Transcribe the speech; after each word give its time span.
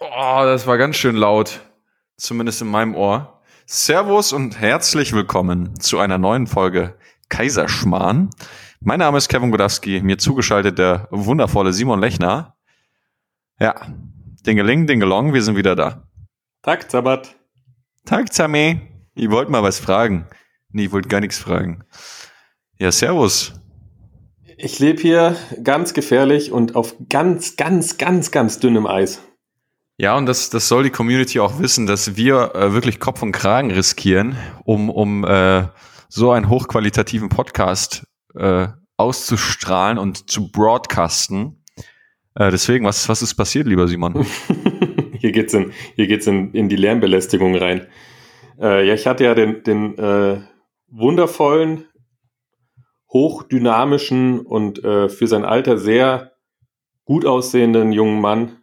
Oh, 0.00 0.42
das 0.44 0.64
war 0.68 0.78
ganz 0.78 0.94
schön 0.94 1.16
laut. 1.16 1.60
Zumindest 2.16 2.62
in 2.62 2.68
meinem 2.68 2.94
Ohr. 2.94 3.42
Servus 3.66 4.32
und 4.32 4.60
herzlich 4.60 5.12
willkommen 5.12 5.80
zu 5.80 5.98
einer 5.98 6.18
neuen 6.18 6.46
Folge 6.46 6.96
Kaiserschmarrn. 7.30 8.30
Mein 8.78 9.00
Name 9.00 9.18
ist 9.18 9.28
Kevin 9.28 9.50
Godowski, 9.50 10.00
mir 10.00 10.16
zugeschaltet 10.16 10.78
der 10.78 11.08
wundervolle 11.10 11.72
Simon 11.72 11.98
Lechner. 11.98 12.54
Ja, 13.58 13.74
Dingeling, 14.46 14.86
Dingelong, 14.86 15.34
wir 15.34 15.42
sind 15.42 15.56
wieder 15.56 15.74
da. 15.74 16.04
Tag, 16.62 16.88
Zabat. 16.88 17.34
Tag, 18.04 18.32
Zame. 18.32 18.80
Ich 19.16 19.30
wollte 19.32 19.50
mal 19.50 19.64
was 19.64 19.80
fragen. 19.80 20.28
Nee, 20.70 20.84
ich 20.84 20.92
wollte 20.92 21.08
gar 21.08 21.20
nichts 21.20 21.38
fragen. 21.38 21.82
Ja, 22.78 22.92
servus. 22.92 23.52
Ich 24.56 24.78
lebe 24.78 25.02
hier 25.02 25.36
ganz 25.64 25.92
gefährlich 25.92 26.52
und 26.52 26.76
auf 26.76 26.94
ganz, 27.08 27.56
ganz, 27.56 27.98
ganz, 27.98 28.30
ganz 28.30 28.60
dünnem 28.60 28.86
Eis. 28.86 29.22
Ja, 30.00 30.16
und 30.16 30.26
das, 30.26 30.48
das 30.48 30.68
soll 30.68 30.84
die 30.84 30.90
Community 30.90 31.40
auch 31.40 31.58
wissen, 31.58 31.88
dass 31.88 32.16
wir 32.16 32.54
äh, 32.54 32.72
wirklich 32.72 33.00
Kopf 33.00 33.20
und 33.20 33.32
Kragen 33.32 33.72
riskieren, 33.72 34.36
um, 34.64 34.90
um 34.90 35.24
äh, 35.24 35.64
so 36.08 36.30
einen 36.30 36.48
hochqualitativen 36.48 37.28
Podcast 37.28 38.06
äh, 38.36 38.68
auszustrahlen 38.96 39.98
und 39.98 40.30
zu 40.30 40.52
broadcasten. 40.52 41.64
Äh, 42.36 42.52
deswegen, 42.52 42.84
was, 42.84 43.08
was 43.08 43.22
ist 43.22 43.34
passiert, 43.34 43.66
lieber 43.66 43.88
Simon? 43.88 44.24
hier 45.18 45.32
geht's 45.32 45.52
in, 45.52 45.72
hier 45.96 46.06
geht's 46.06 46.28
in, 46.28 46.52
in 46.52 46.68
die 46.68 46.76
Lärmbelästigung 46.76 47.56
rein. 47.56 47.88
Äh, 48.60 48.86
ja, 48.86 48.94
ich 48.94 49.08
hatte 49.08 49.24
ja 49.24 49.34
den, 49.34 49.64
den 49.64 49.98
äh, 49.98 50.42
wundervollen, 50.86 51.86
hochdynamischen 53.12 54.38
und 54.42 54.84
äh, 54.84 55.08
für 55.08 55.26
sein 55.26 55.44
Alter 55.44 55.76
sehr 55.76 56.34
gut 57.04 57.26
aussehenden 57.26 57.90
jungen 57.90 58.20
Mann 58.20 58.58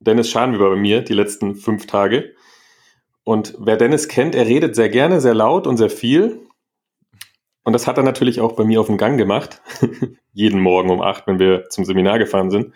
Dennis 0.00 0.30
Schan 0.30 0.58
war 0.58 0.70
bei 0.70 0.76
mir 0.76 1.02
die 1.02 1.14
letzten 1.14 1.54
fünf 1.54 1.86
Tage. 1.86 2.34
Und 3.24 3.54
wer 3.58 3.76
Dennis 3.76 4.08
kennt, 4.08 4.34
er 4.34 4.46
redet 4.46 4.76
sehr 4.76 4.88
gerne, 4.88 5.20
sehr 5.20 5.34
laut 5.34 5.66
und 5.66 5.76
sehr 5.76 5.90
viel. 5.90 6.46
Und 7.64 7.72
das 7.72 7.86
hat 7.88 7.96
er 7.96 8.04
natürlich 8.04 8.40
auch 8.40 8.52
bei 8.52 8.64
mir 8.64 8.80
auf 8.80 8.86
dem 8.86 8.98
Gang 8.98 9.18
gemacht. 9.18 9.60
Jeden 10.32 10.60
Morgen 10.60 10.90
um 10.90 11.02
acht, 11.02 11.26
wenn 11.26 11.40
wir 11.40 11.68
zum 11.68 11.84
Seminar 11.84 12.18
gefahren 12.18 12.50
sind. 12.50 12.72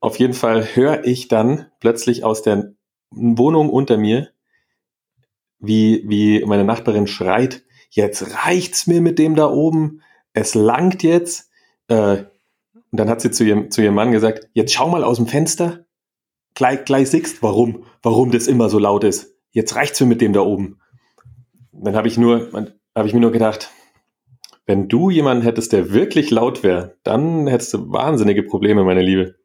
Auf 0.00 0.18
jeden 0.18 0.34
Fall 0.34 0.64
höre 0.74 1.04
ich 1.04 1.28
dann 1.28 1.66
plötzlich 1.80 2.24
aus 2.24 2.42
der 2.42 2.72
Wohnung 3.10 3.70
unter 3.70 3.96
mir, 3.96 4.30
wie, 5.60 6.04
wie 6.06 6.44
meine 6.44 6.64
Nachbarin 6.64 7.06
schreit, 7.06 7.64
jetzt 7.90 8.44
reicht's 8.44 8.86
mir 8.86 9.00
mit 9.00 9.18
dem 9.18 9.34
da 9.34 9.48
oben, 9.50 10.02
es 10.32 10.54
langt 10.54 11.02
jetzt. 11.02 11.50
Äh, 11.88 12.24
und 12.90 13.00
dann 13.00 13.08
hat 13.08 13.20
sie 13.20 13.30
zu 13.30 13.44
ihrem, 13.44 13.70
zu 13.70 13.82
ihrem 13.82 13.94
Mann 13.94 14.12
gesagt, 14.12 14.48
jetzt 14.52 14.72
schau 14.72 14.88
mal 14.88 15.04
aus 15.04 15.16
dem 15.16 15.26
Fenster 15.26 15.84
gleich, 16.58 16.84
gleich 16.84 17.10
siehst, 17.10 17.42
warum, 17.42 17.84
warum 18.02 18.32
das 18.32 18.48
immer 18.48 18.68
so 18.68 18.78
laut 18.78 19.04
ist. 19.04 19.36
Jetzt 19.52 19.76
reicht's 19.76 20.00
mir 20.00 20.06
mit 20.06 20.20
dem 20.20 20.32
da 20.32 20.40
oben. 20.40 20.80
Dann 21.72 21.96
habe 21.96 22.08
ich 22.08 22.18
nur, 22.18 22.50
habe 22.94 23.08
ich 23.08 23.14
mir 23.14 23.20
nur 23.20 23.30
gedacht, 23.32 23.70
wenn 24.66 24.88
du 24.88 25.08
jemanden 25.08 25.44
hättest, 25.44 25.72
der 25.72 25.92
wirklich 25.92 26.30
laut 26.30 26.64
wäre, 26.64 26.96
dann 27.04 27.46
hättest 27.46 27.74
du 27.74 27.92
wahnsinnige 27.92 28.42
Probleme, 28.42 28.84
meine 28.84 29.02
Liebe. 29.02 29.36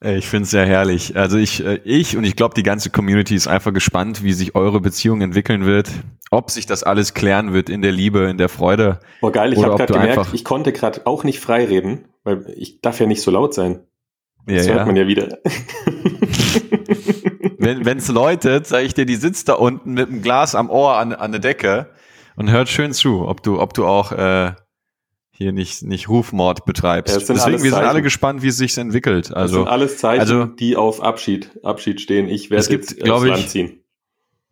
Ich 0.00 0.28
finde 0.28 0.44
es 0.44 0.52
sehr 0.52 0.64
herrlich. 0.64 1.16
Also 1.16 1.38
ich, 1.38 1.64
äh, 1.64 1.80
ich 1.82 2.16
und 2.16 2.22
ich 2.22 2.36
glaube, 2.36 2.54
die 2.54 2.62
ganze 2.62 2.88
Community 2.88 3.34
ist 3.34 3.48
einfach 3.48 3.72
gespannt, 3.74 4.22
wie 4.22 4.32
sich 4.32 4.54
eure 4.54 4.80
Beziehung 4.80 5.22
entwickeln 5.22 5.66
wird, 5.66 5.90
ob 6.30 6.52
sich 6.52 6.66
das 6.66 6.84
alles 6.84 7.14
klären 7.14 7.52
wird 7.52 7.68
in 7.68 7.82
der 7.82 7.90
Liebe, 7.90 8.30
in 8.30 8.38
der 8.38 8.48
Freude. 8.48 9.00
Boah, 9.20 9.32
geil, 9.32 9.52
ich 9.52 9.60
habe 9.60 9.74
gerade 9.74 9.92
gemerkt, 9.92 10.28
ich 10.32 10.44
konnte 10.44 10.72
gerade 10.72 11.04
auch 11.04 11.24
nicht 11.24 11.40
frei 11.40 11.64
reden, 11.64 12.04
weil 12.22 12.46
ich 12.56 12.80
darf 12.80 13.00
ja 13.00 13.06
nicht 13.06 13.22
so 13.22 13.32
laut 13.32 13.54
sein. 13.54 13.87
Das 14.48 14.66
ja, 14.66 14.72
hört 14.72 14.80
ja. 14.80 14.86
man 14.86 14.96
ja 14.96 15.06
wieder. 15.06 15.28
Wenn 17.58 17.98
es 17.98 18.08
läutet, 18.08 18.66
sage 18.66 18.86
ich 18.86 18.94
dir, 18.94 19.04
die 19.04 19.16
sitzt 19.16 19.48
da 19.48 19.54
unten 19.54 19.92
mit 19.92 20.08
dem 20.08 20.22
Glas 20.22 20.54
am 20.54 20.70
Ohr 20.70 20.96
an, 20.96 21.12
an 21.12 21.32
der 21.32 21.40
Decke 21.40 21.90
und 22.36 22.50
hört 22.50 22.68
schön 22.68 22.92
zu, 22.92 23.28
ob 23.28 23.42
du, 23.42 23.60
ob 23.60 23.74
du 23.74 23.84
auch 23.84 24.12
äh, 24.12 24.52
hier 25.30 25.52
nicht, 25.52 25.82
nicht 25.82 26.08
Rufmord 26.08 26.64
betreibst. 26.64 27.20
Ja, 27.20 27.34
Deswegen, 27.34 27.62
wir 27.62 27.70
sind 27.70 27.84
alle 27.84 28.00
gespannt, 28.00 28.42
wie 28.42 28.48
es 28.48 28.56
sich 28.56 28.76
entwickelt. 28.78 29.34
Also, 29.34 29.56
das 29.56 29.64
sind 29.64 29.72
alles 29.72 29.98
Zeichen, 29.98 30.20
also, 30.20 30.44
die 30.46 30.76
auf 30.76 31.02
Abschied, 31.02 31.50
Abschied 31.62 32.00
stehen. 32.00 32.28
Ich 32.28 32.50
werde 32.50 32.72
jetzt 32.72 32.96
gibt, 32.96 33.10
aufs 33.10 33.26
Land 33.26 33.48
ziehen. 33.50 33.84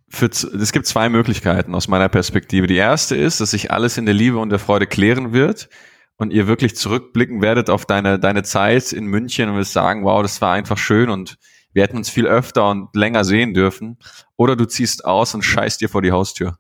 Für, 0.09 0.27
es 0.27 0.73
gibt 0.73 0.87
zwei 0.87 1.09
Möglichkeiten 1.09 1.75
aus 1.75 1.89
meiner 1.89 2.09
Perspektive. 2.09 2.67
Die 2.67 2.77
erste 2.77 3.17
ist, 3.17 3.41
dass 3.41 3.53
sich 3.53 3.73
alles 3.73 3.99
in 3.99 4.05
der 4.05 4.15
Liebe 4.15 4.39
und 4.39 4.51
der 4.51 4.59
Freude 4.59 4.87
klären 4.87 5.33
wird 5.33 5.69
und 6.17 6.33
ihr 6.33 6.47
wirklich 6.47 6.77
zurückblicken 6.77 7.43
werdet 7.43 7.71
auf 7.71 7.87
deine, 7.87 8.19
deine 8.19 8.43
Zeit 8.43 8.93
in 8.93 9.07
München 9.07 9.49
und 9.49 9.57
wirst 9.57 9.73
sagen, 9.73 10.05
wow, 10.05 10.23
das 10.23 10.41
war 10.41 10.53
einfach 10.53 10.79
schön 10.79 11.11
und 11.11 11.37
wir 11.73 11.83
hätten 11.83 11.99
uns 11.99 12.09
viel 12.09 12.27
öfter 12.27 12.71
und 12.71 12.95
länger 12.95 13.25
sehen 13.25 13.53
dürfen. 13.53 13.99
Oder 14.37 14.57
du 14.57 14.65
ziehst 14.65 15.05
aus 15.05 15.35
und 15.35 15.43
scheißt 15.43 15.81
dir 15.81 15.91
vor 15.91 16.01
die 16.01 16.13
Haustür. 16.13 16.57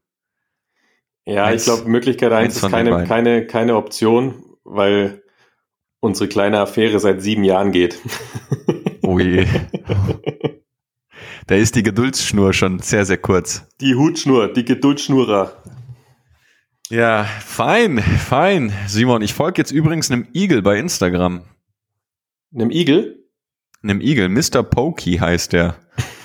Ja, 1.24 1.44
eins, 1.44 1.62
ich 1.62 1.72
glaube, 1.72 1.88
Möglichkeit 1.88 2.32
eins 2.32 2.56
ist 2.56 2.70
keine, 2.70 3.04
keine, 3.04 3.46
keine 3.46 3.76
Option, 3.76 4.44
weil 4.62 5.22
unsere 6.00 6.28
kleine 6.28 6.60
Affäre 6.60 7.00
seit 7.00 7.22
sieben 7.22 7.44
Jahren 7.44 7.72
geht. 7.72 7.98
Oh 9.02 9.18
je. 9.18 9.46
Da 11.48 11.54
ist 11.54 11.76
die 11.76 11.84
Geduldsschnur 11.84 12.52
schon 12.52 12.80
sehr, 12.80 13.04
sehr 13.04 13.18
kurz. 13.18 13.68
Die 13.80 13.94
Hutschnur, 13.94 14.52
die 14.52 14.64
Geduldsschnurer. 14.64 15.62
Ja, 16.88 17.24
fein, 17.24 17.98
fein. 17.98 18.72
Simon, 18.86 19.20
ich 19.22 19.34
folge 19.34 19.60
jetzt 19.60 19.72
übrigens 19.72 20.10
einem 20.10 20.28
Igel 20.32 20.62
bei 20.62 20.78
Instagram. 20.78 21.42
Einem 22.54 22.70
Igel? 22.70 23.24
Einem 23.82 24.00
Igel. 24.00 24.28
Mr. 24.28 24.62
Pokey 24.62 25.18
heißt 25.18 25.52
der. 25.52 25.76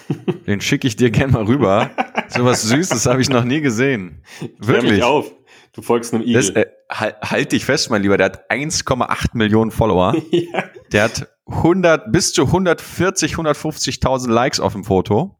Den 0.47 0.61
schicke 0.61 0.87
ich 0.87 0.95
dir 0.95 1.09
gern 1.09 1.31
mal 1.31 1.45
rüber. 1.45 1.89
So 2.27 2.45
was 2.45 2.61
Süßes 2.63 3.07
habe 3.07 3.21
ich 3.21 3.29
noch 3.29 3.43
nie 3.43 3.61
gesehen. 3.61 4.23
Wirklich. 4.59 4.93
Mich 4.93 5.03
auf. 5.03 5.31
Du 5.73 5.81
folgst 5.81 6.13
einem 6.13 6.23
Igel. 6.23 6.33
Das, 6.33 6.49
äh, 6.51 6.65
halt, 6.91 7.15
halt 7.21 7.51
dich 7.53 7.65
fest, 7.65 7.89
mein 7.89 8.03
Lieber. 8.03 8.17
Der 8.17 8.25
hat 8.25 8.51
1,8 8.51 9.29
Millionen 9.33 9.71
Follower. 9.71 10.15
ja. 10.31 10.63
Der 10.91 11.03
hat 11.03 11.27
100 11.47 12.11
bis 12.11 12.33
zu 12.33 12.43
140, 12.43 13.33
150.000 13.33 14.29
Likes 14.29 14.59
auf 14.59 14.73
dem 14.73 14.83
Foto. 14.83 15.39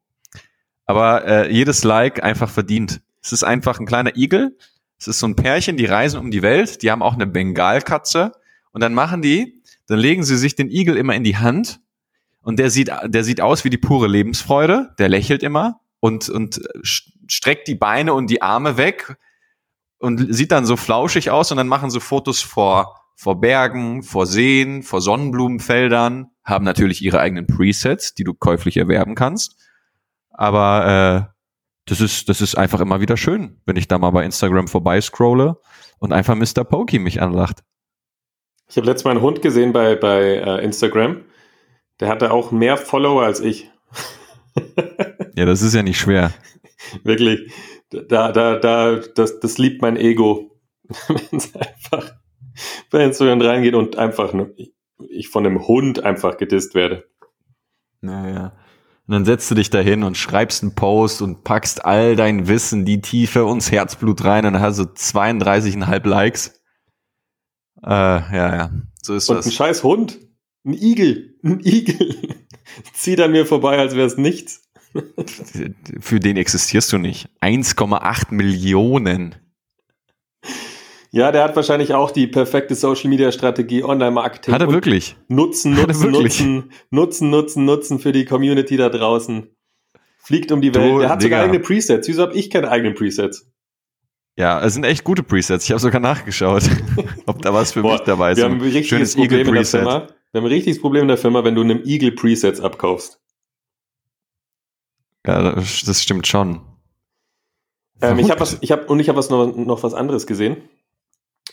Aber 0.86 1.26
äh, 1.26 1.52
jedes 1.52 1.84
Like 1.84 2.24
einfach 2.24 2.50
verdient. 2.50 3.02
Es 3.22 3.32
ist 3.32 3.44
einfach 3.44 3.80
ein 3.80 3.86
kleiner 3.86 4.18
Igel, 4.18 4.58
es 5.02 5.08
ist 5.08 5.20
so 5.20 5.28
ein 5.28 5.36
Pärchen, 5.36 5.78
die 5.78 5.86
reisen 5.86 6.20
um 6.20 6.30
die 6.30 6.44
Welt, 6.44 6.84
die 6.84 6.92
haben 6.92 7.02
auch 7.02 7.16
eine 7.16 7.26
Bengalkatze 7.26 8.34
und 8.72 8.82
dann 8.82 8.94
machen 8.94 9.24
die, 9.24 9.64
dann 9.88 9.98
legen 9.98 10.24
sie 10.24 10.38
sich 10.38 10.54
den 10.56 10.70
Igel 10.70 10.96
immer 10.96 11.16
in 11.16 11.24
die 11.24 11.38
Hand 11.38 11.82
und 12.44 12.60
der 12.60 12.70
sieht, 12.70 12.92
der 13.06 13.24
sieht 13.24 13.42
aus 13.42 13.66
wie 13.66 13.72
die 13.72 13.80
pure 13.80 14.08
Lebensfreude, 14.08 14.94
der 15.00 15.10
lächelt 15.10 15.42
immer 15.42 15.82
und, 16.00 16.30
und 16.30 16.62
streckt 16.84 17.68
die 17.68 17.74
Beine 17.74 18.14
und 18.14 18.30
die 18.30 18.44
Arme 18.44 18.78
weg 18.78 19.18
und 19.98 20.34
sieht 20.34 20.52
dann 20.52 20.68
so 20.68 20.78
flauschig 20.78 21.32
aus 21.32 21.50
und 21.50 21.58
dann 21.58 21.68
machen 21.68 21.90
sie 21.90 22.00
Fotos 22.00 22.42
vor, 22.42 23.02
vor 23.16 23.42
Bergen, 23.42 24.04
vor 24.04 24.28
Seen, 24.28 24.84
vor 24.84 25.02
Sonnenblumenfeldern, 25.02 26.28
haben 26.44 26.64
natürlich 26.64 27.02
ihre 27.02 27.20
eigenen 27.20 27.48
Presets, 27.48 28.14
die 28.14 28.24
du 28.24 28.36
käuflich 28.36 28.78
erwerben 28.78 29.16
kannst. 29.16 29.58
Aber 30.30 31.28
äh, 31.28 31.41
das 31.86 32.02
ist, 32.02 32.30
das 32.30 32.42
ist 32.42 32.56
einfach 32.56 32.80
immer 32.80 33.02
wieder 33.02 33.18
schön, 33.18 33.62
wenn 33.66 33.76
ich 33.76 33.88
da 33.88 33.98
mal 33.98 34.12
bei 34.12 34.24
Instagram 34.24 34.68
vorbeiscrolle 34.68 35.58
und 36.00 36.14
einfach 36.14 36.36
Mr. 36.36 36.64
Pokey 36.64 37.00
mich 37.00 37.22
anlacht. 37.22 37.64
Ich 38.70 38.78
habe 38.78 38.88
letztes 38.88 39.04
Mal 39.04 39.12
einen 39.12 39.22
Hund 39.22 39.42
gesehen 39.42 39.74
bei, 39.74 39.96
bei 39.96 40.36
äh, 40.38 40.64
Instagram. 40.64 41.26
Der 42.00 42.08
hatte 42.08 42.32
auch 42.32 42.52
mehr 42.52 42.78
Follower 42.78 43.24
als 43.24 43.40
ich. 43.40 43.70
ja, 45.36 45.46
das 45.46 45.62
ist 45.62 45.74
ja 45.74 45.84
nicht 45.84 46.00
schwer. 46.00 46.34
Wirklich. 47.04 47.52
Da, 47.90 48.32
da, 48.32 48.58
da, 48.58 48.96
das, 48.96 49.40
das 49.40 49.58
liebt 49.58 49.82
mein 49.82 49.98
Ego. 49.98 50.52
wenn 51.08 51.38
es 51.38 51.54
einfach 51.56 52.16
bei 52.90 53.04
Instagram 53.04 53.42
reingeht 53.42 53.76
und 53.76 53.98
einfach 53.98 54.34
ne, 54.34 54.54
ich 55.10 55.30
von 55.30 55.46
einem 55.46 55.68
Hund 55.68 56.04
einfach 56.04 56.38
gedisst 56.38 56.76
werde. 56.76 57.10
Naja. 58.02 58.58
Und 59.08 59.14
dann 59.14 59.26
setzt 59.26 59.50
du 59.52 59.56
dich 59.56 59.70
dahin 59.70 60.04
und 60.04 60.16
schreibst 60.16 60.64
einen 60.64 60.76
Post 60.76 61.22
und 61.22 61.44
packst 61.44 61.84
all 61.84 62.16
dein 62.16 62.48
Wissen, 62.48 62.86
die 62.86 63.02
Tiefe 63.02 63.46
und 63.46 63.62
das 63.62 63.72
Herzblut 63.72 64.24
rein 64.24 64.46
und 64.46 64.54
dann 64.54 64.62
hast 64.62 64.80
du 64.80 64.84
32,5 64.84 66.08
Likes. 66.08 66.62
Äh, 67.84 67.90
ja, 67.90 68.56
ja, 68.56 68.72
so 69.02 69.16
ist 69.16 69.30
und 69.30 69.38
das. 69.38 69.48
Ein 69.48 69.52
scheiß 69.52 69.84
Hund, 69.84 70.20
ein 70.66 70.74
Igel, 70.74 71.36
ein 71.44 71.60
Igel, 71.60 72.38
zieht 72.94 73.20
an 73.20 73.32
mir 73.32 73.46
vorbei, 73.46 73.78
als 73.80 73.96
wäre 73.96 74.08
es 74.08 74.18
nichts. 74.18 74.70
Für 76.00 76.20
den 76.20 76.38
existierst 76.38 76.92
du 76.92 76.98
nicht. 76.98 77.30
1,8 77.42 78.34
Millionen. 78.34 79.36
Ja, 81.14 81.34
der 81.34 81.44
hat 81.44 81.58
wahrscheinlich 81.58 81.94
auch 81.94 82.12
die 82.12 82.26
perfekte 82.26 82.74
Social 82.74 83.10
Media 83.10 83.34
Strategie, 83.34 83.84
Online-Marketing. 83.84 84.54
Hat 84.54 84.62
er 84.62 84.72
wirklich? 84.72 85.18
Nutzen, 85.28 85.74
nutzen, 85.74 86.10
nutzen, 86.10 86.72
nutzen, 86.90 87.30
nutzen, 87.30 87.66
nutzen 87.66 88.00
für 88.00 88.14
die 88.14 88.24
Community 88.24 88.78
da 88.78 88.88
draußen. 88.88 89.50
Fliegt 90.20 90.54
um 90.54 90.62
die 90.62 90.74
Welt. 90.74 90.94
Du, 90.94 91.00
der 91.00 91.10
hat 91.10 91.22
Digga. 91.22 91.38
sogar 91.38 91.44
eigene 91.44 91.60
Presets. 91.60 92.08
Wieso 92.08 92.22
habe 92.22 92.34
ich 92.36 92.50
keine 92.50 92.72
eigenen 92.72 92.94
Presets? 92.94 93.52
Ja, 94.38 94.64
es 94.64 94.74
sind 94.74 94.86
echt 94.86 95.04
gute 95.04 95.22
Presets. 95.22 95.66
Ich 95.66 95.72
habe 95.72 95.82
sogar 95.82 96.00
nachgeschaut, 96.00 96.64
ob 97.26 97.42
da 97.42 97.54
was 97.54 97.74
für 97.74 97.82
Boah, 97.82 97.94
mich 97.94 98.02
dabei 98.02 98.32
ist. 98.32 98.38
Wir 98.38 98.46
haben 98.46 98.62
ein 98.62 98.84
Schönes 98.84 99.18
Eagle 99.18 99.44
Preset. 99.44 99.84
wir 99.84 99.92
haben 99.92 100.08
ein 100.34 100.46
richtiges 100.46 100.80
Problem 100.80 101.04
in 101.04 101.08
der 101.10 101.18
Firma, 101.18 101.44
wenn 101.44 101.56
du 101.56 101.62
einem 101.62 101.82
Eagle 101.84 102.14
Presets 102.14 102.62
abkaufst. 102.62 103.20
Ja, 105.28 105.56
das, 105.56 105.84
das 105.84 106.02
stimmt 106.02 106.26
schon. 106.26 106.62
Ähm, 108.02 108.18
ich 108.18 108.32
habe 108.32 108.40
was, 108.40 108.58
ich 108.62 108.72
habe 108.72 108.86
und 108.86 109.02
ich 109.02 109.10
habe 109.10 109.18
was 109.18 109.30
noch, 109.30 109.54
noch 109.56 109.84
was 109.84 109.94
anderes 109.94 110.26
gesehen. 110.26 110.58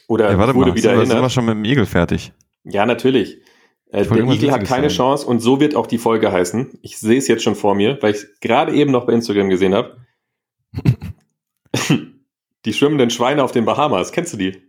Oder 0.09 0.31
ja, 0.31 0.39
warte 0.39 0.55
wurde 0.55 0.71
mal, 0.71 0.77
wieder 0.77 0.91
sind, 0.91 0.99
wir, 0.99 1.07
sind 1.07 1.11
erinnert. 1.11 1.27
wir 1.27 1.31
schon 1.31 1.45
mit 1.45 1.55
dem 1.55 1.65
Igel 1.65 1.87
fertig? 1.87 2.33
Ja, 2.65 2.87
natürlich. 2.87 3.39
Äh, 3.91 4.05
der 4.05 4.25
Igel 4.25 4.51
hat 4.51 4.65
keine 4.65 4.91
sagen. 4.91 4.97
Chance 4.97 5.27
und 5.27 5.41
so 5.41 5.61
wird 5.61 5.77
auch 5.77 5.87
die 5.87 5.99
Folge 5.99 6.33
heißen. 6.33 6.79
Ich 6.83 6.99
sehe 6.99 7.19
es 7.19 7.29
jetzt 7.29 7.43
schon 7.43 7.55
vor 7.55 7.75
mir, 7.75 7.99
weil 8.01 8.13
ich 8.13 8.17
es 8.19 8.41
gerade 8.41 8.73
eben 8.73 8.91
noch 8.91 9.07
bei 9.07 9.13
Instagram 9.13 9.51
gesehen 9.51 9.75
habe. 9.75 9.99
die 12.65 12.73
schwimmenden 12.73 13.11
Schweine 13.11 13.45
auf 13.45 13.53
den 13.53 13.67
Bahamas. 13.67 14.11
Kennst 14.11 14.33
du 14.33 14.39
die? 14.39 14.63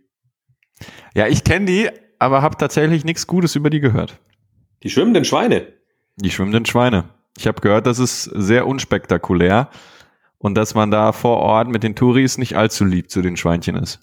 Ja, 1.14 1.26
ich 1.26 1.42
kenne 1.42 1.66
die, 1.66 1.88
aber 2.18 2.42
habe 2.42 2.56
tatsächlich 2.56 3.04
nichts 3.04 3.26
Gutes 3.26 3.56
über 3.56 3.70
die 3.70 3.80
gehört. 3.80 4.18
Die 4.82 4.90
schwimmenden 4.90 5.24
Schweine. 5.24 5.66
Die 6.16 6.30
schwimmenden 6.30 6.66
Schweine. 6.66 7.08
Ich 7.38 7.46
habe 7.46 7.60
gehört, 7.62 7.86
das 7.86 7.98
ist 7.98 8.24
sehr 8.24 8.66
unspektakulär 8.66 9.70
und 10.38 10.54
dass 10.54 10.74
man 10.74 10.90
da 10.90 11.12
vor 11.12 11.38
Ort 11.38 11.68
mit 11.68 11.82
den 11.82 11.94
Touris 11.94 12.36
nicht 12.36 12.56
allzu 12.56 12.84
lieb 12.84 13.10
zu 13.10 13.22
den 13.22 13.36
Schweinchen 13.36 13.76
ist. 13.76 14.00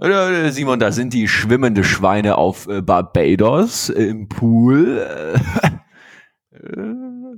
Simon, 0.00 0.78
da 0.78 0.92
sind 0.92 1.12
die 1.12 1.28
schwimmende 1.28 1.84
Schweine 1.84 2.38
auf 2.38 2.66
äh, 2.68 2.80
Barbados 2.80 3.90
äh, 3.90 4.04
im 4.04 4.28
Pool. 4.28 4.98
Äh, 4.98 5.38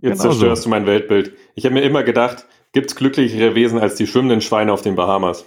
Jetzt 0.00 0.18
Genau 0.20 0.30
zerstörst 0.30 0.62
so. 0.62 0.66
du 0.66 0.70
mein 0.70 0.86
Weltbild. 0.86 1.32
Ich 1.54 1.64
habe 1.64 1.74
mir 1.74 1.82
immer 1.82 2.02
gedacht, 2.02 2.46
gibt's 2.72 2.96
glücklichere 2.96 3.54
Wesen 3.54 3.78
als 3.78 3.94
die 3.94 4.06
schwimmenden 4.06 4.40
Schweine 4.40 4.72
auf 4.72 4.82
den 4.82 4.96
Bahamas? 4.96 5.44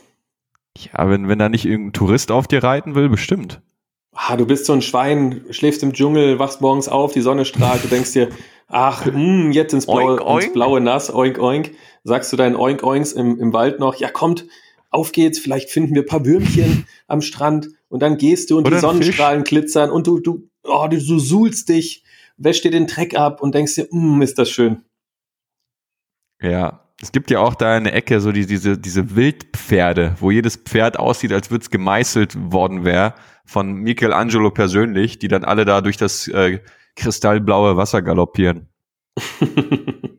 Ja, 0.77 1.09
wenn, 1.09 1.27
wenn 1.27 1.39
da 1.39 1.49
nicht 1.49 1.65
irgendein 1.65 1.93
Tourist 1.93 2.31
auf 2.31 2.47
dir 2.47 2.63
reiten 2.63 2.95
will, 2.95 3.09
bestimmt. 3.09 3.61
Ah, 4.13 4.37
du 4.37 4.45
bist 4.45 4.65
so 4.65 4.73
ein 4.73 4.81
Schwein, 4.81 5.45
schläfst 5.49 5.83
im 5.83 5.93
Dschungel, 5.93 6.39
wachst 6.39 6.61
morgens 6.61 6.87
auf, 6.87 7.11
die 7.11 7.21
Sonne 7.21 7.43
strahlt, 7.43 7.83
du 7.83 7.87
denkst 7.89 8.13
dir, 8.13 8.29
ach, 8.67 9.05
mh, 9.13 9.51
jetzt 9.51 9.73
ins 9.73 9.85
blaue, 9.85 10.21
Oink, 10.21 10.21
oink. 10.25 10.43
ins 10.43 10.53
blaue 10.53 10.81
Nass, 10.81 11.13
oink, 11.13 11.37
oink. 11.39 11.71
Sagst 12.03 12.31
du 12.31 12.37
deinen 12.37 12.55
Oink, 12.55 12.83
Oinks 12.83 13.11
im, 13.13 13.39
im 13.39 13.51
Wald 13.51 13.79
noch, 13.79 13.95
ja, 13.95 14.09
kommt, 14.09 14.45
auf 14.95 15.11
geht's, 15.11 15.39
vielleicht 15.39 15.69
finden 15.69 15.93
wir 15.93 16.01
ein 16.03 16.07
paar 16.07 16.25
Würmchen 16.25 16.87
am 17.07 17.21
Strand 17.21 17.69
und 17.89 18.01
dann 18.01 18.17
gehst 18.17 18.49
du 18.49 18.57
und 18.57 18.67
Oder 18.67 18.77
die 18.77 18.81
Sonnenstrahlen 18.81 19.43
glitzern 19.43 19.91
und 19.91 20.07
du, 20.07 20.19
du, 20.19 20.49
oh, 20.63 20.87
du, 20.89 20.97
du 20.97 21.19
suhlst 21.19 21.69
dich, 21.69 22.03
wäschst 22.37 22.63
dir 22.63 22.71
den 22.71 22.87
Dreck 22.87 23.15
ab 23.17 23.41
und 23.41 23.53
denkst 23.55 23.75
dir, 23.75 23.87
mh, 23.91 24.23
ist 24.23 24.39
das 24.39 24.49
schön. 24.49 24.83
Ja. 26.41 26.81
Es 27.01 27.11
gibt 27.11 27.29
ja 27.29 27.39
auch 27.39 27.55
da 27.55 27.75
eine 27.75 27.91
Ecke 27.91 28.21
so 28.21 28.31
die, 28.31 28.45
diese, 28.45 28.77
diese 28.77 29.17
Wildpferde, 29.17 30.15
wo 30.21 30.31
jedes 30.31 30.55
Pferd 30.55 30.97
aussieht, 30.97 31.33
als 31.33 31.51
würde 31.51 31.63
es 31.63 31.69
gemeißelt 31.69 32.53
worden 32.53 32.85
wäre 32.85 33.13
von 33.45 33.73
Michelangelo 33.73 34.49
persönlich, 34.49 35.19
die 35.19 35.27
dann 35.27 35.43
alle 35.43 35.65
da 35.65 35.81
durch 35.81 35.97
das 35.97 36.29
äh, 36.29 36.61
kristallblaue 36.95 37.75
Wasser 37.75 38.01
galoppieren. 38.01 38.69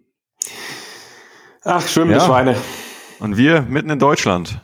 Ach, 1.64 1.88
schwimmende 1.88 2.18
Ja. 2.18 2.26
Schweine. 2.26 2.56
Und 3.18 3.36
wir 3.38 3.62
mitten 3.62 3.90
in 3.90 3.98
Deutschland. 3.98 4.60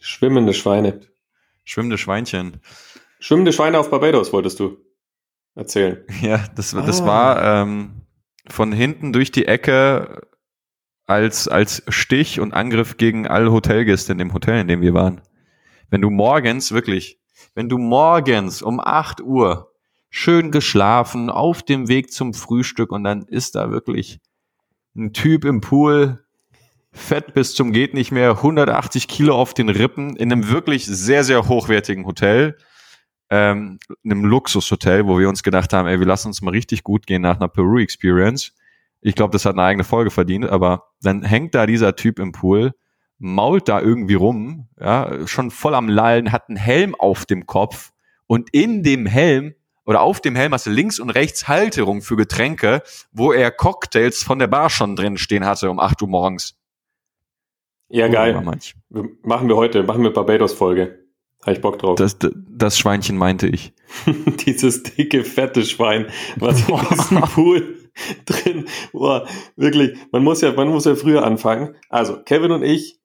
Schwimmende 0.00 0.54
Schweine. 0.54 1.00
Schwimmende 1.64 1.98
Schweinchen. 1.98 2.60
Schwimmende 3.20 3.52
Schweine 3.52 3.78
auf 3.78 3.90
Barbados, 3.90 4.32
wolltest 4.32 4.60
du 4.60 4.76
erzählen. 5.54 6.04
Ja, 6.22 6.44
das, 6.54 6.70
das 6.72 7.02
Ah. 7.02 7.06
war 7.06 7.62
ähm, 7.62 8.02
von 8.48 8.72
hinten 8.72 9.12
durch 9.12 9.32
die 9.32 9.46
Ecke 9.46 10.26
als, 11.06 11.48
als 11.48 11.82
Stich 11.88 12.38
und 12.40 12.52
Angriff 12.54 12.96
gegen 12.96 13.26
alle 13.26 13.50
Hotelgäste 13.52 14.12
in 14.12 14.18
dem 14.18 14.32
Hotel, 14.34 14.60
in 14.60 14.68
dem 14.68 14.80
wir 14.80 14.94
waren. 14.94 15.20
Wenn 15.90 16.00
du 16.02 16.10
morgens, 16.10 16.72
wirklich, 16.72 17.18
wenn 17.54 17.68
du 17.68 17.78
morgens 17.78 18.62
um 18.62 18.78
8 18.80 19.20
Uhr 19.22 19.72
schön 20.10 20.50
geschlafen, 20.50 21.28
auf 21.30 21.62
dem 21.62 21.88
Weg 21.88 22.12
zum 22.12 22.34
Frühstück 22.34 22.92
und 22.92 23.04
dann 23.04 23.22
ist 23.22 23.54
da 23.54 23.70
wirklich 23.70 24.20
ein 24.96 25.12
Typ 25.12 25.44
im 25.44 25.60
Pool, 25.60 26.24
fett 26.92 27.34
bis 27.34 27.54
zum 27.54 27.72
geht 27.72 27.94
nicht 27.94 28.12
mehr, 28.12 28.30
180 28.30 29.08
Kilo 29.08 29.34
auf 29.34 29.54
den 29.54 29.68
Rippen, 29.68 30.16
in 30.16 30.32
einem 30.32 30.48
wirklich 30.48 30.86
sehr, 30.86 31.24
sehr 31.24 31.48
hochwertigen 31.48 32.06
Hotel, 32.06 32.56
ähm, 33.30 33.78
einem 34.04 34.24
Luxushotel, 34.24 35.06
wo 35.06 35.18
wir 35.18 35.28
uns 35.28 35.42
gedacht 35.42 35.72
haben, 35.72 35.86
ey, 35.86 35.98
wir 35.98 36.06
lassen 36.06 36.28
uns 36.28 36.42
mal 36.42 36.50
richtig 36.50 36.82
gut 36.82 37.06
gehen 37.06 37.22
nach 37.22 37.36
einer 37.36 37.48
Peru-Experience. 37.48 38.54
Ich 39.00 39.14
glaube, 39.14 39.32
das 39.32 39.44
hat 39.44 39.54
eine 39.54 39.62
eigene 39.62 39.84
Folge 39.84 40.10
verdient, 40.10 40.46
aber 40.46 40.88
dann 41.02 41.22
hängt 41.22 41.54
da 41.54 41.66
dieser 41.66 41.94
Typ 41.94 42.18
im 42.18 42.32
Pool, 42.32 42.72
mault 43.18 43.68
da 43.68 43.80
irgendwie 43.80 44.14
rum, 44.14 44.68
ja, 44.80 45.26
schon 45.26 45.50
voll 45.50 45.74
am 45.74 45.88
Lallen, 45.88 46.32
hat 46.32 46.48
einen 46.48 46.56
Helm 46.56 46.94
auf 46.94 47.26
dem 47.26 47.46
Kopf 47.46 47.92
und 48.26 48.50
in 48.52 48.82
dem 48.82 49.06
Helm 49.06 49.54
oder 49.84 50.02
auf 50.02 50.20
dem 50.20 50.36
Helm 50.36 50.52
hast 50.52 50.66
du 50.66 50.70
links 50.70 50.98
und 50.98 51.10
rechts 51.10 51.48
Halterung 51.48 52.02
für 52.02 52.16
Getränke, 52.16 52.82
wo 53.10 53.32
er 53.32 53.50
Cocktails 53.50 54.22
von 54.22 54.38
der 54.38 54.46
Bar 54.46 54.68
schon 54.68 54.96
drin 54.96 55.16
stehen 55.16 55.46
hatte 55.46 55.70
um 55.70 55.80
8 55.80 56.02
Uhr 56.02 56.08
morgens. 56.08 56.57
Ja, 57.88 58.08
geil. 58.08 58.34
Wir- 58.90 59.08
Machen 59.22 59.48
wir 59.48 59.56
heute, 59.56 59.82
machen 59.82 60.02
wir 60.02 60.12
Barbados-Folge. 60.12 61.06
Habe 61.42 61.52
ich 61.52 61.60
Bock 61.60 61.78
drauf. 61.78 61.96
Das, 61.96 62.16
das 62.20 62.78
Schweinchen 62.78 63.16
meinte 63.16 63.46
ich. 63.46 63.72
Dieses 64.46 64.82
dicke, 64.82 65.24
fette 65.24 65.64
Schwein, 65.64 66.06
was 66.36 66.68
in 66.68 66.76
diesem 66.90 67.20
Pool 67.22 67.76
drin, 68.26 68.66
boah, 68.92 69.26
wirklich, 69.56 69.96
man 70.12 70.22
muss 70.24 70.40
ja, 70.40 70.52
man 70.52 70.68
muss 70.68 70.84
ja 70.84 70.94
früher 70.96 71.24
anfangen. 71.24 71.76
Also, 71.88 72.20
Kevin 72.22 72.50
und 72.52 72.62
ich, 72.62 72.98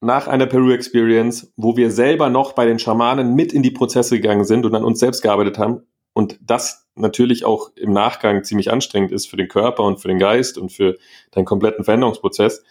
nach 0.00 0.26
einer 0.26 0.46
Peru-Experience, 0.46 1.52
wo 1.56 1.76
wir 1.76 1.90
selber 1.90 2.28
noch 2.28 2.52
bei 2.52 2.66
den 2.66 2.78
Schamanen 2.78 3.34
mit 3.34 3.52
in 3.52 3.62
die 3.62 3.70
Prozesse 3.70 4.16
gegangen 4.16 4.44
sind 4.44 4.66
und 4.66 4.74
an 4.74 4.84
uns 4.84 4.98
selbst 5.00 5.22
gearbeitet 5.22 5.58
haben 5.58 5.82
und 6.12 6.38
das 6.42 6.86
natürlich 6.96 7.44
auch 7.44 7.70
im 7.76 7.92
Nachgang 7.92 8.42
ziemlich 8.44 8.70
anstrengend 8.70 9.12
ist 9.12 9.26
für 9.28 9.36
den 9.36 9.48
Körper 9.48 9.84
und 9.84 10.00
für 10.00 10.08
den 10.08 10.18
Geist 10.18 10.58
und 10.58 10.70
für 10.72 10.96
deinen 11.30 11.44
kompletten 11.44 11.84
Veränderungsprozess, 11.84 12.62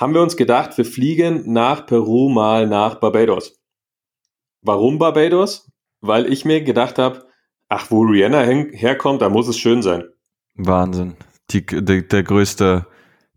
haben 0.00 0.14
wir 0.14 0.22
uns 0.22 0.38
gedacht, 0.38 0.78
wir 0.78 0.86
fliegen 0.86 1.52
nach 1.52 1.84
Peru 1.84 2.30
mal 2.30 2.66
nach 2.66 2.94
Barbados. 2.96 3.60
Warum 4.62 4.98
Barbados? 4.98 5.70
Weil 6.00 6.32
ich 6.32 6.46
mir 6.46 6.62
gedacht 6.62 6.98
habe, 6.98 7.26
ach, 7.68 7.90
wo 7.90 8.00
Rihanna 8.00 8.40
herkommt, 8.40 9.20
da 9.20 9.28
muss 9.28 9.46
es 9.46 9.58
schön 9.58 9.82
sein. 9.82 10.04
Wahnsinn. 10.54 11.16
Die, 11.50 11.66
der, 11.66 12.00
der 12.02 12.22
größte, 12.22 12.86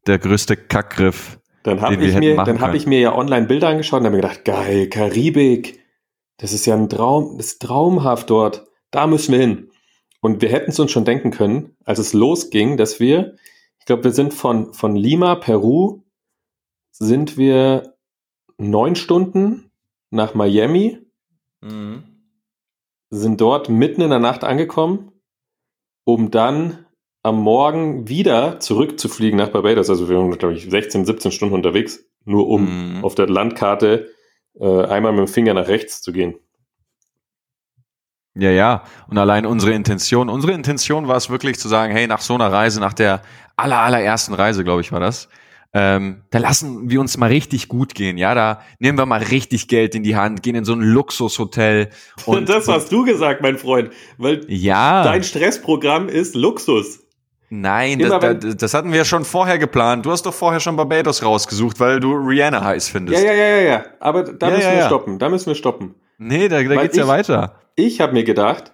der 0.07 0.19
größte 0.19 0.55
Kackgriff. 0.55 1.37
Dann 1.63 1.81
habe 1.81 1.95
ich, 1.95 2.15
mir, 2.15 2.35
dann 2.37 2.61
hab 2.61 2.67
können. 2.67 2.75
ich 2.75 2.87
mir 2.87 2.99
ja 2.99 3.13
online 3.13 3.47
Bilder 3.47 3.67
angeschaut 3.67 3.99
und 3.99 4.05
habe 4.05 4.15
mir 4.15 4.21
gedacht, 4.21 4.45
geil, 4.45 4.87
Karibik, 4.87 5.81
das 6.37 6.53
ist 6.53 6.65
ja 6.65 6.75
ein 6.75 6.87
Traum, 6.87 7.37
das 7.37 7.47
ist 7.47 7.61
traumhaft 7.61 8.29
dort, 8.29 8.65
da 8.91 9.07
müssen 9.07 9.33
wir 9.33 9.39
hin. 9.39 9.69
Und 10.21 10.41
wir 10.41 10.49
hätten 10.49 10.71
es 10.71 10.79
uns 10.79 10.91
schon 10.91 11.05
denken 11.05 11.31
können, 11.31 11.75
als 11.83 11.99
es 11.99 12.13
losging, 12.13 12.77
dass 12.77 13.01
wir, 13.01 13.35
ich 13.79 13.85
glaube, 13.85 14.05
wir 14.05 14.11
sind 14.11 14.33
von, 14.33 14.73
von 14.73 14.95
Lima, 14.95 15.35
Peru, 15.35 16.02
sind 16.93 17.37
wir 17.37 17.95
neun 18.57 18.95
Stunden 18.95 19.71
nach 20.11 20.33
Miami, 20.35 20.99
sind 23.09 23.41
dort 23.41 23.69
mitten 23.69 24.01
in 24.01 24.09
der 24.09 24.19
Nacht 24.19 24.43
angekommen, 24.43 25.11
um 26.05 26.31
dann 26.31 26.85
am 27.23 27.39
Morgen 27.41 28.07
wieder 28.09 28.59
zurückzufliegen 28.59 29.37
nach 29.37 29.49
Barbados. 29.49 29.89
Also 29.89 30.09
wir 30.09 30.17
waren, 30.17 30.37
glaube 30.37 30.55
ich, 30.55 30.69
16, 30.69 31.05
17 31.05 31.31
Stunden 31.31 31.55
unterwegs, 31.55 32.05
nur 32.25 32.47
um 32.47 32.97
Mhm. 32.97 33.03
auf 33.03 33.15
der 33.15 33.27
Landkarte 33.27 34.09
äh, 34.59 34.85
einmal 34.85 35.13
mit 35.13 35.21
dem 35.21 35.27
Finger 35.27 35.53
nach 35.53 35.67
rechts 35.67 36.01
zu 36.01 36.11
gehen. 36.11 36.35
Ja, 38.35 38.49
ja. 38.49 38.83
Und 39.07 39.17
allein 39.17 39.45
unsere 39.45 39.73
Intention, 39.73 40.27
unsere 40.29 40.53
Intention 40.53 41.07
war 41.07 41.15
es 41.17 41.29
wirklich 41.29 41.59
zu 41.59 41.67
sagen, 41.67 41.93
hey, 41.93 42.07
nach 42.07 42.21
so 42.21 42.33
einer 42.33 42.51
Reise, 42.51 42.79
nach 42.79 42.93
der 42.93 43.21
aller, 43.55 43.79
allerersten 43.79 44.33
Reise, 44.33 44.63
glaube 44.63 44.81
ich, 44.81 44.91
war 44.91 44.99
das, 44.99 45.29
ähm, 45.73 46.21
da 46.29 46.37
lassen 46.39 46.89
wir 46.89 46.99
uns 47.01 47.17
mal 47.17 47.27
richtig 47.29 47.67
gut 47.67 47.95
gehen. 47.95 48.17
Ja, 48.17 48.35
da 48.35 48.61
nehmen 48.79 48.97
wir 48.97 49.05
mal 49.07 49.21
richtig 49.23 49.67
Geld 49.67 49.95
in 49.95 50.03
die 50.03 50.15
Hand, 50.15 50.43
gehen 50.43 50.55
in 50.55 50.65
so 50.65 50.73
ein 50.73 50.81
Luxushotel. 50.81 51.89
Und 52.25 52.47
das 52.49 52.67
hast 52.67 52.91
du 52.91 53.03
gesagt, 53.05 53.41
mein 53.41 53.57
Freund, 53.57 53.91
weil 54.17 54.41
ja, 54.47 55.03
dein 55.03 55.23
Stressprogramm 55.23 56.09
ist 56.09 56.35
Luxus. 56.35 56.99
nein, 57.49 57.99
das, 57.99 58.39
das, 58.39 58.57
das 58.57 58.73
hatten 58.73 58.91
wir 58.91 58.99
ja 58.99 59.05
schon 59.05 59.25
vorher 59.25 59.57
geplant. 59.57 60.05
Du 60.05 60.11
hast 60.11 60.25
doch 60.25 60.33
vorher 60.33 60.59
schon 60.59 60.75
Barbados 60.75 61.23
rausgesucht, 61.23 61.79
weil 61.79 61.99
du 61.99 62.13
Rihanna 62.13 62.63
heiß 62.63 62.87
Ja, 62.89 62.91
findest. 62.91 63.23
ja, 63.23 63.31
ja, 63.33 63.45
ja, 63.47 63.61
ja. 63.61 63.85
Aber 63.99 64.23
da 64.23 64.47
Ja, 64.49 64.55
müssen 64.55 64.67
ja, 64.67 64.73
wir 64.73 64.79
ja. 64.81 64.85
stoppen. 64.87 65.19
Da 65.19 65.29
müssen 65.29 65.47
wir 65.47 65.55
stoppen. 65.55 65.95
Nee, 66.19 66.47
da, 66.49 66.61
da 66.61 66.69
Weil 66.69 66.77
geht's 66.83 66.97
ja 66.97 67.03
ich- 67.03 67.09
weiter. 67.09 67.59
Ich 67.75 67.99
habe 68.01 68.13
mir 68.13 68.23
gedacht, 68.23 68.73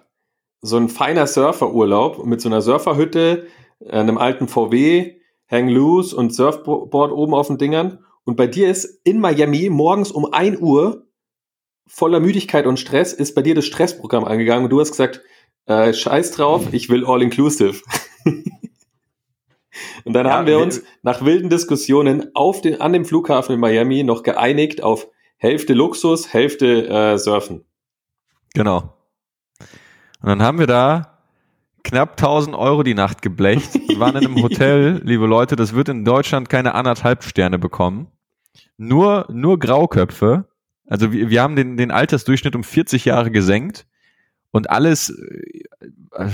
so 0.60 0.76
ein 0.76 0.90
feiner 0.90 1.26
Surferurlaub 1.26 2.26
mit 2.26 2.42
so 2.42 2.50
einer 2.50 2.60
Surferhütte, 2.60 3.46
einem 3.90 4.18
alten 4.18 4.46
VW, 4.46 5.14
Hang 5.50 5.68
Loose 5.68 6.14
und 6.14 6.34
Surfboard 6.34 7.12
oben 7.12 7.34
auf 7.34 7.48
den 7.48 7.58
Dingern. 7.58 8.04
Und 8.24 8.36
bei 8.36 8.46
dir 8.46 8.70
ist 8.70 9.00
in 9.04 9.18
Miami 9.18 9.68
morgens 9.70 10.10
um 10.12 10.32
1 10.32 10.60
Uhr 10.60 11.06
voller 11.86 12.20
Müdigkeit 12.20 12.66
und 12.66 12.78
Stress 12.78 13.12
ist 13.12 13.34
bei 13.34 13.42
dir 13.42 13.56
das 13.56 13.66
Stressprogramm 13.66 14.24
angegangen 14.24 14.64
und 14.64 14.70
du 14.70 14.78
hast 14.78 14.92
gesagt, 14.92 15.22
äh, 15.66 15.92
scheiß 15.92 16.30
drauf, 16.32 16.72
ich 16.72 16.88
will 16.88 17.04
all 17.04 17.20
inclusive. 17.20 17.82
und 20.04 20.12
dann 20.12 20.26
Ja, 20.26 20.32
haben 20.32 20.46
wir 20.46 20.60
uns 20.60 20.82
nach 21.02 21.24
wilden 21.24 21.50
Diskussionen 21.50 22.30
auf 22.34 22.60
den, 22.60 22.80
an 22.80 22.92
dem 22.92 23.04
Flughafen 23.04 23.54
in 23.54 23.60
Miami 23.60 24.04
noch 24.04 24.22
geeinigt 24.22 24.84
auf 24.84 25.08
Hälfte 25.36 25.72
Luxus, 25.72 26.32
Hälfte 26.32 26.86
äh, 26.86 27.18
Surfen. 27.18 27.64
Genau. 28.54 28.94
Und 30.22 30.28
dann 30.28 30.42
haben 30.42 30.58
wir 30.58 30.66
da 30.66 31.19
knapp 31.82 32.12
1000 32.12 32.56
Euro 32.56 32.82
die 32.82 32.94
Nacht 32.94 33.22
geblecht 33.22 33.74
und 33.74 33.98
waren 33.98 34.16
in 34.16 34.26
einem 34.26 34.42
Hotel, 34.42 35.00
liebe 35.04 35.26
Leute, 35.26 35.56
das 35.56 35.74
wird 35.74 35.88
in 35.88 36.04
Deutschland 36.04 36.48
keine 36.48 36.74
anderthalb 36.74 37.24
Sterne 37.24 37.58
bekommen. 37.58 38.08
Nur, 38.76 39.26
nur 39.30 39.58
Grauköpfe. 39.58 40.46
Also 40.86 41.12
wir, 41.12 41.30
wir 41.30 41.42
haben 41.42 41.56
den, 41.56 41.76
den 41.76 41.90
Altersdurchschnitt 41.90 42.56
um 42.56 42.64
40 42.64 43.04
Jahre 43.04 43.30
gesenkt 43.30 43.86
und 44.50 44.70
alles. 44.70 45.10
Äh, 45.10 46.30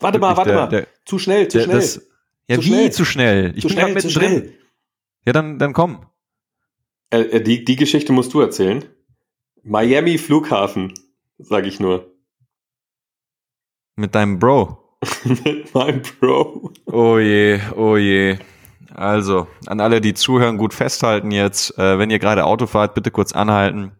warte 0.00 0.18
mal, 0.18 0.36
warte 0.36 0.50
der, 0.50 0.58
mal. 0.58 0.68
Der, 0.68 0.86
zu 1.04 1.18
schnell, 1.18 1.48
zu 1.48 1.58
der, 1.58 1.64
schnell. 1.64 1.76
Das, 1.76 2.08
ja, 2.48 2.56
zu 2.56 2.62
wie 2.62 2.66
schnell. 2.66 2.92
zu 2.92 3.04
schnell? 3.04 3.52
Ich 3.56 3.62
zu 3.62 3.68
bin 3.68 3.78
schnell, 3.78 3.96
zu 3.98 4.10
schnell. 4.10 4.52
Ja, 5.24 5.32
dann, 5.32 5.58
dann 5.58 5.72
komm. 5.72 6.06
Äh, 7.10 7.20
äh, 7.20 7.42
die, 7.42 7.64
die 7.64 7.76
Geschichte 7.76 8.12
musst 8.12 8.34
du 8.34 8.40
erzählen. 8.40 8.84
Miami 9.62 10.18
Flughafen, 10.18 10.94
sag 11.38 11.66
ich 11.66 11.80
nur. 11.80 12.15
Mit 13.96 14.14
deinem 14.14 14.38
Bro. 14.38 14.78
Mit 15.24 15.74
meinem 15.74 16.02
Bro. 16.20 16.70
Oh 16.84 17.18
je, 17.18 17.58
oh 17.74 17.96
je. 17.96 18.36
Also, 18.94 19.46
an 19.66 19.80
alle, 19.80 20.02
die 20.02 20.12
zuhören, 20.12 20.58
gut 20.58 20.74
festhalten 20.74 21.30
jetzt. 21.30 21.78
Äh, 21.78 21.98
wenn 21.98 22.10
ihr 22.10 22.18
gerade 22.18 22.44
Auto 22.44 22.66
fahrt, 22.66 22.94
bitte 22.94 23.10
kurz 23.10 23.32
anhalten. 23.32 23.92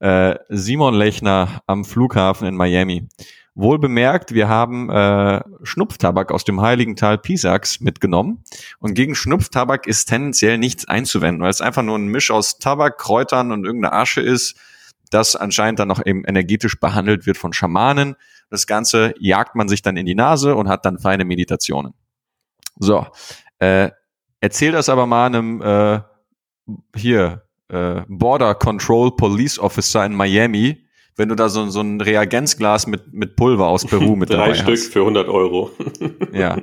Äh, 0.00 0.34
Simon 0.48 0.94
Lechner 0.94 1.62
am 1.68 1.84
Flughafen 1.84 2.48
in 2.48 2.56
Miami. 2.56 3.08
Wohl 3.54 3.78
bemerkt, 3.78 4.34
wir 4.34 4.48
haben 4.48 4.90
äh, 4.90 5.40
Schnupftabak 5.62 6.32
aus 6.32 6.42
dem 6.42 6.60
heiligen 6.60 6.96
Tal 6.96 7.16
Pisax 7.18 7.80
mitgenommen. 7.80 8.42
Und 8.80 8.94
gegen 8.94 9.14
Schnupftabak 9.14 9.86
ist 9.86 10.06
tendenziell 10.06 10.58
nichts 10.58 10.88
einzuwenden, 10.88 11.42
weil 11.42 11.50
es 11.50 11.60
einfach 11.60 11.84
nur 11.84 11.96
ein 11.96 12.08
Misch 12.08 12.32
aus 12.32 12.58
Tabak, 12.58 12.98
Kräutern 12.98 13.52
und 13.52 13.64
irgendeiner 13.64 13.94
Asche 13.94 14.20
ist, 14.20 14.56
das 15.10 15.36
anscheinend 15.36 15.78
dann 15.78 15.88
noch 15.88 16.04
eben 16.04 16.24
energetisch 16.24 16.80
behandelt 16.80 17.26
wird 17.26 17.36
von 17.36 17.52
Schamanen. 17.52 18.16
Das 18.52 18.66
Ganze 18.66 19.14
jagt 19.18 19.54
man 19.54 19.66
sich 19.66 19.80
dann 19.80 19.96
in 19.96 20.04
die 20.04 20.14
Nase 20.14 20.54
und 20.54 20.68
hat 20.68 20.84
dann 20.84 20.98
feine 20.98 21.24
Meditationen. 21.24 21.94
So, 22.78 23.06
äh, 23.58 23.90
erzähl 24.40 24.72
das 24.72 24.90
aber 24.90 25.06
mal 25.06 25.26
einem 25.26 25.62
äh, 25.62 26.00
hier 26.94 27.46
äh, 27.68 28.02
Border 28.08 28.54
Control 28.54 29.16
Police 29.16 29.58
Officer 29.58 30.04
in 30.04 30.14
Miami, 30.14 30.84
wenn 31.16 31.30
du 31.30 31.34
da 31.34 31.48
so, 31.48 31.70
so 31.70 31.80
ein 31.80 31.98
Reagenzglas 32.02 32.86
mit, 32.86 33.14
mit 33.14 33.36
Pulver 33.36 33.68
aus 33.68 33.86
Peru 33.86 34.16
mit 34.16 34.28
Drei 34.28 34.36
dabei 34.36 34.54
Stück 34.54 34.76
hast. 34.76 34.92
für 34.92 35.00
100 35.00 35.28
Euro. 35.28 35.70
ja. 36.34 36.58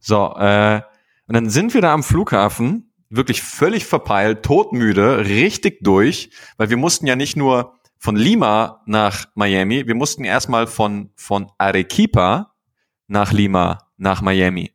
So, 0.00 0.34
äh, 0.36 0.80
und 1.28 1.34
dann 1.34 1.50
sind 1.50 1.72
wir 1.72 1.82
da 1.82 1.94
am 1.94 2.02
Flughafen, 2.02 2.92
wirklich 3.10 3.42
völlig 3.42 3.84
verpeilt, 3.86 4.42
todmüde, 4.42 5.24
richtig 5.26 5.84
durch, 5.84 6.30
weil 6.56 6.68
wir 6.68 6.76
mussten 6.76 7.06
ja 7.06 7.14
nicht 7.14 7.36
nur 7.36 7.77
von 7.98 8.16
Lima 8.16 8.82
nach 8.86 9.26
Miami. 9.34 9.86
Wir 9.86 9.94
mussten 9.94 10.24
erstmal 10.24 10.66
von, 10.66 11.10
von 11.16 11.50
Arequipa 11.58 12.54
nach 13.08 13.32
Lima 13.32 13.78
nach 13.96 14.22
Miami. 14.22 14.72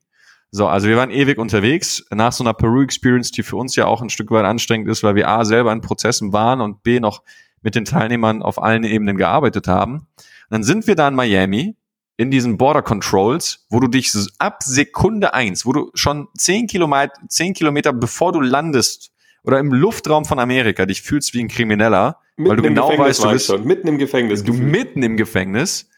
So, 0.51 0.67
also 0.67 0.87
wir 0.87 0.97
waren 0.97 1.09
ewig 1.09 1.39
unterwegs 1.39 2.05
nach 2.11 2.31
so 2.31 2.43
einer 2.43 2.53
Peru-Experience, 2.53 3.31
die 3.31 3.41
für 3.41 3.55
uns 3.55 3.75
ja 3.75 3.85
auch 3.85 4.01
ein 4.01 4.09
Stück 4.09 4.29
weit 4.29 4.45
anstrengend 4.45 4.87
ist, 4.87 5.01
weil 5.01 5.15
wir 5.15 5.27
A 5.27 5.45
selber 5.45 5.71
in 5.71 5.81
Prozessen 5.81 6.31
waren 6.31 6.61
und 6.61 6.83
B 6.83 6.99
noch 6.99 7.23
mit 7.63 7.73
den 7.73 7.85
Teilnehmern 7.85 8.43
auf 8.43 8.61
allen 8.61 8.83
Ebenen 8.83 9.17
gearbeitet 9.17 9.67
haben. 9.67 9.95
Und 9.95 10.49
dann 10.49 10.63
sind 10.63 10.85
wir 10.85 10.95
da 10.95 11.07
in 11.07 11.15
Miami 11.15 11.75
in 12.17 12.29
diesen 12.29 12.57
Border 12.57 12.83
Controls, 12.83 13.65
wo 13.69 13.79
du 13.79 13.87
dich 13.87 14.11
ab 14.37 14.61
Sekunde 14.61 15.33
eins, 15.33 15.65
wo 15.65 15.73
du 15.73 15.89
schon 15.95 16.27
zehn 16.37 16.67
Kilometer, 16.67 17.13
zehn 17.27 17.53
Kilometer 17.53 17.91
bevor 17.91 18.31
du 18.31 18.41
landest 18.41 19.12
oder 19.43 19.59
im 19.59 19.71
Luftraum 19.71 20.25
von 20.25 20.39
Amerika 20.39 20.85
dich 20.85 21.01
fühlst 21.01 21.33
wie 21.33 21.41
ein 21.41 21.47
Krimineller, 21.47 22.17
Mitten 22.35 22.49
weil 22.49 22.57
du 22.57 22.63
genau 22.63 22.89
Gefängnis 22.89 23.07
weißt, 23.07 23.23
du 23.23 23.29
bist 23.31 23.45
schon, 23.47 23.65
mitten 23.65 23.87
im 23.87 23.97
Gefängnis. 23.97 24.43
du 24.43 24.53
mitten 24.53 25.03
im 25.03 25.17
Gefängnis. 25.17 25.89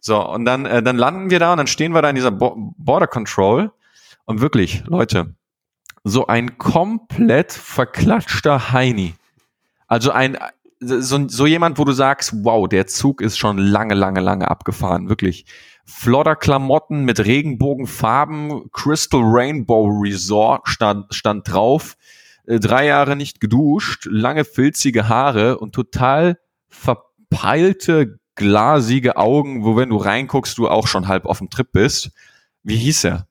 So, 0.00 0.26
und 0.28 0.44
dann, 0.44 0.66
äh, 0.66 0.82
dann 0.82 0.96
landen 0.96 1.30
wir 1.30 1.38
da 1.38 1.52
und 1.52 1.58
dann 1.58 1.66
stehen 1.66 1.94
wir 1.94 2.02
da 2.02 2.10
in 2.10 2.16
dieser 2.16 2.30
Bo 2.30 2.74
Border 2.76 3.06
Control. 3.06 3.72
Und 4.26 4.40
wirklich, 4.40 4.84
Leute, 4.86 5.34
so 6.02 6.26
ein 6.26 6.58
komplett 6.58 7.52
verklatschter 7.52 8.72
Heini. 8.72 9.14
Also 9.86 10.10
ein, 10.10 10.36
so, 10.80 11.28
so 11.28 11.46
jemand, 11.46 11.78
wo 11.78 11.84
du 11.84 11.92
sagst, 11.92 12.32
wow, 12.44 12.68
der 12.68 12.86
Zug 12.86 13.20
ist 13.20 13.38
schon 13.38 13.58
lange, 13.58 13.94
lange, 13.94 14.20
lange 14.20 14.50
abgefahren. 14.50 15.08
Wirklich. 15.08 15.46
Flotter 15.86 16.36
Klamotten 16.36 17.04
mit 17.04 17.24
Regenbogenfarben, 17.24 18.70
Crystal 18.72 19.20
Rainbow 19.22 19.86
Resort 20.02 20.68
stand, 20.68 21.14
stand 21.14 21.50
drauf. 21.50 21.96
Äh, 22.46 22.60
drei 22.60 22.86
Jahre 22.86 23.16
nicht 23.16 23.40
geduscht, 23.40 24.06
lange 24.10 24.44
filzige 24.44 25.08
Haare 25.08 25.58
und 25.58 25.74
total 25.74 26.38
verpeilte, 26.68 28.18
glasige 28.34 29.16
Augen, 29.16 29.64
wo 29.64 29.76
wenn 29.76 29.90
du 29.90 29.96
reinguckst, 29.96 30.58
du 30.58 30.68
auch 30.68 30.86
schon 30.86 31.08
halb 31.08 31.26
auf 31.26 31.38
dem 31.38 31.50
Trip 31.50 31.70
bist. 31.72 32.10
Wie 32.62 32.76
hieß 32.76 33.04
er? 33.04 33.28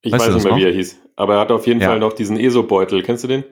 Ich 0.00 0.12
weißt 0.12 0.26
weiß 0.26 0.34
nicht 0.34 0.44
mehr, 0.44 0.52
noch? 0.52 0.58
wie 0.58 0.64
er 0.64 0.72
hieß. 0.72 1.00
Aber 1.16 1.34
er 1.34 1.40
hat 1.40 1.52
auf 1.52 1.66
jeden 1.66 1.80
Ja. 1.80 1.88
Fall 1.88 1.98
noch 1.98 2.12
diesen 2.12 2.38
ESO-Beutel. 2.38 3.02
Kennst 3.02 3.24
du 3.24 3.28
den? 3.28 3.44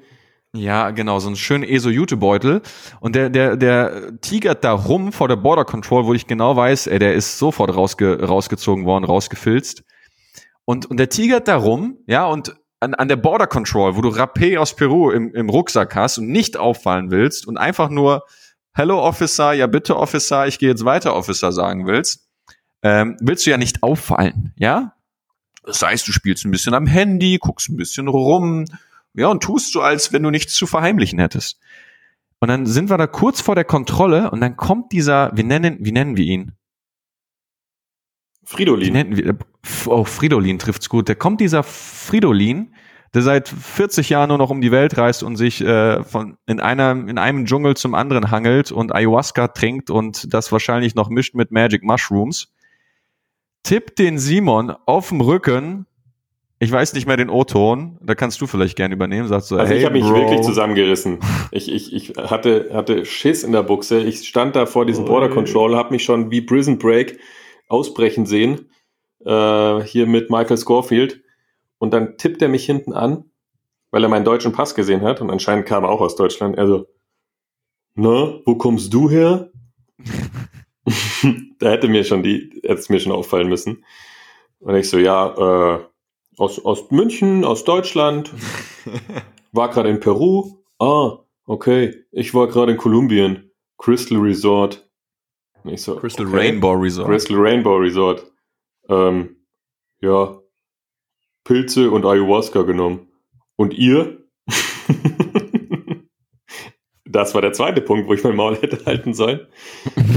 Ja, 0.54 0.90
genau, 0.90 1.18
so 1.18 1.28
einen 1.28 1.36
schönen 1.36 1.64
ESO-Jutebeutel. 1.64 2.60
Und 3.00 3.16
der, 3.16 3.30
der, 3.30 3.56
der 3.56 4.20
tigert 4.20 4.64
da 4.64 4.72
rum 4.72 5.12
vor 5.12 5.28
der 5.28 5.36
Border 5.36 5.64
Control, 5.64 6.04
wo 6.04 6.12
ich 6.12 6.26
genau 6.26 6.56
weiß, 6.56 6.88
ey, 6.88 6.98
der 6.98 7.14
ist 7.14 7.38
sofort 7.38 7.74
rausge 7.74 8.22
rausgezogen 8.22 8.84
worden, 8.84 9.04
rausgefilzt. 9.04 9.82
Und, 10.66 10.86
und 10.86 10.98
der 10.98 11.08
tigert 11.08 11.48
da 11.48 11.56
rum, 11.56 11.96
ja, 12.06 12.26
und 12.26 12.54
an, 12.82 12.94
an 12.94 13.08
der 13.08 13.16
Border 13.16 13.46
Control, 13.46 13.96
wo 13.96 14.00
du 14.00 14.08
Rapé 14.08 14.58
aus 14.58 14.74
Peru 14.74 15.10
im, 15.10 15.32
im 15.34 15.48
Rucksack 15.48 15.94
hast 15.94 16.18
und 16.18 16.28
nicht 16.28 16.56
auffallen 16.56 17.10
willst 17.10 17.46
und 17.46 17.56
einfach 17.56 17.88
nur 17.88 18.26
Hello 18.74 19.00
Officer, 19.00 19.52
ja 19.52 19.66
bitte 19.66 19.96
Officer, 19.96 20.46
ich 20.46 20.58
gehe 20.58 20.70
jetzt 20.70 20.84
weiter 20.84 21.14
Officer 21.14 21.52
sagen 21.52 21.86
willst, 21.86 22.28
ähm, 22.82 23.16
willst 23.20 23.46
du 23.46 23.50
ja 23.50 23.56
nicht 23.56 23.82
auffallen, 23.82 24.52
ja? 24.56 24.94
Das 25.64 25.80
heißt, 25.82 26.08
du 26.08 26.12
spielst 26.12 26.44
ein 26.44 26.50
bisschen 26.50 26.74
am 26.74 26.86
Handy, 26.86 27.38
guckst 27.38 27.68
ein 27.68 27.76
bisschen 27.76 28.08
rum, 28.08 28.64
ja, 29.14 29.28
und 29.28 29.42
tust 29.42 29.72
so, 29.72 29.80
als 29.80 30.12
wenn 30.12 30.24
du 30.24 30.30
nichts 30.30 30.54
zu 30.54 30.66
verheimlichen 30.66 31.20
hättest. 31.20 31.60
Und 32.40 32.48
dann 32.48 32.66
sind 32.66 32.90
wir 32.90 32.98
da 32.98 33.06
kurz 33.06 33.40
vor 33.40 33.54
der 33.54 33.64
Kontrolle 33.64 34.32
und 34.32 34.40
dann 34.40 34.56
kommt 34.56 34.90
dieser, 34.90 35.30
wir 35.36 35.44
nennen, 35.44 35.76
wie 35.80 35.92
nennen 35.92 36.16
wir 36.16 36.24
ihn? 36.24 36.52
Fridolin. 38.44 38.92
nennen 38.92 39.16
wir, 39.16 39.36
oh, 39.86 40.04
Fridolin 40.04 40.58
trifft's 40.58 40.88
gut. 40.88 41.08
Da 41.08 41.14
kommt 41.14 41.40
dieser 41.40 41.62
Fridolin, 41.62 42.74
der 43.14 43.22
seit 43.22 43.48
40 43.48 44.08
Jahren 44.10 44.28
nur 44.28 44.38
noch 44.38 44.50
um 44.50 44.60
die 44.60 44.72
Welt 44.72 44.96
reist 44.96 45.22
und 45.22 45.36
sich 45.36 45.60
äh, 45.60 46.02
von 46.02 46.36
in 46.46 46.60
einer 46.60 46.92
in 46.92 47.18
einem 47.18 47.44
Dschungel 47.46 47.76
zum 47.76 47.94
anderen 47.94 48.30
hangelt 48.30 48.72
und 48.72 48.94
Ayahuasca 48.94 49.48
trinkt 49.48 49.90
und 49.90 50.32
das 50.32 50.50
wahrscheinlich 50.50 50.94
noch 50.94 51.08
mischt 51.10 51.34
mit 51.34 51.50
Magic 51.52 51.82
Mushrooms. 51.82 52.52
Tippt 53.62 53.98
den 53.98 54.18
Simon 54.18 54.72
auf 54.86 55.10
dem 55.10 55.20
Rücken. 55.20 55.86
Ich 56.58 56.70
weiß 56.70 56.94
nicht 56.94 57.06
mehr 57.06 57.16
den 57.16 57.28
O-Ton. 57.28 57.98
Da 58.02 58.14
kannst 58.14 58.40
du 58.40 58.46
vielleicht 58.46 58.76
gerne 58.76 58.94
übernehmen. 58.94 59.26
Sagst 59.28 59.48
so, 59.48 59.56
Also 59.56 59.70
hey, 59.70 59.78
ich 59.80 59.84
habe 59.84 59.94
mich 59.94 60.04
Bro. 60.04 60.14
wirklich 60.14 60.40
zusammengerissen. 60.42 61.18
Ich, 61.50 61.70
ich, 61.70 61.92
ich 61.92 62.10
hatte, 62.16 62.70
hatte 62.72 63.04
Schiss 63.04 63.42
in 63.44 63.52
der 63.52 63.62
Buchse. 63.64 64.00
Ich 64.00 64.26
stand 64.28 64.54
da 64.56 64.66
vor 64.66 64.86
diesem 64.86 65.04
Oh, 65.04 65.08
Border. 65.08 65.28
Control, 65.28 65.76
habe 65.76 65.90
mich 65.92 66.04
schon 66.04 66.30
wie 66.30 66.40
Prison 66.40 66.78
Break 66.78 67.18
ausbrechen 67.72 68.26
sehen. 68.26 68.70
Äh, 69.24 69.80
hier 69.82 70.06
mit 70.06 70.30
Michael 70.30 70.56
Scorfield. 70.56 71.22
Und 71.78 71.92
dann 71.92 72.16
tippt 72.16 72.42
er 72.42 72.48
mich 72.48 72.64
hinten 72.64 72.92
an, 72.92 73.24
weil 73.90 74.04
er 74.04 74.08
meinen 74.08 74.24
deutschen 74.24 74.52
Pass 74.52 74.74
gesehen 74.74 75.02
hat. 75.02 75.20
Und 75.20 75.30
anscheinend 75.30 75.66
kam 75.66 75.84
er 75.84 75.90
auch 75.90 76.00
aus 76.00 76.16
Deutschland. 76.16 76.58
Also, 76.58 76.86
na, 77.94 78.40
wo 78.44 78.54
kommst 78.56 78.92
du 78.94 79.10
her? 79.10 79.50
da 81.58 81.70
hätte 81.70 81.88
mir 81.88 82.04
schon 82.04 82.22
die, 82.22 82.60
hätte 82.62 82.80
es 82.80 82.88
mir 82.88 83.00
schon 83.00 83.12
auffallen 83.12 83.48
müssen. 83.48 83.84
Und 84.60 84.76
ich 84.76 84.88
so, 84.88 84.98
ja, 84.98 85.76
äh, 85.76 85.84
aus, 86.38 86.64
aus 86.64 86.90
München, 86.90 87.44
aus 87.44 87.64
Deutschland, 87.64 88.32
war 89.52 89.70
gerade 89.70 89.90
in 89.90 90.00
Peru. 90.00 90.58
Ah, 90.78 91.18
okay. 91.46 92.04
Ich 92.10 92.34
war 92.34 92.48
gerade 92.48 92.72
in 92.72 92.78
Kolumbien. 92.78 93.50
Crystal 93.78 94.18
Resort. 94.18 94.88
Und 95.64 95.72
ich 95.72 95.82
so, 95.82 95.96
Crystal 95.96 96.26
okay. 96.26 96.36
Rainbow 96.36 96.72
Resort. 96.72 97.08
Crystal 97.08 97.36
Rainbow 97.38 97.76
Resort. 97.76 98.26
Ähm, 98.88 99.36
ja. 100.00 100.38
Pilze 101.44 101.90
und 101.90 102.04
Ayahuasca 102.04 102.62
genommen. 102.62 103.08
Und 103.56 103.74
ihr? 103.74 104.18
das 107.04 107.34
war 107.34 107.42
der 107.42 107.52
zweite 107.52 107.80
Punkt, 107.80 108.08
wo 108.08 108.14
ich 108.14 108.24
mein 108.24 108.36
Maul 108.36 108.56
hätte 108.56 108.84
halten 108.86 109.14
sollen. 109.14 109.46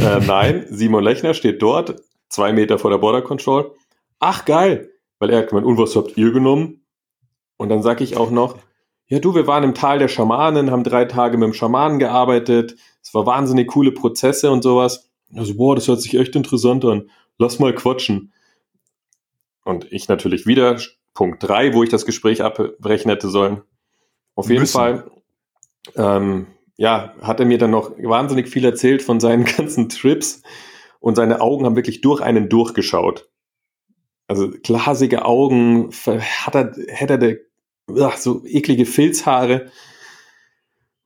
äh, 0.01 0.19
nein, 0.25 0.65
Simon 0.69 1.03
Lechner 1.03 1.33
steht 1.33 1.61
dort, 1.61 1.95
zwei 2.29 2.53
Meter 2.53 2.79
vor 2.79 2.91
der 2.91 2.97
Border 2.97 3.21
Control. 3.21 3.75
Ach, 4.19 4.45
geil. 4.45 4.91
Weil 5.19 5.29
er 5.29 5.39
hat 5.39 5.49
gemeint, 5.49 5.67
und 5.67 5.77
was 5.77 5.95
habt 5.95 6.17
ihr 6.17 6.31
genommen? 6.31 6.85
Und 7.57 7.69
dann 7.69 7.81
sag 7.81 8.01
ich 8.01 8.17
auch 8.17 8.31
noch, 8.31 8.57
ja 9.07 9.19
du, 9.19 9.35
wir 9.35 9.47
waren 9.47 9.63
im 9.63 9.75
Tal 9.75 9.99
der 9.99 10.07
Schamanen, 10.07 10.71
haben 10.71 10.83
drei 10.83 11.05
Tage 11.05 11.37
mit 11.37 11.45
dem 11.47 11.53
Schamanen 11.53 11.99
gearbeitet. 11.99 12.75
Es 13.01 13.13
war 13.13 13.25
wahnsinnig 13.25 13.67
coole 13.67 13.91
Prozesse 13.91 14.51
und 14.51 14.63
sowas. 14.63 15.09
Also, 15.35 15.55
boah, 15.55 15.75
das 15.75 15.87
hört 15.87 16.01
sich 16.01 16.15
echt 16.17 16.35
interessant 16.35 16.85
an. 16.85 17.09
Lass 17.37 17.59
mal 17.59 17.73
quatschen. 17.73 18.33
Und 19.63 19.91
ich 19.91 20.07
natürlich 20.07 20.45
wieder 20.45 20.79
Punkt 21.13 21.43
drei, 21.43 21.73
wo 21.73 21.83
ich 21.83 21.89
das 21.89 22.05
Gespräch 22.05 22.43
abbrechen 22.43 23.09
hätte 23.09 23.29
sollen. 23.29 23.61
Auf 24.35 24.49
jeden 24.49 24.61
Müssen. 24.61 24.73
Fall, 24.73 25.11
ähm, 25.95 26.47
ja, 26.77 27.15
hat 27.21 27.39
er 27.39 27.45
mir 27.45 27.57
dann 27.57 27.71
noch 27.71 27.91
wahnsinnig 27.97 28.49
viel 28.49 28.65
erzählt 28.65 29.01
von 29.01 29.19
seinen 29.19 29.45
ganzen 29.57 29.89
Trips 29.89 30.43
und 30.99 31.15
seine 31.15 31.41
Augen 31.41 31.65
haben 31.65 31.75
wirklich 31.75 32.01
durch 32.01 32.21
einen 32.21 32.49
durchgeschaut. 32.49 33.29
Also 34.27 34.49
glasige 34.49 35.25
Augen, 35.25 35.91
hätte 35.91 37.41
ach, 37.99 38.17
so 38.17 38.43
eklige 38.45 38.85
Filzhaare. 38.85 39.71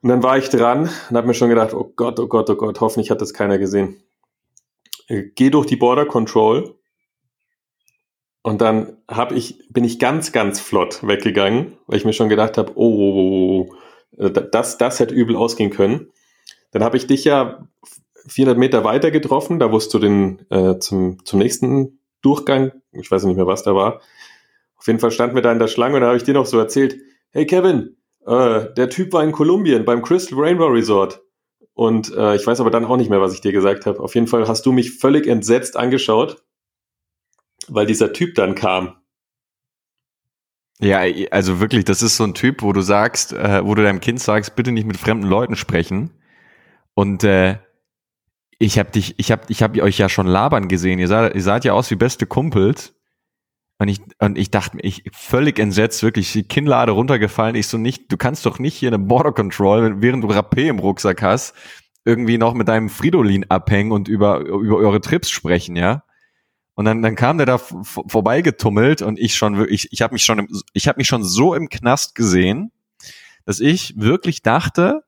Und 0.02 0.10
dann 0.10 0.24
war 0.24 0.38
ich 0.38 0.50
dran 0.50 0.90
und 1.10 1.18
habe 1.18 1.28
mir 1.28 1.34
schon 1.34 1.50
gedacht, 1.50 1.74
oh 1.74 1.92
Gott, 1.96 2.20
oh 2.20 2.28
Gott, 2.28 2.50
oh 2.50 2.56
Gott, 2.56 2.80
hoffentlich 2.80 3.12
hat 3.12 3.22
das 3.22 3.34
keiner 3.34 3.58
gesehen. 3.58 4.02
Äh, 5.10 5.24
geh 5.36 5.50
durch 5.50 5.66
die 5.66 5.76
Border 5.76 6.06
Control 6.06 6.80
und 8.42 8.62
dann 8.62 8.98
hab 9.08 9.34
ich, 9.34 9.68
bin 9.70 9.84
ich 9.84 10.00
ganz, 10.00 10.32
ganz 10.32 10.62
flott 10.62 11.06
weggegangen, 11.06 11.78
weil 11.88 11.98
ich 11.98 12.06
mir 12.06 12.14
schon 12.14 12.30
gedacht 12.30 12.58
habe, 12.58 12.72
oh, 12.76 12.96
oh, 12.96 13.14
oh, 13.14 13.70
oh, 14.18 14.24
äh, 14.24 14.32
das, 14.32 14.78
das 14.78 15.00
hätte 15.00 15.14
übel 15.14 15.36
ausgehen 15.36 15.72
können. 15.72 16.12
Dann 16.72 16.84
habe 16.84 16.98
ich 16.98 17.08
dich 17.08 17.26
ja 17.26 17.68
400 18.28 18.58
Meter 18.58 18.84
weiter 18.84 19.12
getroffen, 19.12 19.60
da 19.60 19.72
wusst 19.72 19.94
du 19.94 20.00
den 20.00 20.46
äh, 20.50 20.78
zum, 20.80 21.26
zum 21.26 21.40
nächsten 21.40 22.00
Durchgang, 22.22 22.72
ich 22.92 23.10
weiß 23.10 23.24
nicht 23.26 23.36
mehr, 23.36 23.48
was 23.48 23.64
da 23.64 23.76
war. 23.76 24.02
Auf 24.78 24.88
jeden 24.88 25.00
Fall 25.00 25.12
standen 25.12 25.36
wir 25.36 25.42
da 25.42 25.52
in 25.52 25.60
der 25.60 25.68
Schlange 25.68 25.96
und 25.96 26.02
da 26.02 26.08
habe 26.08 26.18
ich 26.18 26.24
dir 26.24 26.34
noch 26.34 26.46
so 26.46 26.58
erzählt, 26.58 26.98
hey 27.32 27.46
Kevin, 27.46 27.98
äh, 28.26 28.74
der 28.76 28.90
Typ 28.90 29.12
war 29.14 29.24
in 29.24 29.32
Kolumbien 29.32 29.84
beim 29.84 30.02
Crystal 30.02 30.40
Rainbow 30.40 30.68
Resort. 30.68 31.22
Und 31.80 32.14
äh, 32.14 32.36
ich 32.36 32.46
weiß 32.46 32.60
aber 32.60 32.72
dann 32.72 32.84
auch 32.84 32.98
nicht 32.98 33.10
mehr, 33.10 33.22
was 33.22 33.34
ich 33.34 33.40
dir 33.40 33.54
gesagt 33.54 33.86
habe. 33.86 34.02
Auf 34.02 34.14
jeden 34.14 34.28
Fall 34.28 34.46
hast 34.50 34.66
du 34.66 34.74
mich 34.74 34.98
völlig 34.98 35.28
entsetzt 35.28 35.78
angeschaut, 35.78 36.44
weil 37.70 37.86
dieser 37.86 38.12
Typ 38.12 38.36
dann 38.36 38.54
kam. 38.54 38.98
Ja, 40.82 41.04
also 41.32 41.62
wirklich, 41.62 41.86
das 41.86 42.02
ist 42.02 42.18
so 42.18 42.26
ein 42.26 42.34
Typ, 42.34 42.64
wo 42.64 42.74
du 42.74 42.82
sagst, 42.82 43.32
äh, 43.32 43.66
wo 43.66 43.76
du 43.76 43.84
deinem 43.84 44.02
Kind 44.02 44.20
sagst, 44.20 44.58
bitte 44.58 44.74
nicht 44.74 44.88
mit 44.88 44.98
fremden 44.98 45.26
Leuten 45.26 45.56
sprechen. 45.56 46.12
Und 46.96 47.24
äh, 47.24 47.60
ich 48.58 48.78
habe 48.78 48.92
dich, 48.92 49.16
ich 49.18 49.32
habe, 49.32 49.44
ich 49.48 49.64
habe 49.64 49.82
euch 49.82 49.98
ja 49.98 50.10
schon 50.10 50.28
labern 50.28 50.68
gesehen. 50.68 51.00
Ihr 51.00 51.08
seid, 51.08 51.34
ihr 51.34 51.44
seid 51.44 51.64
ja 51.64 51.72
aus 51.72 51.90
wie 51.92 51.96
beste 51.96 52.26
Kumpels. 52.26 52.94
Und 53.80 53.88
ich, 53.88 54.02
und 54.20 54.38
ich 54.38 54.52
dachte 54.52 54.76
mir, 54.76 54.84
ich 54.84 55.04
völlig 55.14 55.58
entsetzt, 55.58 56.04
wirklich 56.04 56.34
die 56.34 56.44
Kinnlade 56.44 56.92
runtergefallen. 56.92 57.56
Ich 57.56 57.68
so 57.68 57.78
nicht, 57.78 58.12
du 58.12 58.18
kannst 58.18 58.46
doch 58.46 58.60
nicht 58.60 58.76
hier 58.76 58.90
eine 58.90 59.00
Border 59.00 59.32
Control, 59.32 60.02
während 60.02 60.24
du 60.24 60.28
Rapé 60.28 60.68
im 60.68 60.80
Rucksack 60.80 61.22
hast, 61.22 61.56
irgendwie 62.04 62.38
noch 62.38 62.54
mit 62.54 62.68
deinem 62.68 62.90
Fridolin 62.90 63.50
abhängen 63.50 63.94
und 63.94 64.10
über, 64.10 64.42
über 64.42 64.76
eure 64.76 65.00
Trips 65.00 65.30
sprechen, 65.30 65.78
ja. 65.78 66.04
Und 66.76 66.86
dann, 66.86 67.02
dann 67.02 67.16
kam 67.16 67.38
der 67.38 67.46
da 67.46 67.58
vorbeigetummelt 67.58 69.02
und 69.02 69.18
ich 69.18 69.36
schon 69.36 69.58
wirklich, 69.58 69.90
ich 69.92 70.02
habe 70.02 70.14
mich 70.14 70.24
schon, 70.24 70.48
ich 70.74 70.88
habe 70.88 70.98
mich 70.98 71.08
schon 71.08 71.24
so 71.24 71.54
im 71.54 71.70
Knast 71.70 72.16
gesehen, 72.16 72.72
dass 73.46 73.60
ich 73.62 73.96
wirklich 73.98 74.44
dachte, 74.44 75.04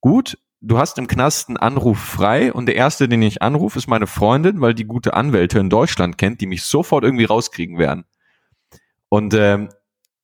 gut, 0.00 0.38
du 0.64 0.78
hast 0.78 0.98
im 0.98 1.06
Knast 1.06 1.48
einen 1.48 1.56
Anruf 1.56 1.98
frei 1.98 2.52
und 2.52 2.66
der 2.66 2.76
erste, 2.76 3.08
den 3.08 3.22
ich 3.22 3.42
anrufe, 3.42 3.78
ist 3.78 3.86
meine 3.86 4.06
Freundin, 4.06 4.60
weil 4.60 4.74
die 4.74 4.84
gute 4.84 5.14
Anwälte 5.14 5.58
in 5.58 5.70
Deutschland 5.70 6.18
kennt, 6.18 6.40
die 6.40 6.46
mich 6.46 6.62
sofort 6.62 7.04
irgendwie 7.04 7.24
rauskriegen 7.24 7.78
werden. 7.78 8.04
Und, 9.08 9.34
ähm, 9.34 9.68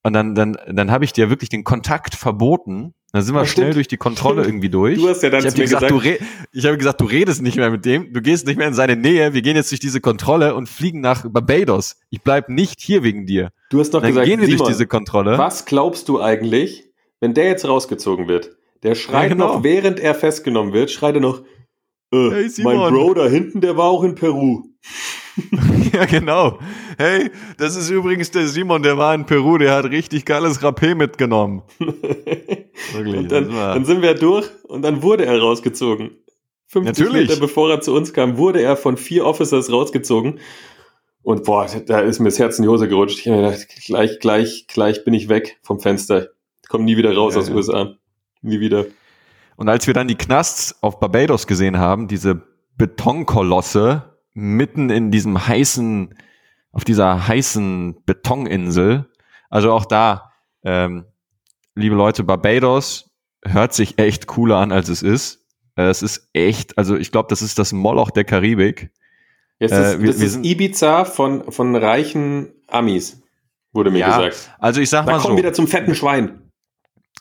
und 0.03 0.15
dann, 0.15 0.35
dann, 0.35 0.57
dann 0.67 0.91
habe 0.91 1.05
ich 1.05 1.13
dir 1.13 1.29
wirklich 1.29 1.51
den 1.51 1.63
Kontakt 1.63 2.15
verboten. 2.15 2.95
Dann 3.13 3.23
sind 3.23 3.35
wir 3.35 3.41
das 3.41 3.51
schnell 3.51 3.67
stimmt. 3.67 3.77
durch 3.77 3.89
die 3.89 3.97
Kontrolle 3.97 4.45
irgendwie 4.45 4.71
durch. 4.71 4.99
Du 4.99 5.09
hast 5.09 5.23
ja 5.23 5.31
dann 5.31 5.41
ich 5.41 5.47
habe 5.47 5.61
gesagt, 5.61 5.89
gesagt, 5.89 6.21
du 6.21 6.27
ich 6.53 6.65
habe 6.65 6.79
gesagt, 6.79 7.01
du 7.01 7.05
redest 7.05 7.43
nicht 7.43 7.57
mehr 7.57 7.71
mit 7.71 7.85
dem, 7.85 8.13
du 8.13 8.23
gehst 8.23 8.47
nicht 8.47 8.57
mehr 8.57 8.69
in 8.69 8.75
seine 8.75 8.97
Nähe. 8.97 9.35
Wir 9.35 9.43
gehen 9.43 9.57
jetzt 9.57 9.71
durch 9.73 9.81
diese 9.81 10.01
Kontrolle 10.01 10.55
und 10.55 10.69
fliegen 10.69 11.01
nach 11.01 11.29
Barbados. 11.29 11.97
Ich 12.09 12.23
bleib 12.23 12.49
nicht 12.49 12.81
hier 12.81 13.03
wegen 13.03 13.27
dir. 13.27 13.51
Du 13.69 13.81
hast 13.81 13.91
doch 13.91 14.01
dann 14.01 14.11
gesagt, 14.11 14.27
gehen 14.27 14.41
wir 14.41 14.47
Simon, 14.47 14.59
durch 14.59 14.71
diese 14.71 14.87
Kontrolle. 14.87 15.37
Was 15.39 15.67
glaubst 15.67 16.09
du 16.09 16.21
eigentlich, 16.21 16.85
wenn 17.19 17.35
der 17.35 17.47
jetzt 17.47 17.67
rausgezogen 17.67 18.29
wird? 18.29 18.57
Der 18.83 18.95
schreit 18.95 19.25
ja, 19.25 19.29
genau. 19.35 19.55
noch, 19.55 19.63
während 19.63 20.01
er 20.01 20.15
festgenommen 20.15 20.73
wird, 20.73 20.91
schreit 20.91 21.15
er 21.15 21.21
noch, 21.21 21.43
äh, 22.13 22.31
hey, 22.31 22.51
mein 22.63 22.79
Bro 22.79 23.15
da 23.15 23.27
hinten, 23.27 23.61
der 23.61 23.77
war 23.77 23.87
auch 23.87 24.03
in 24.03 24.15
Peru. 24.15 24.65
ja, 25.93 26.07
genau. 26.07 26.59
Hey, 26.99 27.31
das 27.59 27.77
ist 27.77 27.91
übrigens 27.91 28.31
der 28.31 28.49
Simon, 28.49 28.83
der 28.83 28.99
war 28.99 29.15
in 29.15 29.27
Peru, 29.27 29.59
der 29.59 29.75
hat 29.75 29.85
richtig 29.87 30.25
geiles 30.25 30.61
Rapé 30.61 30.95
mitgenommen. 30.95 31.63
Wirklich. 31.79 33.17
Und 33.17 33.31
dann, 33.31 33.51
dann, 33.51 33.85
sind 33.85 34.03
wir 34.03 34.15
durch 34.15 34.49
und 34.65 34.83
dann 34.83 35.03
wurde 35.03 35.27
er 35.27 35.39
rausgezogen. 35.39 36.11
50 36.69 36.99
Natürlich. 36.99 37.29
Meter 37.29 37.41
bevor 37.41 37.71
er 37.71 37.81
zu 37.81 37.95
uns 37.95 38.13
kam, 38.13 38.39
wurde 38.39 38.63
er 38.63 38.77
von 38.77 38.97
vier 38.97 39.27
Officers 39.27 39.71
rausgezogen. 39.71 40.41
Und 41.23 41.45
boah, 41.45 41.67
da 41.87 42.01
ist 42.01 42.19
mir 42.19 42.29
das 42.29 42.39
Herz 42.39 42.59
in 42.59 42.63
die 42.63 42.69
Hose 42.69 42.89
gerutscht. 42.89 43.19
Ich 43.19 43.29
habe 43.29 43.41
mir 43.41 43.51
gedacht, 43.51 43.69
gleich, 43.85 44.19
gleich, 44.21 44.67
gleich 44.69 45.05
bin 45.05 45.15
ich 45.15 45.29
weg 45.29 45.59
vom 45.63 45.81
Fenster. 45.81 46.29
Ich 46.63 46.69
komme 46.69 46.85
nie 46.85 46.97
wieder 46.97 47.15
raus 47.15 47.35
ja, 47.35 47.41
aus 47.41 47.49
ja. 47.49 47.55
USA. 47.55 47.97
Nie 48.43 48.61
wieder. 48.61 48.87
Und 49.57 49.69
als 49.69 49.87
wir 49.87 49.95
dann 49.95 50.09
die 50.09 50.17
Knasts 50.17 50.83
auf 50.83 51.01
Barbados 51.01 51.47
gesehen 51.47 51.79
haben, 51.79 52.09
diese 52.09 52.43
Betonkolosse 52.77 54.19
mitten 54.33 54.89
in 54.89 55.11
diesem 55.11 55.47
heißen, 55.47 56.15
auf 56.73 56.85
dieser 56.85 57.29
heißen 57.29 58.03
Betoninsel, 58.07 59.11
also 59.51 59.73
auch 59.73 59.85
da, 59.85 60.33
ähm, 60.65 61.05
liebe 61.75 61.95
Leute, 61.95 62.25
Barbados 62.25 63.11
hört 63.45 63.75
sich 63.75 63.99
echt 63.99 64.27
cooler 64.27 64.57
an, 64.57 64.73
als 64.73 64.89
es 64.89 65.03
ist. 65.03 65.47
Äh, 65.77 65.89
es 65.89 66.03
ist 66.03 66.29
echt, 66.33 66.79
also 66.79 66.97
ich 66.97 67.13
glaube, 67.13 67.29
das 67.29 67.43
ist 67.43 67.59
das 67.59 67.73
Moloch 67.73 68.11
der 68.11 68.25
Karibik. 68.25 68.91
Jetzt 69.59 69.73
ist, 69.73 69.95
äh, 69.97 70.01
wir, 70.01 70.07
das 70.07 70.21
ist 70.21 70.45
Ibiza 70.45 71.05
von, 71.05 71.53
von 71.53 71.77
reichen 71.77 72.53
Amis, 72.67 73.23
wurde 73.73 73.91
mir 73.91 73.99
ja, 73.99 74.17
gesagt. 74.17 74.57
Also 74.59 74.81
ich 74.81 74.89
sag 74.89 75.05
da 75.05 75.13
mal 75.13 75.19
so. 75.21 75.27
kommen 75.27 75.39
wieder 75.39 75.53
zum 75.53 75.69
fetten 75.69 75.95
Schwein. 75.95 76.40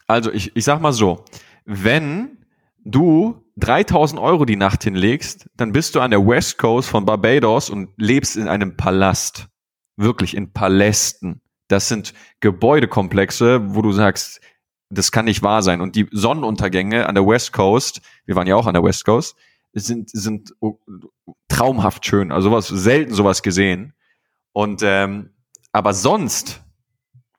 Also 0.09 0.31
ich, 0.33 0.55
ich 0.55 0.63
sag 0.63 0.81
mal 0.81 0.91
so, 0.91 1.23
wenn 1.65 2.39
du 2.83 3.43
3000 3.57 4.19
Euro 4.19 4.45
die 4.45 4.55
Nacht 4.55 4.83
hinlegst, 4.83 5.47
dann 5.55 5.71
bist 5.71 5.93
du 5.93 5.99
an 5.99 6.09
der 6.09 6.25
West 6.25 6.57
Coast 6.57 6.89
von 6.89 7.05
Barbados 7.05 7.69
und 7.69 7.91
lebst 7.97 8.35
in 8.35 8.47
einem 8.47 8.75
Palast. 8.75 9.49
Wirklich 9.97 10.35
in 10.35 10.51
Palästen. 10.51 11.41
Das 11.67 11.89
sind 11.89 12.15
Gebäudekomplexe, 12.39 13.75
wo 13.75 13.83
du 13.83 13.91
sagst, 13.91 14.41
das 14.89 15.11
kann 15.11 15.25
nicht 15.25 15.43
wahr 15.43 15.61
sein. 15.61 15.79
Und 15.79 15.95
die 15.95 16.07
Sonnenuntergänge 16.11 17.05
an 17.05 17.13
der 17.13 17.27
West 17.27 17.53
Coast, 17.53 18.01
wir 18.25 18.35
waren 18.35 18.47
ja 18.47 18.55
auch 18.55 18.65
an 18.65 18.73
der 18.73 18.83
West 18.83 19.05
Coast, 19.05 19.35
sind, 19.73 20.09
sind 20.09 20.55
traumhaft 21.49 22.03
schön. 22.03 22.31
Also 22.31 22.49
sowas, 22.49 22.67
selten 22.67 23.13
sowas 23.13 23.43
gesehen. 23.43 23.93
Und 24.53 24.81
ähm, 24.83 25.35
aber 25.71 25.93
sonst 25.93 26.63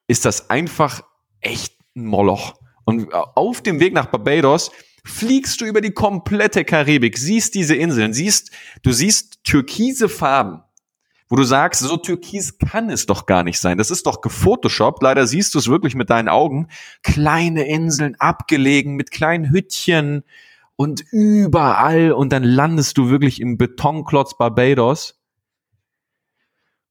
ist 0.06 0.24
das 0.24 0.50
einfach 0.50 1.02
echt 1.40 1.79
ein 1.96 2.04
Moloch. 2.04 2.54
Und 2.84 3.12
auf 3.12 3.62
dem 3.62 3.80
Weg 3.80 3.94
nach 3.94 4.06
Barbados 4.06 4.70
fliegst 5.04 5.60
du 5.60 5.64
über 5.64 5.80
die 5.80 5.92
komplette 5.92 6.64
Karibik, 6.64 7.18
siehst 7.18 7.54
diese 7.54 7.74
Inseln, 7.74 8.12
siehst, 8.12 8.50
du 8.82 8.92
siehst 8.92 9.44
türkise 9.44 10.08
Farben, 10.08 10.62
wo 11.28 11.36
du 11.36 11.44
sagst, 11.44 11.80
so 11.80 11.96
türkis 11.96 12.58
kann 12.58 12.90
es 12.90 13.06
doch 13.06 13.26
gar 13.26 13.44
nicht 13.44 13.60
sein. 13.60 13.78
Das 13.78 13.90
ist 13.90 14.06
doch 14.06 14.20
gefotoshoppt. 14.20 15.02
Leider 15.02 15.26
siehst 15.26 15.54
du 15.54 15.60
es 15.60 15.68
wirklich 15.68 15.94
mit 15.94 16.10
deinen 16.10 16.28
Augen. 16.28 16.66
Kleine 17.02 17.66
Inseln, 17.68 18.16
abgelegen, 18.18 18.96
mit 18.96 19.12
kleinen 19.12 19.50
Hüttchen 19.50 20.24
und 20.74 21.04
überall. 21.12 22.10
Und 22.12 22.32
dann 22.32 22.42
landest 22.42 22.98
du 22.98 23.10
wirklich 23.10 23.40
im 23.40 23.58
Betonklotz 23.58 24.36
Barbados. 24.36 25.20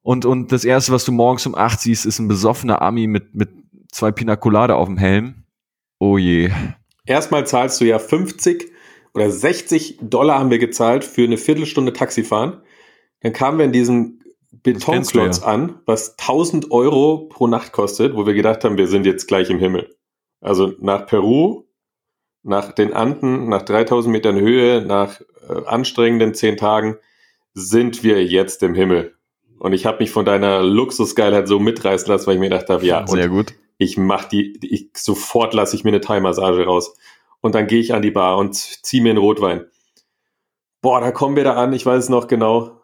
Und, 0.01 0.23
und 0.23 0.53
das 0.53 0.63
erste, 0.63 0.93
was 0.93 1.03
du 1.03 1.11
morgens 1.11 1.45
um 1.45 1.53
acht 1.53 1.81
siehst, 1.81 2.05
ist 2.05 2.19
ein 2.19 2.29
besoffener 2.29 2.81
Ami 2.81 3.07
mit, 3.07 3.35
mit 3.35 3.49
zwei 3.91 4.11
Pinacolade 4.11 4.75
auf 4.75 4.87
dem 4.87 4.97
Helm. 4.97 5.43
Oh 5.99 6.17
je. 6.17 6.49
Erstmal 7.05 7.45
zahlst 7.45 7.81
du 7.81 7.85
ja 7.85 7.99
50 7.99 8.71
oder 9.13 9.29
60 9.29 9.97
Dollar 10.01 10.39
haben 10.39 10.51
wir 10.51 10.59
gezahlt 10.59 11.03
für 11.03 11.23
eine 11.23 11.37
Viertelstunde 11.37 11.93
Taxifahren. 11.93 12.61
Dann 13.21 13.33
kamen 13.33 13.57
wir 13.57 13.65
in 13.65 13.71
diesen 13.71 14.23
Betonklotz 14.51 15.41
ja. 15.41 15.47
an, 15.47 15.79
was 15.85 16.17
1000 16.19 16.71
Euro 16.71 17.27
pro 17.29 17.47
Nacht 17.47 17.71
kostet, 17.71 18.15
wo 18.15 18.25
wir 18.25 18.33
gedacht 18.33 18.63
haben, 18.63 18.77
wir 18.77 18.87
sind 18.87 19.05
jetzt 19.05 19.27
gleich 19.27 19.49
im 19.49 19.59
Himmel. 19.59 19.95
Also 20.41 20.73
nach 20.79 21.05
Peru, 21.05 21.65
nach 22.43 22.71
den 22.71 22.93
Anden, 22.93 23.49
nach 23.49 23.63
3000 23.63 24.11
Metern 24.11 24.39
Höhe, 24.39 24.81
nach 24.81 25.19
äh, 25.49 25.65
anstrengenden 25.65 26.33
zehn 26.33 26.57
Tagen 26.57 26.97
sind 27.53 28.03
wir 28.03 28.23
jetzt 28.23 28.63
im 28.63 28.73
Himmel. 28.73 29.15
Und 29.57 29.73
ich 29.73 29.85
habe 29.85 29.97
mich 29.99 30.11
von 30.11 30.23
deiner 30.25 30.63
Luxusgeilheit 30.63 31.47
so 31.47 31.59
mitreißen 31.59 32.07
lassen, 32.07 32.27
weil 32.27 32.35
ich 32.35 32.39
mir 32.39 32.49
gedacht 32.49 32.69
habe, 32.69 32.85
ja, 32.85 33.05
sehr 33.05 33.27
gut 33.27 33.53
ich 33.79 33.97
mach 33.97 34.25
die, 34.25 34.59
ich, 34.61 34.91
sofort 34.95 35.53
lasse 35.53 35.75
ich 35.75 35.83
mir 35.83 35.89
eine 35.89 36.01
Thai-Massage 36.01 36.65
raus. 36.65 36.93
Und 37.41 37.55
dann 37.55 37.65
gehe 37.65 37.79
ich 37.79 37.93
an 37.93 38.01
die 38.01 38.11
Bar 38.11 38.37
und 38.37 38.53
ziehe 38.55 39.01
mir 39.01 39.11
einen 39.11 39.19
Rotwein. 39.19 39.65
Boah, 40.81 40.99
da 40.99 41.11
kommen 41.11 41.37
wir 41.37 41.45
da 41.45 41.55
an, 41.55 41.73
ich 41.73 41.85
weiß 41.85 42.03
es 42.03 42.09
noch 42.09 42.27
genau. 42.27 42.81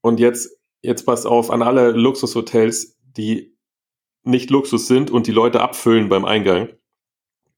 Und 0.00 0.20
jetzt, 0.20 0.56
jetzt 0.82 1.04
passt 1.04 1.26
auf 1.26 1.50
an 1.50 1.62
alle 1.62 1.90
Luxushotels, 1.90 2.96
die 3.02 3.56
nicht 4.22 4.50
Luxus 4.50 4.86
sind 4.86 5.10
und 5.10 5.26
die 5.26 5.32
Leute 5.32 5.60
abfüllen 5.60 6.08
beim 6.08 6.24
Eingang. 6.24 6.68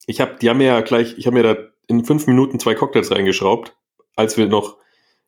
Ich 0.06 0.20
habe, 0.22 0.36
die 0.40 0.48
haben 0.48 0.58
mir 0.58 0.68
ja 0.68 0.80
gleich, 0.80 1.18
ich 1.18 1.26
habe 1.26 1.36
mir 1.36 1.42
da 1.42 1.56
in 1.88 2.06
fünf 2.06 2.26
Minuten 2.26 2.58
zwei 2.58 2.74
Cocktails 2.74 3.10
reingeschraubt, 3.10 3.76
als 4.16 4.38
wir 4.38 4.46
noch 4.46 4.78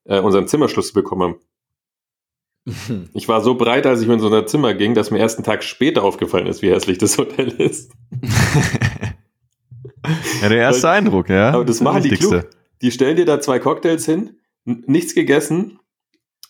äh, 0.05 0.19
unseren 0.19 0.49
Zimmerschluss 0.49 0.95
bekommen 0.95 1.23
haben. 1.23 1.41
Ich 3.13 3.29
war 3.29 3.41
so 3.43 3.55
breit, 3.55 3.87
als 3.87 4.01
ich 4.01 4.09
in 4.09 4.21
so 4.21 4.33
ein 4.33 4.47
Zimmer 4.47 4.75
ging, 4.75 4.95
dass 4.95 5.11
mir 5.11 5.19
erst 5.19 5.39
einen 5.39 5.45
Tag 5.45 5.63
später 5.63 6.03
aufgefallen 6.03 6.47
ist, 6.47 6.63
wie 6.63 6.71
hässlich 6.71 6.99
das 6.99 7.19
Hotel 7.19 7.49
ist. 7.49 7.93
ja, 10.43 10.49
der 10.49 10.59
erste 10.59 10.85
Weil, 10.85 10.99
Eindruck, 10.99 11.29
ja. 11.29 11.51
Aber 11.51 11.65
das, 11.65 11.77
das 11.77 11.85
machen 11.85 12.03
die 12.03 12.11
klug. 12.11 12.47
Die 12.83 12.91
stellen 12.91 13.17
dir 13.17 13.27
da 13.27 13.41
zwei 13.41 13.59
Cocktails 13.59 14.05
hin, 14.07 14.39
nichts 14.65 15.15
gegessen 15.15 15.79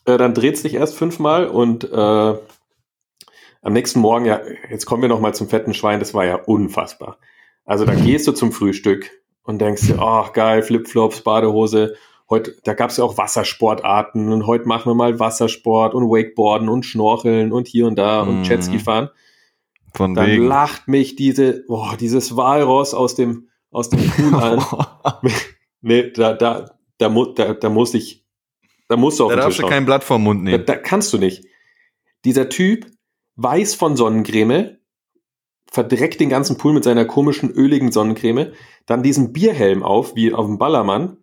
Äh, 0.07 0.19
dann 0.19 0.35
dreht 0.35 0.59
sich 0.59 0.75
erst 0.75 0.97
fünfmal 0.97 1.47
und 1.47 1.85
äh, 1.85 2.35
am 3.63 3.73
nächsten 3.73 4.01
Morgen, 4.01 4.27
ja, 4.27 4.41
jetzt 4.69 4.85
kommen 4.85 5.01
wir 5.01 5.09
noch 5.09 5.21
mal 5.21 5.35
zum 5.35 5.49
fetten 5.49 5.73
Schwein, 5.73 5.99
das 5.99 6.13
war 6.13 6.27
ja 6.27 6.37
unfassbar. 6.37 7.19
Also 7.65 7.87
dann 7.87 8.05
gehst 8.05 8.29
du 8.29 8.33
zum 8.33 8.53
Frühstück 8.53 9.11
und 9.43 9.61
denkst 9.61 9.87
dir, 9.87 9.99
ach 10.01 10.33
geil, 10.33 10.63
Flipflops, 10.63 11.23
Badehose. 11.23 11.97
Heute, 12.31 12.57
da 12.65 12.73
gab's 12.75 12.97
ja 12.97 13.05
auch 13.05 13.19
Wassersportarten 13.19 14.33
und 14.33 14.47
heute 14.47 14.67
machen 14.67 14.91
wir 14.91 14.95
mal 14.95 15.19
Wassersport 15.21 15.95
und 15.95 16.05
Wakeboarden 16.09 16.69
und 16.69 16.85
Schnorcheln 16.87 17.53
und 17.53 17.69
hier 17.69 17.87
und 17.87 17.97
da 17.97 18.23
und 18.23 18.39
Mhm. 18.39 18.45
Jetski 18.45 18.79
fahren. 18.79 19.11
Von 19.95 20.15
Dann 20.15 20.27
wegen. 20.27 20.47
lacht 20.47 20.89
mich 20.89 21.17
diese, 21.17 21.65
boah, 21.67 21.97
dieses 21.99 22.37
Walross 22.37 22.95
aus 22.95 23.15
dem, 23.15 23.49
aus 23.71 23.91
dem 23.91 24.01
Pool 24.11 24.35
an. 24.41 24.65
nee, 25.83 26.11
da, 26.11 26.33
da, 26.33 26.71
da, 26.99 27.09
da, 27.09 27.55
da 27.55 27.69
muss 27.69 27.93
ich, 27.95 28.25
da 28.89 28.97
musst 28.97 29.21
du 29.21 29.25
auf 29.27 29.31
da 29.31 29.37
darfst 29.37 29.59
du 29.61 29.67
kein 29.67 29.85
Blatt 29.87 30.03
vom 30.03 30.23
Mund 30.25 30.41
Da, 30.47 30.51
nehmen. 30.53 30.67
da 30.67 30.77
kannst 30.77 31.13
du 31.13 31.19
nicht. 31.19 31.45
Dieser 32.25 32.49
Typ 32.49 32.87
weiß 33.37 33.75
von 33.75 33.97
Sonnencreme, 33.97 34.79
verdreckt 35.71 36.21
den 36.21 36.29
ganzen 36.31 36.57
Pool 36.57 36.73
mit 36.73 36.85
seiner 36.85 37.05
komischen 37.05 37.51
öligen 37.51 37.93
Sonnencreme, 37.93 38.53
dann 38.87 39.03
diesen 39.03 39.33
Bierhelm 39.33 39.83
auf, 39.83 40.15
wie 40.17 40.33
auf 40.33 40.47
dem 40.47 40.57
Ballermann, 40.59 41.19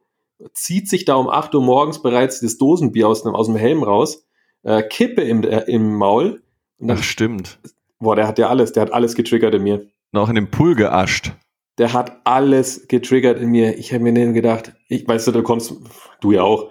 zieht 0.54 0.90
sich 0.90 1.06
da 1.06 1.16
um 1.16 1.30
8 1.30 1.54
Uhr 1.56 1.62
morgens 1.62 2.02
bereits 2.02 2.40
das 2.42 2.58
Dosenbier 2.58 3.08
aus, 3.08 3.24
dem- 3.24 3.36
aus 3.36 3.48
dem 3.48 3.56
Helm 3.56 3.84
raus, 3.84 4.26
äh, 4.64 4.82
Kippe 4.84 5.22
im, 5.22 5.44
äh, 5.44 5.62
im 5.68 5.96
Maul. 5.96 6.42
Dann, 6.80 6.98
Ach, 7.00 7.04
stimmt. 7.04 7.60
boah, 8.00 8.16
der 8.16 8.28
hat 8.28 8.40
ja 8.40 8.50
alles, 8.50 8.72
der 8.74 8.82
hat 8.82 8.94
alles 8.94 9.16
getriggert 9.16 9.54
in 9.56 9.64
mir. 9.64 9.86
Noch 10.12 10.30
in 10.30 10.36
den 10.36 10.50
Pool 10.52 10.76
geascht. 10.76 11.32
Der 11.78 11.94
hat 11.94 12.18
alles 12.26 12.88
getriggert 12.88 13.40
in 13.40 13.50
mir. 13.50 13.78
Ich 13.78 13.94
habe 13.94 14.04
mir 14.04 14.14
dann 14.14 14.34
gedacht, 14.34 14.74
ich 14.88 15.08
weißt 15.08 15.28
du, 15.28 15.32
du 15.32 15.44
kommst, 15.44 15.74
du 16.20 16.32
ja 16.32 16.44
auch. 16.44 16.70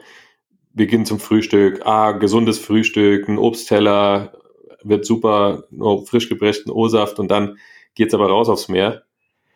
Wir 0.73 0.87
gehen 0.87 1.05
zum 1.07 1.19
Frühstück. 1.19 1.85
Ah, 1.87 2.13
gesundes 2.13 2.59
Frühstück, 2.59 3.29
ein 3.29 3.39
Obstteller, 3.39 4.33
wird 4.83 5.05
super, 5.05 5.65
nur 5.71 6.07
frisch 6.07 6.29
gepreschten 6.29 6.71
O-Saft 6.71 7.19
und 7.19 7.29
dann 7.31 7.59
geht's 7.95 8.15
aber 8.15 8.29
raus 8.29 8.49
aufs 8.49 8.69
Meer. 8.69 9.03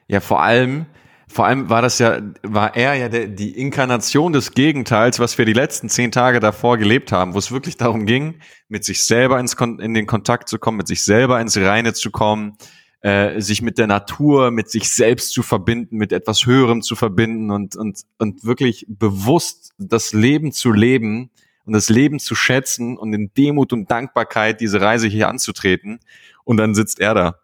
Ja, 0.08 0.20
vor 0.20 0.42
allem, 0.42 0.86
vor 1.34 1.46
allem 1.46 1.68
war 1.68 1.82
das 1.82 1.98
ja, 1.98 2.20
war 2.44 2.76
er 2.76 2.94
ja 2.94 3.08
der, 3.08 3.26
die 3.26 3.58
Inkarnation 3.58 4.32
des 4.32 4.52
Gegenteils, 4.52 5.18
was 5.18 5.36
wir 5.36 5.44
die 5.44 5.52
letzten 5.52 5.88
zehn 5.88 6.12
Tage 6.12 6.38
davor 6.38 6.78
gelebt 6.78 7.10
haben, 7.10 7.34
wo 7.34 7.38
es 7.38 7.50
wirklich 7.50 7.76
darum 7.76 8.06
ging, 8.06 8.36
mit 8.68 8.84
sich 8.84 9.02
selber 9.02 9.40
ins 9.40 9.56
Kon 9.56 9.80
in 9.80 9.94
den 9.94 10.06
Kontakt 10.06 10.48
zu 10.48 10.60
kommen, 10.60 10.76
mit 10.76 10.86
sich 10.86 11.02
selber 11.02 11.40
ins 11.40 11.56
Reine 11.56 11.92
zu 11.92 12.12
kommen, 12.12 12.56
äh, 13.00 13.40
sich 13.40 13.62
mit 13.62 13.78
der 13.78 13.88
Natur, 13.88 14.52
mit 14.52 14.70
sich 14.70 14.92
selbst 14.92 15.32
zu 15.32 15.42
verbinden, 15.42 15.96
mit 15.96 16.12
etwas 16.12 16.46
Höherem 16.46 16.82
zu 16.82 16.94
verbinden 16.94 17.50
und, 17.50 17.74
und, 17.74 18.02
und 18.18 18.44
wirklich 18.44 18.86
bewusst 18.88 19.72
das 19.76 20.12
Leben 20.12 20.52
zu 20.52 20.70
leben 20.70 21.30
und 21.64 21.72
das 21.72 21.88
Leben 21.88 22.20
zu 22.20 22.36
schätzen 22.36 22.96
und 22.96 23.12
in 23.12 23.32
Demut 23.36 23.72
und 23.72 23.90
Dankbarkeit 23.90 24.60
diese 24.60 24.80
Reise 24.80 25.08
hier 25.08 25.28
anzutreten. 25.28 25.98
Und 26.44 26.58
dann 26.58 26.76
sitzt 26.76 27.00
er 27.00 27.14
da. 27.14 27.40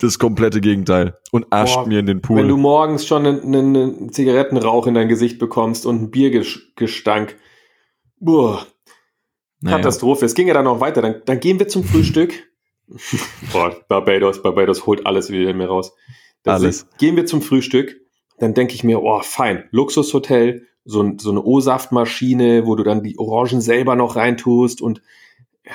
Das 0.00 0.18
komplette 0.18 0.60
Gegenteil. 0.60 1.16
Und 1.32 1.46
ascht 1.50 1.74
Boah, 1.74 1.86
mir 1.88 1.98
in 1.98 2.06
den 2.06 2.22
Pool. 2.22 2.38
Wenn 2.38 2.48
du 2.48 2.56
morgens 2.56 3.04
schon 3.06 3.26
einen, 3.26 3.54
einen 3.54 4.12
Zigarettenrauch 4.12 4.86
in 4.86 4.94
dein 4.94 5.08
Gesicht 5.08 5.38
bekommst 5.38 5.86
und 5.86 5.96
einen 5.98 6.10
Biergestank. 6.10 7.36
Boah, 8.20 8.64
Naja. 9.60 9.76
Katastrophe. 9.78 10.24
Es 10.24 10.34
ging 10.34 10.46
ja 10.46 10.54
dann 10.54 10.64
noch 10.64 10.80
weiter. 10.80 11.02
Dann, 11.02 11.22
dann 11.24 11.40
gehen 11.40 11.58
wir 11.58 11.66
zum 11.68 11.82
Frühstück. 11.84 12.32
Boah, 13.52 13.74
Barbados, 13.88 14.40
Barbados 14.42 14.86
holt 14.86 15.04
alles 15.04 15.30
wieder 15.30 15.50
in 15.50 15.56
mir 15.58 15.66
raus. 15.68 15.92
Dann 16.44 16.54
Alles. 16.62 16.80
sind- 16.80 16.98
Gehen 16.98 17.16
wir 17.16 17.26
zum 17.26 17.42
Frühstück. 17.42 18.00
Dann 18.38 18.54
denke 18.54 18.74
ich 18.74 18.84
mir, 18.84 19.02
oh, 19.02 19.20
fein, 19.22 19.64
Luxushotel, 19.72 20.66
so, 20.84 21.12
so 21.18 21.30
eine 21.32 21.42
O-Saftmaschine, 21.42 22.66
wo 22.66 22.76
du 22.76 22.84
dann 22.84 23.02
die 23.02 23.18
Orangen 23.18 23.60
selber 23.60 23.96
noch 23.96 24.14
reintust 24.16 24.80
und 24.80 25.02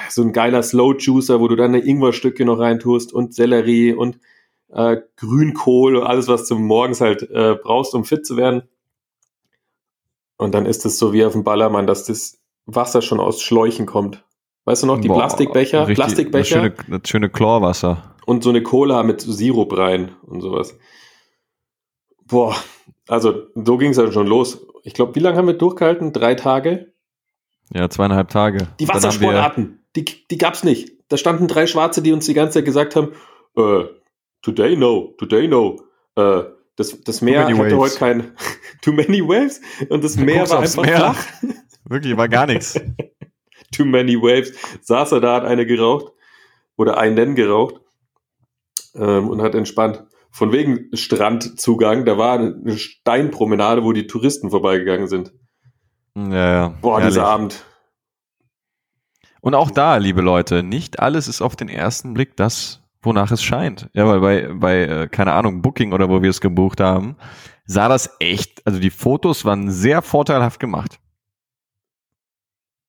so 0.10 0.22
ein 0.22 0.34
geiler 0.34 0.64
Slow 0.64 0.96
Juicer, 0.98 1.40
wo 1.40 1.48
du 1.48 1.56
dann 1.56 1.74
eine 1.74 1.84
Ingwerstücke 1.84 2.46
noch 2.46 2.60
reintust 2.60 3.14
und 3.14 3.34
Sellerie 3.34 3.94
und 3.94 4.20
äh, 4.70 4.98
Grünkohl 5.18 5.96
und 5.98 6.04
alles, 6.04 6.28
was 6.28 6.48
du 6.48 6.58
morgens 6.58 7.02
halt 7.02 7.24
äh, 7.30 7.56
brauchst, 7.62 7.94
um 7.94 8.06
fit 8.06 8.26
zu 8.26 8.38
werden. 8.38 8.64
Und 10.38 10.54
dann 10.54 10.66
ist 10.66 10.86
es 10.86 10.98
so 10.98 11.14
wie 11.14 11.24
auf 11.26 11.34
dem 11.34 11.44
Ballermann, 11.44 11.88
dass 11.88 12.06
das 12.06 12.40
Wasser 12.66 13.02
schon 13.02 13.20
aus 13.20 13.42
Schläuchen 13.42 13.86
kommt. 13.86 14.26
Weißt 14.66 14.84
du 14.84 14.88
noch, 14.88 15.00
die 15.00 15.10
Boah, 15.10 15.18
Plastikbecher, 15.18 15.88
richtig, 15.88 15.96
Plastikbecher 15.96 16.62
Das 16.70 16.78
schöne, 16.86 17.00
das 17.00 17.10
schöne 17.10 17.30
Chlorwasser. 17.30 18.16
und 18.26 18.44
so 18.44 18.50
eine 18.50 18.64
Cola 18.64 19.04
mit 19.04 19.22
Sirup 19.22 19.78
rein 19.78 20.16
und 20.24 20.42
sowas. 20.42 20.78
Boah, 22.26 22.56
also 23.08 23.44
so 23.56 23.78
ging 23.78 23.92
es 23.92 23.98
dann 23.98 24.12
schon 24.14 24.28
los. 24.28 24.66
Ich 24.84 24.94
glaube, 24.94 25.16
wie 25.16 25.20
lange 25.20 25.38
haben 25.38 25.48
wir 25.48 25.54
durchgehalten? 25.54 26.14
Drei 26.14 26.36
Tage? 26.36 26.94
Ja, 27.74 27.90
zweieinhalb 27.90 28.30
Tage. 28.30 28.68
Die 28.80 28.88
Wassersportarten, 28.88 29.83
die, 29.96 30.06
die 30.30 30.38
gab's 30.38 30.64
nicht. 30.64 30.92
Da 31.10 31.18
standen 31.18 31.48
drei 31.48 31.68
Schwarze, 31.68 32.02
die 32.02 32.12
uns 32.12 32.26
die 32.26 32.34
ganze 32.34 32.60
Zeit 32.60 32.66
gesagt 32.66 32.96
haben, 32.96 33.14
äh, 33.56 33.86
today 34.42 34.76
no, 34.76 35.14
today 35.18 35.48
no. 35.48 35.82
Äh, 36.16 36.44
das, 36.76 37.02
das 37.04 37.22
Meer 37.22 37.46
hatte 37.46 37.58
waves. 37.58 37.74
heute 37.74 37.96
kein 37.98 38.32
too 38.82 38.94
many 38.94 39.22
waves 39.22 39.62
und 39.90 40.04
das 40.04 40.18
Meer 40.18 40.50
war 40.50 40.60
einfach 40.60 40.84
Meer. 40.84 40.98
flach. 40.98 41.26
Wirklich, 41.86 42.18
war 42.18 42.30
gar 42.30 42.48
nichts. 42.48 42.80
Too 43.76 43.86
many 43.86 44.16
waves. 44.16 44.54
Saß 44.82 45.12
er 45.14 45.20
da, 45.20 45.36
hat 45.36 45.46
eine 45.46 45.66
geraucht 45.66 46.14
oder 46.78 46.98
einen 46.98 47.36
geraucht 47.36 47.82
ähm, 48.96 49.30
und 49.30 49.42
hat 49.42 49.56
entspannt. 49.56 50.06
Von 50.32 50.52
wegen 50.52 50.90
Strandzugang, 50.94 52.06
da 52.06 52.18
war 52.18 52.40
eine 52.40 52.78
Steinpromenade, 52.78 53.84
wo 53.84 53.92
die 53.92 54.08
Touristen 54.08 54.50
vorbeigegangen 54.50 55.08
sind. 55.08 55.34
Ja, 56.16 56.54
ja. 56.54 56.68
Boah, 56.82 57.00
herrlich. 57.00 57.16
dieser 57.16 57.28
Abend. 57.28 57.66
Und 59.44 59.56
auch 59.56 59.72
da, 59.72 59.98
liebe 59.98 60.22
Leute, 60.22 60.64
nicht 60.64 61.00
alles 61.02 61.28
ist 61.28 61.42
auf 61.42 61.58
den 61.58 61.68
ersten 61.68 62.14
Blick 62.14 62.38
das, 62.38 62.82
wonach 63.02 63.30
es 63.30 63.44
scheint. 63.44 63.90
Ja, 63.94 64.08
weil 64.08 64.22
bei, 64.22 64.54
bei 64.54 64.82
äh, 64.84 65.08
keine 65.10 65.34
Ahnung, 65.34 65.62
Booking 65.62 65.92
oder 65.92 66.08
wo 66.08 66.22
wir 66.22 66.30
es 66.30 66.40
gebucht 66.40 66.80
haben, 66.80 67.18
sah 67.66 67.90
das 67.90 68.16
echt, 68.22 68.66
also 68.66 68.80
die 68.80 68.90
Fotos 68.90 69.44
waren 69.44 69.70
sehr 69.70 70.02
vorteilhaft 70.02 70.62
gemacht. 70.62 70.98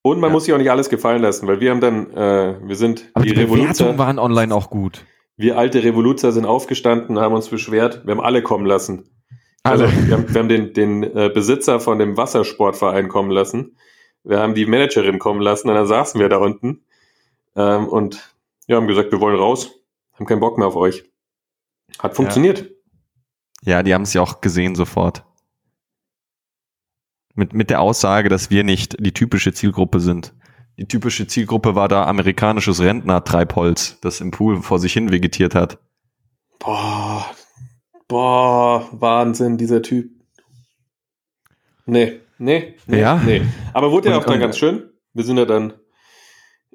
Und 0.03 0.21
man 0.21 0.31
Ja. 0.31 0.33
muss 0.35 0.45
sich 0.45 0.55
auch 0.55 0.59
nicht 0.59 0.71
alles 0.71 0.89
gefallen 0.89 1.23
lassen, 1.23 1.49
weil 1.49 1.59
wir 1.59 1.73
haben 1.73 1.81
dann, 1.81 2.11
äh, 2.13 2.57
wir 2.69 2.77
sind 2.77 3.11
Aber 3.15 3.25
die, 3.25 3.33
Bewertungen 3.33 3.57
Revoluzer, 3.61 3.99
waren 3.99 4.19
online 4.21 4.55
auch 4.55 4.71
gut. 4.71 5.05
wir 5.37 5.59
alte 5.59 5.83
Revoluzer 5.83 6.31
sind 6.31 6.45
aufgestanden, 6.45 7.19
haben 7.19 7.35
uns 7.35 7.49
beschwert, 7.49 8.03
wir 8.07 8.13
haben 8.15 8.21
alle 8.23 8.43
kommen 8.43 8.65
lassen. 8.67 9.09
Alle. 9.65 9.87
Also, 9.87 10.07
wir 10.07 10.17
haben, 10.17 10.33
wir 10.33 10.39
haben 10.41 10.49
den, 10.49 10.73
den 10.73 11.03
äh, 11.03 11.31
Besitzer 11.35 11.81
von 11.81 11.99
dem 11.99 12.17
Wassersportverein 12.17 13.09
kommen 13.09 13.31
lassen. 13.33 13.77
Wir 14.25 14.41
haben 14.41 14.55
die 14.55 14.67
Managerin 14.67 15.19
kommen 15.19 15.41
lassen 15.41 15.69
und 15.69 15.75
dann 15.75 15.87
saßen 15.87 16.19
wir 16.19 16.29
da 16.29 16.39
unten 16.39 16.83
ähm, 17.55 17.87
und 17.87 18.35
ja, 18.67 18.77
haben 18.77 18.89
gesagt, 18.89 19.13
wir 19.13 19.21
wollen 19.21 19.39
raus, 19.39 19.71
haben 20.15 20.27
keinen 20.27 20.41
Bock 20.41 20.57
mehr 20.57 20.67
auf 20.67 20.77
euch. 20.77 21.05
Hat 21.99 22.17
funktioniert. 22.17 22.71
Ja, 23.63 23.83
die 23.83 23.95
haben 23.95 24.03
es 24.03 24.15
ja 24.15 24.23
auch 24.23 24.41
gesehen 24.41 24.75
sofort. 24.75 25.25
Mit, 27.35 27.53
mit 27.53 27.69
der 27.69 27.81
Aussage, 27.81 28.29
dass 28.29 28.51
wir 28.51 28.65
nicht 28.65 28.97
die 28.99 29.13
typische 29.13 29.53
Zielgruppe 29.53 30.01
sind. 30.01 30.35
Die 30.79 30.87
typische 30.89 31.27
Zielgruppe 31.27 31.75
war 31.75 31.89
da 31.89 32.05
amerikanisches 32.07 32.81
Rentner-Treibholz, 32.81 33.99
das 34.01 34.21
im 34.21 34.31
Pool 34.31 34.63
vor 34.63 34.79
sich 34.79 34.93
hin 34.93 35.13
vegetiert 35.13 35.55
hat. 35.55 35.79
Boah, 36.59 37.27
boah, 38.09 38.89
Wahnsinn, 38.93 39.57
dieser 39.57 39.83
Typ. 39.83 40.11
Nee, 41.87 42.21
nee, 42.45 42.75
nee, 42.87 43.01
Ja. 43.01 43.21
nee. 43.25 43.43
Aber 43.73 43.91
wurde 43.91 44.11
ja 44.11 44.19
auch 44.19 44.25
dann 44.25 44.41
ganz 44.41 44.59
schön. 44.59 44.91
Wir 45.13 45.25
sind 45.25 45.37
ja 45.39 45.45
dann 45.45 45.73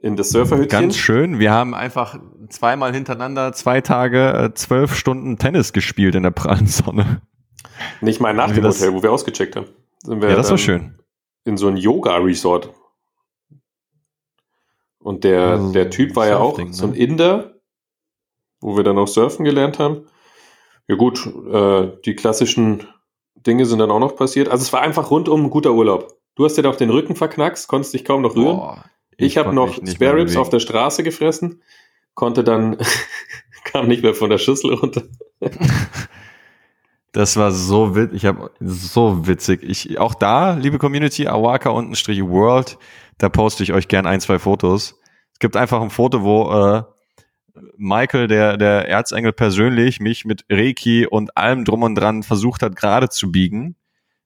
in 0.01 0.15
das 0.15 0.29
Surferhütchen. 0.29 0.69
Ganz 0.69 0.95
schön. 0.97 1.39
Wir 1.39 1.51
haben 1.51 1.73
einfach 1.73 2.19
zweimal 2.49 2.93
hintereinander 2.93 3.51
zwei 3.53 3.81
Tage 3.81 4.33
äh, 4.33 4.53
zwölf 4.53 4.95
Stunden 4.95 5.37
Tennis 5.37 5.73
gespielt 5.73 6.15
in 6.15 6.23
der 6.23 6.31
prallen 6.31 6.67
Sonne. 6.67 7.21
Nicht 8.01 8.19
mal 8.21 8.33
nach 8.33 8.51
dem 8.51 8.63
das- 8.63 8.79
Hotel, 8.79 8.93
wo 8.93 9.03
wir 9.03 9.11
ausgecheckt 9.11 9.55
haben. 9.55 9.67
Wir 10.05 10.29
Ja, 10.29 10.35
das 10.35 10.49
war 10.49 10.57
schön. 10.57 10.97
In 11.43 11.57
so 11.57 11.67
ein 11.67 11.75
Yoga-Resort. 11.77 12.69
Und 14.99 15.23
der, 15.23 15.41
Also, 15.41 15.71
der 15.71 15.89
Typ 15.89 16.15
war 16.15 16.27
ja 16.27 16.37
auch 16.37 16.55
Surfding, 16.55 16.73
so 16.73 16.85
ein 16.87 16.91
ne? 16.91 16.97
Inder, 16.97 17.53
wo 18.59 18.75
wir 18.75 18.83
dann 18.83 18.97
auch 18.97 19.07
surfen 19.07 19.45
gelernt 19.45 19.79
haben. 19.79 20.05
Ja 20.87 20.95
gut, 20.95 21.25
äh, 21.25 21.91
die 22.05 22.15
klassischen 22.15 22.87
Dinge 23.45 23.65
sind 23.65 23.79
dann 23.79 23.91
auch 23.91 23.99
noch 23.99 24.15
passiert. 24.15 24.49
Also 24.49 24.63
es 24.63 24.73
war 24.73 24.81
einfach 24.81 25.11
rundum 25.11 25.45
ein 25.45 25.49
guter 25.49 25.73
Urlaub. 25.73 26.15
Du 26.35 26.45
hast 26.45 26.57
dir 26.57 26.63
doch 26.63 26.75
den 26.75 26.89
Rücken 26.89 27.15
verknackst, 27.15 27.67
konntest 27.67 27.93
dich 27.93 28.05
kaum 28.05 28.21
noch 28.21 28.35
rühren. 28.35 28.57
Boah, 28.57 28.85
Ich, 29.17 29.37
habe 29.37 29.53
konnte 29.53 29.81
noch 29.81 29.91
Spare 29.91 30.17
Ribs 30.17 30.37
auf 30.37 30.49
der 30.49 30.59
Straße 30.59 31.03
gefressen, 31.03 31.61
konnte 32.13 32.43
dann, 32.43 32.77
kam 33.65 33.87
nicht 33.87 34.03
mehr 34.03 34.13
von 34.13 34.29
der 34.29 34.37
Schüssel 34.37 34.73
runter. 34.73 35.03
Das 37.11 37.37
war 37.37 37.51
so 37.51 37.95
witzig. 37.95 38.17
Ich 38.17 38.25
habe 38.25 38.51
so 38.59 39.25
witzig. 39.25 39.63
Ich 39.63 39.97
auch 39.97 40.13
da, 40.13 40.53
liebe 40.53 40.77
Community, 40.77 41.27
Awaka 41.27 41.71
unten 41.71 41.95
Strich 41.95 42.21
World, 42.23 42.77
da 43.17 43.29
poste 43.29 43.63
ich 43.63 43.73
euch 43.73 43.87
gern 43.87 44.05
ein, 44.05 44.21
zwei 44.21 44.37
Fotos. 44.37 44.99
Es 45.33 45.39
gibt 45.39 45.57
einfach 45.57 45.81
ein 45.81 45.89
Foto, 45.89 46.23
wo 46.23 46.51
äh, 46.51 46.83
Michael, 47.77 48.27
der 48.27 48.57
der 48.57 48.87
Erzengel 48.87 49.33
persönlich, 49.33 49.99
mich 49.99 50.25
mit 50.25 50.45
Reiki 50.49 51.05
und 51.07 51.35
allem 51.37 51.65
drum 51.65 51.83
und 51.83 51.95
dran 51.95 52.23
versucht 52.23 52.61
hat 52.61 52.75
gerade 52.75 53.09
zu 53.09 53.31
biegen, 53.31 53.75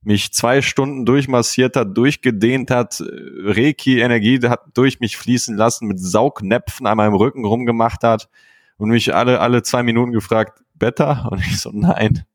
mich 0.02 0.34
zwei 0.34 0.62
Stunden 0.62 1.06
durchmassiert 1.06 1.76
hat, 1.76 1.98
durchgedehnt 1.98 2.72
hat, 2.72 3.02
Reiki-Energie 3.02 4.40
hat 4.48 4.62
durch 4.74 5.00
mich 5.00 5.18
fließen 5.18 5.56
lassen, 5.56 5.88
mit 5.88 6.00
Saugnäpfen 6.00 6.88
an 6.88 6.98
meinem 6.98 7.16
Rücken 7.16 7.46
rumgemacht 7.46 8.04
hat 8.04 8.30
und 8.78 8.90
mich 8.90 9.16
alle, 9.16 9.40
alle 9.40 9.64
zwei 9.64 9.84
Minuten 9.84 10.12
gefragt, 10.12 10.62
Better? 10.76 11.30
Und 11.32 11.40
ich 11.40 11.60
so, 11.60 11.72
nein, 11.74 12.26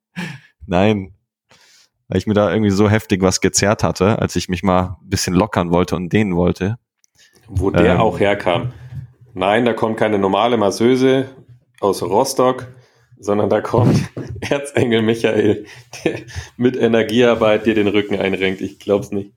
nein. 0.67 1.13
Weil 2.09 2.19
ich 2.19 2.27
mir 2.27 2.35
da 2.35 2.51
irgendwie 2.51 2.71
so 2.71 2.89
heftig 2.89 3.21
was 3.21 3.41
gezerrt 3.41 3.83
hatte, 3.83 4.19
als 4.19 4.35
ich 4.37 4.49
mich 4.49 4.63
mal 4.63 4.97
ein 5.03 5.09
bisschen 5.11 5.35
lockern 5.35 5.71
wollte 5.71 5.95
und 5.97 6.11
dehnen 6.11 6.37
wollte. 6.37 6.79
Wo 7.49 7.71
der 7.71 7.95
ähm, 7.95 8.01
auch 8.01 8.19
herkam. 8.19 8.73
Nein, 9.35 9.65
da 9.65 9.73
kommt 9.73 9.97
keine 9.97 10.19
normale 10.19 10.57
Masseuse 10.57 11.27
aus 11.81 12.03
Rostock, 12.03 12.67
sondern 13.19 13.51
da 13.51 13.61
kommt 13.61 13.97
Erzengel 14.41 15.03
Michael, 15.03 15.67
der 16.05 16.21
mit 16.57 16.77
Energiearbeit 16.77 17.67
dir 17.67 17.75
den 17.75 17.89
Rücken 17.89 18.19
einrenkt. 18.19 18.61
Ich 18.61 18.79
glaub's 18.79 19.11
nicht. 19.11 19.33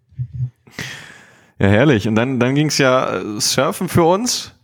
Ja, 1.60 1.68
herrlich. 1.68 2.08
Und 2.08 2.16
dann, 2.16 2.40
dann 2.40 2.56
ging's 2.56 2.78
ja 2.78 3.18
äh, 3.18 3.40
surfen 3.40 3.88
für 3.88 4.04
uns. 4.04 4.56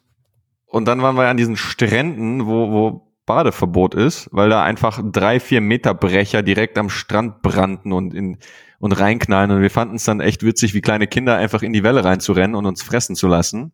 Und 0.66 0.86
dann 0.86 1.02
waren 1.02 1.16
wir 1.16 1.28
an 1.28 1.38
diesen 1.38 1.56
Stränden, 1.56 2.48
wo, 2.48 2.72
wo 2.72 3.08
Badeverbot 3.26 3.94
ist, 3.94 4.30
weil 4.32 4.50
da 4.50 4.64
einfach 4.64 5.02
drei, 5.04 5.40
vier 5.40 5.62
Meter 5.62 5.94
Brecher 5.94 6.42
direkt 6.42 6.78
am 6.78 6.90
Strand 6.90 7.42
brannten 7.42 7.92
und 7.92 8.14
in, 8.14 8.38
und 8.80 8.94
reinknallen. 8.94 9.52
Und 9.52 9.62
wir 9.62 9.70
fanden 9.70 9.96
es 9.96 10.06
dann 10.06 10.22
echt 10.22 10.44
witzig, 10.44 10.74
wie 10.74 10.82
kleine 10.82 11.08
Kinder 11.08 11.38
einfach 11.38 11.62
in 11.62 11.74
die 11.74 11.84
Welle 11.84 12.04
reinzurennen 12.04 12.56
und 12.56 12.66
uns 12.66 12.82
fressen 12.82 13.16
zu 13.16 13.28
lassen. 13.28 13.74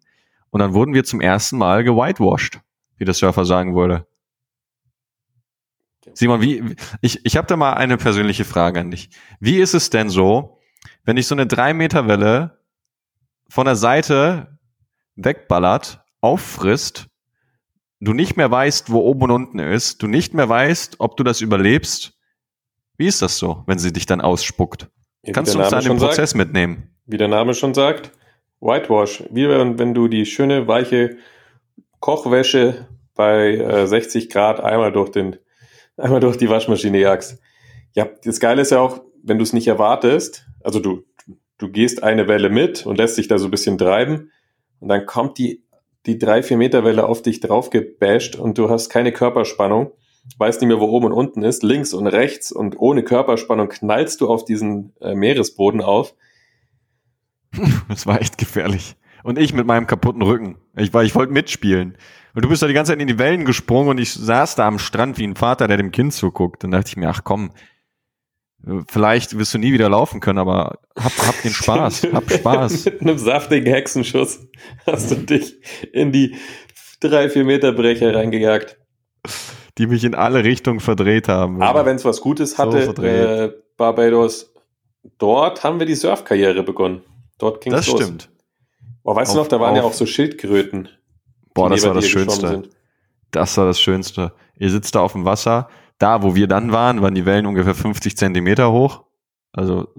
Und 0.54 0.60
dann 0.60 0.76
wurden 0.76 0.94
wir 0.94 1.04
zum 1.04 1.20
ersten 1.20 1.58
Mal 1.58 1.84
gewhitewashed, 1.84 2.62
wie 2.98 3.06
der 3.06 3.16
Surfer 3.16 3.44
sagen 3.44 3.76
würde. 3.76 4.06
Simon, 6.14 6.42
wie, 6.42 6.76
ich, 7.02 7.26
ich 7.26 7.38
habe 7.38 7.48
da 7.48 7.58
mal 7.58 7.74
eine 7.74 7.98
persönliche 7.98 8.46
Frage 8.46 8.80
an 8.80 8.92
dich. 8.92 9.10
Wie 9.40 9.58
ist 9.58 9.74
es 9.74 9.90
denn 9.90 10.10
so, 10.10 10.60
wenn 11.06 11.18
ich 11.18 11.26
so 11.26 11.34
eine 11.34 11.48
drei 11.48 11.74
Meter 11.74 12.08
Welle 12.08 12.60
von 13.50 13.66
der 13.66 13.76
Seite 13.76 14.60
wegballert, 15.16 16.06
auffrisst, 16.22 17.08
du 18.00 18.14
nicht 18.14 18.38
mehr 18.38 18.52
weißt, 18.52 18.92
wo 18.92 19.00
oben 19.00 19.24
und 19.24 19.32
unten 19.32 19.58
ist, 19.58 20.04
du 20.04 20.08
nicht 20.08 20.36
mehr 20.36 20.50
weißt, 20.50 21.00
ob 21.00 21.18
du 21.18 21.24
das 21.24 21.42
überlebst? 21.42 22.14
Wie 22.96 23.08
ist 23.08 23.24
das 23.24 23.40
so, 23.40 23.64
wenn 23.66 23.80
sie 23.80 23.92
dich 23.92 24.06
dann 24.06 24.22
ausspuckt? 24.22 24.88
Ja, 25.24 25.34
Kannst 25.34 25.56
du 25.56 25.60
uns 25.60 25.70
da 25.70 25.80
den 25.80 25.98
Prozess 25.98 26.30
sagt, 26.30 26.38
mitnehmen? 26.38 26.96
Wie 27.08 27.18
der 27.18 27.28
Name 27.28 27.56
schon 27.56 27.74
sagt, 27.74 28.12
Whitewash. 28.64 29.24
Wie 29.30 29.48
wenn, 29.50 29.94
du 29.94 30.08
die 30.08 30.26
schöne, 30.26 30.68
weiche 30.68 31.18
Kochwäsche 32.00 32.88
bei 33.16 33.56
äh, 33.56 33.88
60 33.88 34.30
Grad 34.30 34.60
einmal 34.60 34.92
durch 34.92 35.10
den 35.10 35.38
einmal 35.98 36.20
durch 36.20 36.38
die 36.38 36.50
Waschmaschine 36.50 37.00
jagst. 37.00 37.40
Ja, 37.94 38.10
das 38.24 38.40
Geile 38.40 38.62
ist 38.62 38.72
ja 38.72 38.80
auch, 38.80 39.02
wenn 39.22 39.38
du 39.38 39.44
es 39.44 39.54
nicht 39.54 39.68
erwartest, 39.68 40.48
also 40.64 40.80
du, 40.80 41.04
du 41.58 41.70
gehst 41.70 42.04
eine 42.04 42.28
Welle 42.28 42.50
mit 42.50 42.86
und 42.86 42.98
lässt 42.98 43.18
dich 43.18 43.28
da 43.28 43.38
so 43.38 43.46
ein 43.46 43.52
bisschen 43.52 43.78
treiben 43.78 44.32
und 44.80 44.90
dann 44.90 45.06
kommt 45.06 45.38
die, 45.38 45.64
die 46.06 46.18
drei, 46.18 46.42
vier 46.42 46.58
Meter 46.58 46.84
Welle 46.84 47.06
auf 47.06 47.22
dich 47.22 47.40
draufgebasht 47.40 48.36
und 48.36 48.58
du 48.58 48.70
hast 48.70 48.90
keine 48.90 49.12
Körperspannung, 49.12 49.92
weißt 50.38 50.62
nicht 50.62 50.68
mehr, 50.68 50.80
wo 50.80 50.88
oben 50.88 51.06
und 51.08 51.14
unten 51.14 51.44
ist, 51.44 51.64
links 51.64 51.94
und 51.94 52.08
rechts 52.08 52.52
und 52.52 52.80
ohne 52.80 53.04
Körperspannung 53.04 53.70
knallst 53.70 54.20
du 54.22 54.28
auf 54.28 54.46
diesen 54.46 54.94
äh, 55.00 55.14
Meeresboden 55.14 55.82
auf. 55.82 56.16
Das 57.88 58.06
war 58.06 58.22
echt 58.22 58.38
gefährlich. 58.38 58.96
Und 59.24 59.40
ich 59.40 59.54
mit 59.54 59.66
meinem 59.66 59.88
kaputten 59.88 60.22
Rücken. 60.22 60.58
Ich 60.76 60.94
war, 60.94 61.04
ich 61.04 61.16
wollte 61.16 61.32
mitspielen. 61.32 61.98
Und 62.36 62.44
du 62.44 62.50
bist 62.50 62.62
da 62.62 62.68
die 62.68 62.74
ganze 62.74 62.92
Zeit 62.92 63.02
in 63.02 63.08
die 63.08 63.20
Wellen 63.20 63.46
gesprungen 63.46 63.90
und 63.90 64.00
ich 64.00 64.12
saß 64.12 64.56
da 64.56 64.68
am 64.68 64.80
Strand 64.80 65.18
wie 65.18 65.28
ein 65.28 65.36
Vater, 65.36 65.68
der 65.68 65.78
dem 65.78 65.92
Kind 65.92 66.14
zuguckt. 66.14 66.64
Dann 66.64 66.72
dachte 66.72 66.90
ich 66.90 66.98
mir, 66.98 67.10
ach 67.10 67.24
komm, 67.24 67.52
vielleicht 68.90 69.38
wirst 69.38 69.54
du 69.54 69.58
nie 69.58 69.74
wieder 69.74 69.90
laufen 69.90 70.20
können, 70.20 70.40
aber 70.40 70.80
hab, 70.98 71.12
hab 71.28 71.42
den 71.42 71.52
Spaß, 71.52 72.08
hab 72.14 72.32
Spaß. 72.32 72.86
Mit 72.86 73.02
einem 73.02 73.18
saftigen 73.18 73.72
Hexenschuss 73.72 74.40
hast 74.86 75.12
du 75.12 75.16
dich 75.16 75.58
in 75.92 76.12
die 76.12 76.36
drei, 77.00 77.30
vier 77.30 77.44
Meter 77.44 77.72
Brecher 77.72 78.16
reingejagt. 78.16 78.78
Die 79.78 79.88
mich 79.88 80.04
in 80.04 80.16
alle 80.16 80.44
Richtungen 80.44 80.80
verdreht 80.80 81.28
haben. 81.28 81.62
Aber 81.62 81.86
wenn 81.86 81.96
es 81.96 82.06
was 82.06 82.22
Gutes 82.22 82.58
hatte, 82.58 82.94
so 82.96 83.04
äh, 83.04 83.52
Barbados, 83.76 84.54
dort 85.18 85.64
haben 85.64 85.80
wir 85.80 85.86
die 85.86 85.96
Surfkarriere 85.96 86.64
begonnen. 86.64 87.02
Dort 87.44 87.60
ging 87.60 87.74
es 87.74 87.88
los. 87.88 88.00
Das 88.00 88.06
stimmt. 88.06 88.30
Oh, 89.04 89.14
weißt 89.14 89.32
auf, 89.32 89.36
du 89.36 89.42
noch, 89.42 89.48
da 89.50 89.60
waren 89.60 89.76
ja 89.76 89.84
auch 89.84 89.92
so 89.92 90.06
Schildkröten. 90.06 90.88
Boah, 91.54 91.70
das 91.70 91.84
war 91.84 91.94
das 91.94 92.08
Schönste. 92.08 92.64
Das 93.32 93.58
war 93.58 93.66
das 93.66 93.82
Schönste. 93.82 94.32
Ihr 94.58 94.70
sitzt 94.70 94.96
da 94.96 95.02
auf 95.02 95.12
dem 95.12 95.26
Wasser. 95.26 95.68
Da, 95.98 96.24
wo 96.24 96.36
wir 96.36 96.48
dann 96.48 96.72
waren, 96.72 97.02
waren 97.02 97.16
die 97.16 97.26
Wellen 97.26 97.46
ungefähr 97.46 97.76
50 97.76 98.16
Zentimeter 98.16 98.72
hoch. 98.72 99.04
Also 99.52 99.90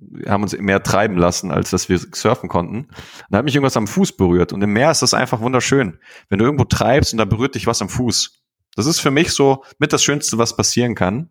wir 0.00 0.28
haben 0.28 0.42
uns 0.42 0.58
mehr 0.58 0.82
treiben 0.82 1.16
lassen, 1.16 1.52
als 1.52 1.70
dass 1.70 1.88
wir 1.88 2.00
surfen 2.00 2.48
konnten. 2.48 2.88
Da 3.30 3.38
hat 3.38 3.44
mich 3.44 3.54
irgendwas 3.54 3.76
am 3.76 3.86
Fuß 3.86 4.16
berührt. 4.16 4.52
Und 4.52 4.60
im 4.60 4.72
Meer 4.72 4.90
ist 4.90 5.02
das 5.02 5.14
einfach 5.14 5.40
wunderschön. 5.40 6.00
Wenn 6.28 6.40
du 6.40 6.44
irgendwo 6.44 6.64
treibst 6.64 7.12
und 7.12 7.18
da 7.18 7.24
berührt 7.24 7.54
dich 7.54 7.68
was 7.68 7.80
am 7.80 7.88
Fuß. 7.88 8.42
Das 8.74 8.86
ist 8.86 8.98
für 8.98 9.12
mich 9.12 9.30
so 9.30 9.62
mit 9.78 9.92
das 9.92 10.02
Schönste, 10.02 10.36
was 10.36 10.56
passieren 10.56 10.96
kann. 10.96 11.28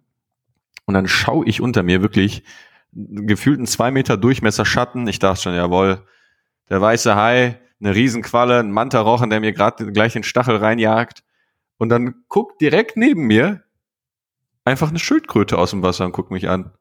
Und 0.86 0.94
dann 0.94 1.10
schaue 1.10 1.46
ich 1.46 1.60
unter 1.60 1.84
mir 1.84 2.02
wirklich 2.02 2.44
gefühlten 2.94 3.66
zwei 3.66 3.92
Meter 3.92 4.18
Durchmesser 4.18 4.66
Schatten. 4.66 5.08
Ich 5.08 5.20
dachte 5.20 5.42
schon, 5.42 5.56
jawohl, 5.56 6.06
der 6.70 6.82
weiße 6.82 7.16
Hai 7.16 7.60
eine 7.80 7.96
Riesenqualle, 7.96 8.60
ein 8.60 8.72
Mantarochen, 8.72 9.30
der 9.30 9.40
mir 9.40 9.54
gerade 9.54 9.92
gleich 9.92 10.14
den 10.14 10.24
Stachel 10.24 10.58
reinjagt. 10.58 11.24
Und 11.78 11.90
dann 11.90 12.24
guckt 12.28 12.62
direkt 12.62 12.96
neben 12.96 13.24
mir 13.24 13.64
einfach 14.66 14.90
eine 14.90 15.00
Schildkröte 15.00 15.58
aus 15.58 15.72
dem 15.72 15.82
Wasser 15.82 16.06
und 16.06 16.12
guckt 16.12 16.32
mich 16.32 16.48
an. 16.48 16.72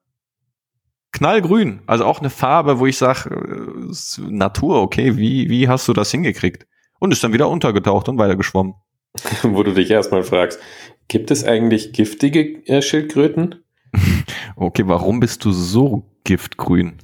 Knallgrün, 1.13 1.81
also 1.87 2.05
auch 2.05 2.21
eine 2.21 2.31
Farbe, 2.31 2.79
wo 2.79 2.87
ich 2.87 2.97
sage, 2.97 3.31
äh, 3.31 4.21
Natur, 4.31 4.81
okay, 4.83 5.17
wie, 5.17 5.49
wie 5.49 5.69
hast 5.69 5.89
du 5.89 5.93
das 5.93 6.11
hingekriegt? 6.11 6.67
Und 7.01 7.13
ist 7.13 7.25
dann 7.25 7.33
wieder 7.33 7.49
untergetaucht 7.49 8.09
und 8.09 8.19
weitergeschwommen. 8.19 8.75
wo 9.43 9.63
du 9.63 9.75
dich 9.75 9.91
erstmal 9.91 10.23
fragst, 10.23 10.61
gibt 11.09 11.31
es 11.31 11.45
eigentlich 11.45 11.93
giftige 11.93 12.65
äh, 12.67 12.83
Schildkröten? 12.83 13.65
okay, 14.57 14.83
warum 14.87 15.21
bist 15.21 15.45
du 15.45 15.53
so 15.53 16.05
giftgrün? 16.25 16.99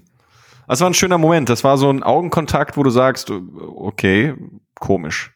Das 0.68 0.80
war 0.80 0.90
ein 0.90 0.94
schöner 0.94 1.18
Moment. 1.18 1.48
Das 1.48 1.64
war 1.64 1.78
so 1.78 1.88
ein 1.90 2.02
Augenkontakt, 2.02 2.76
wo 2.76 2.82
du 2.82 2.90
sagst, 2.90 3.30
okay, 3.30 4.34
komisch. 4.78 5.32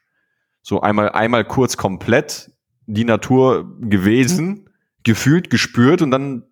So 0.62 0.80
einmal, 0.80 1.10
einmal 1.10 1.44
kurz 1.44 1.76
komplett 1.76 2.50
die 2.86 3.04
Natur 3.04 3.76
gewesen, 3.80 4.68
gefühlt, 5.04 5.50
gespürt 5.50 6.02
und 6.02 6.10
dann 6.10 6.44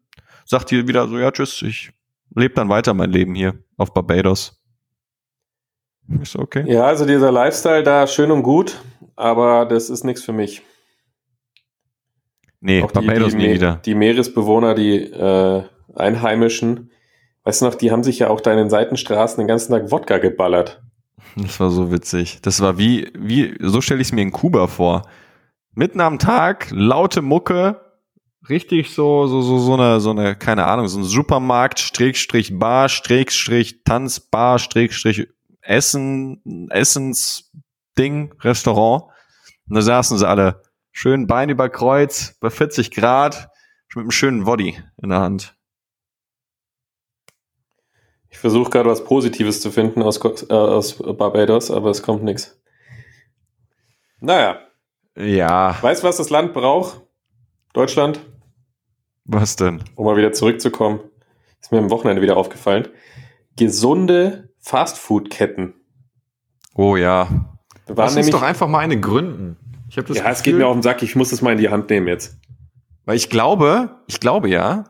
sagt 0.44 0.72
ihr 0.72 0.86
wieder 0.88 1.08
so, 1.08 1.18
ja, 1.18 1.30
tschüss, 1.30 1.62
ich 1.62 1.92
lebe 2.34 2.54
dann 2.54 2.68
weiter 2.68 2.94
mein 2.94 3.10
Leben 3.10 3.34
hier 3.34 3.54
auf 3.76 3.92
Barbados. 3.92 4.62
Ist 6.22 6.36
okay. 6.36 6.64
Ja, 6.66 6.84
also 6.84 7.04
dieser 7.04 7.30
Lifestyle 7.30 7.82
da 7.82 8.06
schön 8.06 8.30
und 8.30 8.42
gut, 8.42 8.80
aber 9.14 9.66
das 9.66 9.90
ist 9.90 10.04
nichts 10.04 10.24
für 10.24 10.32
mich. 10.32 10.62
Nee, 12.60 12.82
Auch 12.82 12.92
Barbados 12.92 13.32
die, 13.32 13.38
die, 13.38 13.46
nie 13.46 13.54
wieder. 13.54 13.80
Die 13.84 13.94
Meeresbewohner, 13.94 14.74
die 14.74 14.96
äh, 14.96 15.62
Einheimischen, 15.94 16.90
Weißt 17.48 17.62
du 17.62 17.64
noch, 17.64 17.76
die 17.76 17.90
haben 17.90 18.02
sich 18.02 18.18
ja 18.18 18.28
auch 18.28 18.42
da 18.42 18.50
in 18.52 18.58
den 18.58 18.68
Seitenstraßen 18.68 19.38
den 19.38 19.48
ganzen 19.48 19.72
Tag 19.72 19.90
Wodka 19.90 20.18
geballert. 20.18 20.82
Das 21.34 21.58
war 21.60 21.70
so 21.70 21.90
witzig. 21.90 22.40
Das 22.42 22.60
war 22.60 22.76
wie, 22.76 23.10
wie, 23.18 23.56
so 23.58 23.80
stelle 23.80 24.02
ich 24.02 24.08
es 24.08 24.12
mir 24.12 24.20
in 24.20 24.32
Kuba 24.32 24.66
vor. 24.66 25.08
Mitten 25.72 26.02
am 26.02 26.18
Tag, 26.18 26.66
laute 26.72 27.22
Mucke, 27.22 27.80
richtig 28.50 28.92
so, 28.92 29.26
so, 29.26 29.40
so, 29.40 29.58
so 29.60 29.72
eine, 29.72 29.98
so 29.98 30.10
eine, 30.10 30.36
keine 30.36 30.66
Ahnung, 30.66 30.88
so 30.88 30.98
ein 30.98 31.04
Supermarkt, 31.04 31.78
Strickstrich 31.78 32.58
Bar, 32.58 32.90
Strickstrich 32.90 33.82
Tanzbar, 33.82 34.58
Strickstrich 34.58 35.26
Essen, 35.62 36.68
Essensding, 36.68 38.34
Restaurant. 38.42 39.04
Und 39.70 39.76
da 39.76 39.80
saßen 39.80 40.18
sie 40.18 40.28
alle 40.28 40.60
schön 40.92 41.26
Bein 41.26 41.48
über 41.48 41.68
Kreuz, 41.68 42.36
bei 42.40 42.50
40 42.50 42.90
Grad, 42.90 43.48
mit 43.94 44.02
einem 44.02 44.10
schönen 44.10 44.44
Body 44.44 44.80
in 45.02 45.08
der 45.08 45.20
Hand. 45.20 45.56
Ich 48.30 48.38
versuche 48.38 48.70
gerade 48.70 48.90
was 48.90 49.04
Positives 49.04 49.60
zu 49.60 49.70
finden 49.70 50.02
aus, 50.02 50.18
äh, 50.24 50.52
aus 50.52 50.98
Barbados, 50.98 51.70
aber 51.70 51.90
es 51.90 52.02
kommt 52.02 52.22
nichts. 52.22 52.60
Naja. 54.20 54.60
Ja. 55.16 55.76
Weißt 55.80 56.02
du, 56.02 56.08
was 56.08 56.18
das 56.18 56.30
Land 56.30 56.52
braucht? 56.52 57.02
Deutschland? 57.72 58.20
Was 59.24 59.56
denn? 59.56 59.82
Um 59.94 60.06
mal 60.06 60.16
wieder 60.16 60.32
zurückzukommen. 60.32 61.00
Ist 61.60 61.72
mir 61.72 61.78
am 61.78 61.90
Wochenende 61.90 62.22
wieder 62.22 62.36
aufgefallen. 62.36 62.88
Gesunde 63.56 64.50
Fastfood-Ketten. 64.60 65.74
Oh 66.74 66.96
ja. 66.96 67.58
Lass 67.88 68.16
uns 68.16 68.30
doch 68.30 68.42
einfach 68.42 68.68
mal 68.68 68.80
eine 68.80 69.00
gründen. 69.00 69.56
Ich 69.88 69.96
das 69.96 70.08
ja, 70.08 70.14
Gefühl, 70.14 70.32
es 70.32 70.42
geht 70.42 70.54
mir 70.56 70.66
auf 70.66 70.74
den 70.74 70.82
Sack. 70.82 71.02
Ich 71.02 71.16
muss 71.16 71.30
das 71.30 71.42
mal 71.42 71.52
in 71.52 71.58
die 71.58 71.68
Hand 71.68 71.90
nehmen 71.90 72.08
jetzt. 72.08 72.36
Weil 73.04 73.16
ich 73.16 73.30
glaube, 73.30 74.02
ich 74.06 74.20
glaube 74.20 74.48
ja, 74.48 74.84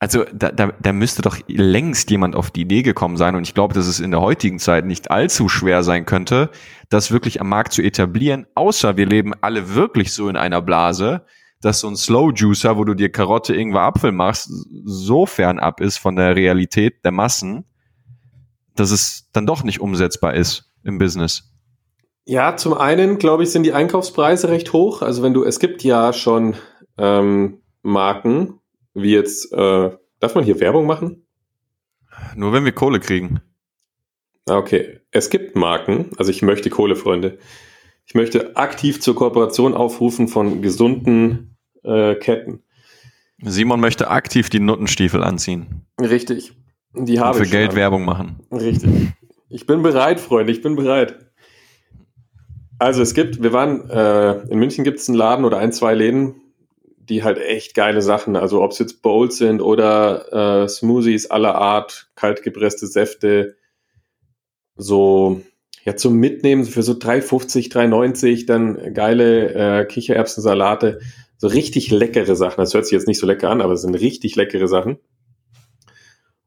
also 0.00 0.24
da, 0.32 0.50
da, 0.52 0.72
da 0.80 0.92
müsste 0.92 1.22
doch 1.22 1.38
längst 1.48 2.10
jemand 2.10 2.36
auf 2.36 2.50
die 2.50 2.62
Idee 2.62 2.82
gekommen 2.82 3.16
sein 3.16 3.34
und 3.34 3.42
ich 3.42 3.54
glaube, 3.54 3.74
dass 3.74 3.86
es 3.86 3.98
in 3.98 4.12
der 4.12 4.20
heutigen 4.20 4.60
Zeit 4.60 4.86
nicht 4.86 5.10
allzu 5.10 5.48
schwer 5.48 5.82
sein 5.82 6.06
könnte, 6.06 6.50
das 6.88 7.10
wirklich 7.10 7.40
am 7.40 7.48
Markt 7.48 7.72
zu 7.72 7.82
etablieren, 7.82 8.46
außer 8.54 8.96
wir 8.96 9.06
leben 9.06 9.34
alle 9.40 9.74
wirklich 9.74 10.12
so 10.12 10.28
in 10.28 10.36
einer 10.36 10.62
Blase, 10.62 11.26
dass 11.60 11.80
so 11.80 11.88
ein 11.88 11.96
Slow 11.96 12.32
Juicer, 12.32 12.76
wo 12.76 12.84
du 12.84 12.94
dir 12.94 13.10
Karotte, 13.10 13.54
Ingwer, 13.56 13.82
Apfel 13.82 14.12
machst, 14.12 14.48
so 14.84 15.26
fernab 15.26 15.80
ist 15.80 15.98
von 15.98 16.14
der 16.14 16.36
Realität 16.36 17.04
der 17.04 17.10
Massen, 17.10 17.64
dass 18.76 18.92
es 18.92 19.28
dann 19.32 19.46
doch 19.46 19.64
nicht 19.64 19.80
umsetzbar 19.80 20.34
ist 20.34 20.72
im 20.84 20.98
Business. 20.98 21.52
Ja, 22.28 22.58
zum 22.58 22.74
einen, 22.74 23.16
glaube 23.16 23.42
ich, 23.42 23.50
sind 23.50 23.62
die 23.62 23.72
Einkaufspreise 23.72 24.50
recht 24.50 24.74
hoch. 24.74 25.00
Also 25.00 25.22
wenn 25.22 25.32
du, 25.32 25.44
es 25.44 25.58
gibt 25.58 25.82
ja 25.82 26.12
schon 26.12 26.56
ähm, 26.98 27.62
Marken, 27.80 28.60
wie 28.92 29.14
jetzt, 29.14 29.50
äh, 29.54 29.96
darf 30.20 30.34
man 30.34 30.44
hier 30.44 30.60
Werbung 30.60 30.86
machen? 30.86 31.26
Nur 32.36 32.52
wenn 32.52 32.66
wir 32.66 32.72
Kohle 32.72 33.00
kriegen. 33.00 33.40
Ah, 34.46 34.58
okay. 34.58 35.00
Es 35.10 35.30
gibt 35.30 35.56
Marken, 35.56 36.10
also 36.18 36.30
ich 36.30 36.42
möchte 36.42 36.68
Kohle, 36.68 36.96
Freunde. 36.96 37.38
Ich 38.04 38.14
möchte 38.14 38.56
aktiv 38.56 39.00
zur 39.00 39.14
Kooperation 39.14 39.72
aufrufen 39.72 40.28
von 40.28 40.60
gesunden 40.60 41.56
äh, 41.82 42.14
Ketten. 42.14 42.62
Simon 43.40 43.80
möchte 43.80 44.10
aktiv 44.10 44.50
die 44.50 44.60
Nuttenstiefel 44.60 45.24
anziehen. 45.24 45.86
Richtig. 45.98 46.52
Die 46.92 47.20
habe 47.20 47.30
und 47.30 47.36
für 47.38 47.44
ich 47.44 47.50
Geld 47.50 47.70
schon. 47.70 47.76
Werbung 47.76 48.04
machen. 48.04 48.46
Richtig. 48.52 48.90
Ich 49.48 49.64
bin 49.64 49.80
bereit, 49.80 50.20
Freunde, 50.20 50.52
ich 50.52 50.60
bin 50.60 50.76
bereit. 50.76 51.27
Also 52.78 53.02
es 53.02 53.14
gibt, 53.14 53.42
wir 53.42 53.52
waren, 53.52 53.90
äh, 53.90 54.42
in 54.48 54.58
München 54.58 54.84
gibt 54.84 55.00
es 55.00 55.08
einen 55.08 55.18
Laden 55.18 55.44
oder 55.44 55.58
ein, 55.58 55.72
zwei 55.72 55.94
Läden, 55.94 56.36
die 57.08 57.24
halt 57.24 57.38
echt 57.38 57.74
geile 57.74 58.02
Sachen, 58.02 58.36
also 58.36 58.62
ob 58.62 58.72
es 58.72 58.78
jetzt 58.78 59.02
Bowls 59.02 59.38
sind 59.38 59.60
oder 59.60 60.62
äh, 60.62 60.68
Smoothies 60.68 61.30
aller 61.30 61.54
Art, 61.54 62.08
kaltgepresste 62.14 62.86
Säfte, 62.86 63.56
so 64.76 65.40
ja 65.84 65.96
zum 65.96 66.16
Mitnehmen 66.16 66.64
für 66.64 66.82
so 66.82 66.92
3,50, 66.92 67.72
3,90, 67.72 68.46
dann 68.46 68.94
geile 68.94 69.80
äh, 69.80 69.84
Kichererbsensalate, 69.86 71.00
so 71.38 71.48
richtig 71.48 71.90
leckere 71.90 72.36
Sachen. 72.36 72.60
Das 72.60 72.74
hört 72.74 72.84
sich 72.84 72.92
jetzt 72.92 73.08
nicht 73.08 73.18
so 73.18 73.26
lecker 73.26 73.48
an, 73.48 73.62
aber 73.62 73.72
es 73.72 73.82
sind 73.82 73.94
richtig 73.94 74.36
leckere 74.36 74.68
Sachen. 74.68 74.98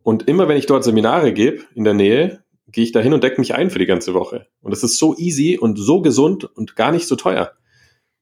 Und 0.03 0.27
immer 0.27 0.47
wenn 0.47 0.57
ich 0.57 0.65
dort 0.65 0.83
Seminare 0.83 1.33
gebe 1.33 1.63
in 1.73 1.83
der 1.83 1.93
Nähe, 1.93 2.40
gehe 2.71 2.83
ich 2.83 2.91
da 2.91 2.99
hin 2.99 3.13
und 3.13 3.23
decke 3.23 3.39
mich 3.39 3.53
ein 3.55 3.69
für 3.69 3.79
die 3.79 3.85
ganze 3.85 4.13
Woche. 4.13 4.47
Und 4.61 4.71
das 4.71 4.83
ist 4.83 4.97
so 4.97 5.15
easy 5.17 5.57
und 5.57 5.77
so 5.77 6.01
gesund 6.01 6.45
und 6.45 6.75
gar 6.75 6.91
nicht 6.91 7.07
so 7.07 7.15
teuer. 7.15 7.51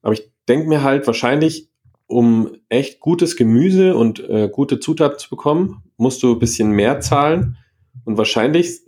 Aber 0.02 0.12
ich 0.12 0.30
denke 0.48 0.68
mir 0.68 0.82
halt 0.82 1.06
wahrscheinlich, 1.06 1.68
um 2.06 2.56
echt 2.68 3.00
gutes 3.00 3.36
Gemüse 3.36 3.94
und 3.94 4.18
äh, 4.28 4.48
gute 4.50 4.80
Zutaten 4.80 5.18
zu 5.18 5.30
bekommen, 5.30 5.82
musst 5.96 6.22
du 6.22 6.32
ein 6.32 6.38
bisschen 6.38 6.72
mehr 6.72 7.00
zahlen. 7.00 7.56
Und 8.04 8.18
wahrscheinlich 8.18 8.80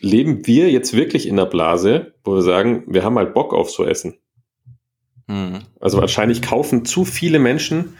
leben 0.00 0.46
wir 0.46 0.70
jetzt 0.70 0.94
wirklich 0.94 1.28
in 1.28 1.36
der 1.36 1.46
Blase, 1.46 2.14
wo 2.24 2.34
wir 2.34 2.42
sagen, 2.42 2.84
wir 2.88 3.04
haben 3.04 3.18
halt 3.18 3.34
Bock 3.34 3.54
auf 3.54 3.70
so 3.70 3.84
Essen. 3.84 4.14
Mhm. 5.28 5.60
Also 5.78 5.98
wahrscheinlich 5.98 6.42
kaufen 6.42 6.84
zu 6.84 7.04
viele 7.04 7.38
Menschen 7.38 7.96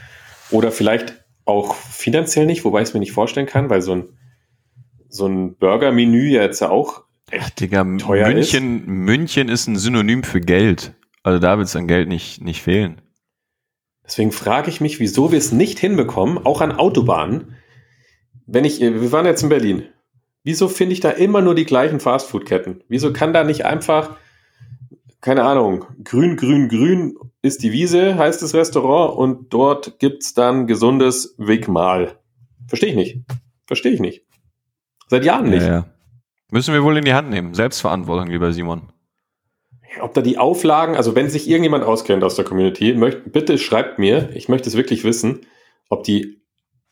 oder 0.50 0.72
vielleicht 0.72 1.24
auch 1.44 1.74
finanziell 1.74 2.46
nicht, 2.46 2.64
wobei 2.64 2.82
ich 2.82 2.88
es 2.88 2.94
mir 2.94 3.00
nicht 3.00 3.12
vorstellen 3.12 3.46
kann, 3.46 3.70
weil 3.70 3.82
so 3.82 3.92
ein, 3.92 4.08
so 5.10 5.26
ein 5.26 5.56
Burger-Menü 5.56 6.28
ja 6.28 6.42
jetzt 6.42 6.60
ja 6.60 6.70
auch 6.70 7.04
echt 7.30 7.60
Digga, 7.60 7.84
teuer 7.98 8.28
München, 8.28 8.86
München 8.86 9.48
ist 9.48 9.66
ein 9.66 9.76
Synonym 9.76 10.22
für 10.22 10.40
Geld. 10.40 10.94
Also 11.22 11.38
da 11.38 11.58
wird 11.58 11.68
es 11.68 11.76
an 11.76 11.86
Geld 11.86 12.08
nicht, 12.08 12.42
nicht 12.42 12.62
fehlen. 12.62 13.00
Deswegen 14.04 14.32
frage 14.32 14.70
ich 14.70 14.80
mich, 14.80 14.98
wieso 14.98 15.30
wir 15.30 15.38
es 15.38 15.52
nicht 15.52 15.78
hinbekommen, 15.78 16.38
auch 16.44 16.60
an 16.60 16.72
Autobahnen. 16.72 17.56
Wenn 18.46 18.64
ich, 18.64 18.80
wir 18.80 19.12
waren 19.12 19.26
jetzt 19.26 19.42
in 19.42 19.48
Berlin. 19.48 19.84
Wieso 20.42 20.68
finde 20.68 20.94
ich 20.94 21.00
da 21.00 21.10
immer 21.10 21.42
nur 21.42 21.54
die 21.54 21.66
gleichen 21.66 22.00
Fastfood-Ketten? 22.00 22.82
Wieso 22.88 23.12
kann 23.12 23.32
da 23.32 23.44
nicht 23.44 23.66
einfach, 23.66 24.16
keine 25.20 25.44
Ahnung, 25.44 25.84
grün, 26.02 26.36
grün, 26.36 26.68
grün 26.68 27.18
ist 27.42 27.62
die 27.62 27.72
Wiese, 27.72 28.16
heißt 28.16 28.42
das 28.42 28.54
Restaurant, 28.54 29.16
und 29.16 29.52
dort 29.52 29.98
gibt's 29.98 30.34
dann 30.34 30.66
gesundes 30.66 31.34
Wegmal. 31.38 32.18
Verstehe 32.66 32.90
ich 32.90 32.96
nicht. 32.96 33.18
Verstehe 33.66 33.92
ich 33.92 34.00
nicht. 34.00 34.24
Seit 35.10 35.24
Jahren 35.24 35.50
nicht. 35.50 35.62
Ja, 35.62 35.68
ja. 35.68 35.86
Müssen 36.52 36.72
wir 36.72 36.84
wohl 36.84 36.96
in 36.96 37.04
die 37.04 37.14
Hand 37.14 37.30
nehmen. 37.30 37.52
Selbstverantwortung, 37.52 38.28
lieber 38.28 38.52
Simon. 38.52 38.92
Ob 40.00 40.14
da 40.14 40.22
die 40.22 40.38
Auflagen, 40.38 40.94
also 40.94 41.16
wenn 41.16 41.28
sich 41.28 41.50
irgendjemand 41.50 41.82
auskennt 41.82 42.22
aus 42.22 42.36
der 42.36 42.44
Community, 42.44 42.94
möcht, 42.94 43.32
bitte 43.32 43.58
schreibt 43.58 43.98
mir, 43.98 44.30
ich 44.34 44.48
möchte 44.48 44.68
es 44.68 44.76
wirklich 44.76 45.02
wissen, 45.02 45.40
ob 45.88 46.04
die 46.04 46.40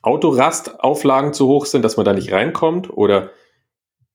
Autorastauflagen 0.02 1.32
zu 1.32 1.46
hoch 1.46 1.66
sind, 1.66 1.84
dass 1.84 1.96
man 1.96 2.04
da 2.04 2.12
nicht 2.12 2.32
reinkommt 2.32 2.90
oder 2.90 3.30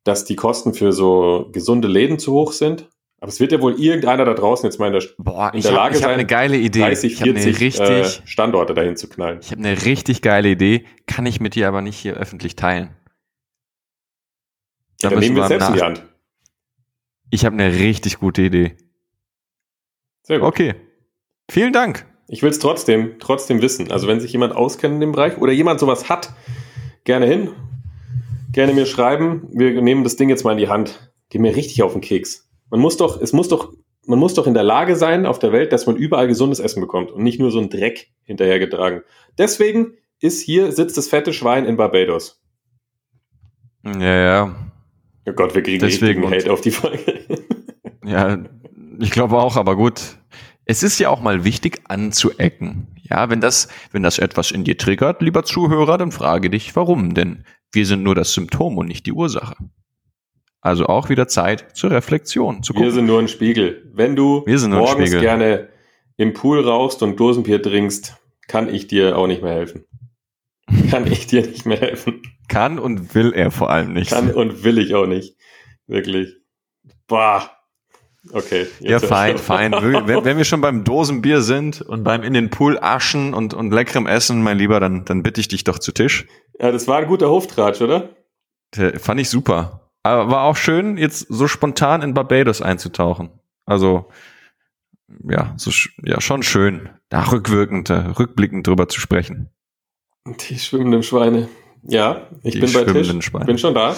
dass 0.04 0.26
die 0.26 0.36
Kosten 0.36 0.74
für 0.74 0.92
so 0.92 1.50
gesunde 1.54 1.88
Läden 1.88 2.20
zu 2.20 2.34
hoch 2.34 2.52
sind. 2.52 2.90
Aber 3.22 3.30
es 3.30 3.40
wird 3.40 3.54
ja 3.54 3.62
wohl 3.62 3.80
irgendeiner 3.80 4.26
da 4.26 4.34
draußen 4.34 4.68
jetzt 4.68 4.80
mal 4.80 4.88
in 4.88 4.94
der, 4.94 5.04
Boah, 5.18 5.52
in 5.54 5.60
ich 5.60 5.64
der 5.64 5.72
habe 5.72 5.82
Lage 5.82 5.96
hab 5.96 6.02
sein, 6.02 6.12
eine 6.12 6.26
geile 6.26 6.58
Idee. 6.58 6.82
30, 6.82 7.14
ich 7.14 7.22
habe 7.22 7.30
eine 7.30 7.40
40 7.40 7.62
richtig, 7.62 7.90
äh, 7.90 8.28
Standorte 8.28 8.74
dahin 8.74 8.98
zu 8.98 9.08
knallen. 9.08 9.40
ich 9.42 9.52
habe 9.52 9.64
eine 9.64 9.86
richtig 9.86 10.22
geile 10.22 10.50
Idee, 10.50 10.84
kann 11.08 11.26
ich 11.26 11.40
mit 11.40 11.56
dir 11.56 11.70
aber 11.70 11.82
nicht 11.82 11.98
hier 11.98 12.16
öffentlich 12.16 12.58
teilen. 12.58 12.90
Ja, 15.04 15.10
Da 15.10 15.16
dann 15.16 15.20
nehmen 15.20 15.36
wir 15.36 15.44
es 15.44 15.50
selbst 15.50 15.68
in 15.68 15.74
die 15.76 15.82
Hand. 15.82 16.04
Ich 17.30 17.46
habe 17.46 17.56
eine 17.56 17.74
richtig 17.74 18.20
gute 18.20 18.44
Idee. 18.44 18.78
Sehr 20.24 20.40
gut. 20.40 20.48
Okay. 20.48 20.76
Vielen 21.50 21.74
Dank. 21.74 22.06
Ich 22.28 22.42
will 22.42 22.50
es 22.50 22.60
trotzdem, 22.60 23.20
trotzdem 23.20 23.62
wissen. 23.62 23.92
Also 23.92 24.08
wenn 24.08 24.20
sich 24.20 24.32
jemand 24.32 24.56
auskennt 24.56 24.96
in 24.96 25.02
dem 25.02 25.12
Bereich 25.12 25.38
oder 25.38 25.52
jemand 25.52 25.80
sowas 25.80 26.10
hat, 26.10 26.34
gerne 27.04 27.26
hin. 27.26 27.52
Gerne 28.52 28.74
mir 28.74 28.86
schreiben. 28.86 29.50
Wir 29.52 29.82
nehmen 29.82 30.04
das 30.04 30.16
Ding 30.16 30.30
jetzt 30.30 30.44
mal 30.44 30.54
in 30.54 30.58
die 30.58 30.70
Hand. 30.70 31.12
Geh 31.30 31.40
mir 31.40 31.56
richtig 31.56 31.84
auf 31.84 31.94
den 31.94 32.02
Keks. 32.02 32.50
Man 32.70 32.80
muss 32.80 32.98
doch, 32.98 33.20
es 33.20 33.34
muss 33.34 33.50
doch, 33.50 33.74
man 34.06 34.20
muss 34.20 34.36
doch 34.36 34.48
in 34.48 34.54
der 34.54 34.64
Lage 34.64 34.96
sein 34.96 35.26
auf 35.26 35.40
der 35.40 35.52
Welt, 35.52 35.74
dass 35.74 35.86
man 35.86 35.96
überall 35.96 36.28
gesundes 36.28 36.60
Essen 36.60 36.82
bekommt 36.82 37.12
und 37.12 37.24
nicht 37.24 37.40
nur 37.40 37.52
so 37.52 37.60
ein 37.60 37.70
Dreck 37.70 38.12
hinterhergetragen. 38.24 39.02
Deswegen 39.38 39.94
ist 40.20 40.42
hier, 40.42 40.72
sitzt 40.72 40.98
das 40.98 41.08
fette 41.08 41.34
Schwein 41.34 41.66
in 41.66 41.76
Barbados. 41.78 42.42
Ja, 43.84 44.16
ja. 44.16 44.56
Oh 45.26 45.34
Gott, 45.34 45.56
wir 45.56 45.64
kriegen 45.64 45.80
Deswegen 45.80 46.24
richtigen 46.24 46.32
Hate 46.32 46.52
auf 46.52 46.62
die 46.62 46.72
Folge. 46.72 47.20
Ja, 48.06 48.38
ich 49.00 49.12
glaube 49.12 49.38
auch, 49.38 49.56
aber 49.56 49.78
gut. 49.78 50.18
Es 50.66 50.84
ist 50.84 51.00
ja 51.00 51.10
auch 51.10 51.22
mal 51.22 51.46
wichtig 51.46 51.80
anzuecken. 51.88 52.88
Ja, 53.02 53.30
wenn 53.30 53.40
das, 53.40 53.70
wenn 53.94 54.04
das 54.04 54.20
etwas 54.20 54.52
in 54.52 54.66
dir 54.66 54.78
triggert, 54.78 55.22
lieber 55.22 55.44
Zuhörer, 55.44 55.98
dann 55.98 56.12
frage 56.12 56.50
dich, 56.50 56.76
warum? 56.76 57.14
Denn 57.14 57.46
wir 57.72 57.86
sind 57.86 58.04
nur 58.04 58.14
das 58.14 58.34
Symptom 58.34 58.78
und 58.78 58.88
nicht 58.88 59.06
die 59.06 59.14
Ursache. 59.14 59.56
Also 60.60 60.88
auch 60.88 61.08
wieder 61.08 61.30
Zeit 61.30 61.78
zur 61.78 61.92
Reflexion, 61.92 62.62
zu 62.62 62.74
Wir 62.74 62.80
gucken. 62.80 62.92
sind 62.94 63.06
nur 63.06 63.20
ein 63.20 63.30
Spiegel. 63.30 63.90
Wenn 63.94 64.18
du 64.18 64.44
Wir 64.46 64.68
morgens 64.68 65.12
gerne 65.12 65.70
im 66.18 66.34
Pool 66.34 66.60
rauchst 66.60 67.04
und 67.04 67.18
Dosenbier 67.18 67.62
trinkst, 67.62 68.18
kann 68.50 68.68
ich 68.74 68.88
dir 68.88 69.18
auch 69.18 69.28
nicht 69.28 69.42
mehr 69.42 69.54
helfen. 69.54 69.86
Kann 70.90 71.10
ich 71.10 71.28
dir 71.28 71.42
nicht 71.42 71.66
mehr 71.66 71.80
helfen. 71.80 72.22
Kann 72.54 72.80
und 72.80 73.16
will 73.16 73.34
er 73.34 73.52
vor 73.52 73.70
allem 73.70 73.94
nicht. 73.94 74.12
Kann 74.12 74.32
und 74.32 74.64
will 74.64 74.78
ich 74.78 74.94
auch 74.96 75.08
nicht. 75.08 75.36
Wirklich. 75.88 76.36
Bah. 77.08 77.50
Okay. 78.32 78.68
ja, 78.80 79.00
fein, 79.00 79.38
fein. 79.38 79.74
Wenn, 79.74 80.24
wenn 80.24 80.38
wir 80.38 80.46
schon 80.46 80.62
beim 80.62 80.86
Dosenbier 80.86 81.42
sind 81.42 81.82
und 81.82 82.06
beim 82.06 82.24
in 82.24 82.34
den 82.34 82.50
Pool 82.50 82.80
aschen 82.80 83.34
und, 83.34 83.54
und 83.54 83.72
leckerem 83.72 84.08
Essen, 84.08 84.42
mein 84.42 84.58
Lieber, 84.58 84.80
dann, 84.80 85.04
dann 85.04 85.24
bitte 85.24 85.42
ich 85.42 85.50
dich 85.50 85.66
doch 85.66 85.78
zu 85.78 85.92
Tisch. 85.92 86.26
Ja, 86.58 86.72
das 86.72 86.88
war 86.88 87.00
ein 87.00 87.08
guter 87.08 87.30
Hoftratsch, 87.30 87.82
oder? 87.82 88.10
Der 88.78 88.98
Fand 89.00 89.20
ich 89.20 89.30
super. 89.30 89.90
Aber 90.04 90.30
war 90.30 90.44
auch 90.44 90.56
schön, 90.56 90.98
jetzt 90.98 91.28
so 91.30 91.48
spontan 91.48 92.02
in 92.02 92.14
Barbados 92.14 92.62
einzutauchen. 92.62 93.30
Also, 93.66 94.10
ja, 95.30 95.54
so, 95.58 95.72
ja, 96.04 96.22
schon 96.22 96.44
schön, 96.44 96.90
da 97.10 97.24
rückwirkend, 97.24 97.90
rückblickend 97.90 98.68
drüber 98.68 98.88
zu 98.88 99.00
sprechen. 99.00 99.50
Die 100.26 100.60
schwimmenden 100.60 101.04
Schweine. 101.04 101.50
Ja, 101.84 102.28
ich 102.44 102.54
Die 102.54 102.60
bin 102.60 102.74
bei 102.74 102.84
Tisch. 102.86 103.26
Schweine. 103.26 103.46
Bin 103.46 103.58
schon 103.58 103.74
da. 103.74 103.96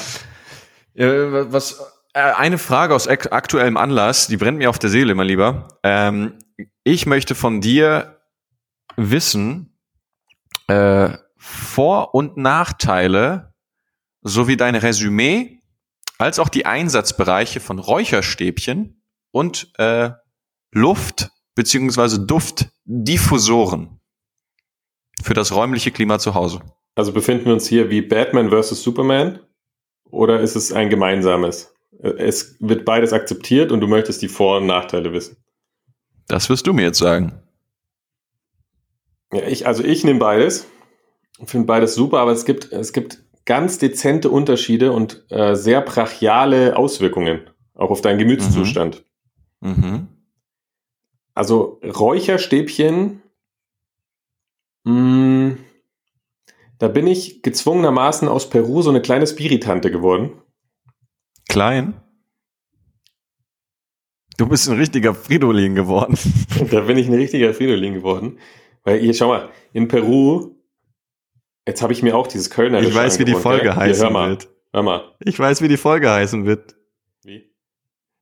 Ja, 0.93 1.52
was, 1.52 1.80
äh, 2.13 2.19
eine 2.19 2.58
Frage 2.58 2.95
aus 2.95 3.08
ak 3.08 3.32
aktuellem 3.32 3.78
Anlass, 3.78 4.28
die 4.28 4.38
brennt 4.38 4.58
mir 4.58 4.69
auf 4.69 4.80
der 4.80 4.89
Seele, 4.89 5.13
mein 5.15 5.28
Lieber. 5.28 5.67
Ähm, 5.84 6.39
ich 6.84 7.06
möchte 7.06 7.36
von 7.36 7.62
dir 7.62 8.19
wissen, 8.96 9.77
äh, 10.67 11.10
Vor- 11.38 12.15
und 12.15 12.38
Nachteile 12.38 13.54
sowie 14.21 14.58
dein 14.58 14.75
Resümee, 14.75 15.62
als 16.17 16.40
auch 16.40 16.50
die 16.50 16.65
Einsatzbereiche 16.65 17.60
von 17.60 17.77
Räucherstäbchen 17.77 19.04
und 19.31 19.71
äh, 19.77 20.12
Luft- 20.71 21.29
beziehungsweise 21.54 22.25
Duftdiffusoren 22.25 24.00
für 25.23 25.33
das 25.33 25.54
räumliche 25.54 25.92
Klima 25.92 26.19
zu 26.19 26.33
Hause. 26.33 26.62
Also 26.96 27.12
befinden 27.12 27.46
wir 27.46 27.54
uns 27.54 27.67
hier 27.67 27.89
wie 27.89 28.02
Batman 28.02 28.50
versus 28.50 28.81
Superman 28.81 29.39
oder 30.10 30.39
ist 30.39 30.56
es 30.56 30.71
ein 30.71 30.89
gemeinsames? 30.89 31.73
Es 32.00 32.56
wird 32.60 32.85
beides 32.85 33.13
akzeptiert 33.13 33.71
und 33.71 33.81
du 33.81 33.87
möchtest 33.87 34.21
die 34.21 34.27
Vor- 34.27 34.58
und 34.58 34.65
Nachteile 34.65 35.13
wissen. 35.13 35.37
Das 36.27 36.50
wirst 36.50 36.67
du 36.67 36.73
mir 36.73 36.83
jetzt 36.83 37.00
sagen. 37.00 37.33
Ja, 39.33 39.46
ich, 39.48 39.67
also 39.67 39.83
ich 39.83 40.04
nehme 40.04 40.19
beides. 40.19 40.67
Finde 41.43 41.67
beides 41.67 41.96
super, 41.96 42.19
aber 42.19 42.31
es 42.31 42.46
gibt, 42.46 42.71
es 42.71 42.93
gibt 42.93 43.23
ganz 43.46 43.77
dezente 43.77 44.29
Unterschiede 44.29 44.91
und 44.91 45.25
äh, 45.29 45.56
sehr 45.56 45.81
brachiale 45.81 46.77
Auswirkungen, 46.77 47.41
auch 47.73 47.91
auf 47.91 48.02
deinen 48.02 48.17
Gemütszustand. 48.17 49.04
Mhm. 49.60 50.08
Also 51.33 51.81
Räucherstäbchen 51.83 53.21
Mm, 54.85 55.54
da 56.80 56.88
bin 56.88 57.08
ich 57.08 57.42
gezwungenermaßen 57.42 58.28
aus 58.28 58.50
Peru 58.50 58.82
so 58.82 58.90
eine 58.90 59.02
kleine 59.02 59.28
Spiritante 59.28 59.92
geworden. 59.92 60.32
Klein? 61.48 62.02
Du 64.38 64.48
bist 64.48 64.67
ein 64.67 64.78
richtiger 64.78 65.15
Fridolin 65.15 65.76
geworden. 65.76 66.17
da 66.71 66.82
bin 66.82 66.98
ich 66.98 67.08
ein 67.08 67.13
richtiger 67.13 67.54
Fridolin 67.54 67.94
geworden. 67.94 68.40
Weil 68.84 69.00
hier, 69.00 69.13
schau 69.13 69.30
mal, 69.30 69.50
in 69.71 69.88
Peru, 69.88 70.56
jetzt 71.65 71.82
habe 71.82 71.94
ich 71.94 72.04
mir 72.04 72.15
auch 72.17 72.28
dieses 72.28 72.50
Kölner. 72.50 72.82
Ich 72.82 72.94
weiß, 72.94 73.19
wie 73.19 73.26
die 73.26 73.34
Folge 73.34 73.67
ja? 73.67 73.76
heißen 73.76 73.96
hier, 73.96 74.04
hör 74.04 74.12
mal, 74.12 74.30
wird. 74.30 74.50
Hör 74.73 74.84
mal. 74.84 75.15
Ich 75.19 75.40
weiß, 75.40 75.62
wie 75.62 75.69
die 75.69 75.78
Folge 75.78 76.12
heißen 76.12 76.46
wird. 76.46 76.76
Wie? 77.23 77.50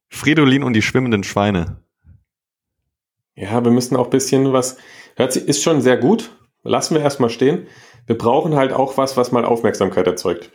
Fridolin 0.10 0.64
und 0.64 0.74
die 0.74 0.84
schwimmenden 0.84 1.24
Schweine. 1.24 1.84
Ja, 3.36 3.64
wir 3.64 3.72
müssen 3.72 3.96
auch 3.96 4.06
ein 4.06 4.12
bisschen 4.12 4.54
was. 4.54 4.78
Hört 5.16 5.34
sich, 5.34 5.48
ist 5.48 5.64
schon 5.64 5.82
sehr 5.82 5.98
gut. 5.98 6.30
Lassen 6.64 6.96
wir 6.96 7.02
erstmal 7.02 7.30
stehen. 7.30 7.68
Wir 8.08 8.18
brauchen 8.18 8.56
halt 8.56 8.74
auch 8.74 8.98
was, 8.98 9.18
was 9.18 9.32
mal 9.32 9.46
Aufmerksamkeit 9.46 10.08
erzeugt. 10.08 10.52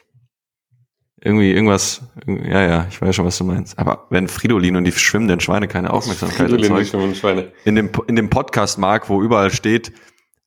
Irgendwie, 1.21 1.53
irgendwas, 1.53 2.03
ja, 2.27 2.63
ja, 2.63 2.87
ich 2.89 3.01
weiß 3.01 3.17
schon, 3.17 3.25
was 3.25 3.37
du 3.39 3.45
meinst. 3.45 3.79
Aber 3.79 4.07
wenn 4.11 4.29
Fridolin 4.29 4.77
und 4.77 4.85
die 4.85 4.93
schwimmenden 4.93 5.41
Schweine 5.41 5.67
keine 5.67 5.93
Aufmerksamkeit 5.93 6.49
Fridolin 6.49 6.73
und 6.73 6.79
die 6.79 6.85
schwimmenden 6.87 7.15
Schweine. 7.17 7.53
in 7.65 7.75
dem, 7.75 7.91
in 8.07 8.17
dem 8.17 8.31
Podcast, 8.31 8.79
Mark, 8.79 9.09
wo 9.09 9.23
überall 9.23 9.51
steht, 9.51 9.93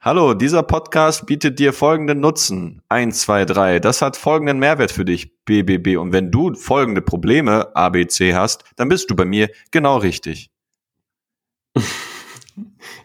Hallo, 0.04 0.34
dieser 0.34 0.64
Podcast 0.64 1.28
bietet 1.28 1.60
dir 1.60 1.74
folgenden 1.74 2.22
Nutzen. 2.22 2.82
Eins, 2.90 3.22
zwei, 3.22 3.46
drei. 3.46 3.80
Das 3.80 4.02
hat 4.02 4.18
folgenden 4.18 4.58
Mehrwert 4.58 4.92
für 4.92 5.06
dich, 5.06 5.32
BBB. 5.46 6.00
Und 6.00 6.12
wenn 6.12 6.32
du 6.32 6.56
folgende 6.56 7.04
Probleme, 7.04 7.76
ABC, 7.76 8.34
hast, 8.34 8.64
dann 8.78 8.90
bist 8.90 9.12
du 9.12 9.16
bei 9.16 9.26
mir 9.26 9.52
genau 9.70 9.98
richtig. 9.98 10.50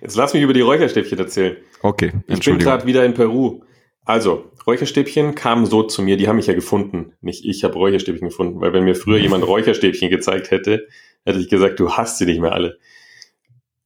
Jetzt 0.00 0.16
lass 0.16 0.32
mich 0.32 0.42
über 0.42 0.54
die 0.54 0.62
Räucherstäbchen 0.62 1.18
erzählen. 1.18 1.58
Okay, 1.86 2.12
Ich 2.26 2.40
bin 2.40 2.58
gerade 2.58 2.84
wieder 2.84 3.04
in 3.04 3.14
Peru. 3.14 3.60
Also, 4.04 4.50
Räucherstäbchen 4.66 5.36
kamen 5.36 5.66
so 5.66 5.84
zu 5.84 6.02
mir, 6.02 6.16
die 6.16 6.26
haben 6.26 6.36
mich 6.36 6.48
ja 6.48 6.54
gefunden. 6.54 7.12
Nicht 7.20 7.44
ich 7.44 7.62
habe 7.62 7.74
Räucherstäbchen 7.74 8.28
gefunden, 8.28 8.60
weil 8.60 8.72
wenn 8.72 8.82
mir 8.82 8.96
früher 8.96 9.18
jemand 9.18 9.46
Räucherstäbchen 9.46 10.10
gezeigt 10.10 10.50
hätte, 10.50 10.88
hätte 11.24 11.38
ich 11.38 11.48
gesagt, 11.48 11.78
du 11.78 11.92
hast 11.92 12.18
sie 12.18 12.26
nicht 12.26 12.40
mehr 12.40 12.52
alle. 12.52 12.78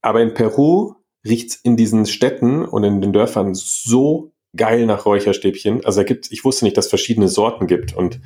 Aber 0.01 0.23
in 0.23 0.33
Peru 0.33 0.95
riecht's 1.27 1.57
in 1.57 1.77
diesen 1.77 2.07
Städten 2.07 2.65
und 2.65 2.85
in 2.85 3.03
den 3.03 3.13
Dörfern 3.13 3.55
so 3.55 4.33
geil 4.57 4.87
nach 4.87 5.05
Räucherstäbchen. 5.05 5.85
Also 5.85 6.01
da 6.01 6.05
gibt, 6.05 6.33
ich 6.33 6.43
wusste 6.45 6.65
nicht, 6.65 6.79
dass 6.79 6.87
es 6.87 6.91
verschiedene 6.91 7.29
Sorten 7.29 7.67
gibt 7.67 7.95
und 7.95 8.21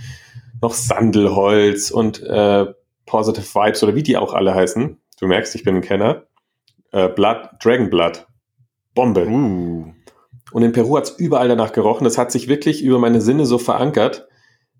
noch 0.62 0.74
Sandelholz 0.74 1.90
und 1.90 2.22
äh, 2.22 2.66
Positive 3.06 3.44
Vibes 3.44 3.82
oder 3.82 3.96
wie 3.96 4.04
die 4.04 4.16
auch 4.16 4.34
alle 4.34 4.54
heißen. 4.54 4.98
Du 5.18 5.26
merkst, 5.26 5.54
ich 5.56 5.64
bin 5.64 5.74
ein 5.74 5.82
Kenner. 5.82 6.26
Äh, 6.92 7.08
Blood, 7.08 7.50
Dragon 7.62 7.90
Blood. 7.90 8.26
Bombe. 8.94 9.26
Uh, 9.26 9.92
Und 10.52 10.62
in 10.62 10.72
Peru 10.72 10.96
hat's 10.96 11.10
überall 11.10 11.48
danach 11.48 11.72
gerochen. 11.72 12.04
Das 12.04 12.18
hat 12.18 12.30
sich 12.30 12.48
wirklich 12.48 12.82
über 12.82 12.98
meine 12.98 13.20
Sinne 13.20 13.46
so 13.46 13.58
verankert, 13.58 14.28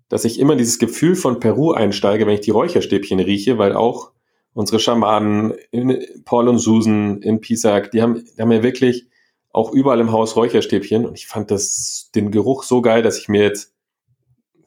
dass 0.09 0.25
ich 0.25 0.39
immer 0.39 0.55
dieses 0.55 0.79
Gefühl 0.79 1.15
von 1.15 1.39
Peru 1.39 1.71
einsteige, 1.71 2.25
wenn 2.25 2.35
ich 2.35 2.41
die 2.41 2.51
Räucherstäbchen 2.51 3.19
rieche, 3.19 3.57
weil 3.57 3.73
auch 3.73 4.11
unsere 4.53 4.79
Schamanen 4.79 5.53
in 5.71 6.01
Paul 6.23 6.47
und 6.47 6.59
Susan 6.59 7.21
in 7.21 7.41
Pisac, 7.41 7.91
die 7.91 8.01
haben, 8.01 8.23
die 8.25 8.41
haben 8.41 8.51
ja 8.51 8.63
wirklich 8.63 9.07
auch 9.51 9.71
überall 9.71 9.99
im 9.99 10.11
Haus 10.11 10.35
Räucherstäbchen. 10.35 11.05
Und 11.05 11.17
ich 11.17 11.27
fand 11.27 11.51
das, 11.51 12.09
den 12.15 12.31
Geruch 12.31 12.63
so 12.63 12.81
geil, 12.81 13.01
dass 13.01 13.19
ich 13.19 13.27
mir 13.27 13.41
jetzt, 13.41 13.73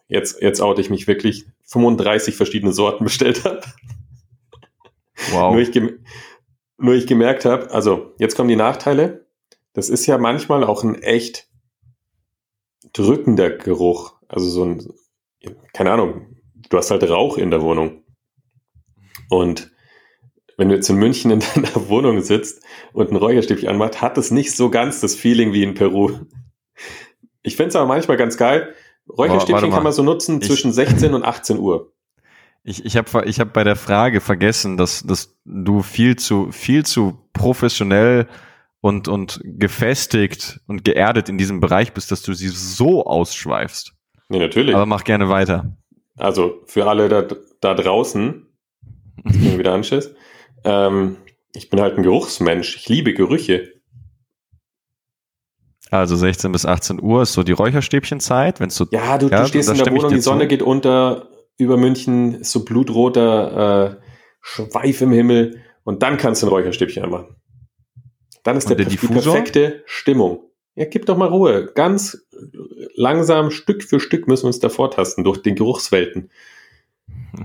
jetzt, 0.08 0.42
jetzt 0.42 0.60
oute 0.60 0.80
ich 0.80 0.90
mich 0.90 1.06
wirklich 1.06 1.46
35 1.64 2.36
verschiedene 2.36 2.72
Sorten 2.72 3.04
bestellt 3.04 3.44
habe. 3.44 3.62
wow. 5.32 5.52
Nur 5.52 5.62
ich, 5.62 5.70
nur 6.78 6.94
ich 6.94 7.06
gemerkt 7.06 7.44
habe, 7.44 7.70
also 7.70 8.12
jetzt 8.18 8.36
kommen 8.36 8.48
die 8.48 8.56
Nachteile. 8.56 9.27
Das 9.74 9.88
ist 9.88 10.06
ja 10.06 10.18
manchmal 10.18 10.64
auch 10.64 10.82
ein 10.84 10.96
echt 10.96 11.48
drückender 12.92 13.50
Geruch. 13.50 14.14
Also 14.28 14.48
so 14.48 14.64
ein, 14.64 14.92
keine 15.72 15.92
Ahnung, 15.92 16.36
du 16.70 16.76
hast 16.76 16.90
halt 16.90 17.08
Rauch 17.08 17.38
in 17.38 17.50
der 17.50 17.62
Wohnung. 17.62 18.02
Und 19.30 19.70
wenn 20.56 20.68
du 20.68 20.74
jetzt 20.74 20.88
in 20.88 20.96
München 20.96 21.30
in 21.30 21.40
deiner 21.54 21.88
Wohnung 21.88 22.20
sitzt 22.20 22.62
und 22.92 23.10
ein 23.10 23.16
Räucherstäbchen 23.16 23.68
anmacht, 23.68 24.00
hat 24.02 24.18
es 24.18 24.30
nicht 24.30 24.54
so 24.56 24.70
ganz 24.70 25.00
das 25.00 25.14
Feeling 25.14 25.52
wie 25.52 25.62
in 25.62 25.74
Peru. 25.74 26.18
Ich 27.42 27.56
find's 27.56 27.76
aber 27.76 27.86
manchmal 27.86 28.16
ganz 28.16 28.36
geil. 28.36 28.74
Räucherstäbchen 29.08 29.70
mal. 29.70 29.74
kann 29.76 29.84
man 29.84 29.92
so 29.92 30.02
nutzen 30.02 30.40
Ich- 30.40 30.48
zwischen 30.48 30.72
16 30.72 31.14
und 31.14 31.24
18 31.24 31.58
Uhr. 31.58 31.92
Ich, 32.64 32.84
ich 32.84 32.96
habe 32.98 33.24
ich 33.24 33.40
hab 33.40 33.54
bei 33.54 33.64
der 33.64 33.76
Frage 33.76 34.20
vergessen, 34.20 34.76
dass, 34.76 35.02
dass 35.02 35.38
du 35.46 35.80
viel 35.82 36.16
zu, 36.16 36.50
viel 36.52 36.84
zu 36.84 37.16
professionell 37.32 38.28
und, 38.80 39.08
und 39.08 39.40
gefestigt 39.44 40.60
und 40.66 40.84
geerdet 40.84 41.28
in 41.28 41.38
diesem 41.38 41.60
Bereich 41.60 41.92
bist, 41.92 42.10
dass 42.10 42.22
du 42.22 42.32
sie 42.34 42.48
so 42.48 43.04
ausschweifst. 43.04 43.92
Nee, 44.28 44.38
natürlich. 44.38 44.74
Aber 44.74 44.86
mach 44.86 45.04
gerne 45.04 45.28
weiter. 45.28 45.76
Also 46.16 46.62
für 46.66 46.86
alle 46.86 47.08
da, 47.08 47.26
da 47.60 47.74
draußen, 47.74 48.46
ich 49.24 49.58
wieder 49.58 49.72
Anschiss, 49.72 50.14
ähm, 50.64 51.16
ich 51.54 51.70
bin 51.70 51.80
halt 51.80 51.96
ein 51.96 52.02
Geruchsmensch. 52.02 52.76
Ich 52.76 52.88
liebe 52.88 53.14
Gerüche. 53.14 53.72
Also 55.90 56.16
16 56.16 56.52
bis 56.52 56.66
18 56.66 57.02
Uhr 57.02 57.22
ist 57.22 57.32
so 57.32 57.42
die 57.42 57.52
Räucherstäbchenzeit, 57.52 58.60
wenn 58.60 58.68
es 58.68 58.76
so 58.76 58.86
Ja, 58.90 59.16
du, 59.16 59.28
Ja, 59.28 59.42
du 59.42 59.48
stehst 59.48 59.70
in 59.70 59.78
der 59.78 59.90
Wohnung, 59.90 60.10
die 60.10 60.20
Sonne 60.20 60.42
zu. 60.42 60.48
geht 60.48 60.62
unter, 60.62 61.30
über 61.56 61.76
München 61.76 62.34
ist 62.34 62.52
so 62.52 62.64
blutroter 62.64 63.96
äh, 63.96 64.08
Schweif 64.42 65.00
im 65.00 65.12
Himmel 65.12 65.62
und 65.84 66.02
dann 66.02 66.18
kannst 66.18 66.42
du 66.42 66.46
ein 66.46 66.50
Räucherstäbchen 66.50 67.02
anmachen. 67.02 67.37
Dann 68.48 68.56
ist 68.56 68.70
der, 68.70 68.76
der 68.76 68.86
die 68.86 68.96
Diffusor? 68.96 69.34
perfekte 69.34 69.82
Stimmung. 69.84 70.40
Ja, 70.74 70.86
gib 70.86 71.04
doch 71.04 71.18
mal 71.18 71.28
Ruhe. 71.28 71.70
Ganz 71.74 72.26
langsam, 72.94 73.50
Stück 73.50 73.82
für 73.82 74.00
Stück 74.00 74.26
müssen 74.26 74.44
wir 74.44 74.46
uns 74.46 74.58
da 74.58 74.70
vortasten 74.70 75.22
durch 75.22 75.42
den 75.42 75.54
Geruchswelten. 75.54 76.30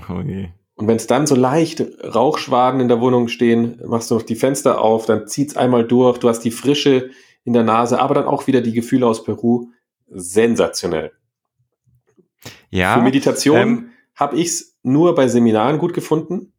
Oh 0.10 0.22
je. 0.22 0.48
Und 0.76 0.88
wenn 0.88 0.96
es 0.96 1.06
dann 1.06 1.28
so 1.28 1.36
leicht 1.36 1.84
Rauchschwaden 2.04 2.80
in 2.80 2.88
der 2.88 3.02
Wohnung 3.02 3.28
stehen, 3.28 3.82
machst 3.86 4.12
du 4.12 4.16
noch 4.16 4.22
die 4.22 4.38
Fenster 4.38 4.80
auf, 4.80 5.06
dann 5.06 5.28
zieht's 5.28 5.58
einmal 5.58 5.86
durch, 5.86 6.20
du 6.20 6.30
hast 6.30 6.40
die 6.40 6.52
Frische 6.52 7.10
in 7.44 7.52
der 7.52 7.64
Nase, 7.64 8.00
aber 8.00 8.16
dann 8.16 8.26
auch 8.26 8.48
wieder 8.48 8.62
die 8.62 8.72
Gefühle 8.72 9.06
aus 9.06 9.26
Peru. 9.26 9.72
Sensationell. 10.08 11.12
Ja, 12.70 12.94
Für 12.94 13.02
Meditation 13.02 13.58
ähm, 13.58 13.90
habe 14.16 14.38
ich's 14.38 14.78
nur 14.84 15.16
bei 15.16 15.28
Seminaren 15.28 15.80
gut 15.80 15.94
gefunden. 15.94 16.53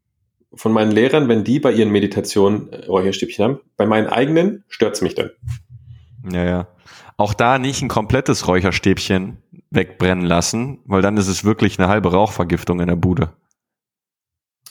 Von 0.56 0.72
meinen 0.72 0.92
Lehrern, 0.92 1.28
wenn 1.28 1.44
die 1.44 1.60
bei 1.60 1.72
ihren 1.72 1.90
Meditationen 1.90 2.68
Räucherstäbchen 2.88 3.44
haben. 3.44 3.60
Bei 3.76 3.86
meinen 3.86 4.06
eigenen 4.06 4.64
stört's 4.68 5.00
mich 5.00 5.14
dann. 5.14 5.30
Ja, 6.30 6.44
ja. 6.44 6.68
Auch 7.16 7.34
da 7.34 7.58
nicht 7.58 7.82
ein 7.82 7.88
komplettes 7.88 8.48
Räucherstäbchen 8.48 9.38
wegbrennen 9.70 10.24
lassen, 10.24 10.80
weil 10.84 11.02
dann 11.02 11.16
ist 11.16 11.28
es 11.28 11.44
wirklich 11.44 11.78
eine 11.78 11.88
halbe 11.88 12.12
Rauchvergiftung 12.12 12.80
in 12.80 12.88
der 12.88 12.96
Bude. 12.96 13.30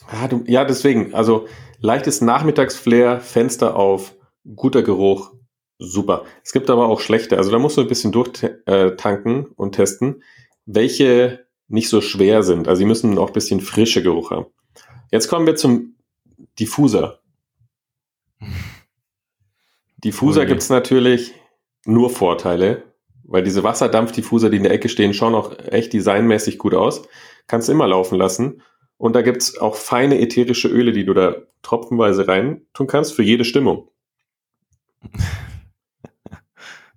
Ah, 0.08 0.28
du, 0.28 0.44
ja, 0.46 0.64
deswegen. 0.64 1.14
Also 1.14 1.46
leichtes 1.78 2.20
Nachmittagsflair, 2.20 3.20
Fenster 3.20 3.76
auf, 3.76 4.14
guter 4.56 4.82
Geruch, 4.82 5.32
super. 5.78 6.24
Es 6.42 6.52
gibt 6.52 6.70
aber 6.70 6.88
auch 6.88 7.00
schlechte. 7.00 7.38
Also 7.38 7.50
da 7.50 7.58
musst 7.58 7.76
du 7.76 7.80
ein 7.80 7.88
bisschen 7.88 8.12
durchtanken 8.12 9.46
und 9.56 9.72
testen, 9.72 10.22
welche 10.66 11.46
nicht 11.68 11.88
so 11.88 12.00
schwer 12.00 12.42
sind. 12.42 12.68
Also 12.68 12.80
sie 12.80 12.86
müssen 12.86 13.18
auch 13.18 13.28
ein 13.28 13.32
bisschen 13.32 13.60
frische 13.60 14.02
Geruch 14.02 14.30
haben. 14.30 14.46
Jetzt 15.14 15.28
kommen 15.28 15.46
wir 15.46 15.54
zum 15.54 15.94
Diffuser. 16.58 17.20
Diffuser 19.98 20.40
Ui. 20.40 20.46
gibt's 20.48 20.70
natürlich 20.70 21.32
nur 21.86 22.10
Vorteile, 22.10 22.82
weil 23.22 23.44
diese 23.44 23.62
Wasserdampfdiffuser, 23.62 24.50
die 24.50 24.56
in 24.56 24.64
der 24.64 24.72
Ecke 24.72 24.88
stehen, 24.88 25.14
schauen 25.14 25.36
auch 25.36 25.56
echt 25.68 25.92
designmäßig 25.92 26.58
gut 26.58 26.74
aus. 26.74 27.02
Kannst 27.46 27.68
immer 27.68 27.86
laufen 27.86 28.18
lassen. 28.18 28.62
Und 28.96 29.14
da 29.14 29.22
gibt's 29.22 29.56
auch 29.56 29.76
feine 29.76 30.18
ätherische 30.20 30.66
Öle, 30.66 30.90
die 30.90 31.04
du 31.04 31.14
da 31.14 31.36
tropfenweise 31.62 32.26
rein 32.26 32.66
tun 32.72 32.88
kannst 32.88 33.14
für 33.14 33.22
jede 33.22 33.44
Stimmung. 33.44 33.88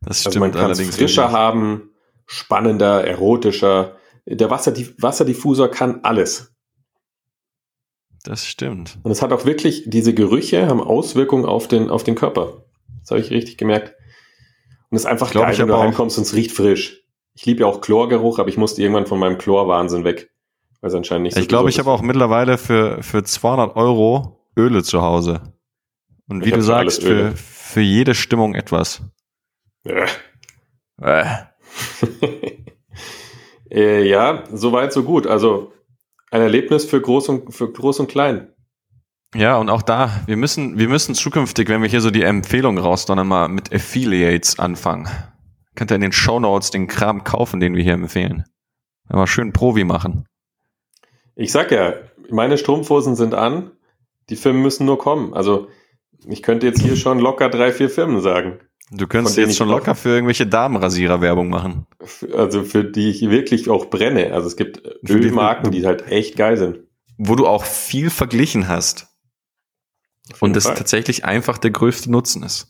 Das 0.01 0.25
Also 0.25 0.31
stimmt 0.31 0.41
man 0.41 0.51
kann 0.53 0.71
es 0.71 0.79
frischer 0.79 1.23
wirklich. 1.23 1.37
haben, 1.37 1.91
spannender, 2.25 3.05
erotischer. 3.05 3.97
Der 4.25 4.49
Wasserdi 4.49 4.95
Wasserdiffusor 4.97 5.69
kann 5.69 5.99
alles. 6.03 6.56
Das 8.27 8.45
stimmt. 8.45 8.97
Und 9.03 9.11
es 9.11 9.21
hat 9.21 9.31
auch 9.31 9.45
wirklich, 9.45 9.83
diese 9.85 10.13
Gerüche 10.13 10.67
haben 10.67 10.81
Auswirkungen 10.81 11.45
auf 11.45 11.69
den, 11.69 11.89
auf 11.89 12.03
den 12.03 12.15
Körper. 12.15 12.65
Das 12.99 13.11
habe 13.11 13.21
ich 13.21 13.31
richtig 13.31 13.57
gemerkt. 13.57 13.93
Und 14.89 14.97
es 14.97 15.03
ist 15.03 15.05
einfach 15.05 15.31
glaub, 15.31 15.45
geil, 15.45 15.53
ich 15.53 15.59
wenn 15.59 15.69
du 15.69 15.75
reinkommst 15.75 16.17
und 16.17 16.25
es 16.25 16.35
riecht 16.35 16.51
frisch. 16.51 17.05
Ich 17.35 17.45
liebe 17.45 17.61
ja 17.61 17.67
auch 17.67 17.79
Chlorgeruch, 17.79 18.39
aber 18.39 18.49
ich 18.49 18.57
musste 18.57 18.81
irgendwann 18.81 19.05
von 19.05 19.17
meinem 19.17 19.37
Chlorwahnsinn 19.37 20.03
weg. 20.03 20.29
Weil 20.81 20.89
es 20.89 20.93
anscheinend 20.93 21.23
nicht 21.23 21.37
Ich 21.37 21.47
glaube, 21.47 21.69
ich 21.69 21.79
habe 21.79 21.89
auch 21.89 22.01
mittlerweile 22.01 22.57
für, 22.57 23.01
für 23.01 23.23
200 23.23 23.77
Euro 23.77 24.45
Öle 24.57 24.83
zu 24.83 25.01
Hause. 25.01 25.53
Und 26.27 26.43
wie 26.43 26.49
Ich 26.49 26.55
du 26.55 26.61
sagst, 26.61 27.03
für, 27.03 27.31
für 27.31 27.79
jede 27.79 28.13
Stimmung 28.13 28.55
etwas. 28.55 29.03
ist. 29.85 30.19
Äh. 31.01 31.33
äh, 33.71 34.03
ja, 34.05 34.43
soweit, 34.51 34.91
so 34.91 35.03
gut. 35.03 35.27
Also 35.27 35.71
ein 36.31 36.41
Erlebnis 36.41 36.85
für 36.85 37.01
groß 37.01 37.29
und, 37.29 37.53
für 37.53 37.71
groß 37.71 38.01
und 38.01 38.09
klein. 38.09 38.53
Ja, 39.35 39.57
und 39.57 39.69
auch 39.69 39.81
da, 39.81 40.21
wir 40.25 40.37
müssen, 40.37 40.79
wir 40.79 40.87
müssen 40.87 41.13
zukünftig, 41.13 41.67
wenn 41.69 41.81
wir 41.81 41.89
hier 41.89 42.01
so 42.01 42.11
die 42.11 42.23
Empfehlung 42.23 42.77
rausdonnern, 42.77 43.27
mal 43.27 43.49
mit 43.49 43.73
Affiliates 43.73 44.57
anfangen. 44.57 45.09
Könnt 45.75 45.91
ihr 45.91 45.95
in 45.95 46.01
den 46.01 46.11
Show 46.13 46.39
Notes 46.39 46.71
den 46.71 46.87
Kram 46.87 47.23
kaufen, 47.23 47.59
den 47.59 47.75
wir 47.75 47.83
hier 47.83 47.93
empfehlen. 47.93 48.45
Mal 49.09 49.27
schön 49.27 49.53
Provi 49.53 49.83
machen. 49.83 50.25
Ich 51.35 51.51
sag 51.51 51.71
ja, 51.71 51.93
meine 52.29 52.57
Strumpfhosen 52.57 53.15
sind 53.15 53.33
an, 53.33 53.71
die 54.29 54.35
Firmen 54.35 54.61
müssen 54.61 54.85
nur 54.85 54.97
kommen. 54.97 55.33
Also 55.33 55.67
ich 56.27 56.41
könnte 56.41 56.65
jetzt 56.65 56.81
hier 56.81 56.95
schon 56.95 57.19
locker 57.19 57.49
drei, 57.49 57.71
vier 57.71 57.89
Firmen 57.89 58.21
sagen. 58.21 58.59
Du 58.89 59.05
könntest 59.05 59.37
jetzt 59.37 59.57
schon 59.57 59.67
locker 59.67 59.95
für 59.95 60.09
irgendwelche 60.09 60.47
Damenrasierer 60.47 61.19
Werbung 61.19 61.49
machen. 61.49 61.85
Also 62.33 62.63
für 62.63 62.85
die 62.85 63.09
ich 63.09 63.21
wirklich 63.29 63.69
auch 63.69 63.89
brenne. 63.89 64.31
Also 64.31 64.47
es 64.47 64.55
gibt 64.55 64.81
Ölmarken, 65.07 65.71
die 65.71 65.85
halt 65.85 66.07
echt 66.07 66.37
geil 66.37 66.55
sind. 66.55 66.79
Wo 67.17 67.35
du 67.35 67.47
auch 67.47 67.65
viel 67.65 68.09
verglichen 68.09 68.67
hast. 68.69 69.07
Und 70.39 70.55
das 70.55 70.65
tatsächlich 70.65 71.25
einfach 71.25 71.57
der 71.57 71.71
größte 71.71 72.11
Nutzen 72.11 72.43
ist. 72.43 72.67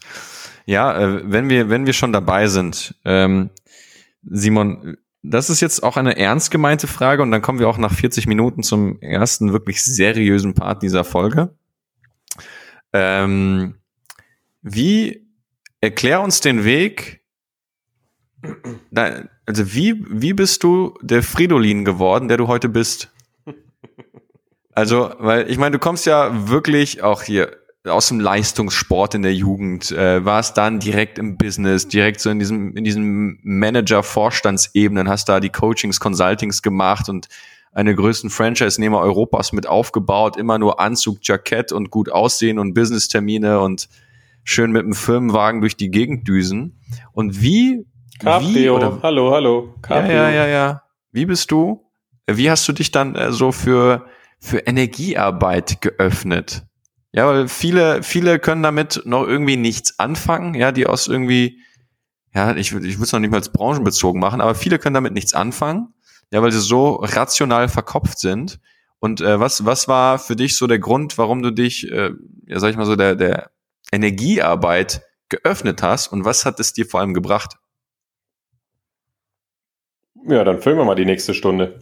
Ja, 0.65 0.97
äh, 0.99 1.21
wenn 1.25 1.49
wir, 1.49 1.69
wenn 1.69 1.85
wir 1.85 1.93
schon 1.93 2.13
dabei 2.13 2.47
sind, 2.47 2.95
ähm, 3.05 3.49
Simon, 4.23 4.97
das 5.23 5.49
ist 5.49 5.61
jetzt 5.61 5.81
auch 5.83 5.97
eine 5.97 6.17
ernst 6.17 6.51
gemeinte 6.51 6.87
Frage 6.87 7.21
und 7.21 7.31
dann 7.31 7.41
kommen 7.41 7.59
wir 7.59 7.69
auch 7.69 7.77
nach 7.77 7.93
40 7.93 8.27
Minuten 8.27 8.63
zum 8.63 9.01
ersten 9.01 9.53
wirklich 9.53 9.83
seriösen 9.83 10.53
Part 10.53 10.83
dieser 10.83 11.03
Folge. 11.03 11.55
Ähm, 12.93 13.75
wie 14.61 15.26
erklär 15.87 16.21
uns 16.21 16.41
den 16.41 16.63
Weg? 16.65 17.21
Also 19.45 19.73
wie, 19.73 20.03
wie 20.09 20.33
bist 20.33 20.63
du 20.63 20.93
der 21.01 21.23
Fridolin 21.23 21.85
geworden, 21.85 22.27
der 22.27 22.37
du 22.37 22.47
heute 22.47 22.67
bist? 22.69 23.09
Also, 24.73 25.11
weil 25.17 25.49
ich 25.49 25.57
meine, 25.57 25.71
du 25.71 25.79
kommst 25.79 26.05
ja 26.05 26.49
wirklich 26.49 27.01
auch 27.01 27.23
hier 27.23 27.57
aus 27.85 28.09
dem 28.09 28.19
Leistungssport 28.19 29.15
in 29.15 29.21
der 29.21 29.33
Jugend, 29.33 29.91
äh, 29.91 30.23
warst 30.23 30.57
dann 30.57 30.79
direkt 30.79 31.17
im 31.17 31.37
Business, 31.37 31.87
direkt 31.87 32.19
so 32.19 32.29
in 32.29 32.37
diesem, 32.37 32.75
in 32.75 32.83
diesem 32.83 33.39
Manager-Vorstandsebenen, 33.43 35.07
hast 35.07 35.29
da 35.29 35.39
die 35.39 35.49
Coachings, 35.49 35.99
Consultings 35.99 36.61
gemacht 36.61 37.09
und 37.09 37.27
eine 37.71 37.95
größten 37.95 38.29
Franchise-Nehmer 38.29 38.99
Europas 38.99 39.53
mit 39.53 39.67
aufgebaut, 39.67 40.35
immer 40.35 40.59
nur 40.59 40.79
Anzug, 40.79 41.19
Jackett 41.23 41.71
und 41.71 41.89
gut 41.89 42.11
aussehen 42.11 42.59
und 42.59 42.73
Business-Termine 42.73 43.61
und 43.61 43.87
schön 44.47 44.71
mit 44.71 44.83
dem 44.83 44.93
Firmenwagen 44.93 45.61
durch 45.61 45.75
die 45.75 45.91
Gegend 45.91 46.27
düsen. 46.27 46.79
Und 47.11 47.41
wie, 47.41 47.85
Cabrio, 48.19 48.55
wie 48.55 48.69
oder, 48.69 48.99
hallo, 49.03 49.31
hallo, 49.31 49.75
Cabrio. 49.81 50.11
Ja, 50.11 50.29
ja, 50.29 50.45
ja, 50.45 50.47
ja. 50.47 50.83
Wie 51.11 51.25
bist 51.25 51.51
du? 51.51 51.85
Wie 52.29 52.49
hast 52.49 52.67
du 52.67 52.73
dich 52.73 52.91
dann 52.91 53.15
äh, 53.15 53.31
so 53.31 53.51
für, 53.51 54.05
für 54.39 54.59
Energiearbeit 54.59 55.81
geöffnet? 55.81 56.63
Ja, 57.11 57.27
weil 57.27 57.47
viele, 57.49 58.03
viele 58.03 58.39
können 58.39 58.63
damit 58.63 59.01
noch 59.05 59.25
irgendwie 59.27 59.57
nichts 59.57 59.99
anfangen, 59.99 60.53
ja, 60.53 60.71
die 60.71 60.87
aus 60.87 61.07
irgendwie, 61.07 61.59
ja, 62.33 62.55
ich, 62.55 62.73
ich 62.73 62.73
würde 62.73 63.03
es 63.03 63.11
noch 63.11 63.19
nicht 63.19 63.31
mal 63.31 63.37
als 63.37 63.51
branchenbezogen 63.51 64.19
machen, 64.19 64.39
aber 64.39 64.55
viele 64.55 64.79
können 64.79 64.93
damit 64.93 65.13
nichts 65.13 65.33
anfangen, 65.33 65.93
ja, 66.31 66.41
weil 66.41 66.51
sie 66.51 66.59
so 66.59 66.95
rational 66.95 67.67
verkopft 67.67 68.19
sind. 68.19 68.59
Und 68.99 69.21
äh, 69.21 69.39
was, 69.39 69.65
was 69.65 69.87
war 69.87 70.19
für 70.19 70.35
dich 70.35 70.57
so 70.57 70.67
der 70.67 70.79
Grund, 70.79 71.17
warum 71.17 71.41
du 71.41 71.51
dich, 71.51 71.91
äh, 71.91 72.11
ja, 72.45 72.59
sag 72.59 72.71
ich 72.71 72.77
mal 72.77 72.85
so, 72.85 72.95
der, 72.95 73.15
der 73.15 73.51
Energiearbeit 73.91 75.01
geöffnet 75.29 75.81
hast 75.81 76.07
und 76.07 76.25
was 76.25 76.45
hat 76.45 76.59
es 76.59 76.73
dir 76.73 76.85
vor 76.85 76.99
allem 76.99 77.13
gebracht? 77.13 77.57
Ja, 80.27 80.43
dann 80.43 80.61
füllen 80.61 80.77
wir 80.77 80.85
mal 80.85 80.95
die 80.95 81.05
nächste 81.05 81.33
Stunde. 81.33 81.79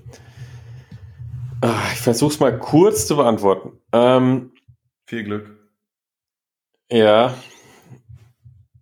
Ah, 1.62 1.82
ich 1.94 2.00
versuche 2.00 2.34
es 2.34 2.40
mal 2.40 2.58
kurz 2.60 3.08
zu 3.08 3.16
beantworten. 3.16 3.80
Ähm, 3.92 4.52
viel 5.06 5.24
Glück. 5.24 5.50
Ja. 6.92 7.34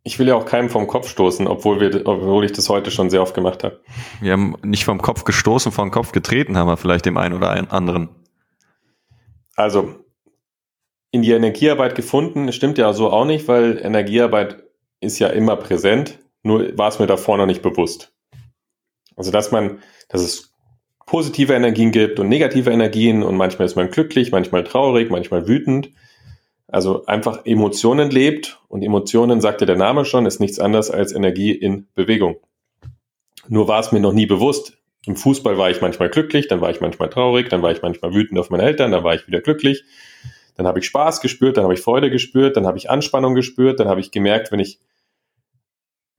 Ich 0.04 0.20
will 0.20 0.28
ja 0.28 0.36
auch 0.36 0.46
keinem 0.46 0.70
vom 0.70 0.88
Kopf 0.88 1.08
stoßen, 1.08 1.48
obwohl, 1.48 1.80
wir, 1.80 2.06
obwohl 2.06 2.44
ich 2.44 2.52
das 2.52 2.68
heute 2.68 2.92
schon 2.92 3.10
sehr 3.10 3.22
oft 3.22 3.34
gemacht 3.34 3.64
habe. 3.64 3.82
Wir 4.20 4.34
haben 4.34 4.58
nicht 4.62 4.84
vom 4.84 5.02
Kopf 5.02 5.24
gestoßen, 5.24 5.72
vom 5.72 5.92
Kopf 5.92 6.12
getreten 6.12 6.58
haben 6.58 6.68
wir 6.68 6.76
vielleicht 6.76 7.06
dem 7.06 7.16
einen 7.16 7.36
oder 7.36 7.52
anderen. 7.72 8.10
Also, 9.56 10.03
in 11.14 11.22
die 11.22 11.32
Energiearbeit 11.32 11.96
gefunden, 11.96 12.52
stimmt 12.52 12.78
ja 12.78 12.92
so 12.92 13.10
auch 13.10 13.24
nicht, 13.24 13.48
weil 13.48 13.80
Energiearbeit 13.82 14.64
ist 15.00 15.20
ja 15.20 15.30
immer 15.30 15.56
präsent, 15.56 16.20
nur 16.42 16.78
war 16.78 16.90
es 16.90 17.00
mir 17.00 17.08
davor 17.08 17.38
noch 17.38 17.46
nicht 17.46 17.62
bewusst. 17.62 18.12
Also, 19.16 19.32
dass 19.32 19.52
man, 19.52 19.80
dass 20.10 20.22
es 20.22 20.54
positive 21.06 21.54
Energien 21.54 21.92
gibt 21.92 22.20
und 22.20 22.28
negative 22.28 22.72
Energien 22.72 23.24
und 23.24 23.38
manchmal 23.38 23.68
ist 23.68 23.76
man 23.76 23.90
glücklich, 23.90 24.34
manchmal 24.34 24.66
traurig, 24.66 25.10
manchmal 25.10 25.48
wütend 25.48 25.92
also 26.74 27.06
einfach 27.06 27.46
Emotionen 27.46 28.10
lebt 28.10 28.60
und 28.68 28.82
Emotionen, 28.82 29.42
sagte 29.42 29.68
der 29.68 29.76
Name 29.76 30.06
schon, 30.06 30.26
ist 30.26 30.40
nichts 30.40 30.58
anderes 30.58 30.90
als 30.90 31.14
Energie 31.14 31.52
in 31.52 31.86
Bewegung. 31.94 32.38
Nur 33.48 33.68
war 33.68 33.80
es 33.80 33.92
mir 33.92 34.00
noch 34.00 34.12
nie 34.12 34.26
bewusst. 34.26 34.80
Im 35.06 35.16
Fußball 35.16 35.56
war 35.60 35.70
ich 35.70 35.82
manchmal 35.82 36.10
glücklich, 36.10 36.48
dann 36.48 36.62
war 36.62 36.72
ich 36.72 36.82
manchmal 36.82 37.12
traurig, 37.12 37.48
dann 37.48 37.62
war 37.62 37.72
ich 37.72 37.84
manchmal 37.84 38.16
wütend 38.16 38.40
auf 38.40 38.50
meine 38.50 38.64
Eltern, 38.64 38.92
dann 38.92 39.04
war 39.04 39.14
ich 39.14 39.28
wieder 39.28 39.40
glücklich. 39.40 39.84
Dann 40.56 40.68
habe 40.68 40.80
ich 40.80 40.86
Spaß 40.86 41.22
gespürt, 41.22 41.58
dann 41.58 41.64
habe 41.64 41.74
ich 41.74 41.82
Freude 41.82 42.10
gespürt, 42.10 42.58
dann 42.58 42.68
habe 42.68 42.78
ich 42.78 42.90
Anspannung 42.90 43.34
gespürt, 43.34 43.80
dann 43.80 43.88
habe 43.88 44.00
ich 44.00 44.12
gemerkt, 44.12 44.52
wenn 44.52 44.60
ich 44.60 44.80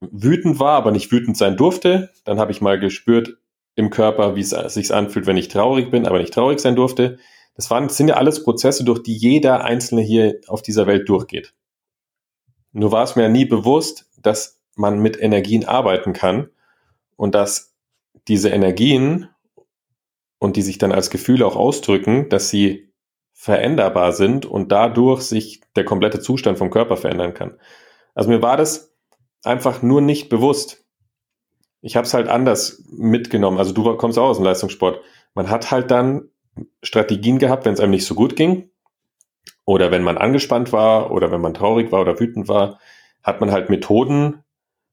wütend 0.01 0.59
war, 0.59 0.73
aber 0.77 0.91
nicht 0.91 1.11
wütend 1.11 1.37
sein 1.37 1.57
durfte, 1.57 2.11
dann 2.25 2.39
habe 2.39 2.51
ich 2.51 2.61
mal 2.61 2.79
gespürt 2.79 3.37
im 3.75 3.89
Körper, 3.89 4.35
wie 4.35 4.41
es 4.41 4.49
sich 4.49 4.93
anfühlt, 4.93 5.25
wenn 5.25 5.37
ich 5.37 5.47
traurig 5.47 5.91
bin, 5.91 6.05
aber 6.05 6.19
nicht 6.19 6.33
traurig 6.33 6.59
sein 6.59 6.75
durfte. 6.75 7.17
Das 7.55 7.69
waren, 7.69 7.89
sind 7.89 8.09
ja 8.09 8.15
alles 8.15 8.43
Prozesse, 8.43 8.83
durch 8.83 9.01
die 9.03 9.15
jeder 9.15 9.63
Einzelne 9.63 10.01
hier 10.01 10.39
auf 10.47 10.61
dieser 10.61 10.87
Welt 10.87 11.07
durchgeht. 11.07 11.53
Nur 12.73 12.91
war 12.91 13.03
es 13.03 13.15
mir 13.15 13.29
nie 13.29 13.45
bewusst, 13.45 14.09
dass 14.17 14.61
man 14.75 14.99
mit 14.99 15.19
Energien 15.19 15.65
arbeiten 15.65 16.11
kann 16.11 16.49
und 17.15 17.35
dass 17.35 17.73
diese 18.27 18.49
Energien 18.49 19.29
und 20.39 20.57
die 20.57 20.61
sich 20.61 20.77
dann 20.77 20.91
als 20.91 21.09
Gefühle 21.09 21.45
auch 21.45 21.55
ausdrücken, 21.55 22.27
dass 22.29 22.49
sie 22.49 22.91
veränderbar 23.37 24.13
sind 24.13 24.45
und 24.45 24.71
dadurch 24.71 25.21
sich 25.21 25.61
der 25.75 25.83
komplette 25.83 26.21
Zustand 26.21 26.57
vom 26.57 26.71
Körper 26.71 26.95
verändern 26.95 27.33
kann. 27.33 27.59
Also 28.15 28.29
mir 28.29 28.41
war 28.41 28.55
das 28.55 28.95
einfach 29.43 29.81
nur 29.81 30.01
nicht 30.01 30.29
bewusst. 30.29 30.85
Ich 31.81 31.97
habe 31.97 32.07
es 32.07 32.13
halt 32.13 32.29
anders 32.29 32.83
mitgenommen. 32.89 33.59
Also 33.59 33.73
du 33.73 33.95
kommst 33.97 34.17
auch 34.17 34.29
aus 34.29 34.37
dem 34.37 34.45
Leistungssport. 34.45 35.01
Man 35.35 35.49
hat 35.49 35.69
halt 35.69 35.91
dann 35.91 36.29
Strategien 36.81 37.37
gehabt, 37.37 37.65
wenn 37.65 37.73
es 37.73 37.81
einem 37.81 37.91
nicht 37.91 38.05
so 38.05 38.15
gut 38.15 38.37
ging. 38.37 38.69
Oder 39.65 39.91
wenn 39.91 40.01
man 40.01 40.17
angespannt 40.17 40.71
war 40.71 41.11
oder 41.11 41.29
wenn 41.29 41.41
man 41.41 41.53
traurig 41.53 41.91
war 41.91 42.01
oder 42.01 42.19
wütend 42.19 42.47
war, 42.47 42.79
hat 43.21 43.41
man 43.41 43.51
halt 43.51 43.69
Methoden 43.69 44.43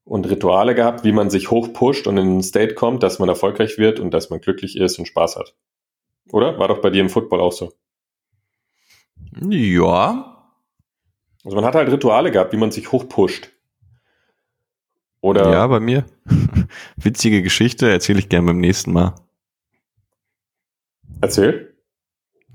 und 0.03 0.29
Rituale 0.29 0.75
gehabt, 0.75 1.05
wie 1.05 1.13
man 1.13 1.29
sich 1.29 1.49
hochpusht 1.49 2.07
und 2.07 2.17
in 2.17 2.27
einen 2.27 2.43
State 2.43 2.73
kommt, 2.73 3.03
dass 3.03 3.19
man 3.19 3.29
erfolgreich 3.29 3.77
wird 3.77 4.01
und 4.01 4.13
dass 4.13 4.29
man 4.29 4.41
glücklich 4.41 4.77
ist 4.77 4.99
und 4.99 5.05
Spaß 5.05 5.37
hat. 5.37 5.55
Oder? 6.31 6.59
War 6.59 6.67
doch 6.67 6.81
bei 6.81 6.89
dir 6.89 7.01
im 7.01 7.09
Football 7.09 7.39
auch 7.39 7.53
so. 7.53 7.71
Ja. 9.49 10.49
Also 11.43 11.55
man 11.55 11.65
hat 11.65 11.75
halt 11.75 11.91
Rituale 11.91 12.31
gehabt, 12.31 12.53
wie 12.53 12.57
man 12.57 12.71
sich 12.71 12.91
hochpusht. 12.91 13.49
Oder? 15.21 15.51
Ja, 15.51 15.67
bei 15.67 15.79
mir. 15.79 16.05
Witzige 16.97 17.41
Geschichte, 17.41 17.89
erzähle 17.89 18.19
ich 18.19 18.29
gerne 18.29 18.47
beim 18.47 18.59
nächsten 18.59 18.91
Mal. 18.91 19.15
Erzähl. 21.21 21.73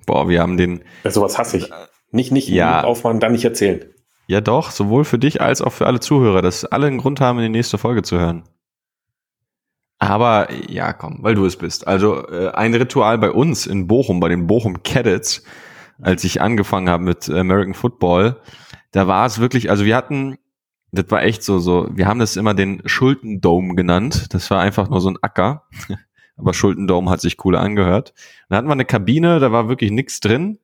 Boah, 0.06 0.28
wir 0.28 0.40
haben 0.40 0.56
den. 0.56 0.84
Ja, 1.04 1.10
sowas 1.10 1.38
hasse 1.38 1.58
ich. 1.58 1.70
Nicht, 2.10 2.32
nicht 2.32 2.48
ja. 2.48 2.84
aufmachen, 2.84 3.20
dann 3.20 3.32
nicht 3.32 3.44
erzählen. 3.44 3.84
Ja, 4.26 4.42
doch, 4.42 4.70
sowohl 4.70 5.04
für 5.04 5.18
dich 5.18 5.40
als 5.40 5.62
auch 5.62 5.72
für 5.72 5.86
alle 5.86 6.00
Zuhörer, 6.00 6.42
dass 6.42 6.64
alle 6.66 6.86
einen 6.86 6.98
Grund 6.98 7.20
haben, 7.20 7.38
in 7.38 7.44
die 7.44 7.58
nächste 7.58 7.78
Folge 7.78 8.02
zu 8.02 8.18
hören. 8.18 8.44
Aber 9.98 10.48
ja, 10.68 10.92
komm, 10.92 11.18
weil 11.22 11.34
du 11.34 11.44
es 11.44 11.56
bist. 11.56 11.86
Also 11.86 12.28
äh, 12.28 12.50
ein 12.50 12.74
Ritual 12.74 13.18
bei 13.18 13.30
uns 13.30 13.66
in 13.66 13.86
Bochum, 13.86 14.20
bei 14.20 14.28
den 14.28 14.46
Bochum 14.46 14.82
Cadets, 14.82 15.42
als 16.00 16.24
ich 16.24 16.40
angefangen 16.40 16.88
habe 16.88 17.04
mit 17.04 17.28
American 17.28 17.74
Football, 17.74 18.40
da 18.92 19.06
war 19.06 19.26
es 19.26 19.38
wirklich, 19.38 19.70
also 19.70 19.84
wir 19.84 19.96
hatten, 19.96 20.38
das 20.92 21.10
war 21.10 21.22
echt 21.22 21.42
so, 21.42 21.58
so, 21.58 21.88
wir 21.90 22.06
haben 22.06 22.20
das 22.20 22.36
immer 22.36 22.54
den 22.54 22.82
Schultendome 22.86 23.74
genannt. 23.74 24.32
Das 24.32 24.50
war 24.50 24.60
einfach 24.60 24.88
nur 24.88 25.00
so 25.00 25.10
ein 25.10 25.18
Acker 25.20 25.64
aber 26.38 26.54
Schuldendome 26.54 27.10
hat 27.10 27.20
sich 27.20 27.44
cool 27.44 27.56
angehört. 27.56 28.14
Dann 28.48 28.58
hatten 28.58 28.68
wir 28.68 28.72
eine 28.72 28.84
Kabine, 28.84 29.40
da 29.40 29.52
war 29.52 29.68
wirklich 29.68 29.90
nichts 29.90 30.20
drin, 30.20 30.58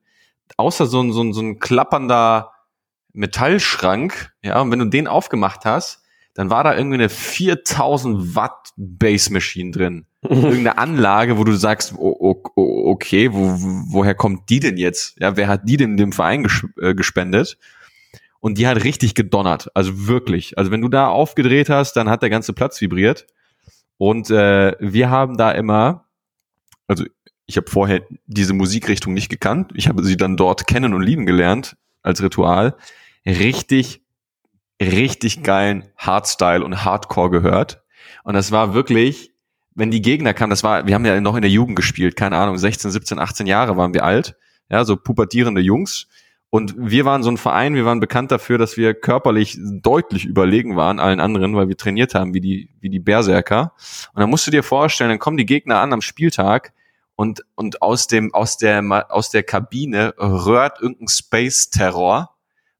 außer 0.57 0.85
so 0.85 1.01
ein, 1.01 1.11
so 1.11 1.21
ein, 1.21 1.33
so 1.33 1.41
ein 1.41 1.59
klappernder 1.59 2.53
Metallschrank. 3.13 4.33
Ja, 4.41 4.61
und 4.61 4.71
wenn 4.71 4.79
du 4.79 4.85
den 4.85 5.07
aufgemacht 5.07 5.65
hast, 5.65 6.03
dann 6.35 6.49
war 6.49 6.63
da 6.65 6.75
irgendwie 6.75 6.95
eine 6.95 7.09
4000 7.09 8.35
Watt 8.35 8.73
Base 8.75 9.31
Machine 9.31 9.71
drin. 9.71 10.05
Irgendeine 10.21 10.77
Anlage, 10.77 11.37
wo 11.37 11.45
du 11.45 11.53
sagst, 11.53 11.95
okay, 11.97 13.31
wo, 13.31 13.55
woher 13.89 14.15
kommt 14.15 14.49
die 14.49 14.59
denn 14.59 14.77
jetzt? 14.77 15.17
Ja, 15.19 15.37
wer 15.37 15.47
hat 15.47 15.61
die 15.63 15.77
denn 15.77 15.97
dem 15.97 16.11
Verein 16.11 16.45
äh, 16.81 16.93
gespendet? 16.93 17.57
Und 18.41 18.57
die 18.57 18.67
hat 18.67 18.83
richtig 18.83 19.15
gedonnert. 19.15 19.71
Also 19.73 20.07
wirklich. 20.07 20.57
Also 20.57 20.71
wenn 20.71 20.81
du 20.81 20.89
da 20.89 21.07
aufgedreht 21.07 21.69
hast, 21.69 21.93
dann 21.93 22.09
hat 22.09 22.21
der 22.21 22.29
ganze 22.29 22.53
Platz 22.53 22.81
vibriert. 22.81 23.25
Und 23.97 24.29
äh, 24.29 24.75
wir 24.79 25.09
haben 25.09 25.37
da 25.37 25.51
immer, 25.51 26.05
also 26.85 27.05
ich 27.45 27.55
habe 27.55 27.71
vorher 27.71 28.01
diese 28.27 28.53
Musikrichtung 28.53 29.13
nicht 29.13 29.29
gekannt. 29.29 29.71
Ich 29.73 29.87
habe 29.87 30.03
sie 30.03 30.17
dann 30.17 30.35
dort 30.35 30.67
kennen 30.67 30.93
und 30.93 31.01
lieben 31.01 31.25
gelernt 31.25 31.77
als 32.01 32.21
Ritual. 32.21 32.75
Richtig, 33.25 34.01
richtig 34.81 35.43
geilen 35.43 35.85
Hardstyle 35.97 36.63
und 36.63 36.83
Hardcore 36.83 37.29
gehört. 37.29 37.83
Und 38.23 38.33
das 38.33 38.51
war 38.51 38.73
wirklich, 38.73 39.33
wenn 39.73 39.91
die 39.91 40.01
Gegner 40.01 40.33
kamen, 40.33 40.49
das 40.49 40.63
war, 40.63 40.87
wir 40.87 40.95
haben 40.95 41.05
ja 41.05 41.19
noch 41.21 41.35
in 41.35 41.41
der 41.41 41.51
Jugend 41.51 41.75
gespielt, 41.75 42.15
keine 42.15 42.37
Ahnung, 42.37 42.57
16, 42.57 42.91
17, 42.91 43.19
18 43.19 43.47
Jahre 43.47 43.77
waren 43.77 43.93
wir 43.93 44.03
alt, 44.03 44.35
ja, 44.69 44.83
so 44.83 44.97
pubertierende 44.97 45.61
Jungs. 45.61 46.07
Und 46.49 46.73
wir 46.77 47.03
waren 47.03 47.21
so 47.21 47.29
ein 47.29 47.37
Verein, 47.37 47.75
wir 47.75 47.83
waren 47.83 47.99
bekannt 47.99 48.31
dafür, 48.31 48.57
dass 48.57 48.77
wir 48.77 48.93
körperlich 48.93 49.57
deutlich 49.59 50.25
überlegen 50.25 50.77
waren 50.77 50.99
allen 50.99 51.19
anderen, 51.19 51.55
weil 51.55 51.67
wir 51.67 51.75
trainiert 51.75 52.15
haben 52.15 52.33
wie 52.33 52.39
die, 52.39 52.69
wie 52.79 52.89
die 52.89 52.99
Berserker. 52.99 53.73
Und 54.13 54.21
dann 54.21 54.29
musst 54.29 54.47
du 54.47 54.51
dir 54.51 54.63
vorstellen, 54.63 55.09
dann 55.09 55.19
kommen 55.19 55.37
die 55.37 55.45
Gegner 55.45 55.79
an 55.79 55.91
am 55.91 56.01
Spieltag 56.01 56.73
und, 57.15 57.41
und 57.55 57.81
aus 57.81 58.07
dem, 58.07 58.33
aus 58.33 58.57
der, 58.57 58.83
aus 59.09 59.31
der 59.31 59.43
Kabine 59.43 60.13
röhrt 60.17 60.79
irgendein 60.81 61.09
Space-Terror. 61.09 62.29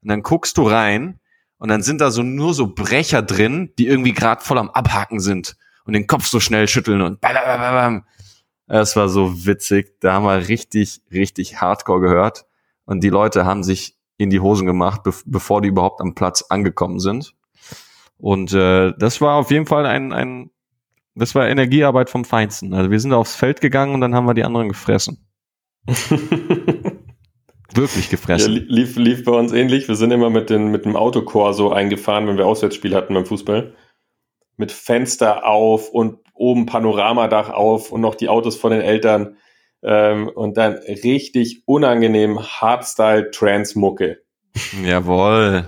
Und 0.02 0.08
dann 0.08 0.22
guckst 0.22 0.56
du 0.56 0.62
rein 0.62 1.20
und 1.58 1.68
dann 1.68 1.82
sind 1.82 2.00
da 2.00 2.10
so 2.10 2.22
nur 2.22 2.54
so 2.54 2.74
Brecher 2.74 3.22
drin, 3.22 3.72
die 3.78 3.86
irgendwie 3.86 4.12
gerade 4.12 4.42
voll 4.42 4.58
am 4.58 4.70
Abhaken 4.70 5.20
sind 5.20 5.56
und 5.84 5.92
den 5.92 6.06
Kopf 6.06 6.26
so 6.26 6.40
schnell 6.40 6.68
schütteln 6.68 7.00
und 7.00 7.20
bam. 7.20 8.04
Es 8.68 8.96
war 8.96 9.08
so 9.08 9.46
witzig. 9.46 10.00
Da 10.00 10.14
haben 10.14 10.24
wir 10.24 10.48
richtig, 10.48 11.00
richtig 11.12 11.60
Hardcore 11.60 12.00
gehört. 12.00 12.46
Und 12.84 13.02
die 13.02 13.10
Leute 13.10 13.44
haben 13.44 13.62
sich 13.62 13.96
in 14.18 14.30
die 14.30 14.40
Hosen 14.40 14.66
gemacht, 14.66 15.02
be 15.02 15.12
bevor 15.24 15.62
die 15.62 15.68
überhaupt 15.68 16.00
am 16.00 16.14
Platz 16.14 16.42
angekommen 16.48 16.98
sind. 16.98 17.34
Und 18.18 18.52
äh, 18.52 18.92
das 18.98 19.20
war 19.20 19.36
auf 19.36 19.50
jeden 19.50 19.66
Fall 19.66 19.86
ein, 19.86 20.12
ein, 20.12 20.50
das 21.14 21.34
war 21.34 21.48
Energiearbeit 21.48 22.10
vom 22.10 22.24
Feinsten. 22.24 22.74
Also 22.74 22.90
wir 22.90 22.98
sind 22.98 23.12
aufs 23.12 23.34
Feld 23.34 23.60
gegangen 23.60 23.94
und 23.94 24.00
dann 24.00 24.14
haben 24.14 24.26
wir 24.26 24.34
die 24.34 24.44
anderen 24.44 24.68
gefressen. 24.68 25.26
Wirklich 27.74 28.10
gefressen. 28.10 28.54
Ja, 28.54 28.62
lief, 28.68 28.96
lief 28.96 29.24
bei 29.24 29.32
uns 29.32 29.52
ähnlich. 29.52 29.88
Wir 29.88 29.96
sind 29.96 30.10
immer 30.10 30.30
mit, 30.30 30.50
den, 30.50 30.68
mit 30.68 30.84
dem 30.84 30.96
Autokor 30.96 31.52
so 31.52 31.72
eingefahren, 31.72 32.26
wenn 32.26 32.38
wir 32.38 32.46
Auswärtsspiel 32.46 32.94
hatten 32.94 33.14
beim 33.14 33.26
Fußball. 33.26 33.74
Mit 34.56 34.72
Fenster 34.72 35.44
auf 35.44 35.90
und 35.90 36.18
oben 36.32 36.66
Panoramadach 36.66 37.50
auf 37.50 37.92
und 37.92 38.00
noch 38.00 38.14
die 38.14 38.28
Autos 38.28 38.56
von 38.56 38.70
den 38.70 38.80
Eltern. 38.80 39.36
Ähm, 39.82 40.28
und 40.28 40.56
dann 40.56 40.74
richtig 40.74 41.62
unangenehm 41.66 42.40
Hardstyle-Trans-Mucke. 42.40 44.22
Jawohl. 44.84 45.66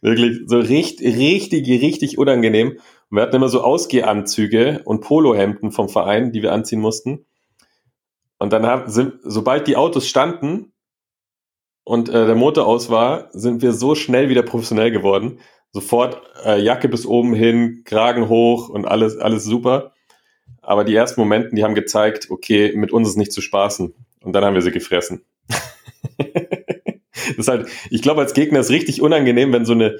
Wirklich 0.00 0.40
so 0.46 0.58
richtig, 0.58 1.16
richtig, 1.16 1.68
richtig 1.68 2.18
unangenehm. 2.18 2.78
Und 3.10 3.16
wir 3.16 3.22
hatten 3.22 3.36
immer 3.36 3.48
so 3.48 3.62
Ausgehanzüge 3.62 4.82
und 4.84 5.00
Polohemden 5.00 5.72
vom 5.72 5.88
Verein, 5.88 6.32
die 6.32 6.42
wir 6.42 6.52
anziehen 6.52 6.80
mussten. 6.80 7.24
Und 8.38 8.52
dann 8.52 8.66
haben, 8.66 8.90
sind, 8.90 9.14
sobald 9.22 9.66
die 9.66 9.76
Autos 9.76 10.08
standen 10.08 10.72
und 11.84 12.08
äh, 12.08 12.26
der 12.26 12.34
Motor 12.34 12.66
aus 12.66 12.90
war, 12.90 13.28
sind 13.32 13.62
wir 13.62 13.72
so 13.72 13.94
schnell 13.94 14.28
wieder 14.28 14.42
professionell 14.42 14.90
geworden. 14.90 15.40
Sofort 15.72 16.20
äh, 16.44 16.60
Jacke 16.60 16.88
bis 16.88 17.06
oben 17.06 17.34
hin, 17.34 17.82
Kragen 17.84 18.28
hoch 18.28 18.68
und 18.68 18.86
alles, 18.86 19.16
alles 19.18 19.44
super. 19.44 19.92
Aber 20.60 20.84
die 20.84 20.94
ersten 20.94 21.20
Momente, 21.20 21.54
die 21.54 21.64
haben 21.64 21.74
gezeigt, 21.74 22.30
okay, 22.30 22.72
mit 22.74 22.92
uns 22.92 23.08
ist 23.08 23.16
nicht 23.16 23.32
zu 23.32 23.40
spaßen. 23.40 23.94
Und 24.20 24.32
dann 24.32 24.44
haben 24.44 24.54
wir 24.54 24.62
sie 24.62 24.72
gefressen. 24.72 25.24
das 26.18 27.36
ist 27.36 27.48
halt, 27.48 27.68
ich 27.90 28.02
glaube, 28.02 28.20
als 28.20 28.34
Gegner 28.34 28.60
ist 28.60 28.70
richtig 28.70 29.00
unangenehm, 29.00 29.52
wenn 29.52 29.64
so 29.64 29.72
eine, 29.72 29.98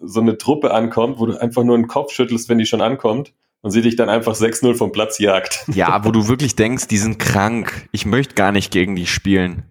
so 0.00 0.20
eine 0.20 0.36
Truppe 0.36 0.72
ankommt, 0.72 1.20
wo 1.20 1.26
du 1.26 1.40
einfach 1.40 1.62
nur 1.62 1.76
einen 1.76 1.86
Kopf 1.86 2.12
schüttelst, 2.12 2.48
wenn 2.48 2.58
die 2.58 2.66
schon 2.66 2.82
ankommt 2.82 3.32
und 3.62 3.70
sie 3.70 3.82
dich 3.82 3.96
dann 3.96 4.08
einfach 4.08 4.34
6-0 4.34 4.74
vom 4.74 4.92
Platz 4.92 5.18
jagt. 5.18 5.64
Ja, 5.72 6.04
wo 6.04 6.10
du 6.10 6.28
wirklich 6.28 6.56
denkst, 6.56 6.88
die 6.88 6.98
sind 6.98 7.18
krank. 7.18 7.88
Ich 7.92 8.06
möchte 8.06 8.34
gar 8.34 8.52
nicht 8.52 8.72
gegen 8.72 8.96
die 8.96 9.06
spielen. 9.06 9.64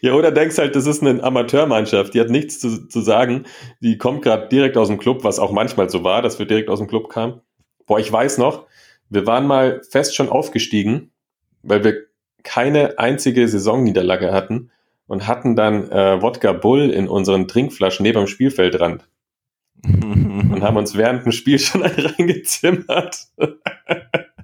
Ja, 0.00 0.14
oder 0.14 0.32
denkst 0.32 0.58
halt, 0.58 0.74
das 0.74 0.86
ist 0.86 1.02
eine 1.02 1.22
Amateurmannschaft, 1.22 2.14
die 2.14 2.20
hat 2.20 2.28
nichts 2.28 2.58
zu, 2.58 2.88
zu 2.88 3.00
sagen. 3.00 3.44
Die 3.80 3.98
kommt 3.98 4.22
gerade 4.22 4.48
direkt 4.48 4.76
aus 4.76 4.88
dem 4.88 4.98
Club, 4.98 5.22
was 5.22 5.38
auch 5.38 5.52
manchmal 5.52 5.88
so 5.88 6.02
war, 6.02 6.22
dass 6.22 6.38
wir 6.38 6.46
direkt 6.46 6.68
aus 6.68 6.80
dem 6.80 6.88
Club 6.88 7.08
kamen. 7.08 7.40
Boah, 7.86 8.00
ich 8.00 8.10
weiß 8.10 8.38
noch, 8.38 8.66
wir 9.08 9.26
waren 9.26 9.46
mal 9.46 9.82
fest 9.88 10.16
schon 10.16 10.28
aufgestiegen, 10.28 11.12
weil 11.62 11.84
wir 11.84 12.06
keine 12.42 12.98
einzige 12.98 13.46
Saisonniederlage 13.46 14.32
hatten 14.32 14.70
und 15.06 15.26
hatten 15.26 15.56
dann 15.56 15.90
äh, 15.90 16.22
Wodka 16.22 16.52
Bull 16.52 16.90
in 16.90 17.08
unseren 17.08 17.48
Trinkflaschen 17.48 18.02
neben 18.04 18.20
dem 18.20 18.26
Spielfeldrand. 18.26 19.08
und 19.84 20.62
haben 20.62 20.76
uns 20.76 20.96
während 20.96 21.24
dem 21.24 21.32
Spiel 21.32 21.58
schon 21.58 21.82
reingezimmert. 21.82 23.26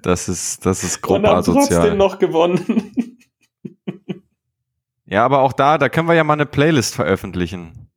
Das 0.03 0.29
ist, 0.29 0.63
das 0.63 0.83
ist 0.83 1.01
grob 1.01 1.17
und 1.17 1.27
haben 1.27 1.37
asozial. 1.39 1.67
trotzdem 1.67 1.97
noch 1.97 2.19
gewonnen. 2.19 3.17
Ja, 5.09 5.23
aber 5.23 5.41
auch 5.41 5.53
da, 5.53 5.77
da 5.77 5.87
können 5.87 6.09
wir 6.09 6.15
ja 6.15 6.25
mal 6.25 6.33
eine 6.33 6.45
Playlist 6.45 6.93
veröffentlichen. 6.93 7.89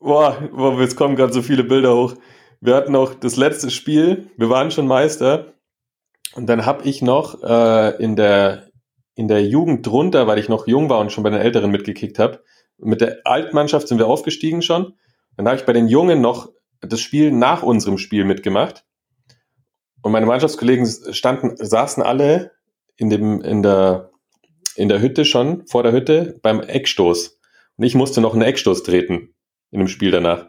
Boah, 0.00 0.48
boah 0.50 0.80
jetzt 0.80 0.96
kommen 0.96 1.14
gerade 1.14 1.34
so 1.34 1.42
viele 1.42 1.62
Bilder 1.62 1.94
hoch. 1.94 2.14
Wir 2.62 2.74
hatten 2.74 2.92
noch 2.92 3.12
das 3.12 3.36
letzte 3.36 3.70
Spiel, 3.70 4.30
wir 4.38 4.48
waren 4.48 4.70
schon 4.70 4.86
Meister. 4.86 5.52
Und 6.34 6.46
dann 6.46 6.64
habe 6.64 6.84
ich 6.84 7.02
noch 7.02 7.42
äh, 7.42 8.02
in, 8.02 8.16
der, 8.16 8.68
in 9.14 9.28
der 9.28 9.44
Jugend 9.44 9.86
drunter, 9.86 10.26
weil 10.26 10.38
ich 10.38 10.48
noch 10.48 10.66
jung 10.66 10.88
war 10.88 11.00
und 11.00 11.12
schon 11.12 11.22
bei 11.22 11.30
den 11.30 11.40
Älteren 11.40 11.70
mitgekickt 11.70 12.18
habe, 12.18 12.42
mit 12.78 13.00
der 13.00 13.18
Altmannschaft 13.24 13.86
sind 13.86 13.98
wir 13.98 14.06
aufgestiegen 14.06 14.62
schon. 14.62 14.94
Dann 15.36 15.46
habe 15.46 15.56
ich 15.56 15.64
bei 15.64 15.72
den 15.72 15.88
Jungen 15.88 16.20
noch 16.20 16.50
das 16.80 17.00
Spiel 17.00 17.30
nach 17.30 17.62
unserem 17.62 17.98
Spiel 17.98 18.24
mitgemacht. 18.24 18.84
Und 20.02 20.12
meine 20.12 20.26
Mannschaftskollegen 20.26 20.86
standen, 21.12 21.56
saßen 21.56 22.02
alle 22.02 22.52
in 22.96 23.10
dem, 23.10 23.40
in 23.40 23.62
der, 23.62 24.10
in 24.76 24.88
der 24.88 25.00
Hütte 25.00 25.24
schon, 25.24 25.66
vor 25.66 25.82
der 25.82 25.92
Hütte, 25.92 26.38
beim 26.42 26.60
Eckstoß. 26.60 27.40
Und 27.76 27.84
ich 27.84 27.94
musste 27.94 28.20
noch 28.20 28.34
einen 28.34 28.42
Eckstoß 28.42 28.82
treten 28.82 29.34
in 29.70 29.78
dem 29.78 29.88
Spiel 29.88 30.10
danach. 30.10 30.46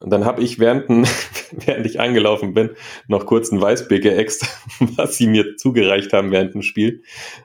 Und 0.00 0.10
dann 0.10 0.24
habe 0.24 0.42
ich 0.42 0.58
während, 0.58 0.88
während 1.50 1.86
ich 1.86 1.98
angelaufen 1.98 2.54
bin, 2.54 2.70
noch 3.08 3.26
kurz 3.26 3.50
ein 3.50 3.60
Weißbier 3.60 4.00
geäxt, 4.00 4.46
was 4.80 5.16
sie 5.16 5.26
mir 5.26 5.56
zugereicht 5.56 6.12
haben 6.12 6.30
während 6.30 6.54
dem 6.54 6.62
Spiel. 6.62 7.02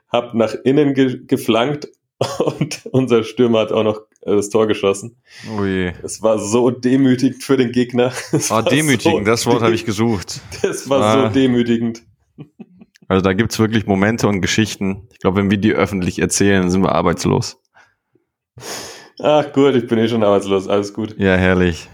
Hab 0.09 0.33
nach 0.33 0.53
innen 0.63 0.93
ge 0.93 1.21
geflankt 1.25 1.87
und 2.39 2.85
unser 2.91 3.23
Stürmer 3.23 3.59
hat 3.59 3.71
auch 3.71 3.83
noch 3.83 4.01
das 4.25 4.49
Tor 4.49 4.67
geschossen. 4.67 5.17
Ui. 5.57 5.93
Es 6.03 6.21
war 6.21 6.39
so 6.39 6.69
demütigend 6.71 7.43
für 7.43 7.57
den 7.57 7.71
Gegner. 7.71 8.11
Es 8.31 8.51
ah, 8.51 8.61
demütigend, 8.61 9.25
so 9.25 9.31
das 9.31 9.45
Wort 9.45 9.61
habe 9.61 9.75
ich 9.75 9.85
gesucht. 9.85 10.41
Das 10.61 10.89
war 10.89 11.01
ah. 11.01 11.27
so 11.27 11.33
demütigend. 11.33 12.03
Also 13.07 13.21
da 13.21 13.33
gibt's 13.33 13.59
wirklich 13.59 13.85
Momente 13.85 14.27
und 14.27 14.41
Geschichten. 14.41 15.07
Ich 15.11 15.19
glaube, 15.19 15.37
wenn 15.37 15.51
wir 15.51 15.57
die 15.57 15.73
öffentlich 15.73 16.19
erzählen, 16.19 16.69
sind 16.69 16.81
wir 16.81 16.93
arbeitslos. 16.93 17.59
Ach 19.19 19.51
gut, 19.53 19.75
ich 19.75 19.87
bin 19.87 19.99
eh 19.99 20.07
schon 20.07 20.23
arbeitslos, 20.23 20.67
alles 20.67 20.93
gut. 20.93 21.15
Ja, 21.17 21.35
herrlich. 21.35 21.89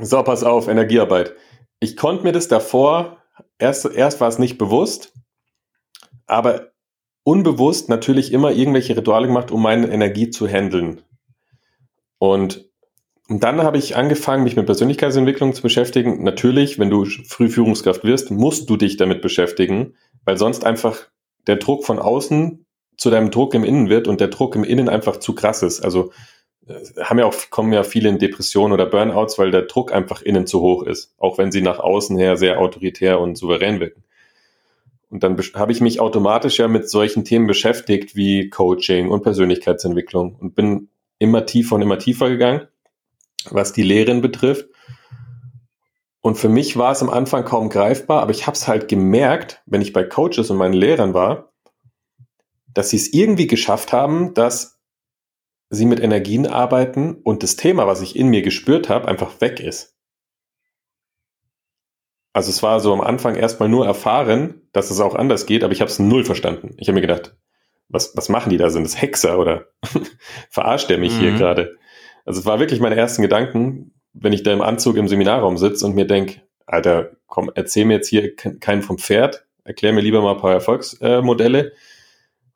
So, 0.00 0.22
pass 0.22 0.44
auf, 0.44 0.68
Energiearbeit. 0.68 1.34
Ich 1.80 1.96
konnte 1.96 2.24
mir 2.24 2.32
das 2.32 2.48
davor, 2.48 3.18
erst, 3.58 3.84
erst 3.84 4.20
war 4.20 4.28
es 4.28 4.38
nicht 4.38 4.58
bewusst, 4.58 5.12
aber 6.26 6.72
unbewusst 7.24 7.88
natürlich 7.88 8.32
immer 8.32 8.52
irgendwelche 8.52 8.96
Rituale 8.96 9.26
gemacht, 9.26 9.50
um 9.50 9.62
meine 9.62 9.88
Energie 9.88 10.30
zu 10.30 10.48
handeln. 10.48 11.02
Und, 12.18 12.68
dann 13.30 13.62
habe 13.62 13.76
ich 13.76 13.94
angefangen, 13.94 14.44
mich 14.44 14.56
mit 14.56 14.64
Persönlichkeitsentwicklung 14.64 15.52
zu 15.52 15.60
beschäftigen. 15.60 16.24
Natürlich, 16.24 16.78
wenn 16.78 16.88
du 16.88 17.04
früh 17.04 17.50
Führungskraft 17.50 18.02
wirst, 18.02 18.30
musst 18.30 18.70
du 18.70 18.78
dich 18.78 18.96
damit 18.96 19.20
beschäftigen, 19.20 19.96
weil 20.24 20.38
sonst 20.38 20.64
einfach 20.64 21.08
der 21.46 21.56
Druck 21.56 21.84
von 21.84 21.98
außen 21.98 22.64
zu 22.96 23.10
deinem 23.10 23.30
Druck 23.30 23.52
im 23.52 23.64
Innen 23.64 23.90
wird 23.90 24.08
und 24.08 24.22
der 24.22 24.28
Druck 24.28 24.56
im 24.56 24.64
Innen 24.64 24.88
einfach 24.88 25.18
zu 25.18 25.34
krass 25.34 25.62
ist. 25.62 25.82
Also 25.82 26.10
haben 27.00 27.18
ja 27.18 27.26
auch, 27.26 27.34
kommen 27.50 27.72
ja 27.72 27.82
viele 27.82 28.08
in 28.08 28.18
Depressionen 28.18 28.72
oder 28.72 28.86
Burnouts, 28.86 29.38
weil 29.38 29.50
der 29.50 29.62
Druck 29.62 29.92
einfach 29.92 30.22
innen 30.22 30.46
zu 30.46 30.60
hoch 30.60 30.82
ist, 30.82 31.14
auch 31.18 31.38
wenn 31.38 31.52
sie 31.52 31.62
nach 31.62 31.78
außen 31.78 32.16
her 32.18 32.36
sehr 32.36 32.60
autoritär 32.60 33.20
und 33.20 33.36
souverän 33.36 33.80
wirken. 33.80 34.04
Und 35.10 35.22
dann 35.22 35.38
habe 35.54 35.72
ich 35.72 35.80
mich 35.80 36.00
automatisch 36.00 36.58
ja 36.58 36.68
mit 36.68 36.90
solchen 36.90 37.24
Themen 37.24 37.46
beschäftigt 37.46 38.14
wie 38.14 38.50
Coaching 38.50 39.08
und 39.08 39.22
Persönlichkeitsentwicklung 39.22 40.36
und 40.36 40.54
bin 40.54 40.88
immer 41.18 41.46
tiefer 41.46 41.74
und 41.76 41.82
immer 41.82 41.98
tiefer 41.98 42.28
gegangen, 42.28 42.68
was 43.50 43.72
die 43.72 43.82
Lehren 43.82 44.20
betrifft. 44.20 44.68
Und 46.20 46.36
für 46.36 46.48
mich 46.48 46.76
war 46.76 46.92
es 46.92 47.02
am 47.02 47.10
Anfang 47.10 47.44
kaum 47.44 47.68
greifbar, 47.68 48.22
aber 48.22 48.32
ich 48.32 48.46
habe 48.46 48.56
es 48.56 48.66
halt 48.68 48.88
gemerkt, 48.88 49.62
wenn 49.66 49.80
ich 49.80 49.92
bei 49.92 50.04
Coaches 50.04 50.50
und 50.50 50.56
meinen 50.56 50.74
Lehrern 50.74 51.14
war, 51.14 51.52
dass 52.74 52.90
sie 52.90 52.96
es 52.96 53.12
irgendwie 53.12 53.46
geschafft 53.46 53.92
haben, 53.92 54.34
dass 54.34 54.78
sie 55.70 55.86
mit 55.86 56.00
Energien 56.00 56.46
arbeiten 56.46 57.14
und 57.14 57.42
das 57.42 57.56
Thema, 57.56 57.86
was 57.86 58.00
ich 58.00 58.16
in 58.16 58.28
mir 58.28 58.42
gespürt 58.42 58.88
habe, 58.88 59.08
einfach 59.08 59.40
weg 59.40 59.60
ist. 59.60 59.96
Also 62.32 62.50
es 62.50 62.62
war 62.62 62.80
so 62.80 62.92
am 62.92 63.00
Anfang 63.00 63.34
erstmal 63.34 63.68
nur 63.68 63.86
erfahren, 63.86 64.68
dass 64.72 64.90
es 64.90 65.00
auch 65.00 65.14
anders 65.14 65.46
geht, 65.46 65.64
aber 65.64 65.72
ich 65.72 65.80
habe 65.80 65.90
es 65.90 65.98
null 65.98 66.24
verstanden. 66.24 66.74
Ich 66.78 66.88
habe 66.88 66.94
mir 66.94 67.00
gedacht, 67.00 67.36
was, 67.88 68.16
was 68.16 68.28
machen 68.28 68.50
die 68.50 68.56
da? 68.56 68.70
Sind 68.70 68.84
das 68.84 69.00
Hexer 69.00 69.38
oder 69.38 69.66
verarscht 70.50 70.90
der 70.90 70.98
mich 70.98 71.14
mhm. 71.14 71.20
hier 71.20 71.32
gerade? 71.32 71.76
Also 72.24 72.40
es 72.40 72.46
war 72.46 72.60
wirklich 72.60 72.80
meine 72.80 72.96
ersten 72.96 73.22
Gedanken, 73.22 73.92
wenn 74.12 74.32
ich 74.32 74.42
da 74.42 74.52
im 74.52 74.62
Anzug 74.62 74.96
im 74.96 75.08
Seminarraum 75.08 75.56
sitze 75.56 75.86
und 75.86 75.94
mir 75.94 76.06
denke, 76.06 76.42
Alter, 76.66 77.12
komm, 77.26 77.50
erzähl 77.54 77.86
mir 77.86 77.94
jetzt 77.94 78.08
hier 78.08 78.36
keinen 78.36 78.82
vom 78.82 78.98
Pferd, 78.98 79.46
erklär 79.64 79.92
mir 79.92 80.02
lieber 80.02 80.20
mal 80.20 80.32
ein 80.32 80.40
paar 80.40 80.52
Erfolgsmodelle. 80.52 81.72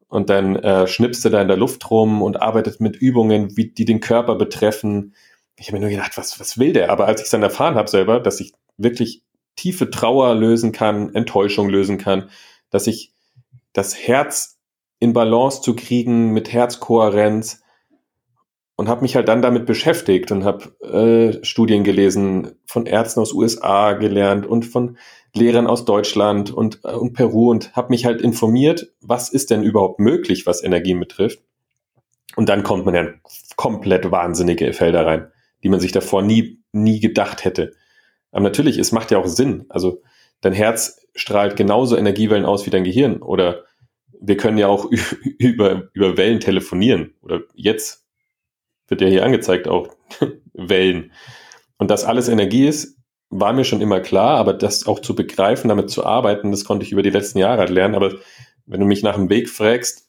und 0.09 0.28
dann 0.28 0.57
äh, 0.57 0.87
schnippst 0.87 1.24
du 1.24 1.30
da 1.30 1.41
in 1.41 1.49
der 1.49 1.57
Luft 1.57 1.91
rum 1.91 2.20
und 2.20 2.43
arbeitet 2.43 2.80
mit 2.80 2.97
Übungen, 2.97 3.57
wie, 3.57 3.70
die 3.70 3.87
den 3.87 4.01
Körper 4.01 4.35
betreffen. 4.35 5.14
Ich 5.57 5.68
habe 5.68 5.78
mir 5.78 5.87
nur 5.87 5.91
gedacht, 5.91 6.18
was, 6.18 6.39
was 6.39 6.59
will 6.59 6.74
der? 6.74 6.91
Aber 6.91 7.07
als 7.07 7.20
ich 7.20 7.24
es 7.26 7.30
dann 7.30 7.43
erfahren 7.43 7.76
habe 7.76 7.89
selber, 7.89 8.20
dass 8.20 8.41
ich 8.41 8.53
wirklich 8.76 9.22
tiefe 9.57 9.91
Trauer 9.91 10.35
lösen 10.35 10.72
kann, 10.72 11.14
Enttäuschung 11.14 11.70
lösen 11.70 11.97
kann, 11.97 12.28
dass 12.68 12.87
ich 12.87 13.14
das 13.72 13.97
Herz 13.97 14.51
in 15.03 15.12
Balance 15.12 15.62
zu 15.62 15.74
kriegen 15.74 16.32
mit 16.32 16.53
Herzkohärenz, 16.53 17.62
und 18.76 18.88
habe 18.88 19.03
mich 19.03 19.14
halt 19.14 19.28
dann 19.28 19.42
damit 19.42 19.66
beschäftigt 19.66 20.32
und 20.32 20.44
habe 20.44 20.74
äh, 20.82 21.44
Studien 21.44 21.84
gelesen, 21.84 22.57
von 22.66 22.86
Ärzten 22.86 23.20
aus 23.20 23.32
USA 23.32 23.92
gelernt 23.92 24.46
und 24.46 24.64
von 24.64 24.96
Lehrern 25.34 25.66
aus 25.66 25.84
Deutschland 25.84 26.50
und, 26.50 26.80
äh, 26.82 26.92
und 26.92 27.12
Peru 27.12 27.50
und 27.50 27.76
habe 27.76 27.90
mich 27.90 28.07
halt 28.07 28.20
informiert, 28.20 28.92
was 29.00 29.28
ist 29.28 29.50
denn 29.50 29.62
überhaupt 29.62 30.00
möglich, 30.00 30.46
was 30.46 30.64
Energien 30.64 30.98
betrifft. 30.98 31.44
Und 32.34 32.48
dann 32.48 32.62
kommt 32.62 32.86
man 32.86 32.94
ja 32.94 33.03
in 33.03 33.20
komplett 33.57 34.11
wahnsinnige 34.11 34.72
Felder 34.72 35.07
rein, 35.07 35.28
die 35.62 35.68
man 35.68 35.78
sich 35.80 35.92
davor 35.92 36.22
nie, 36.22 36.61
nie 36.72 36.98
gedacht 36.98 37.44
hätte. 37.44 37.74
Aber 38.30 38.42
natürlich, 38.42 38.78
es 38.78 38.90
macht 38.90 39.11
ja 39.11 39.18
auch 39.18 39.26
Sinn. 39.26 39.66
Also 39.68 40.00
dein 40.40 40.55
Herz 40.55 41.07
strahlt 41.14 41.57
genauso 41.57 41.96
Energiewellen 41.96 42.46
aus 42.46 42.64
wie 42.64 42.70
dein 42.70 42.84
Gehirn. 42.84 43.20
Oder 43.20 43.64
wir 44.23 44.37
können 44.37 44.59
ja 44.59 44.68
auch 44.68 44.91
über, 45.39 45.89
über 45.93 46.16
Wellen 46.16 46.41
telefonieren. 46.41 47.14
Oder 47.23 47.43
jetzt 47.55 48.05
wird 48.89 49.01
ja 49.01 49.09
hier 49.09 49.25
angezeigt 49.25 49.68
auch 49.68 49.89
Wellen. 50.55 51.12
Und 51.79 51.91
dass 51.91 52.05
alles 52.05 52.29
Energie 52.29 52.66
ist, 52.66 52.97
war 53.31 53.53
mir 53.53 53.64
schon 53.64 53.81
immer 53.81 54.01
klar, 54.01 54.37
aber 54.37 54.53
das 54.53 54.87
auch 54.87 55.01
zu 55.01 55.14
begreifen, 55.14 55.68
damit 55.68 55.91
zu 55.91 56.05
arbeiten, 56.05 56.51
das 56.51 56.64
konnte 56.64 56.85
ich 56.85 56.93
über 56.93 57.03
die 57.03 57.11
letzten 57.11 57.39
Jahre 57.39 57.61
halt 57.61 57.70
lernen. 57.70 57.95
Aber 57.95 58.12
wenn 58.66 58.81
du 58.81 58.87
mich 58.87 59.03
nach 59.03 59.16
dem 59.16 59.31
Weg 59.31 59.49
fragst, 59.49 60.09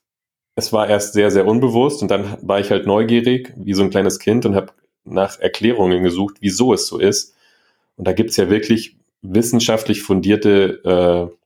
es 0.56 0.72
war 0.72 0.88
erst 0.88 1.14
sehr, 1.14 1.32
sehr 1.32 1.48
unbewusst 1.48 2.02
und 2.02 2.12
dann 2.12 2.38
war 2.42 2.60
ich 2.60 2.70
halt 2.70 2.86
neugierig, 2.86 3.54
wie 3.56 3.74
so 3.74 3.82
ein 3.82 3.90
kleines 3.90 4.20
Kind 4.20 4.46
und 4.46 4.56
habe 4.56 4.74
nach 5.04 5.40
Erklärungen 5.40 6.04
gesucht, 6.04 6.36
wieso 6.42 6.74
es 6.74 6.86
so 6.86 7.00
ist. 7.00 7.36
Und 7.96 8.08
da 8.08 8.14
gibt's 8.14 8.38
ja 8.38 8.50
wirklich 8.50 8.98
wissenschaftlich 9.22 10.04
fundierte 10.04 11.32
äh, 11.32 11.43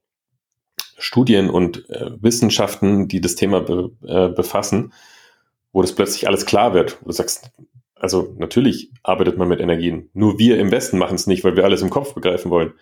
Studien 0.97 1.49
und 1.49 1.89
äh, 1.89 2.11
Wissenschaften, 2.21 3.07
die 3.07 3.21
das 3.21 3.35
Thema 3.35 3.61
be, 3.61 3.91
äh, 4.05 4.29
befassen 4.29 4.91
wo 5.77 5.81
das 5.83 5.93
plötzlich 5.93 6.27
alles 6.27 6.47
klar 6.47 6.73
wird. 6.73 6.97
Du 7.05 7.11
sagst, 7.11 7.51
also 7.93 8.35
natürlich 8.39 8.91
arbeitet 9.03 9.37
man 9.37 9.47
mit 9.47 9.59
Energien. 9.59 10.09
Nur 10.13 10.39
wir 10.39 10.59
im 10.59 10.71
Westen 10.71 10.97
machen 10.97 11.13
es 11.13 11.27
nicht, 11.27 11.43
weil 11.43 11.55
wir 11.55 11.65
alles 11.65 11.83
im 11.83 11.91
Kopf 11.91 12.15
begreifen 12.15 12.49
wollen. 12.49 12.73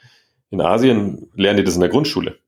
In 0.49 0.61
Asien 0.61 1.29
lernen 1.33 1.57
die 1.57 1.65
das 1.65 1.75
in 1.75 1.81
der 1.81 1.89
Grundschule. 1.89 2.39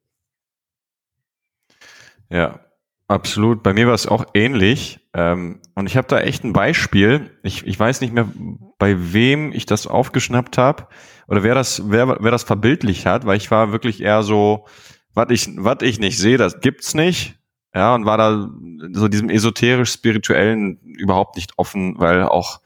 Ja, 2.30 2.61
absolut. 3.09 3.61
Bei 3.61 3.74
mir 3.74 3.88
war 3.88 3.93
es 3.93 4.07
auch 4.07 4.26
ähnlich. 4.34 4.99
Ähm, 5.13 5.59
und 5.76 5.88
ich 5.88 5.97
habe 5.97 6.07
da 6.07 6.22
echt 6.22 6.45
ein 6.45 6.53
Beispiel. 6.53 7.32
Ich, 7.43 7.68
ich 7.68 7.78
weiß 7.78 7.99
nicht 7.99 8.13
mehr, 8.13 8.30
bei 8.78 8.95
wem 9.13 9.51
ich 9.51 9.65
das 9.65 9.86
aufgeschnappt 9.86 10.57
habe 10.57 10.88
oder 11.28 11.43
wer 11.43 11.55
das, 11.55 11.89
wer, 11.89 12.20
wer 12.22 12.32
das 12.32 12.43
verbildlich 12.43 13.05
hat, 13.05 13.26
weil 13.26 13.36
ich 13.36 13.51
war 13.51 13.74
wirklich 13.74 14.01
eher 14.01 14.24
so, 14.24 14.65
was 15.18 15.32
ich, 15.32 15.49
was 15.57 15.78
ich 15.82 15.99
nicht 15.99 16.18
sehe, 16.18 16.38
das 16.38 16.61
gibt's 16.61 16.93
nicht. 16.93 17.38
Ja, 17.74 17.93
und 17.93 18.05
war 18.05 18.18
da 18.18 18.49
so 18.93 19.07
diesem 19.07 19.30
esoterisch-spirituellen 19.30 20.80
überhaupt 20.82 21.36
nicht 21.36 21.51
offen, 21.57 21.95
weil 21.99 22.24
auch, 22.24 22.61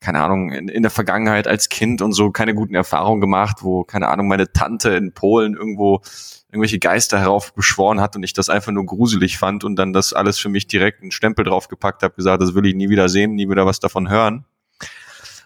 keine 0.00 0.20
Ahnung, 0.22 0.52
in, 0.52 0.68
in, 0.68 0.82
der 0.82 0.90
Vergangenheit 0.90 1.48
als 1.48 1.68
Kind 1.68 2.02
und 2.02 2.12
so 2.12 2.30
keine 2.30 2.54
guten 2.54 2.74
Erfahrungen 2.74 3.20
gemacht, 3.20 3.58
wo, 3.62 3.84
keine 3.84 4.08
Ahnung, 4.08 4.28
meine 4.28 4.52
Tante 4.52 4.90
in 4.90 5.14
Polen 5.14 5.54
irgendwo 5.54 6.02
irgendwelche 6.50 6.80
Geister 6.80 7.18
heraufbeschworen 7.18 8.00
hat 8.00 8.14
und 8.14 8.22
ich 8.24 8.34
das 8.34 8.50
einfach 8.50 8.72
nur 8.72 8.84
gruselig 8.84 9.38
fand 9.38 9.64
und 9.64 9.76
dann 9.76 9.92
das 9.92 10.12
alles 10.12 10.38
für 10.38 10.48
mich 10.48 10.66
direkt 10.66 11.02
einen 11.02 11.12
Stempel 11.12 11.44
draufgepackt 11.44 12.02
habe, 12.02 12.14
gesagt, 12.14 12.42
das 12.42 12.54
will 12.54 12.66
ich 12.66 12.74
nie 12.74 12.90
wieder 12.90 13.08
sehen, 13.08 13.34
nie 13.34 13.48
wieder 13.48 13.64
was 13.64 13.80
davon 13.80 14.10
hören. 14.10 14.44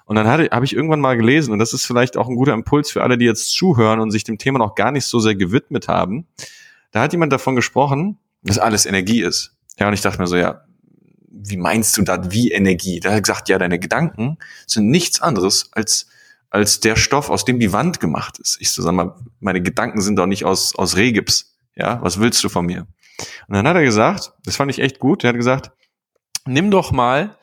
Und 0.06 0.14
dann 0.14 0.28
habe 0.28 0.64
ich 0.64 0.72
irgendwann 0.72 1.00
mal 1.00 1.16
gelesen, 1.16 1.52
und 1.52 1.58
das 1.58 1.72
ist 1.72 1.84
vielleicht 1.84 2.16
auch 2.16 2.28
ein 2.28 2.36
guter 2.36 2.54
Impuls 2.54 2.92
für 2.92 3.02
alle, 3.02 3.18
die 3.18 3.24
jetzt 3.24 3.50
zuhören 3.50 3.98
und 3.98 4.12
sich 4.12 4.22
dem 4.22 4.38
Thema 4.38 4.58
noch 4.58 4.76
gar 4.76 4.92
nicht 4.92 5.04
so 5.04 5.18
sehr 5.18 5.34
gewidmet 5.34 5.88
haben. 5.88 6.26
Da 6.92 7.02
hat 7.02 7.12
jemand 7.12 7.32
davon 7.32 7.56
gesprochen, 7.56 8.16
dass 8.42 8.58
alles 8.58 8.86
Energie 8.86 9.20
ist. 9.20 9.56
Ja, 9.78 9.88
und 9.88 9.94
ich 9.94 10.00
dachte 10.00 10.20
mir 10.20 10.28
so, 10.28 10.36
ja, 10.36 10.62
wie 11.28 11.56
meinst 11.56 11.96
du 11.96 12.02
das, 12.02 12.30
wie 12.30 12.52
Energie? 12.52 13.00
Da 13.00 13.08
hat 13.10 13.16
er 13.16 13.20
gesagt, 13.20 13.48
ja, 13.48 13.58
deine 13.58 13.80
Gedanken 13.80 14.38
sind 14.66 14.88
nichts 14.88 15.20
anderes 15.20 15.70
als, 15.72 16.06
als 16.50 16.78
der 16.78 16.94
Stoff, 16.94 17.28
aus 17.28 17.44
dem 17.44 17.58
die 17.58 17.72
Wand 17.72 17.98
gemacht 17.98 18.38
ist. 18.38 18.58
Ich 18.60 18.70
so, 18.70 18.82
sag 18.82 18.92
mal, 18.92 19.16
meine 19.40 19.60
Gedanken 19.60 20.00
sind 20.00 20.16
doch 20.16 20.26
nicht 20.26 20.44
aus, 20.44 20.76
aus 20.76 20.96
Rehgips. 20.96 21.56
Ja, 21.74 22.00
was 22.00 22.20
willst 22.20 22.42
du 22.44 22.48
von 22.48 22.64
mir? 22.64 22.86
Und 23.48 23.54
dann 23.54 23.66
hat 23.66 23.74
er 23.74 23.82
gesagt, 23.82 24.32
das 24.44 24.54
fand 24.54 24.70
ich 24.70 24.78
echt 24.78 25.00
gut, 25.00 25.24
er 25.24 25.30
hat 25.30 25.36
gesagt, 25.36 25.72
nimm 26.46 26.70
doch 26.70 26.92
mal, 26.92 27.36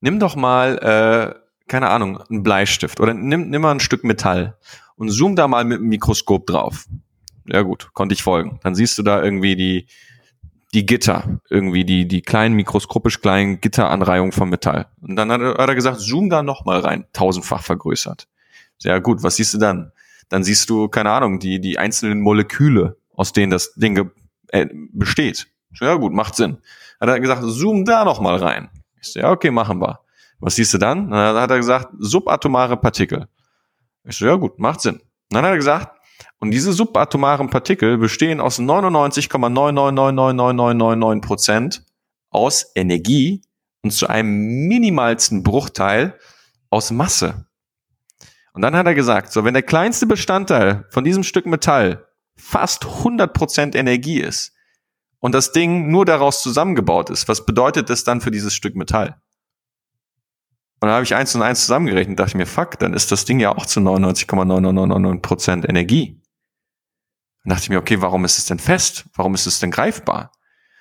nimm 0.00 0.20
doch 0.20 0.36
mal, 0.36 0.78
äh, 0.78 1.45
keine 1.68 1.88
Ahnung, 1.90 2.20
einen 2.20 2.42
Bleistift 2.42 3.00
oder 3.00 3.14
nimm, 3.14 3.50
nimm 3.50 3.62
mal 3.62 3.72
ein 3.72 3.80
Stück 3.80 4.04
Metall 4.04 4.56
und 4.96 5.10
zoom 5.10 5.36
da 5.36 5.48
mal 5.48 5.64
mit 5.64 5.78
dem 5.78 5.88
Mikroskop 5.88 6.46
drauf. 6.46 6.86
Ja 7.46 7.62
gut, 7.62 7.90
konnte 7.92 8.14
ich 8.14 8.22
folgen. 8.22 8.58
Dann 8.62 8.74
siehst 8.74 8.98
du 8.98 9.02
da 9.02 9.22
irgendwie 9.22 9.56
die, 9.56 9.86
die 10.74 10.84
Gitter, 10.84 11.40
irgendwie 11.48 11.84
die, 11.84 12.08
die 12.08 12.22
kleinen, 12.22 12.54
mikroskopisch 12.54 13.20
kleinen 13.20 13.60
Gitteranreihungen 13.60 14.32
von 14.32 14.48
Metall. 14.48 14.86
Und 15.00 15.16
dann 15.16 15.30
hat 15.30 15.40
er, 15.40 15.50
hat 15.58 15.68
er 15.68 15.74
gesagt, 15.74 16.00
zoom 16.00 16.28
da 16.28 16.42
nochmal 16.42 16.80
rein, 16.80 17.06
tausendfach 17.12 17.62
vergrößert. 17.62 18.28
Sehr 18.78 19.00
gut, 19.00 19.22
was 19.22 19.36
siehst 19.36 19.54
du 19.54 19.58
dann? 19.58 19.92
Dann 20.28 20.42
siehst 20.42 20.68
du, 20.70 20.88
keine 20.88 21.10
Ahnung, 21.10 21.38
die, 21.38 21.60
die 21.60 21.78
einzelnen 21.78 22.20
Moleküle, 22.20 22.96
aus 23.14 23.32
denen 23.32 23.50
das 23.50 23.74
Ding 23.74 24.10
äh, 24.48 24.66
besteht. 24.92 25.46
Ja 25.80 25.94
gut, 25.94 26.12
macht 26.12 26.34
Sinn. 26.34 26.58
Hat 27.00 27.08
er 27.08 27.20
gesagt, 27.20 27.42
zoom 27.44 27.84
da 27.84 28.04
nochmal 28.04 28.36
rein. 28.36 28.68
Ich 29.00 29.12
so, 29.12 29.20
ja, 29.20 29.30
okay, 29.30 29.50
machen 29.50 29.80
wir. 29.80 30.00
Was 30.40 30.56
siehst 30.56 30.74
du 30.74 30.78
dann? 30.78 31.10
Dann 31.10 31.36
hat 31.36 31.50
er 31.50 31.56
gesagt, 31.56 31.88
subatomare 31.98 32.76
Partikel. 32.76 33.28
Ich 34.04 34.16
so, 34.16 34.26
ja 34.26 34.34
gut, 34.36 34.58
macht 34.58 34.80
Sinn. 34.80 35.00
Dann 35.30 35.44
hat 35.44 35.52
er 35.52 35.56
gesagt, 35.56 35.96
und 36.38 36.50
diese 36.50 36.72
subatomaren 36.72 37.50
Partikel 37.50 37.98
bestehen 37.98 38.40
aus 38.40 38.58
99,99999999 38.58 41.20
Prozent 41.20 41.84
aus 42.30 42.72
Energie 42.74 43.42
und 43.82 43.92
zu 43.92 44.08
einem 44.08 44.66
minimalsten 44.68 45.42
Bruchteil 45.42 46.18
aus 46.70 46.90
Masse. 46.90 47.46
Und 48.52 48.62
dann 48.62 48.76
hat 48.76 48.86
er 48.86 48.94
gesagt, 48.94 49.32
so 49.32 49.44
wenn 49.44 49.54
der 49.54 49.62
kleinste 49.62 50.06
Bestandteil 50.06 50.86
von 50.90 51.04
diesem 51.04 51.22
Stück 51.22 51.46
Metall 51.46 52.06
fast 52.36 52.84
100 52.84 53.32
Prozent 53.32 53.74
Energie 53.74 54.20
ist 54.20 54.52
und 55.20 55.34
das 55.34 55.52
Ding 55.52 55.90
nur 55.90 56.04
daraus 56.04 56.42
zusammengebaut 56.42 57.08
ist, 57.10 57.28
was 57.28 57.46
bedeutet 57.46 57.90
das 57.90 58.04
dann 58.04 58.20
für 58.20 58.30
dieses 58.30 58.54
Stück 58.54 58.76
Metall? 58.76 59.20
Und 60.80 60.88
dann 60.88 60.94
habe 60.94 61.04
ich 61.04 61.14
eins 61.14 61.34
und 61.34 61.42
eins 61.42 61.62
zusammengerechnet 61.62 62.10
und 62.10 62.20
dachte 62.20 62.36
mir, 62.36 62.46
fuck, 62.46 62.78
dann 62.78 62.92
ist 62.92 63.10
das 63.10 63.24
Ding 63.24 63.40
ja 63.40 63.56
auch 63.56 63.64
zu 63.64 63.80
99,9999 63.80 65.22
Prozent 65.22 65.68
Energie. 65.68 66.20
Dann 67.44 67.50
dachte 67.50 67.62
ich 67.64 67.70
mir, 67.70 67.78
okay, 67.78 68.02
warum 68.02 68.24
ist 68.24 68.38
es 68.38 68.44
denn 68.44 68.58
fest? 68.58 69.06
Warum 69.14 69.34
ist 69.34 69.46
es 69.46 69.58
denn 69.58 69.70
greifbar? 69.70 70.32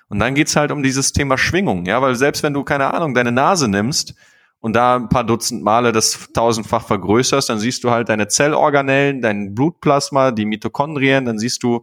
Und 0.10 0.20
dann 0.20 0.36
geht's 0.36 0.56
halt 0.56 0.72
um 0.72 0.84
dieses 0.84 1.14
Thema 1.14 1.38
Schwingung, 1.38 1.86
ja, 1.86 2.02
weil 2.02 2.16
selbst 2.16 2.44
wenn 2.44 2.54
du, 2.54 2.64
keine 2.64 2.94
Ahnung, 2.94 3.14
deine 3.14 3.32
Nase 3.32 3.68
nimmst 3.68 4.16
und 4.60 4.74
da 4.74 4.98
ein 4.98 5.10
paar 5.10 5.24
Dutzend 5.24 5.64
Male 5.64 5.92
das 5.92 6.28
tausendfach 6.34 6.86
vergrößerst, 6.86 7.50
dann 7.50 7.60
siehst 7.60 7.84
du 7.84 7.92
halt 7.92 8.10
deine 8.10 8.28
Zellorganellen, 8.28 9.22
dein 9.22 9.56
Blutplasma, 9.56 10.32
die 10.32 10.46
Mitochondrien, 10.46 11.26
dann 11.26 11.40
siehst 11.40 11.64
du 11.64 11.82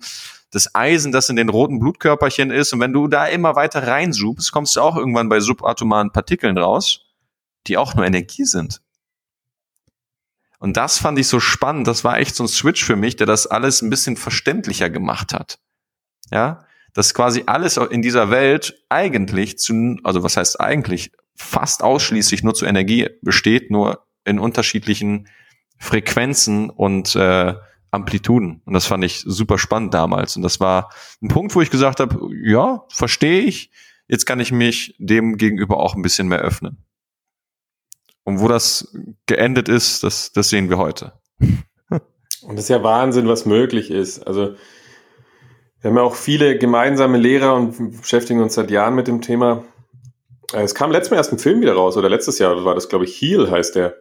das 0.51 0.75
Eisen, 0.75 1.13
das 1.13 1.31
in 1.31 1.37
den 1.37 1.49
roten 1.49 1.79
Blutkörperchen 1.79 2.51
ist. 2.51 2.73
Und 2.73 2.81
wenn 2.81 2.93
du 2.93 3.09
da 3.09 3.27
immer 3.27 3.57
weiter 3.57 3.87
reinzoomst, 3.87 4.53
kommst 4.53 4.77
du 4.77 4.83
auch 4.83 4.97
irgendwann 4.97 5.29
bei 5.29 5.41
subatomaren 5.41 6.13
Partikeln 6.13 6.59
raus, 6.59 7.01
die 7.67 7.77
auch 7.77 7.95
nur 7.95 8.05
Energie 8.05 8.45
sind. 8.45 8.81
Und 10.59 10.77
das 10.77 10.99
fand 10.99 11.19
ich 11.19 11.27
so 11.27 11.41
spannend. 11.41 11.89
Das 11.89 12.05
war 12.05 12.19
echt 12.19 12.37
so 12.37 12.45
ein 12.45 12.49
Switch 12.49 12.85
für 12.85 12.95
mich, 12.95 13.17
der 13.17 13.27
das 13.27 13.49
alles 13.49 13.83
ein 13.83 13.91
bisschen 13.91 14.17
verständlicher 14.17 14.91
gemacht 14.91 15.35
hat. 15.35 15.59
Ja, 16.31 16.65
dass 16.95 17.15
quasi 17.15 17.45
alles 17.47 17.77
in 17.77 18.03
dieser 18.03 18.31
Welt 18.31 18.85
eigentlich 18.89 19.59
zu, 19.59 19.97
also 20.05 20.23
was 20.23 20.37
heißt 20.37 20.61
eigentlich, 20.61 21.11
fast 21.35 21.83
ausschließlich 21.83 22.45
nur 22.45 22.55
zu 22.55 22.67
Energie 22.67 23.09
besteht, 23.23 23.71
nur 23.71 24.07
in 24.25 24.39
unterschiedlichen 24.39 25.29
Frequenzen 25.79 26.71
und 26.71 27.17
äh, 27.17 27.55
Amplituden. 27.91 28.63
Und 28.65 28.73
das 28.73 28.87
fand 28.87 29.05
ich 29.05 29.23
super 29.27 29.59
spannend 29.59 29.95
damals. 29.95 30.37
Und 30.37 30.43
das 30.43 30.61
war 30.61 30.91
ein 31.21 31.29
Punkt, 31.29 31.55
wo 31.55 31.61
ich 31.61 31.71
gesagt 31.71 32.01
habe, 32.01 32.29
ja, 32.45 32.85
verstehe 32.89 33.41
ich. 33.41 33.71
Jetzt 34.09 34.27
kann 34.27 34.41
ich 34.41 34.53
mich 34.53 34.95
dem 34.99 35.37
gegenüber 35.37 35.79
auch 35.79 35.95
ein 35.95 36.03
bisschen 36.03 36.29
mehr 36.29 36.39
öffnen. 36.39 36.85
Und 38.25 38.41
wo 38.41 38.49
das 38.49 38.97
geendet 39.27 39.69
ist, 39.69 40.03
das, 40.03 40.33
das 40.33 40.49
sehen 40.49 40.71
wir 40.71 40.79
heute. 40.79 41.13
Und 41.41 42.57
das 42.57 42.65
ist 42.65 42.69
ja 42.69 42.83
Wahnsinn, 42.83 43.29
was 43.29 43.47
möglich 43.47 43.91
ist. 43.91 44.27
Also 44.27 44.55
wir 45.83 45.91
haben 45.91 45.97
ja 45.97 46.03
auch 46.03 46.15
viele 46.15 46.59
gemeinsame 46.59 47.19
Lehrer 47.19 47.55
und 47.57 48.01
beschäftigen 48.01 48.41
uns 48.41 48.55
seit 48.55 48.71
Jahren 48.71 48.95
mit 48.95 49.09
dem 49.09 49.21
Thema. 49.21 49.65
Äh, 50.53 50.63
es 50.63 50.75
kam 50.75 50.93
letztes 50.93 51.11
Mal 51.11 51.17
erst 51.17 51.33
ein 51.33 51.41
Film 51.41 51.61
wieder 51.61 51.75
raus, 51.75 51.97
oder 51.97 52.09
letztes 52.09 52.39
Jahr 52.39 52.65
war 52.65 52.77
das, 52.77 52.89
glaube 52.89 53.05
ich, 53.05 53.21
Heal 53.21 53.51
heißt 53.51 53.75
der. 53.75 53.97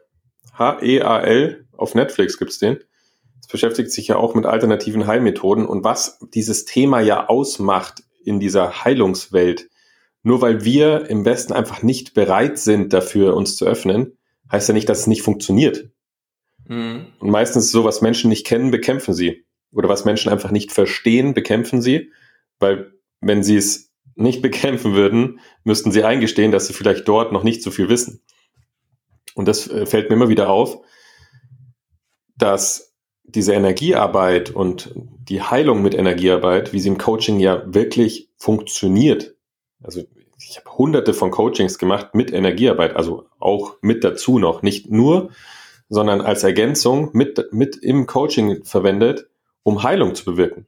H-E-A-L, 0.57 1.65
auf 1.75 1.95
Netflix 1.95 2.37
gibt's 2.37 2.59
den. 2.59 2.79
Es 3.39 3.47
beschäftigt 3.47 3.91
sich 3.91 4.09
ja 4.09 4.17
auch 4.17 4.35
mit 4.35 4.45
alternativen 4.45 5.07
Heilmethoden 5.07 5.65
und 5.65 5.83
was 5.83 6.19
dieses 6.33 6.65
Thema 6.65 6.99
ja 6.99 7.27
ausmacht 7.27 8.03
in 8.23 8.39
dieser 8.39 8.83
Heilungswelt. 8.83 9.70
Nur 10.23 10.41
weil 10.41 10.63
wir 10.63 11.09
im 11.09 11.25
Westen 11.25 11.53
einfach 11.53 11.81
nicht 11.81 12.13
bereit 12.13 12.59
sind, 12.59 12.93
dafür 12.93 13.35
uns 13.35 13.55
zu 13.55 13.65
öffnen, 13.65 14.17
heißt 14.51 14.67
ja 14.67 14.73
nicht, 14.73 14.89
dass 14.89 14.99
es 14.99 15.07
nicht 15.07 15.23
funktioniert. 15.23 15.89
Mhm. 16.67 17.07
Und 17.19 17.29
meistens 17.29 17.71
so, 17.71 17.83
was 17.83 18.01
Menschen 18.01 18.29
nicht 18.29 18.45
kennen, 18.45 18.71
bekämpfen 18.71 19.13
sie. 19.13 19.45
Oder 19.71 19.89
was 19.89 20.05
Menschen 20.05 20.31
einfach 20.31 20.51
nicht 20.51 20.71
verstehen, 20.71 21.33
bekämpfen 21.33 21.81
sie. 21.81 22.11
Weil 22.59 22.93
wenn 23.19 23.43
sie 23.43 23.57
es 23.57 23.91
nicht 24.15 24.41
bekämpfen 24.41 24.93
würden, 24.93 25.39
müssten 25.63 25.91
sie 25.91 26.03
eingestehen, 26.03 26.51
dass 26.51 26.67
sie 26.67 26.73
vielleicht 26.73 27.07
dort 27.07 27.31
noch 27.31 27.43
nicht 27.43 27.63
so 27.63 27.71
viel 27.71 27.89
wissen. 27.89 28.21
Und 29.33 29.47
das 29.47 29.67
äh, 29.67 29.85
fällt 29.85 30.09
mir 30.09 30.15
immer 30.15 30.29
wieder 30.29 30.49
auf, 30.49 30.79
dass 32.35 32.93
diese 33.23 33.53
Energiearbeit 33.53 34.49
und 34.49 34.93
die 34.95 35.41
Heilung 35.41 35.81
mit 35.81 35.93
Energiearbeit, 35.93 36.73
wie 36.73 36.79
sie 36.79 36.89
im 36.89 36.97
Coaching 36.97 37.39
ja 37.39 37.63
wirklich 37.65 38.29
funktioniert. 38.35 39.35
Also 39.83 40.03
ich 40.37 40.57
habe 40.57 40.77
hunderte 40.77 41.13
von 41.13 41.31
Coachings 41.31 41.77
gemacht 41.77 42.15
mit 42.15 42.31
Energiearbeit, 42.31 42.95
also 42.95 43.27
auch 43.39 43.77
mit 43.81 44.03
dazu 44.03 44.39
noch, 44.39 44.61
nicht 44.61 44.89
nur, 44.89 45.31
sondern 45.89 46.21
als 46.21 46.43
Ergänzung 46.43 47.09
mit, 47.13 47.51
mit 47.51 47.75
im 47.77 48.07
Coaching 48.07 48.63
verwendet, 48.63 49.29
um 49.63 49.83
Heilung 49.83 50.15
zu 50.15 50.25
bewirken 50.25 50.67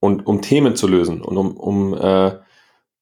und 0.00 0.26
um 0.26 0.42
Themen 0.42 0.76
zu 0.76 0.86
lösen 0.86 1.22
und 1.22 1.36
um, 1.36 1.56
um 1.56 1.94
äh, 1.94 2.38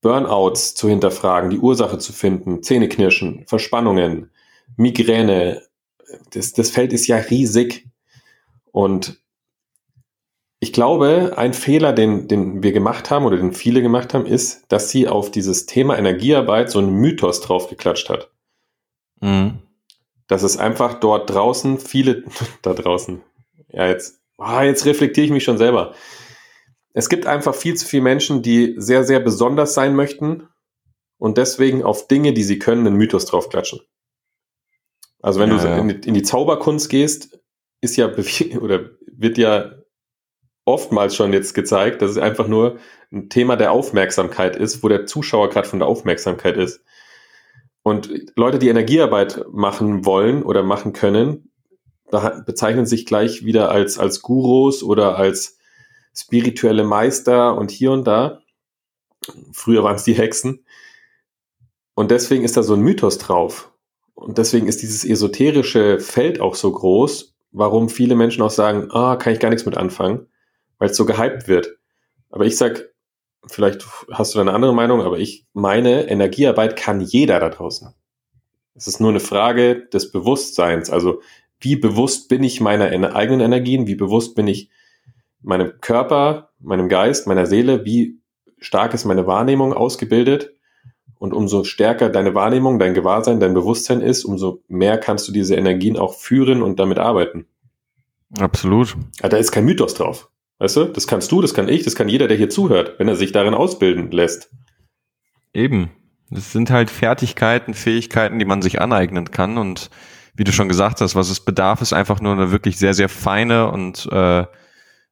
Burnouts 0.01 0.75
zu 0.75 0.89
hinterfragen, 0.89 1.51
die 1.51 1.59
Ursache 1.59 1.99
zu 1.99 2.13
finden, 2.13 2.63
Zähneknirschen, 2.63 3.45
Verspannungen, 3.47 4.31
Migräne. 4.77 5.63
Das, 6.31 6.53
das 6.53 6.71
Feld 6.71 6.93
ist 6.93 7.07
ja 7.07 7.17
riesig. 7.17 7.89
Und 8.71 9.21
ich 10.67 10.73
glaube, 10.73 11.35
ein 11.37 11.55
Fehler, 11.55 11.93
den, 11.93 12.29
den 12.29 12.63
wir 12.63 12.73
gemacht 12.73 13.11
haben 13.11 13.25
oder 13.25 13.37
den 13.37 13.53
viele 13.53 13.83
gemacht 13.83 14.15
haben, 14.15 14.27
ist, 14.27 14.65
dass 14.69 14.91
sie 14.91 15.09
auf 15.09 15.31
dieses 15.31 15.67
Thema 15.67 15.97
Energiearbeit 15.97 16.71
so 16.71 16.79
einen 16.79 16.95
Mythos 16.95 17.41
draufgeklatscht 17.41 18.09
hat. 18.09 18.31
Mhm. 19.21 19.59
Dass 20.27 20.43
es 20.43 20.57
einfach 20.57 21.01
dort 21.01 21.31
draußen 21.31 21.79
viele, 21.79 22.25
da 22.63 22.75
draußen, 22.75 23.23
ja, 23.69 23.87
jetzt, 23.87 24.21
ah, 24.39 24.63
jetzt 24.63 24.87
reflektiere 24.87 25.27
ich 25.27 25.33
mich 25.33 25.45
schon 25.45 25.59
selber 25.59 25.95
es 26.97 27.11
gibt 27.11 27.27
einfach 27.27 27.55
viel 27.55 27.75
zu 27.75 27.87
viele 27.87 28.05
Menschen, 28.05 28.41
die 28.41 28.75
sehr, 28.79 29.05
sehr 29.05 29.21
besonders 29.21 29.75
sein 29.75 29.95
möchten 29.95 30.49
und 31.19 31.37
deswegen 31.37 31.85
auf 31.85 32.09
Dinge, 32.09 32.33
die 32.33 32.43
sie 32.43 32.59
können, 32.59 32.87
einen 32.87 32.97
Mythos 32.97 33.27
draufklatschen. 33.27 33.81
Also 35.21 35.39
wenn 35.39 35.51
ja, 35.51 35.59
du. 35.59 35.81
In, 35.83 35.89
die, 35.89 36.09
in, 36.09 36.15
die, 36.15 36.23
Zauberkunst 36.23 36.89
gehst, 36.89 37.39
ist 37.83 37.97
ja 37.97 38.11
oder 38.61 38.93
wird 39.13 39.37
ja 39.37 39.73
oftmals 40.67 41.17
schon 41.17 41.33
jetzt 41.33 41.55
gezeigt, 41.55 42.03
dass 42.03 42.11
es 42.11 42.19
einfach 42.19 42.49
nur 42.49 42.79
ein 43.11 43.31
Thema 43.31 43.57
der 43.57 43.73
Aufmerksamkeit 43.73 44.57
ist, 44.57 44.83
wo 44.83 44.89
der 44.89 45.07
Zuschauer 45.07 45.49
gerade 45.49 45.69
von 45.69 45.79
der 45.79 45.89
Aufmerksamkeit 45.89 46.59
ist. 46.59 46.83
Und 47.83 48.11
Leute, 48.35 48.59
die 48.59 48.69
Energiearbeit 48.69 49.45
machen 49.51 50.05
wollen 50.05 50.43
oder 50.43 50.65
machen 50.65 50.93
können, 50.93 51.53
bezeichnen 52.45 52.85
sich 52.85 53.07
gleich 53.07 53.45
wieder 53.45 53.71
als, 53.71 53.99
als 53.99 54.23
Gurus 54.23 54.83
oder 54.83 55.17
als 55.17 55.59
spirituelle 56.15 56.85
Meister 56.85 57.57
und 57.57 57.71
hier 57.71 57.93
und 57.93 58.05
da. 58.05 58.41
Früher 59.53 59.85
waren 59.85 59.97
es 59.97 60.05
die 60.05 60.15
Hexen. 60.15 60.65
Und 61.95 62.11
deswegen 62.11 62.45
ist 62.45 62.57
da 62.57 62.63
so 62.63 62.75
ein 62.75 62.81
Mythos 62.81 63.19
drauf. 63.19 63.73
Und 64.15 64.39
deswegen 64.39 64.67
ist 64.67 64.83
dieses 64.83 65.05
esoterische 65.05 66.01
Feld 66.01 66.41
auch 66.41 66.55
so 66.57 66.73
groß, 66.73 67.37
warum 67.53 67.89
viele 67.89 68.17
Menschen 68.17 68.43
auch 68.43 68.51
sagen, 68.51 68.91
ah, 68.91 69.17
kann 69.17 69.33
ich 69.33 69.41
gar 69.41 69.51
nichts 69.51 69.67
mit 69.67 69.77
anfangen, 69.77 70.27
weil 70.79 70.91
es 70.91 70.97
so 70.97 71.05
gehypt 71.05 71.49
wird. 71.49 71.77
Aber 72.31 72.45
ich 72.45 72.57
sag, 72.57 72.89
vielleicht 73.47 73.87
hast 74.11 74.35
du 74.35 74.41
eine 74.41 74.53
andere 74.53 74.75
Meinung, 74.75 75.01
aber 75.01 75.19
ich 75.19 75.47
meine, 75.53 76.09
Energiearbeit 76.09 76.77
kann 76.77 77.01
jeder 77.01 77.41
da 77.41 77.49
draußen. 77.49 77.95
Es 78.75 78.87
ist 78.87 79.01
nur 79.01 79.11
eine 79.11 79.21
Frage 79.21 79.87
des 79.87 80.13
Bewusstseins. 80.13 80.91
Also, 80.91 81.23
wie 81.61 81.77
bewusst 81.77 82.29
bin 82.29 82.45
ich 82.45 82.61
meiner 82.61 83.15
eigenen 83.15 83.41
Energien? 83.41 83.87
Wie 83.87 83.95
bewusst 83.95 84.35
bin 84.35 84.47
ich 84.47 84.69
meinem 85.43 85.81
Körper, 85.81 86.51
meinem 86.59 86.89
Geist, 86.89 87.27
meiner 87.27 87.47
Seele, 87.47 87.85
wie 87.85 88.19
stark 88.59 88.95
ist 88.95 89.05
meine 89.05 89.27
Wahrnehmung 89.27 89.73
ausgebildet. 89.73 90.53
Und 91.19 91.33
umso 91.33 91.65
stärker 91.65 92.11
deine 92.11 92.35
Wahrnehmung, 92.35 92.79
dein 92.79 92.93
Gewahrsein, 92.93 93.41
dein 93.41 93.55
Bewusstsein 93.55 94.03
ist, 94.03 94.25
umso 94.25 94.63
mehr 94.69 94.99
kannst 94.99 95.27
du 95.27 95.33
diese 95.33 95.55
Energien 95.55 95.97
auch 95.97 96.15
führen 96.15 96.63
und 96.63 96.79
damit 96.79 96.99
arbeiten. 96.99 97.47
Absolut. 98.39 98.97
Ja, 99.23 99.31
da 99.31 99.39
ist 99.39 99.51
kein 99.51 99.65
Mythos 99.65 99.95
drauf. 99.95 100.29
Weißt 100.59 100.77
du, 100.77 100.85
das 100.85 101.07
kannst 101.07 101.31
du, 101.33 101.43
das 101.43 101.53
kann 101.53 101.69
ich, 101.69 101.85
das 101.85 101.95
kann 101.95 102.09
jeder, 102.09 102.29
der 102.29 102.37
hier 102.37 102.49
zuhört, 102.49 102.95
wenn 102.99 103.09
er 103.09 103.17
sich 103.17 103.33
darin 103.33 103.55
ausbilden 103.55 104.11
lässt. 104.11 104.51
Eben. 105.53 105.91
Das 106.31 106.53
sind 106.53 106.71
halt 106.71 106.91
Fertigkeiten, 106.91 107.73
Fähigkeiten, 107.75 108.39
die 108.39 108.45
man 108.45 108.61
sich 108.61 108.81
aneignen 108.81 109.31
kann. 109.31 109.59
Und 109.59 109.91
wie 110.35 110.45
du 110.45 110.53
schon 110.53 110.69
gesagt 110.69 111.01
hast, 111.01 111.15
was 111.15 111.31
es 111.31 111.41
bedarf, 111.41 111.83
ist 111.83 111.93
einfach 111.93 112.21
nur 112.21 112.33
eine 112.33 112.51
wirklich 112.51 112.79
sehr, 112.79 112.95
sehr 112.95 113.09
feine 113.09 113.71
und 113.71 114.07
äh, 114.11 114.45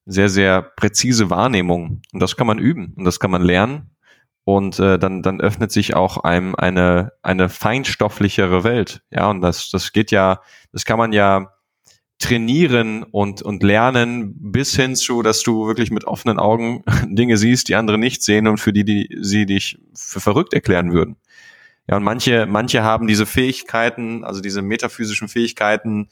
sehr, 0.07 0.29
sehr 0.29 0.63
präzise 0.63 1.31
Wahrnehmung. 1.31 2.03
Und 2.13 2.21
das 2.21 2.37
kann 2.37 2.47
man 2.47 2.59
üben 2.59 2.95
und 2.97 3.05
das 3.05 3.21
kann 3.21 3.31
man 3.31 3.43
lernen. 3.43 3.91
Und 4.45 4.79
äh, 4.79 4.99
dann, 4.99 5.23
dann 5.23 5.41
öffnet 5.41 5.73
sich 5.73 5.95
auch 5.95 6.19
einem 6.19 6.55
eine, 6.55 7.13
eine 7.23 7.49
feinstofflichere 7.49 8.63
Welt. 8.63 9.03
Ja, 9.11 9.31
und 9.31 9.41
das, 9.41 9.71
das 9.71 9.93
geht 9.93 10.11
ja, 10.11 10.41
das 10.73 10.85
kann 10.85 10.99
man 10.99 11.13
ja 11.13 11.54
trainieren 12.25 13.03
und, 13.03 13.43
und 13.43 13.63
lernen 13.63 14.35
bis 14.39 14.75
hin 14.75 14.97
zu, 14.97 15.23
dass 15.23 15.43
du 15.43 15.67
wirklich 15.67 15.91
mit 15.91 16.05
offenen 16.05 16.39
Augen 16.39 16.85
Dinge 17.07 17.37
siehst, 17.37 17.69
die 17.69 17.77
andere 17.77 17.99
nicht 17.99 18.23
sehen 18.23 18.47
und 18.47 18.59
für 18.59 18.73
die, 18.73 18.85
die 18.85 19.17
sie 19.21 19.47
dich 19.47 19.79
für 19.95 20.21
verrückt 20.21 20.55
erklären 20.55 20.93
würden. 20.93 21.17
Ja, 21.89 21.97
und 21.97 22.03
manche, 22.03 22.47
manche 22.47 22.83
haben 22.83 23.07
diese 23.07 23.27
Fähigkeiten, 23.27 24.25
also 24.25 24.41
diese 24.41 24.63
metaphysischen 24.63 25.29
Fähigkeiten, 25.29 26.09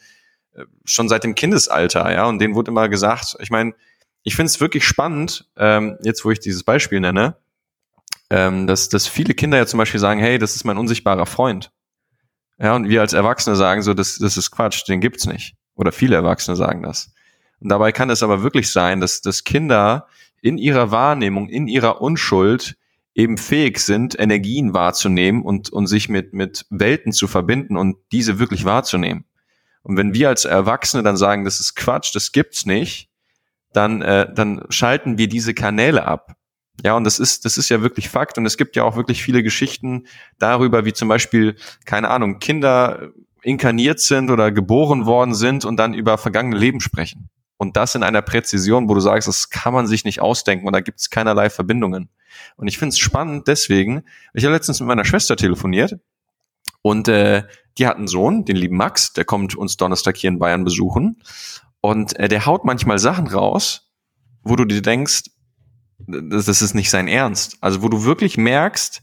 schon 0.84 1.08
seit 1.08 1.24
dem 1.24 1.34
Kindesalter, 1.34 2.12
ja, 2.12 2.26
und 2.26 2.38
denen 2.38 2.54
wurde 2.54 2.70
immer 2.70 2.88
gesagt, 2.88 3.36
ich 3.40 3.50
meine, 3.50 3.74
ich 4.22 4.36
finde 4.36 4.48
es 4.48 4.60
wirklich 4.60 4.86
spannend, 4.86 5.48
ähm, 5.56 5.96
jetzt 6.02 6.24
wo 6.24 6.30
ich 6.30 6.40
dieses 6.40 6.62
Beispiel 6.62 7.00
nenne, 7.00 7.36
ähm, 8.30 8.66
dass, 8.66 8.88
dass 8.88 9.06
viele 9.06 9.34
Kinder 9.34 9.58
ja 9.58 9.66
zum 9.66 9.78
Beispiel 9.78 10.00
sagen, 10.00 10.20
hey, 10.20 10.38
das 10.38 10.54
ist 10.54 10.64
mein 10.64 10.78
unsichtbarer 10.78 11.26
Freund. 11.26 11.72
Ja, 12.62 12.76
und 12.76 12.88
wir 12.88 13.00
als 13.00 13.12
Erwachsene 13.12 13.56
sagen 13.56 13.82
so, 13.82 13.92
das, 13.92 14.18
das 14.18 14.36
ist 14.36 14.52
Quatsch, 14.52 14.86
den 14.86 15.00
gibt's 15.00 15.26
nicht. 15.26 15.56
Oder 15.74 15.90
viele 15.90 16.14
Erwachsene 16.14 16.56
sagen 16.56 16.82
das. 16.84 17.12
Und 17.58 17.70
dabei 17.70 17.90
kann 17.90 18.08
es 18.08 18.22
aber 18.22 18.44
wirklich 18.44 18.70
sein, 18.70 19.00
dass, 19.00 19.20
dass 19.20 19.42
Kinder 19.42 20.06
in 20.42 20.58
ihrer 20.58 20.92
Wahrnehmung, 20.92 21.48
in 21.48 21.66
ihrer 21.66 22.00
Unschuld 22.00 22.76
eben 23.14 23.36
fähig 23.36 23.80
sind, 23.80 24.18
Energien 24.18 24.74
wahrzunehmen 24.74 25.42
und, 25.42 25.70
und 25.70 25.88
sich 25.88 26.08
mit, 26.08 26.34
mit 26.34 26.64
Welten 26.70 27.12
zu 27.12 27.26
verbinden 27.26 27.76
und 27.76 27.96
diese 28.12 28.38
wirklich 28.38 28.64
wahrzunehmen. 28.64 29.24
Und 29.82 29.96
wenn 29.96 30.14
wir 30.14 30.28
als 30.28 30.44
Erwachsene 30.44 31.02
dann 31.02 31.16
sagen, 31.16 31.44
das 31.44 31.58
ist 31.58 31.74
Quatsch, 31.74 32.14
das 32.14 32.30
gibt's 32.30 32.64
nicht, 32.64 33.10
dann, 33.72 34.02
äh, 34.02 34.32
dann 34.32 34.64
schalten 34.68 35.18
wir 35.18 35.28
diese 35.28 35.52
Kanäle 35.52 36.04
ab. 36.04 36.36
Ja, 36.82 36.96
und 36.96 37.04
das 37.04 37.18
ist, 37.18 37.44
das 37.44 37.58
ist 37.58 37.68
ja 37.68 37.82
wirklich 37.82 38.08
Fakt. 38.08 38.38
Und 38.38 38.46
es 38.46 38.56
gibt 38.56 38.76
ja 38.76 38.84
auch 38.84 38.96
wirklich 38.96 39.22
viele 39.22 39.42
Geschichten 39.42 40.06
darüber, 40.38 40.84
wie 40.84 40.92
zum 40.92 41.08
Beispiel, 41.08 41.56
keine 41.84 42.08
Ahnung, 42.08 42.38
Kinder 42.38 43.10
inkarniert 43.42 44.00
sind 44.00 44.30
oder 44.30 44.50
geboren 44.50 45.04
worden 45.04 45.34
sind 45.34 45.64
und 45.64 45.76
dann 45.76 45.94
über 45.94 46.16
vergangene 46.18 46.56
Leben 46.56 46.80
sprechen. 46.80 47.28
Und 47.56 47.76
das 47.76 47.94
in 47.94 48.02
einer 48.02 48.22
Präzision, 48.22 48.88
wo 48.88 48.94
du 48.94 49.00
sagst, 49.00 49.28
das 49.28 49.50
kann 49.50 49.72
man 49.72 49.86
sich 49.86 50.04
nicht 50.04 50.20
ausdenken 50.20 50.66
und 50.66 50.72
da 50.72 50.80
gibt 50.80 51.00
es 51.00 51.10
keinerlei 51.10 51.50
Verbindungen. 51.50 52.08
Und 52.56 52.66
ich 52.66 52.78
finde 52.78 52.94
es 52.94 52.98
spannend 52.98 53.46
deswegen, 53.46 54.02
ich 54.34 54.44
habe 54.44 54.54
letztens 54.54 54.80
mit 54.80 54.88
meiner 54.88 55.04
Schwester 55.04 55.36
telefoniert 55.36 56.00
und 56.82 57.06
äh, 57.08 57.44
die 57.78 57.86
hat 57.86 57.96
einen 57.96 58.08
Sohn, 58.08 58.44
den 58.44 58.56
lieben 58.56 58.76
Max, 58.76 59.12
der 59.12 59.24
kommt 59.24 59.54
uns 59.54 59.76
Donnerstag 59.76 60.16
hier 60.16 60.28
in 60.28 60.38
Bayern 60.38 60.64
besuchen. 60.64 61.22
Und 61.80 62.18
äh, 62.18 62.28
der 62.28 62.46
haut 62.46 62.64
manchmal 62.64 62.98
Sachen 62.98 63.28
raus, 63.28 63.90
wo 64.42 64.56
du 64.56 64.64
dir 64.64 64.82
denkst, 64.82 65.24
das, 66.06 66.46
das 66.46 66.62
ist 66.62 66.74
nicht 66.74 66.90
sein 66.90 67.08
Ernst. 67.08 67.58
Also 67.60 67.82
wo 67.82 67.88
du 67.88 68.04
wirklich 68.04 68.36
merkst, 68.36 69.02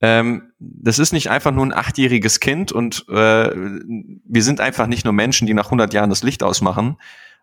ähm, 0.00 0.52
das 0.58 0.98
ist 0.98 1.12
nicht 1.12 1.30
einfach 1.30 1.52
nur 1.52 1.66
ein 1.66 1.74
achtjähriges 1.74 2.40
Kind 2.40 2.70
und 2.72 3.04
äh, 3.08 3.50
wir 3.54 4.42
sind 4.42 4.60
einfach 4.60 4.86
nicht 4.86 5.04
nur 5.04 5.12
Menschen, 5.12 5.46
die 5.46 5.54
nach 5.54 5.66
100 5.66 5.92
Jahren 5.92 6.10
das 6.10 6.22
Licht 6.22 6.42
ausmachen, 6.42 6.98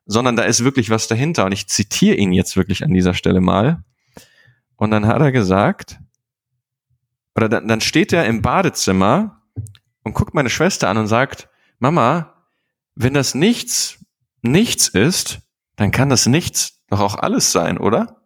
sondern 0.05 0.35
da 0.35 0.43
ist 0.43 0.63
wirklich 0.63 0.89
was 0.89 1.07
dahinter. 1.07 1.45
Und 1.45 1.51
ich 1.51 1.67
zitiere 1.67 2.15
ihn 2.15 2.31
jetzt 2.31 2.55
wirklich 2.55 2.83
an 2.83 2.93
dieser 2.93 3.13
Stelle 3.13 3.41
mal. 3.41 3.83
Und 4.77 4.91
dann 4.91 5.07
hat 5.07 5.21
er 5.21 5.31
gesagt, 5.31 5.99
oder 7.35 7.49
dann, 7.49 7.67
dann 7.67 7.81
steht 7.81 8.13
er 8.13 8.25
im 8.25 8.41
Badezimmer 8.41 9.41
und 10.03 10.13
guckt 10.13 10.33
meine 10.33 10.49
Schwester 10.49 10.89
an 10.89 10.97
und 10.97 11.07
sagt, 11.07 11.49
Mama, 11.79 12.33
wenn 12.95 13.13
das 13.13 13.35
nichts, 13.35 13.99
nichts 14.41 14.87
ist, 14.87 15.39
dann 15.75 15.91
kann 15.91 16.09
das 16.09 16.25
nichts 16.25 16.83
doch 16.87 16.99
auch 16.99 17.15
alles 17.15 17.51
sein, 17.51 17.77
oder? 17.77 18.21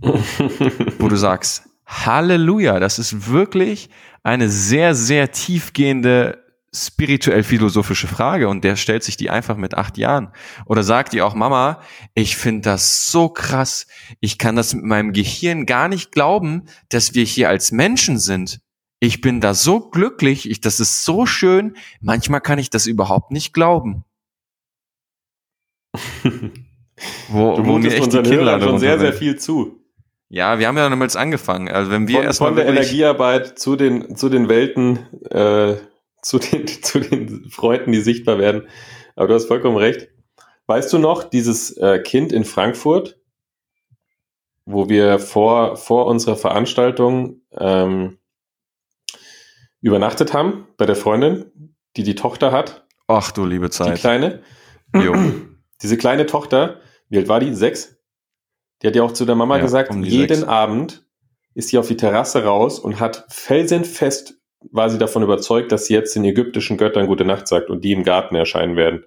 Wo 0.00 1.08
du 1.08 1.16
sagst, 1.16 1.68
Halleluja, 1.86 2.80
das 2.80 2.98
ist 2.98 3.28
wirklich 3.28 3.90
eine 4.22 4.48
sehr, 4.48 4.94
sehr 4.94 5.32
tiefgehende 5.32 6.42
spirituell-philosophische 6.74 8.08
Frage 8.08 8.48
und 8.48 8.64
der 8.64 8.76
stellt 8.76 9.04
sich 9.04 9.18
die 9.18 9.28
einfach 9.28 9.56
mit 9.56 9.74
acht 9.74 9.98
Jahren. 9.98 10.32
Oder 10.64 10.82
sagt 10.82 11.12
ihr 11.12 11.26
auch, 11.26 11.34
Mama, 11.34 11.82
ich 12.14 12.36
finde 12.36 12.62
das 12.62 13.10
so 13.10 13.28
krass, 13.28 13.86
ich 14.20 14.38
kann 14.38 14.56
das 14.56 14.72
mit 14.72 14.84
meinem 14.84 15.12
Gehirn 15.12 15.66
gar 15.66 15.88
nicht 15.88 16.12
glauben, 16.12 16.64
dass 16.88 17.14
wir 17.14 17.24
hier 17.24 17.50
als 17.50 17.72
Menschen 17.72 18.18
sind. 18.18 18.60
Ich 19.00 19.20
bin 19.20 19.40
da 19.40 19.52
so 19.52 19.90
glücklich, 19.90 20.48
ich, 20.48 20.60
das 20.60 20.80
ist 20.80 21.04
so 21.04 21.26
schön, 21.26 21.76
manchmal 22.00 22.40
kann 22.40 22.58
ich 22.58 22.70
das 22.70 22.86
überhaupt 22.86 23.32
nicht 23.32 23.52
glauben. 23.52 24.04
wo, 27.28 27.56
du 27.56 27.66
wo 27.66 27.78
mir 27.78 27.94
echt 27.94 28.12
die 28.12 28.30
Hörern 28.30 28.62
schon 28.62 28.78
sehr, 28.78 28.98
sehr 28.98 29.12
viel 29.12 29.36
zu. 29.36 29.81
Ja, 30.32 30.58
wir 30.58 30.66
haben 30.66 30.78
ja 30.78 30.88
damals 30.88 31.14
angefangen. 31.14 31.68
Also 31.68 31.90
wenn 31.90 32.08
wir 32.08 32.16
von, 32.16 32.24
erstmal 32.24 32.48
von 32.48 32.56
der 32.56 32.66
Energiearbeit 32.66 33.58
zu 33.58 33.76
den 33.76 34.16
zu 34.16 34.30
den 34.30 34.48
Welten, 34.48 35.00
äh, 35.30 35.74
zu 36.22 36.38
den 36.38 36.66
zu 36.66 37.00
den 37.00 37.50
Freunden, 37.50 37.92
die 37.92 38.00
sichtbar 38.00 38.38
werden. 38.38 38.66
Aber 39.14 39.28
du 39.28 39.34
hast 39.34 39.44
vollkommen 39.44 39.76
recht. 39.76 40.08
Weißt 40.66 40.90
du 40.90 40.96
noch 40.96 41.24
dieses 41.24 41.76
äh, 41.76 41.98
Kind 41.98 42.32
in 42.32 42.46
Frankfurt, 42.46 43.20
wo 44.64 44.88
wir 44.88 45.18
vor 45.18 45.76
vor 45.76 46.06
unserer 46.06 46.36
Veranstaltung 46.36 47.42
ähm, 47.54 48.16
übernachtet 49.82 50.32
haben 50.32 50.66
bei 50.78 50.86
der 50.86 50.96
Freundin, 50.96 51.74
die 51.98 52.04
die 52.04 52.14
Tochter 52.14 52.52
hat? 52.52 52.86
Ach 53.06 53.32
du 53.32 53.44
liebe 53.44 53.68
Zeit. 53.68 53.98
Die 53.98 54.00
kleine. 54.00 54.40
Jo. 54.94 55.14
Diese 55.82 55.98
kleine 55.98 56.24
Tochter, 56.24 56.80
wie 57.10 57.18
alt 57.18 57.28
war 57.28 57.38
die? 57.38 57.52
Sechs? 57.54 58.01
Die 58.82 58.86
hat 58.86 58.96
ja 58.96 59.02
auch 59.02 59.12
zu 59.12 59.24
der 59.24 59.34
Mama 59.34 59.56
ja, 59.56 59.62
gesagt, 59.62 59.94
jeden 59.94 60.36
sechs. 60.36 60.48
Abend 60.48 61.04
ist 61.54 61.68
sie 61.68 61.78
auf 61.78 61.88
die 61.88 61.96
Terrasse 61.96 62.44
raus 62.44 62.78
und 62.78 63.00
hat 63.00 63.26
felsenfest 63.28 64.38
war 64.70 64.90
sie 64.90 64.98
davon 64.98 65.22
überzeugt, 65.22 65.72
dass 65.72 65.86
sie 65.86 65.94
jetzt 65.94 66.14
den 66.14 66.24
ägyptischen 66.24 66.76
Göttern 66.76 67.06
gute 67.06 67.24
Nacht 67.24 67.48
sagt 67.48 67.70
und 67.70 67.82
die 67.82 67.92
im 67.92 68.04
Garten 68.04 68.36
erscheinen 68.36 68.76
werden. 68.76 69.04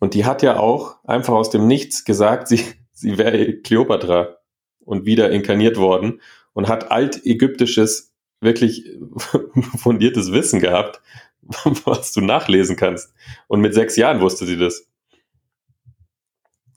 Und 0.00 0.14
die 0.14 0.24
hat 0.24 0.42
ja 0.42 0.58
auch 0.58 0.96
einfach 1.04 1.34
aus 1.34 1.50
dem 1.50 1.66
Nichts 1.66 2.04
gesagt, 2.04 2.48
sie, 2.48 2.64
sie 2.92 3.18
wäre 3.18 3.54
Kleopatra 3.54 4.38
und 4.80 5.06
wieder 5.06 5.30
inkarniert 5.30 5.76
worden 5.76 6.20
und 6.52 6.68
hat 6.68 6.90
altägyptisches, 6.90 8.12
wirklich 8.40 8.84
fundiertes 9.78 10.32
Wissen 10.32 10.60
gehabt, 10.60 11.00
was 11.84 12.12
du 12.12 12.20
nachlesen 12.20 12.76
kannst. 12.76 13.14
Und 13.48 13.60
mit 13.60 13.74
sechs 13.74 13.96
Jahren 13.96 14.20
wusste 14.20 14.46
sie 14.46 14.58
das. 14.58 14.86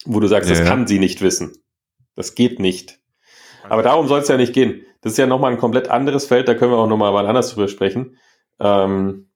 Wo 0.05 0.19
du 0.19 0.27
sagst, 0.27 0.49
ja. 0.49 0.55
das 0.55 0.65
kann 0.65 0.87
sie 0.87 0.99
nicht 0.99 1.21
wissen. 1.21 1.57
Das 2.17 2.35
geht 2.35 2.59
nicht. 2.59 2.99
Aber 3.69 3.83
darum 3.83 4.07
soll 4.07 4.19
es 4.19 4.27
ja 4.27 4.37
nicht 4.37 4.51
gehen. 4.51 4.85
Das 5.01 5.13
ist 5.13 5.17
ja 5.17 5.27
nochmal 5.27 5.51
ein 5.51 5.59
komplett 5.59 5.89
anderes 5.89 6.25
Feld, 6.25 6.47
da 6.47 6.55
können 6.55 6.71
wir 6.71 6.77
auch 6.77 6.87
nochmal 6.87 7.13
wann 7.13 7.27
anders 7.27 7.51
drüber 7.53 7.67
sprechen. 7.67 8.17
Ähm, 8.59 9.29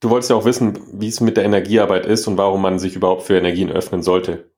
du 0.00 0.10
wolltest 0.10 0.30
ja 0.30 0.36
auch 0.36 0.46
wissen, 0.46 1.00
wie 1.00 1.08
es 1.08 1.20
mit 1.20 1.36
der 1.36 1.44
Energiearbeit 1.44 2.06
ist 2.06 2.26
und 2.26 2.38
warum 2.38 2.62
man 2.62 2.78
sich 2.78 2.96
überhaupt 2.96 3.24
für 3.24 3.36
Energien 3.36 3.70
öffnen 3.70 4.02
sollte. 4.02 4.50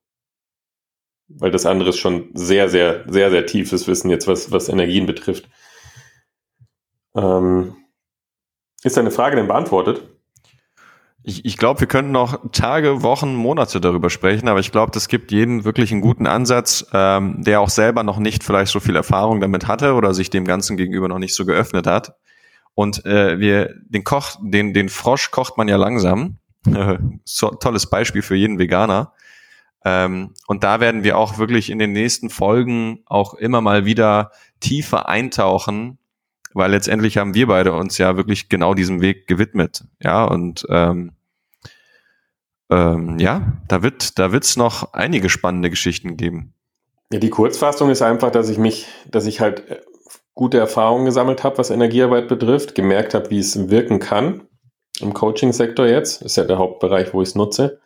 Weil 1.27 1.51
das 1.51 1.67
andere 1.67 1.91
ist 1.91 1.99
schon 1.99 2.31
sehr, 2.35 2.69
sehr, 2.69 3.05
sehr, 3.09 3.31
sehr 3.31 3.47
tiefes 3.47 3.89
Wissen 3.89 4.11
jetzt, 4.11 4.29
was, 4.29 4.53
was 4.53 4.69
Energien 4.69 5.07
betrifft. 5.07 5.49
Ähm, 7.17 7.77
ist 8.85 8.97
deine 8.97 9.11
Frage 9.11 9.37
denn 9.37 9.49
beantwortet? 9.49 10.03
Ich, 11.31 11.45
ich 11.45 11.57
glaube, 11.57 11.79
wir 11.79 11.87
könnten 11.87 12.11
noch 12.11 12.51
Tage, 12.51 13.05
Wochen, 13.05 13.37
Monate 13.37 13.81
darüber 13.81 14.11
sprechen, 14.11 14.49
aber 14.49 14.59
ich 14.59 14.73
glaube, 14.73 14.91
das 14.91 15.07
gibt 15.07 15.31
jeden 15.31 15.65
wirklich 15.65 15.93
einen 15.93 16.01
guten 16.01 16.27
Ansatz, 16.27 16.85
ähm, 16.93 17.45
der 17.45 17.61
auch 17.61 17.69
selber 17.69 18.03
noch 18.03 18.19
nicht 18.19 18.43
vielleicht 18.43 18.73
so 18.73 18.81
viel 18.81 18.97
Erfahrung 18.97 19.41
damit 19.41 19.69
hatte 19.69 19.95
oder 19.95 20.13
sich 20.13 20.31
dem 20.31 20.45
Ganzen 20.45 20.77
gegenüber 20.77 21.07
noch 21.07 21.21
nicht 21.21 21.37
so 21.37 21.47
geöffnet 21.47 21.87
hat. 21.87 22.17
Und 22.75 23.07
äh, 23.07 23.39
wir, 23.39 23.77
den 23.87 24.03
Koch, 24.03 24.41
den, 24.43 24.75
den 24.75 24.89
Frosch 24.89 25.31
kocht 25.31 25.57
man 25.57 25.69
ja 25.69 25.77
langsam. 25.77 26.39
so, 27.25 27.51
tolles 27.51 27.89
Beispiel 27.89 28.23
für 28.23 28.35
jeden 28.35 28.59
Veganer. 28.59 29.13
Ähm, 29.85 30.35
und 30.49 30.65
da 30.65 30.81
werden 30.81 31.05
wir 31.05 31.17
auch 31.17 31.39
wirklich 31.39 31.71
in 31.71 31.79
den 31.79 31.93
nächsten 31.93 32.29
Folgen 32.29 33.05
auch 33.07 33.35
immer 33.35 33.61
mal 33.61 33.85
wieder 33.85 34.33
tiefer 34.59 35.09
eintauchen, 35.09 35.99
weil 36.55 36.73
letztendlich 36.73 37.19
haben 37.19 37.35
wir 37.35 37.47
beide 37.47 37.73
uns 37.73 37.99
ja 37.99 38.17
wirklich 38.17 38.49
genau 38.49 38.75
diesem 38.75 39.01
Weg 39.01 39.29
gewidmet. 39.29 39.85
Ja, 40.03 40.25
und 40.25 40.67
ähm, 40.71 41.13
ähm, 42.71 43.19
ja, 43.19 43.59
da 43.69 43.83
wird 43.83 44.19
da 44.19 44.33
wird's 44.33 44.57
noch 44.57 44.93
einige 44.93 45.29
spannende 45.29 45.71
Geschichten 45.71 46.17
geben. 46.17 46.55
Ja, 47.13 47.19
die 47.19 47.31
Kurzfassung 47.31 47.91
ist 47.91 48.03
einfach, 48.03 48.31
dass 48.31 48.49
ich 48.49 48.59
mich, 48.59 48.87
dass 49.11 49.27
ich 49.27 49.41
halt 49.41 49.69
äh, 49.69 49.81
gute 50.35 50.59
Erfahrungen 50.59 51.05
gesammelt 51.05 51.43
habe, 51.43 51.59
was 51.59 51.71
Energiearbeit 51.71 52.29
betrifft, 52.29 52.75
gemerkt 52.75 53.15
habe, 53.15 53.31
wie 53.31 53.41
es 53.41 53.69
wirken 53.69 53.99
kann 53.99 54.47
im 55.01 55.13
Coaching-Sektor 55.13 55.87
jetzt. 55.87 56.21
Das 56.21 56.33
ist 56.33 56.37
ja 56.37 56.45
der 56.45 56.59
Hauptbereich, 56.59 57.13
wo 57.13 57.23
ich 57.23 57.31
es 57.31 57.35
nutze. 57.35 57.81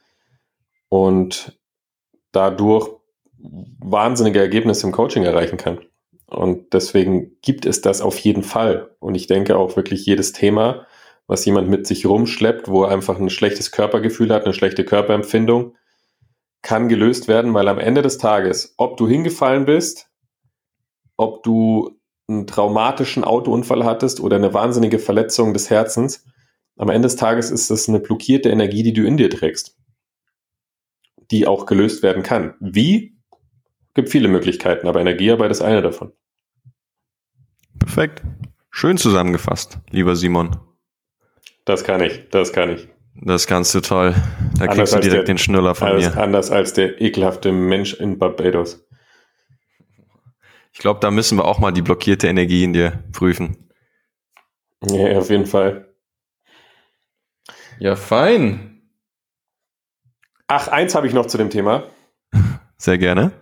Und 0.89 1.59
dadurch 2.33 2.91
wahnsinnige 3.39 4.41
Ergebnisse 4.41 4.87
im 4.87 4.93
Coaching 4.93 5.25
erreichen 5.25 5.57
kann. 5.57 5.81
Und 6.27 6.73
deswegen 6.73 7.37
gibt 7.43 7.67
es 7.67 7.81
das 7.81 8.01
auf 8.01 8.19
jeden 8.19 8.43
Fall. 8.43 8.91
Und 8.99 9.15
ich 9.15 9.27
denke 9.27 9.57
auch 9.57 9.77
wirklich 9.77 10.05
jedes 10.07 10.33
Thema, 10.33 10.87
was 11.27 11.45
jemand 11.45 11.69
mit 11.69 11.87
sich 11.87 12.07
rumschleppt, 12.07 12.69
wo 12.69 12.85
er 12.85 12.91
einfach 12.91 13.19
ein 13.19 13.31
schlechtes 13.31 13.71
Körpergefühl 13.71 14.33
hat, 14.33 14.45
eine 14.45 14.55
schlechte 14.55 14.85
Körperempfindung, 14.85 15.75
kann 16.63 16.89
gelöst 16.89 17.29
werden, 17.29 17.55
weil 17.55 17.69
am 17.69 17.79
Ende 17.79 18.03
des 18.03 18.19
Tages, 18.19 18.75
ob 18.79 18.97
du 18.97 19.07
hingefallen 19.07 19.65
bist, 19.65 20.11
ob 21.17 21.43
du 21.43 21.99
einen 22.27 22.47
traumatischen 22.47 23.23
Autounfall 23.23 23.85
hattest 23.85 24.21
oder 24.21 24.37
eine 24.37 24.55
wahnsinnige 24.55 24.99
Verletzung 24.99 25.53
des 25.53 25.71
Herzens, 25.71 26.25
am 26.77 26.89
Ende 26.89 27.07
des 27.07 27.17
Tages 27.17 27.51
ist 27.51 27.71
das 27.71 27.89
eine 27.89 28.01
blockierte 28.01 28.49
Energie, 28.49 28.83
die 28.83 28.93
du 28.93 29.07
in 29.07 29.17
dir 29.17 29.31
trägst, 29.31 29.77
die 31.31 31.47
auch 31.47 31.67
gelöst 31.67 32.03
werden 32.03 32.23
kann. 32.23 32.55
Wie? 32.61 33.17
Gibt 33.95 34.09
viele 34.09 34.29
Möglichkeiten, 34.29 34.89
aber 34.89 35.01
Energiearbeit 35.01 35.53
ist 35.53 35.63
eine 35.63 35.83
davon. 35.83 36.13
Perfekt. 37.79 38.23
Schön 38.71 38.97
zusammengefasst, 38.97 39.79
lieber 39.91 40.17
Simon. 40.17 40.59
Das 41.65 41.85
kann 41.85 42.03
ich, 42.03 42.29
das 42.31 42.53
kann 42.53 42.71
ich. 42.71 42.89
Das 43.15 43.47
kannst 43.47 43.75
du 43.75 43.81
toll. 43.81 44.15
Da 44.59 44.65
anders 44.65 44.77
kriegst 44.77 44.95
du 44.95 45.01
direkt 45.01 45.29
der, 45.29 45.35
den 45.35 45.39
Schnuller 45.39 45.75
von 45.75 45.89
alles, 45.89 46.15
mir. 46.15 46.21
Anders 46.21 46.51
als 46.51 46.73
der 46.73 47.01
ekelhafte 47.01 47.53
Mensch 47.53 47.95
in 47.95 48.19
Barbados. 48.19 48.87
Ich 50.73 50.81
glaube, 50.81 51.01
da 51.01 51.11
müssen 51.11 51.39
wir 51.39 51.45
auch 51.45 51.61
mal 51.61 51.73
die 51.73 51.83
blockierte 51.83 52.27
Energie 52.27 52.65
in 52.65 52.73
dir 52.73 53.05
prüfen. 53.13 53.71
Ja, 54.83 55.17
auf 55.19 55.31
jeden 55.31 55.47
Fall. 55.47 55.95
Ja, 57.79 57.97
fein. 57.97 58.83
Ach, 60.49 60.69
eins 60.69 60.95
habe 60.95 61.07
ich 61.07 61.15
noch 61.15 61.27
zu 61.27 61.39
dem 61.39 61.51
Thema. 61.51 61.85
Sehr 62.77 62.99
gerne. 62.99 63.33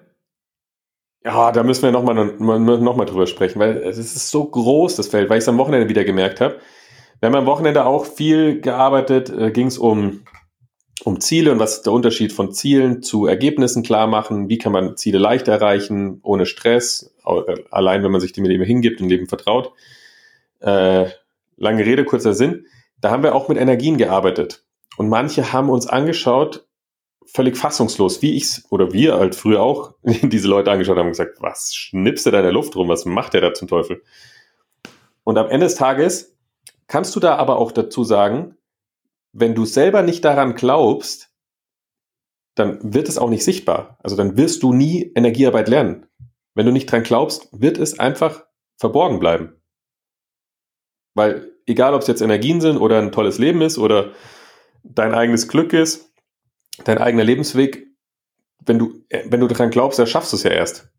Ja, 1.25 1.53
da 1.53 1.63
müssen 1.63 1.83
wir 1.83 1.93
nochmal 1.93 2.15
noch 2.15 2.97
mal 2.97 3.05
drüber 3.05 3.27
sprechen, 3.27 3.59
weil 3.59 3.79
es 3.79 3.99
ist 3.99 4.31
so 4.31 4.45
groß, 4.45 4.97
das 4.97 5.09
Feld, 5.09 5.31
weil 5.31 5.39
ich 5.39 5.45
es 5.45 5.49
am 5.49 5.59
Wochenende 5.59 5.89
wieder 5.89 6.05
gemerkt 6.05 6.41
habe. 6.41 6.61
Wir 7.23 7.29
haben 7.29 7.37
am 7.37 7.47
Wochenende 7.47 7.87
auch 7.87 8.05
viel 8.05 8.61
gearbeitet, 8.61 9.31
äh, 9.31 9.53
ging 9.53 9.69
es 9.69 9.79
um, 9.79 10.25
um 11.05 11.21
Ziele 11.21 11.53
und 11.53 11.61
was 11.61 11.77
ist 11.77 11.87
der 11.87 11.93
Unterschied 11.93 12.33
von 12.33 12.51
Zielen 12.51 13.01
zu 13.01 13.27
Ergebnissen 13.27 13.85
klar 13.85 14.09
machen, 14.09 14.49
wie 14.49 14.59
kann 14.59 14.73
man 14.73 14.97
Ziele 14.97 15.19
leicht 15.19 15.47
erreichen, 15.47 16.19
ohne 16.25 16.47
Stress, 16.47 17.15
allein 17.71 18.03
wenn 18.03 18.11
man 18.11 18.21
sich 18.21 18.33
dem 18.33 18.45
Leben 18.45 18.65
hingibt 18.65 19.01
und 19.01 19.09
Leben 19.09 19.29
vertraut. 19.29 19.73
Äh, 20.59 21.11
lange 21.57 21.87
Rede, 21.87 22.05
kurzer 22.05 22.35
Sinn. 22.35 22.67
Da 23.01 23.13
haben 23.13 23.23
wir 23.23 23.37
auch 23.37 23.49
mit 23.49 23.57
Energien 23.57 23.99
gearbeitet. 23.99 24.65
Und 24.97 25.09
manche 25.09 25.53
haben 25.53 25.71
uns 25.71 25.87
angeschaut, 25.87 26.67
völlig 27.25 27.57
fassungslos, 27.57 28.21
wie 28.21 28.35
ich's 28.35 28.67
oder 28.71 28.93
wir 28.93 29.15
halt 29.15 29.37
früher 29.37 29.63
auch 29.63 29.95
diese 30.03 30.49
Leute 30.49 30.73
angeschaut 30.73 30.97
haben 30.99 31.07
und 31.07 31.13
gesagt, 31.13 31.37
was 31.39 31.73
schnippst 31.73 32.27
du 32.27 32.33
da 32.33 32.39
in 32.39 32.47
der 32.47 32.53
Luft 32.53 32.75
rum? 32.75 32.89
Was 32.89 33.05
macht 33.05 33.35
der 33.35 33.43
da 33.43 33.55
zum 33.55 33.69
Teufel? 33.69 34.03
Und 35.23 35.39
am 35.39 35.49
Ende 35.49 35.67
des 35.67 35.77
Tages 35.77 36.32
kannst 36.93 37.17
du 37.17 37.21
da 37.21 37.37
aber 37.37 37.57
auch 37.57 37.73
dazu 37.73 38.05
sagen, 38.05 38.59
wenn 39.33 39.55
du 39.55 39.65
selber 39.65 40.03
nicht 40.03 40.27
daran 40.27 40.55
glaubst, 40.55 41.33
dann 42.55 42.93
wird 42.93 43.09
es 43.09 43.17
auch 43.17 43.31
nicht 43.31 43.45
sichtbar. 43.45 43.97
Also 44.03 44.15
dann 44.15 44.37
wirst 44.37 44.63
du 44.63 44.75
nie 44.75 45.11
Energiearbeit 45.15 45.69
lernen. 45.69 46.05
Wenn 46.55 46.67
du 46.67 46.73
nicht 46.73 46.93
dran 46.93 47.03
glaubst, 47.03 47.49
wird 47.51 47.79
es 47.79 47.99
einfach 47.99 48.45
verborgen 48.77 49.21
bleiben. 49.21 49.55
Weil 51.15 51.51
egal, 51.65 51.95
ob 51.95 52.03
es 52.03 52.09
jetzt 52.09 52.21
Energien 52.21 52.61
sind 52.61 52.77
oder 52.77 52.99
ein 52.99 53.11
tolles 53.11 53.39
Leben 53.39 53.63
ist 53.63 53.79
oder 53.79 54.13
dein 54.83 55.15
eigenes 55.15 55.49
Glück 55.49 55.73
ist, 55.73 56.13
dein 56.85 56.99
eigener 56.99 57.25
Lebensweg, 57.25 57.87
wenn 58.67 58.79
du, 58.79 59.03
wenn 59.09 59.41
du 59.41 59.47
daran 59.47 59.71
glaubst, 59.71 59.99
dann 59.99 60.07
schaffst 60.07 60.35
du 60.35 60.37
es 60.37 60.43
ja 60.43 60.51
erst. 60.51 60.93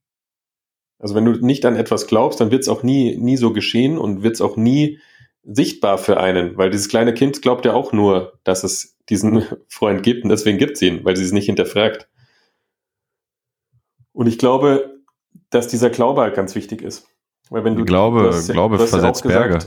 Also 0.97 1.13
wenn 1.13 1.25
du 1.25 1.33
nicht 1.33 1.63
an 1.67 1.75
etwas 1.75 2.07
glaubst, 2.07 2.41
dann 2.41 2.49
wird 2.49 2.63
es 2.63 2.69
auch 2.69 2.81
nie, 2.81 3.15
nie 3.15 3.37
so 3.37 3.53
geschehen 3.53 3.99
und 3.99 4.23
wird 4.23 4.33
es 4.33 4.41
auch 4.41 4.57
nie 4.57 4.99
sichtbar 5.43 5.97
für 5.97 6.19
einen, 6.19 6.57
weil 6.57 6.69
dieses 6.69 6.87
kleine 6.87 7.13
Kind 7.13 7.41
glaubt 7.41 7.65
ja 7.65 7.73
auch 7.73 7.91
nur, 7.91 8.39
dass 8.43 8.63
es 8.63 8.97
diesen 9.09 9.45
Freund 9.67 10.03
gibt 10.03 10.23
und 10.23 10.29
deswegen 10.29 10.57
gibt 10.57 10.73
es 10.73 10.81
ihn, 10.81 11.03
weil 11.03 11.15
sie 11.15 11.23
es 11.23 11.31
nicht 11.31 11.45
hinterfragt. 11.45 12.07
Und 14.13 14.27
ich 14.27 14.37
glaube, 14.37 15.01
dass 15.49 15.67
dieser 15.67 15.89
Glaube 15.89 16.21
halt 16.21 16.35
ganz 16.35 16.55
wichtig 16.55 16.81
ist. 16.81 17.07
Weil 17.49 17.63
wenn 17.63 17.75
du 17.75 17.83
Glaube, 17.85 18.23
du 18.23 18.27
hast, 18.29 18.51
Glaube 18.51 18.77
du 18.77 18.83
hast 18.83 18.91
versetzt 18.91 19.25
ja 19.25 19.31
Berge. 19.31 19.59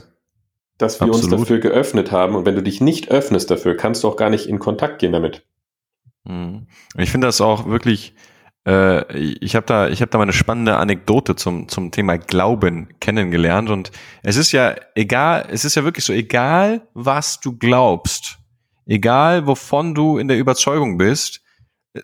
dass 0.79 1.01
wir 1.01 1.09
Absolut. 1.09 1.33
uns 1.33 1.43
dafür 1.43 1.59
geöffnet 1.59 2.11
haben. 2.11 2.35
Und 2.35 2.47
wenn 2.47 2.55
du 2.55 2.63
dich 2.63 2.81
nicht 2.81 3.11
öffnest 3.11 3.51
dafür, 3.51 3.77
kannst 3.77 4.03
du 4.03 4.09
auch 4.09 4.17
gar 4.17 4.31
nicht 4.31 4.47
in 4.49 4.59
Kontakt 4.59 5.01
gehen 5.01 5.13
damit. 5.13 5.45
Mhm. 6.25 6.69
Ich 6.97 7.11
finde 7.11 7.27
das 7.27 7.41
auch 7.41 7.67
wirklich, 7.67 8.15
äh, 8.67 9.17
ich 9.17 9.55
habe 9.55 9.65
da, 9.67 9.89
ich 9.89 10.01
habe 10.01 10.11
da 10.11 10.19
mal 10.19 10.25
eine 10.25 10.33
spannende 10.33 10.77
Anekdote 10.77 11.37
zum 11.37 11.69
zum 11.69 11.91
Thema 11.93 12.19
Glauben 12.19 12.89
kennengelernt 13.01 13.71
und 13.71 13.93
es 14.23 14.37
ist 14.37 14.53
ja 14.53 14.75
egal, 14.95 15.47
es 15.51 15.65
ist 15.65 15.77
ja 15.77 15.85
wirklich 15.85 16.05
so 16.05 16.13
egal, 16.13 16.87
was 16.93 17.41
du 17.41 17.57
glaubst, 17.57 18.39
egal 18.85 19.47
wovon 19.47 19.95
du 19.95 20.19
in 20.19 20.29
der 20.29 20.39
Überzeugung 20.39 20.99
bist, 20.99 21.43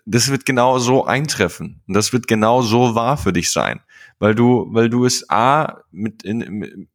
das 0.05 0.29
wird 0.29 0.45
genau 0.45 0.79
so 0.79 1.05
eintreffen 1.05 1.81
und 1.87 1.93
das 1.93 2.13
wird 2.13 2.27
genau 2.27 2.61
so 2.61 2.95
wahr 2.95 3.17
für 3.17 3.33
dich 3.33 3.51
sein, 3.51 3.81
weil 4.19 4.33
du, 4.33 4.67
weil 4.71 4.89
du 4.89 5.05
es 5.05 5.29
a 5.29 5.81
mit 5.91 6.23
in, 6.23 6.87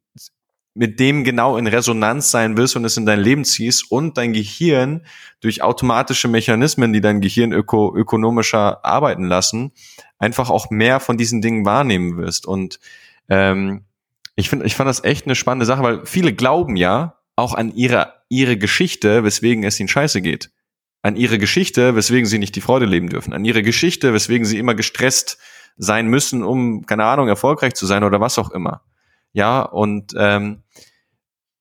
mit 0.79 0.97
dem 1.01 1.25
genau 1.25 1.57
in 1.57 1.67
Resonanz 1.67 2.31
sein 2.31 2.55
wirst 2.55 2.77
und 2.77 2.85
es 2.85 2.95
in 2.95 3.05
dein 3.05 3.19
Leben 3.19 3.43
ziehst 3.43 3.91
und 3.91 4.17
dein 4.17 4.31
Gehirn 4.31 5.05
durch 5.41 5.61
automatische 5.61 6.29
Mechanismen, 6.29 6.93
die 6.93 7.01
dein 7.01 7.19
Gehirn 7.19 7.51
öko 7.51 7.93
ökonomischer 7.93 8.85
arbeiten 8.85 9.25
lassen, 9.25 9.73
einfach 10.19 10.49
auch 10.49 10.69
mehr 10.69 11.01
von 11.01 11.17
diesen 11.17 11.41
Dingen 11.41 11.65
wahrnehmen 11.65 12.15
wirst. 12.15 12.45
Und 12.45 12.79
ähm, 13.27 13.83
ich 14.35 14.47
finde, 14.47 14.65
ich 14.65 14.75
fand 14.75 14.87
das 14.87 15.03
echt 15.03 15.25
eine 15.25 15.35
spannende 15.35 15.65
Sache, 15.65 15.83
weil 15.83 16.05
viele 16.05 16.31
glauben 16.31 16.77
ja 16.77 17.17
auch 17.35 17.55
an 17.55 17.75
ihre 17.75 18.13
ihre 18.29 18.55
Geschichte, 18.55 19.25
weswegen 19.25 19.65
es 19.65 19.77
ihnen 19.81 19.89
scheiße 19.89 20.21
geht. 20.21 20.49
An 21.01 21.17
ihre 21.17 21.39
Geschichte, 21.39 21.97
weswegen 21.97 22.25
sie 22.25 22.39
nicht 22.39 22.55
die 22.55 22.61
Freude 22.61 22.85
leben 22.85 23.09
dürfen. 23.09 23.33
An 23.33 23.43
ihre 23.43 23.63
Geschichte, 23.63 24.13
weswegen 24.13 24.45
sie 24.45 24.57
immer 24.57 24.75
gestresst 24.75 25.39
sein 25.75 26.07
müssen, 26.07 26.41
um 26.41 26.85
keine 26.85 27.03
Ahnung 27.03 27.27
erfolgreich 27.27 27.73
zu 27.73 27.85
sein 27.85 28.05
oder 28.05 28.21
was 28.21 28.39
auch 28.39 28.51
immer. 28.51 28.81
Ja, 29.33 29.61
und 29.61 30.13
ähm, 30.17 30.63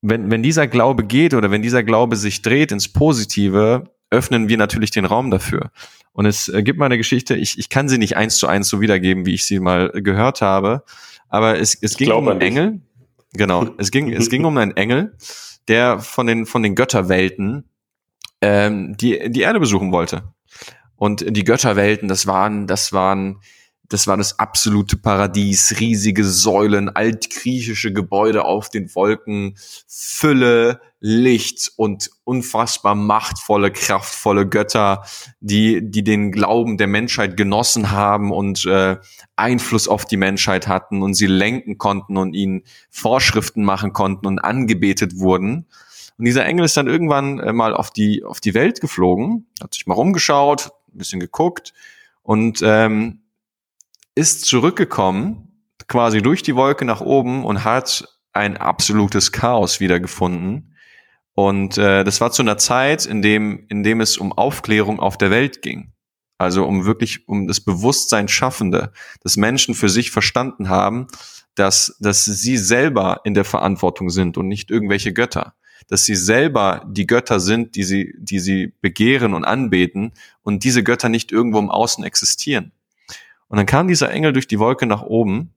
wenn, 0.00 0.30
wenn 0.30 0.42
dieser 0.42 0.66
Glaube 0.66 1.04
geht 1.04 1.34
oder 1.34 1.50
wenn 1.50 1.62
dieser 1.62 1.82
Glaube 1.82 2.16
sich 2.16 2.42
dreht 2.42 2.72
ins 2.72 2.92
Positive, 2.92 3.90
öffnen 4.10 4.48
wir 4.48 4.56
natürlich 4.56 4.90
den 4.90 5.04
Raum 5.04 5.30
dafür. 5.30 5.70
Und 6.12 6.26
es 6.26 6.48
äh, 6.48 6.62
gibt 6.62 6.78
mal 6.78 6.86
eine 6.86 6.98
Geschichte, 6.98 7.36
ich, 7.36 7.58
ich 7.58 7.68
kann 7.68 7.88
sie 7.88 7.98
nicht 7.98 8.16
eins 8.16 8.38
zu 8.38 8.46
eins 8.46 8.68
so 8.68 8.80
wiedergeben, 8.80 9.26
wie 9.26 9.34
ich 9.34 9.44
sie 9.44 9.60
mal 9.60 9.90
gehört 9.90 10.40
habe, 10.40 10.84
aber 11.28 11.58
es, 11.58 11.76
es 11.80 11.96
ging 11.96 12.10
um 12.10 12.28
einen 12.28 12.40
Engel. 12.40 12.80
Genau, 13.32 13.68
es 13.78 13.90
ging, 13.90 14.12
es 14.12 14.30
ging 14.30 14.44
um 14.44 14.56
einen 14.56 14.76
Engel, 14.76 15.16
der 15.68 16.00
von 16.00 16.26
den, 16.26 16.46
von 16.46 16.62
den 16.62 16.74
Götterwelten 16.74 17.64
ähm, 18.40 18.96
die, 18.96 19.30
die 19.30 19.42
Erde 19.42 19.60
besuchen 19.60 19.92
wollte. 19.92 20.32
Und 20.96 21.24
die 21.36 21.44
Götterwelten, 21.44 22.08
das 22.08 22.26
waren, 22.26 22.66
das 22.66 22.92
waren 22.92 23.40
das 23.88 24.06
war 24.06 24.16
das 24.16 24.38
absolute 24.38 24.96
Paradies, 24.96 25.80
riesige 25.80 26.24
Säulen, 26.24 26.88
altgriechische 26.90 27.92
Gebäude 27.92 28.44
auf 28.44 28.68
den 28.68 28.94
Wolken, 28.94 29.56
Fülle, 29.86 30.80
Licht 31.00 31.72
und 31.76 32.10
unfassbar 32.24 32.94
machtvolle, 32.94 33.70
kraftvolle 33.70 34.46
Götter, 34.46 35.04
die, 35.40 35.80
die 35.82 36.04
den 36.04 36.32
Glauben 36.32 36.76
der 36.76 36.88
Menschheit 36.88 37.36
genossen 37.36 37.90
haben 37.90 38.30
und 38.30 38.66
äh, 38.66 38.96
Einfluss 39.36 39.88
auf 39.88 40.04
die 40.04 40.16
Menschheit 40.16 40.68
hatten 40.68 41.02
und 41.02 41.14
sie 41.14 41.26
lenken 41.26 41.78
konnten 41.78 42.16
und 42.16 42.34
ihnen 42.34 42.64
Vorschriften 42.90 43.64
machen 43.64 43.92
konnten 43.92 44.26
und 44.26 44.38
angebetet 44.40 45.18
wurden. 45.18 45.66
Und 46.18 46.24
dieser 46.24 46.44
Engel 46.44 46.64
ist 46.64 46.76
dann 46.76 46.88
irgendwann 46.88 47.38
äh, 47.38 47.52
mal 47.52 47.74
auf 47.74 47.90
die, 47.90 48.24
auf 48.24 48.40
die 48.40 48.54
Welt 48.54 48.80
geflogen, 48.80 49.46
hat 49.62 49.72
sich 49.72 49.86
mal 49.86 49.94
rumgeschaut, 49.94 50.72
ein 50.92 50.98
bisschen 50.98 51.20
geguckt 51.20 51.72
und 52.22 52.60
ähm, 52.62 53.20
ist 54.18 54.46
zurückgekommen, 54.46 55.62
quasi 55.86 56.20
durch 56.20 56.42
die 56.42 56.56
Wolke 56.56 56.84
nach 56.84 57.00
oben 57.00 57.44
und 57.44 57.62
hat 57.62 58.04
ein 58.32 58.56
absolutes 58.56 59.30
Chaos 59.30 59.78
wiedergefunden. 59.78 60.74
Und 61.34 61.78
äh, 61.78 62.02
das 62.02 62.20
war 62.20 62.32
zu 62.32 62.42
einer 62.42 62.58
Zeit, 62.58 63.06
in 63.06 63.22
dem, 63.22 63.64
in 63.68 63.84
dem 63.84 64.00
es 64.00 64.18
um 64.18 64.32
Aufklärung 64.32 64.98
auf 64.98 65.18
der 65.18 65.30
Welt 65.30 65.62
ging. 65.62 65.92
Also 66.36 66.64
um 66.66 66.84
wirklich 66.84 67.28
um 67.28 67.46
das 67.46 67.60
Bewusstsein 67.60 68.26
Schaffende, 68.26 68.92
dass 69.22 69.36
Menschen 69.36 69.76
für 69.76 69.88
sich 69.88 70.10
verstanden 70.10 70.68
haben, 70.68 71.06
dass, 71.54 71.96
dass 72.00 72.24
sie 72.24 72.56
selber 72.56 73.20
in 73.22 73.34
der 73.34 73.44
Verantwortung 73.44 74.10
sind 74.10 74.36
und 74.36 74.48
nicht 74.48 74.72
irgendwelche 74.72 75.12
Götter. 75.12 75.54
Dass 75.86 76.04
sie 76.04 76.16
selber 76.16 76.84
die 76.88 77.06
Götter 77.06 77.38
sind, 77.38 77.76
die 77.76 77.84
sie, 77.84 78.14
die 78.18 78.40
sie 78.40 78.74
begehren 78.80 79.32
und 79.32 79.44
anbeten 79.44 80.12
und 80.42 80.64
diese 80.64 80.82
Götter 80.82 81.08
nicht 81.08 81.30
irgendwo 81.30 81.60
im 81.60 81.70
Außen 81.70 82.02
existieren. 82.02 82.72
Und 83.48 83.56
dann 83.56 83.66
kam 83.66 83.88
dieser 83.88 84.10
Engel 84.10 84.32
durch 84.32 84.46
die 84.46 84.58
Wolke 84.58 84.86
nach 84.86 85.02
oben 85.02 85.54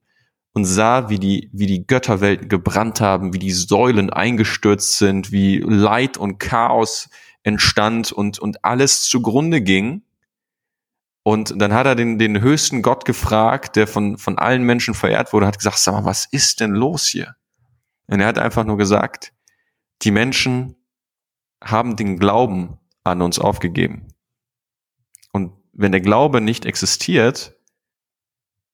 und 0.54 0.66
sah, 0.66 1.10
wie 1.10 1.20
die, 1.20 1.50
wie 1.54 1.66
die 1.66 1.86
Götterwelten 1.86 2.50
gebrannt 2.50 3.02
haben, 3.02 3.34
wie 3.34 3.40
die 3.40 3.52
Säulen 3.52 4.10
eingestürzt 4.10 4.98
sind, 4.98 5.32
wie 5.32 5.60
Leid 5.60 6.18
und 6.18 6.40
Chaos 6.40 7.10
entstand 7.44 8.12
und, 8.12 8.40
und 8.40 8.64
alles 8.64 9.04
zugrunde 9.04 9.62
ging. 9.62 10.04
Und 11.24 11.62
dann 11.62 11.74
hat 11.74 11.86
er 11.86 11.96
den, 11.96 12.18
den 12.18 12.42
höchsten 12.42 12.82
Gott 12.82 13.06
gefragt, 13.06 13.76
der 13.76 13.88
von, 13.88 14.18
von 14.18 14.38
allen 14.38 14.64
Menschen 14.64 14.94
verehrt 14.94 15.34
wurde, 15.34 15.48
hat 15.48 15.58
gesagt, 15.58 15.78
sag 15.78 15.94
mal, 15.94 16.06
was 16.06 16.26
ist 16.32 16.60
denn 16.60 16.72
los 16.72 17.06
hier? 17.06 17.36
Und 18.08 18.20
er 18.20 18.28
hat 18.28 18.40
einfach 18.40 18.66
nur 18.66 18.78
gesagt, 18.78 19.34
die 20.02 20.12
Menschen 20.12 20.76
haben 21.64 21.96
den 21.96 22.18
Glauben 22.18 22.80
an 23.04 23.22
uns 23.22 23.40
aufgegeben. 23.40 24.08
Und 25.32 25.54
wenn 25.74 25.92
der 25.92 26.02
Glaube 26.02 26.42
nicht 26.42 26.66
existiert, 26.66 27.56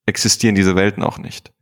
existieren 0.07 0.55
diese 0.55 0.75
Welten 0.75 1.03
auch 1.03 1.19
nicht. 1.19 1.53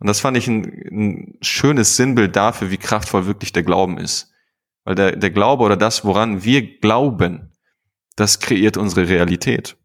Und 0.00 0.06
das 0.06 0.20
fand 0.20 0.36
ich 0.36 0.46
ein, 0.46 0.64
ein 0.90 1.38
schönes 1.42 1.96
Sinnbild 1.96 2.36
dafür, 2.36 2.70
wie 2.70 2.78
kraftvoll 2.78 3.26
wirklich 3.26 3.52
der 3.52 3.64
Glauben 3.64 3.98
ist. 3.98 4.32
Weil 4.84 4.94
der, 4.94 5.16
der 5.16 5.30
Glaube 5.30 5.64
oder 5.64 5.76
das, 5.76 6.04
woran 6.04 6.44
wir 6.44 6.78
glauben, 6.78 7.52
das 8.16 8.40
kreiert 8.40 8.76
unsere 8.76 9.08
Realität. 9.08 9.76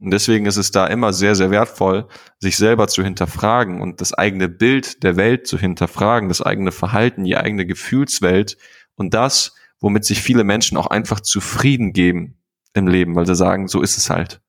Und 0.00 0.12
deswegen 0.12 0.46
ist 0.46 0.56
es 0.56 0.70
da 0.70 0.86
immer 0.86 1.12
sehr, 1.12 1.34
sehr 1.34 1.50
wertvoll, 1.50 2.06
sich 2.38 2.56
selber 2.56 2.86
zu 2.86 3.02
hinterfragen 3.02 3.80
und 3.80 4.00
das 4.00 4.14
eigene 4.14 4.48
Bild 4.48 5.02
der 5.02 5.16
Welt 5.16 5.46
zu 5.48 5.58
hinterfragen, 5.58 6.28
das 6.28 6.40
eigene 6.40 6.70
Verhalten, 6.70 7.24
die 7.24 7.36
eigene 7.36 7.66
Gefühlswelt 7.66 8.56
und 8.94 9.12
das, 9.14 9.56
womit 9.80 10.04
sich 10.04 10.22
viele 10.22 10.44
Menschen 10.44 10.76
auch 10.76 10.86
einfach 10.86 11.20
zufrieden 11.20 11.92
geben 11.92 12.38
im 12.74 12.86
Leben, 12.86 13.16
weil 13.16 13.26
sie 13.26 13.34
sagen, 13.34 13.66
so 13.66 13.82
ist 13.82 13.98
es 13.98 14.08
halt. 14.08 14.40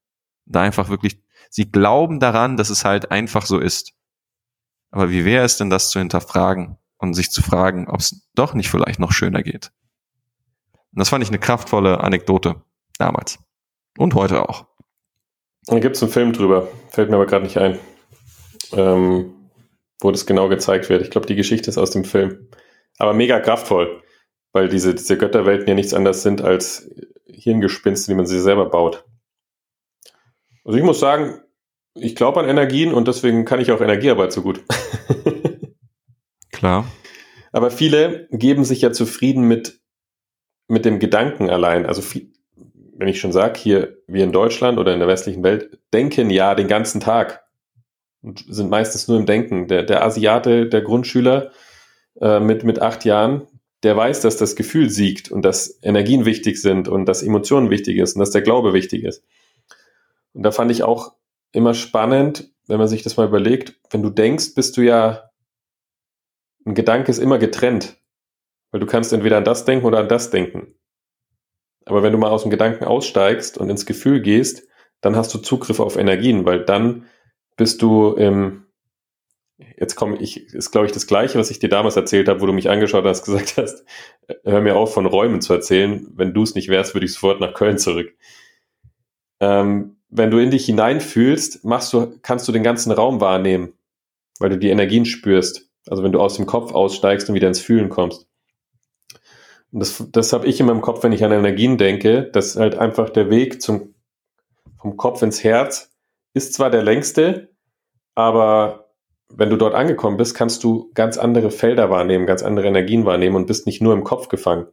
Da 0.45 0.61
einfach 0.61 0.89
wirklich 0.89 1.19
Sie 1.49 1.71
glauben 1.71 2.19
daran, 2.19 2.57
dass 2.57 2.69
es 2.69 2.85
halt 2.85 3.11
einfach 3.11 3.45
so 3.45 3.59
ist. 3.59 3.93
Aber 4.91 5.09
wie 5.09 5.25
wäre 5.25 5.45
es 5.45 5.57
denn, 5.57 5.69
das 5.69 5.89
zu 5.89 5.99
hinterfragen 5.99 6.77
und 6.97 7.13
sich 7.13 7.31
zu 7.31 7.41
fragen, 7.41 7.87
ob 7.87 7.99
es 7.99 8.27
doch 8.35 8.53
nicht 8.53 8.69
vielleicht 8.69 8.99
noch 8.99 9.11
schöner 9.11 9.43
geht? 9.43 9.71
Und 10.93 10.99
das 10.99 11.09
fand 11.09 11.23
ich 11.23 11.29
eine 11.29 11.39
kraftvolle 11.39 12.01
Anekdote 12.01 12.61
damals. 12.97 13.39
Und 13.97 14.15
heute 14.15 14.47
auch. 14.47 14.65
Da 15.65 15.79
gibt 15.79 15.95
es 15.95 16.03
einen 16.03 16.11
Film 16.11 16.33
drüber, 16.33 16.67
fällt 16.89 17.09
mir 17.09 17.15
aber 17.15 17.25
gerade 17.25 17.43
nicht 17.43 17.57
ein, 17.57 17.77
ähm, 18.71 19.33
wo 19.99 20.11
das 20.11 20.25
genau 20.25 20.49
gezeigt 20.49 20.89
wird. 20.89 21.01
Ich 21.01 21.11
glaube, 21.11 21.27
die 21.27 21.35
Geschichte 21.35 21.69
ist 21.69 21.77
aus 21.77 21.91
dem 21.91 22.05
Film. 22.05 22.49
Aber 22.97 23.13
mega 23.13 23.39
kraftvoll, 23.39 24.01
weil 24.51 24.67
diese, 24.69 24.95
diese 24.95 25.17
Götterwelten 25.17 25.67
ja 25.67 25.75
nichts 25.75 25.93
anderes 25.93 26.23
sind 26.23 26.41
als 26.41 26.89
Hirngespinste, 27.27 28.11
die 28.11 28.15
man 28.15 28.25
sich 28.25 28.41
selber 28.41 28.69
baut. 28.69 29.05
Also 30.69 30.77
ich 30.77 30.85
muss 30.85 30.99
sagen, 30.99 31.41
ich 31.95 32.15
glaube 32.15 32.39
an 32.39 32.47
Energien 32.47 32.93
und 32.93 33.07
deswegen 33.07 33.43
kann 33.43 33.59
ich 33.59 33.71
auch 33.71 33.81
Energiearbeit 33.81 34.31
so 34.31 34.43
gut. 34.43 34.63
Klar. 36.51 36.85
Aber 37.51 37.71
viele 37.71 38.27
geben 38.29 38.63
sich 38.63 38.81
ja 38.83 38.91
zufrieden 38.91 39.47
mit, 39.47 39.79
mit 40.67 40.85
dem 40.85 40.99
Gedanken 40.99 41.49
allein. 41.49 41.87
Also 41.87 42.03
viel, 42.03 42.33
wenn 42.95 43.07
ich 43.07 43.19
schon 43.19 43.31
sage, 43.31 43.59
hier 43.59 43.97
wir 44.05 44.23
in 44.23 44.31
Deutschland 44.31 44.77
oder 44.77 44.93
in 44.93 44.99
der 44.99 45.07
westlichen 45.07 45.41
Welt 45.41 45.79
denken 45.91 46.29
ja 46.29 46.53
den 46.53 46.67
ganzen 46.67 47.01
Tag 47.01 47.45
und 48.21 48.45
sind 48.47 48.69
meistens 48.69 49.07
nur 49.07 49.17
im 49.17 49.25
Denken. 49.25 49.67
Der, 49.69 49.81
der 49.81 50.05
Asiate, 50.05 50.67
der 50.67 50.83
Grundschüler 50.83 51.49
äh, 52.21 52.39
mit, 52.39 52.63
mit 52.63 52.79
acht 52.79 53.05
Jahren, 53.05 53.47
der 53.81 53.97
weiß, 53.97 54.21
dass 54.21 54.37
das 54.37 54.55
Gefühl 54.55 54.91
siegt 54.91 55.31
und 55.31 55.41
dass 55.41 55.79
Energien 55.81 56.25
wichtig 56.25 56.61
sind 56.61 56.87
und 56.87 57.07
dass 57.07 57.23
Emotionen 57.23 57.71
wichtig 57.71 57.97
ist 57.97 58.15
und 58.15 58.19
dass 58.19 58.29
der 58.29 58.43
Glaube 58.43 58.71
wichtig 58.73 59.03
ist. 59.03 59.23
Und 60.39 60.43
da 60.43 60.51
fand 60.51 60.71
ich 60.71 60.83
auch 60.83 61.17
immer 61.51 61.73
spannend, 61.73 62.49
wenn 62.65 62.77
man 62.77 62.87
sich 62.87 63.03
das 63.03 63.17
mal 63.17 63.27
überlegt, 63.27 63.77
wenn 63.89 64.01
du 64.01 64.09
denkst, 64.09 64.55
bist 64.55 64.77
du 64.77 64.81
ja, 64.81 65.31
ein 66.65 66.75
Gedanke 66.75 67.11
ist 67.11 67.17
immer 67.17 67.37
getrennt, 67.37 67.97
weil 68.71 68.79
du 68.79 68.85
kannst 68.85 69.11
entweder 69.11 69.35
an 69.35 69.43
das 69.43 69.65
denken 69.65 69.85
oder 69.85 69.99
an 69.99 70.07
das 70.07 70.29
denken. 70.29 70.75
Aber 71.83 72.03
wenn 72.03 72.13
du 72.13 72.17
mal 72.17 72.29
aus 72.29 72.43
dem 72.43 72.51
Gedanken 72.51 72.85
aussteigst 72.85 73.57
und 73.57 73.69
ins 73.69 73.85
Gefühl 73.85 74.21
gehst, 74.21 74.65
dann 75.01 75.17
hast 75.17 75.33
du 75.33 75.39
Zugriff 75.39 75.81
auf 75.81 75.97
Energien, 75.97 76.45
weil 76.45 76.63
dann 76.63 77.05
bist 77.57 77.81
du 77.81 78.13
im, 78.13 78.65
jetzt 79.57 79.97
komme 79.97 80.19
ich, 80.19 80.53
ist 80.53 80.71
glaube 80.71 80.85
ich 80.87 80.93
das 80.93 81.05
Gleiche, 81.05 81.37
was 81.37 81.51
ich 81.51 81.59
dir 81.59 81.67
damals 81.67 81.97
erzählt 81.97 82.29
habe, 82.29 82.39
wo 82.39 82.45
du 82.45 82.53
mich 82.53 82.69
angeschaut 82.69 83.03
hast, 83.03 83.23
gesagt 83.25 83.57
hast, 83.57 83.83
hör 84.45 84.61
mir 84.61 84.77
auf 84.77 84.93
von 84.93 85.05
Räumen 85.05 85.41
zu 85.41 85.51
erzählen, 85.51 86.07
wenn 86.15 86.33
du 86.33 86.43
es 86.43 86.55
nicht 86.55 86.69
wärst, 86.69 86.95
würde 86.95 87.07
ich 87.07 87.11
sofort 87.11 87.41
nach 87.41 87.53
Köln 87.53 87.77
zurück. 87.77 88.15
Ähm, 89.41 89.97
wenn 90.09 90.31
du 90.31 90.39
in 90.39 90.51
dich 90.51 90.65
hineinfühlst, 90.65 91.63
machst 91.63 91.93
du, 91.93 92.17
kannst 92.21 92.47
du 92.47 92.51
den 92.51 92.63
ganzen 92.63 92.91
Raum 92.91 93.21
wahrnehmen, 93.21 93.73
weil 94.39 94.49
du 94.49 94.57
die 94.57 94.69
Energien 94.69 95.05
spürst. 95.05 95.69
Also 95.87 96.03
wenn 96.03 96.11
du 96.11 96.19
aus 96.19 96.35
dem 96.35 96.45
Kopf 96.45 96.71
aussteigst 96.73 97.29
und 97.29 97.35
wieder 97.35 97.47
ins 97.47 97.61
Fühlen 97.61 97.89
kommst. 97.89 98.27
Und 99.71 99.81
das, 99.81 100.03
das 100.11 100.33
habe 100.33 100.47
ich 100.47 100.59
in 100.59 100.65
meinem 100.65 100.81
Kopf, 100.81 101.03
wenn 101.03 101.11
ich 101.11 101.23
an 101.23 101.31
Energien 101.31 101.77
denke, 101.77 102.23
dass 102.23 102.55
halt 102.55 102.75
einfach 102.75 103.09
der 103.09 103.29
Weg 103.29 103.61
zum, 103.61 103.93
vom 104.81 104.97
Kopf 104.97 105.21
ins 105.21 105.43
Herz 105.43 105.91
ist 106.33 106.53
zwar 106.53 106.69
der 106.69 106.83
längste, 106.83 107.49
aber 108.15 108.89
wenn 109.29 109.49
du 109.49 109.57
dort 109.57 109.75
angekommen 109.75 110.17
bist, 110.17 110.35
kannst 110.35 110.63
du 110.63 110.91
ganz 110.93 111.17
andere 111.17 111.51
Felder 111.51 111.89
wahrnehmen, 111.89 112.25
ganz 112.25 112.43
andere 112.43 112.67
Energien 112.67 113.05
wahrnehmen 113.05 113.35
und 113.35 113.45
bist 113.45 113.65
nicht 113.65 113.81
nur 113.81 113.93
im 113.93 114.03
Kopf 114.03 114.27
gefangen. 114.27 114.67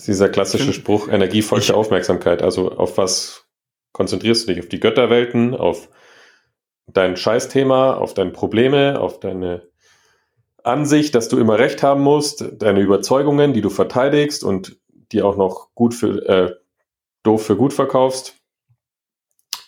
Das 0.00 0.08
ist 0.08 0.14
dieser 0.14 0.30
klassische 0.30 0.72
Spruch, 0.72 1.08
Energie 1.08 1.42
folgt 1.42 1.68
der 1.68 1.76
Aufmerksamkeit. 1.76 2.40
Also 2.40 2.72
auf 2.72 2.96
was 2.96 3.44
konzentrierst 3.92 4.48
du 4.48 4.54
dich? 4.54 4.62
Auf 4.62 4.70
die 4.70 4.80
Götterwelten, 4.80 5.54
auf 5.54 5.90
dein 6.86 7.18
Scheißthema, 7.18 7.98
auf 7.98 8.14
deine 8.14 8.30
Probleme, 8.30 8.98
auf 8.98 9.20
deine 9.20 9.68
Ansicht, 10.64 11.14
dass 11.14 11.28
du 11.28 11.36
immer 11.36 11.58
recht 11.58 11.82
haben 11.82 12.00
musst, 12.00 12.46
deine 12.50 12.80
Überzeugungen, 12.80 13.52
die 13.52 13.60
du 13.60 13.68
verteidigst 13.68 14.42
und 14.42 14.78
die 15.12 15.20
auch 15.20 15.36
noch 15.36 15.68
gut 15.74 15.92
für 15.92 16.26
äh, 16.26 16.54
doof 17.22 17.44
für 17.44 17.56
gut 17.56 17.74
verkaufst. 17.74 18.38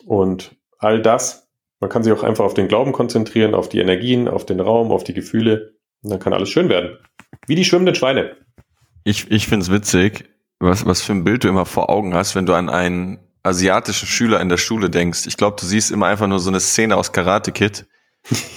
Und 0.06 0.56
all 0.78 1.02
das, 1.02 1.46
man 1.78 1.90
kann 1.90 2.04
sich 2.04 2.12
auch 2.14 2.22
einfach 2.22 2.46
auf 2.46 2.54
den 2.54 2.68
Glauben 2.68 2.92
konzentrieren, 2.92 3.54
auf 3.54 3.68
die 3.68 3.80
Energien, 3.80 4.28
auf 4.28 4.46
den 4.46 4.60
Raum, 4.60 4.92
auf 4.92 5.04
die 5.04 5.12
Gefühle. 5.12 5.74
Und 6.02 6.10
dann 6.10 6.20
kann 6.20 6.32
alles 6.32 6.48
schön 6.48 6.70
werden. 6.70 6.96
Wie 7.46 7.54
die 7.54 7.66
schwimmenden 7.66 7.94
Schweine. 7.94 8.38
Ich, 9.04 9.30
ich 9.30 9.46
finde 9.46 9.64
es 9.64 9.70
witzig, 9.70 10.28
was, 10.58 10.86
was 10.86 11.02
für 11.02 11.12
ein 11.12 11.24
Bild 11.24 11.44
du 11.44 11.48
immer 11.48 11.66
vor 11.66 11.90
Augen 11.90 12.14
hast, 12.14 12.34
wenn 12.34 12.46
du 12.46 12.54
an 12.54 12.68
einen 12.68 13.18
asiatischen 13.42 14.06
Schüler 14.06 14.40
in 14.40 14.48
der 14.48 14.56
Schule 14.56 14.90
denkst. 14.90 15.26
Ich 15.26 15.36
glaube, 15.36 15.56
du 15.58 15.66
siehst 15.66 15.90
immer 15.90 16.06
einfach 16.06 16.28
nur 16.28 16.38
so 16.38 16.50
eine 16.50 16.60
Szene 16.60 16.96
aus 16.96 17.12
Karate 17.12 17.52
Kid. 17.52 17.86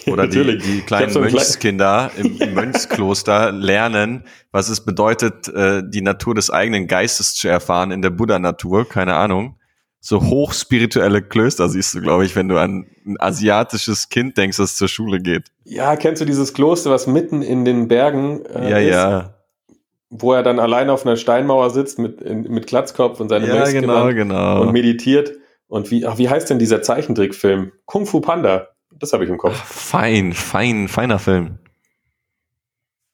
Oder 0.05 0.27
die, 0.27 0.57
die 0.57 0.81
kleinen 0.81 1.11
so 1.11 1.21
Mönchskinder 1.21 2.11
im, 2.17 2.37
im 2.39 2.53
Mönchskloster 2.53 3.51
lernen, 3.51 4.25
was 4.51 4.69
es 4.69 4.85
bedeutet, 4.85 5.47
äh, 5.47 5.81
die 5.83 6.01
Natur 6.01 6.35
des 6.35 6.51
eigenen 6.51 6.87
Geistes 6.87 7.33
zu 7.33 7.47
erfahren 7.47 7.89
in 7.91 8.03
der 8.03 8.11
Buddha-Natur, 8.11 8.87
keine 8.87 9.15
Ahnung. 9.15 9.57
So 9.99 10.21
hochspirituelle 10.21 11.23
Klöster 11.23 11.67
siehst 11.67 11.95
du, 11.95 12.01
glaube 12.01 12.25
ich, 12.25 12.35
wenn 12.35 12.47
du 12.47 12.59
an 12.59 12.85
ein 13.07 13.15
asiatisches 13.19 14.09
Kind 14.09 14.37
denkst, 14.37 14.57
das 14.57 14.75
zur 14.75 14.87
Schule 14.87 15.19
geht. 15.19 15.47
Ja, 15.63 15.95
kennst 15.95 16.21
du 16.21 16.25
dieses 16.25 16.53
Kloster, 16.53 16.91
was 16.91 17.07
mitten 17.07 17.41
in 17.41 17.65
den 17.65 17.87
Bergen 17.87 18.45
äh, 18.45 18.69
ja, 18.69 18.77
ist? 18.77 18.93
Ja, 18.93 19.34
wo 20.09 20.33
er 20.33 20.43
dann 20.43 20.59
allein 20.59 20.89
auf 20.89 21.05
einer 21.05 21.17
Steinmauer 21.17 21.69
sitzt 21.69 21.99
mit, 21.99 22.23
mit 22.23 22.67
Glatzkopf 22.67 23.19
und 23.19 23.29
seine 23.29 23.47
ja, 23.47 23.65
genau, 23.65 24.07
genau. 24.09 24.61
und 24.61 24.71
meditiert. 24.71 25.33
Und 25.67 25.91
wie, 25.91 26.05
ach, 26.05 26.17
wie 26.17 26.29
heißt 26.29 26.49
denn 26.49 26.59
dieser 26.59 26.81
Zeichentrickfilm? 26.81 27.71
Kung 27.85 28.05
Fu 28.05 28.21
Panda. 28.21 28.69
Das 28.91 29.13
habe 29.13 29.23
ich 29.23 29.29
im 29.29 29.37
Kopf. 29.37 29.55
Ach, 29.57 29.65
fein, 29.65 30.33
fein, 30.33 30.87
feiner 30.87 31.19
Film. 31.19 31.59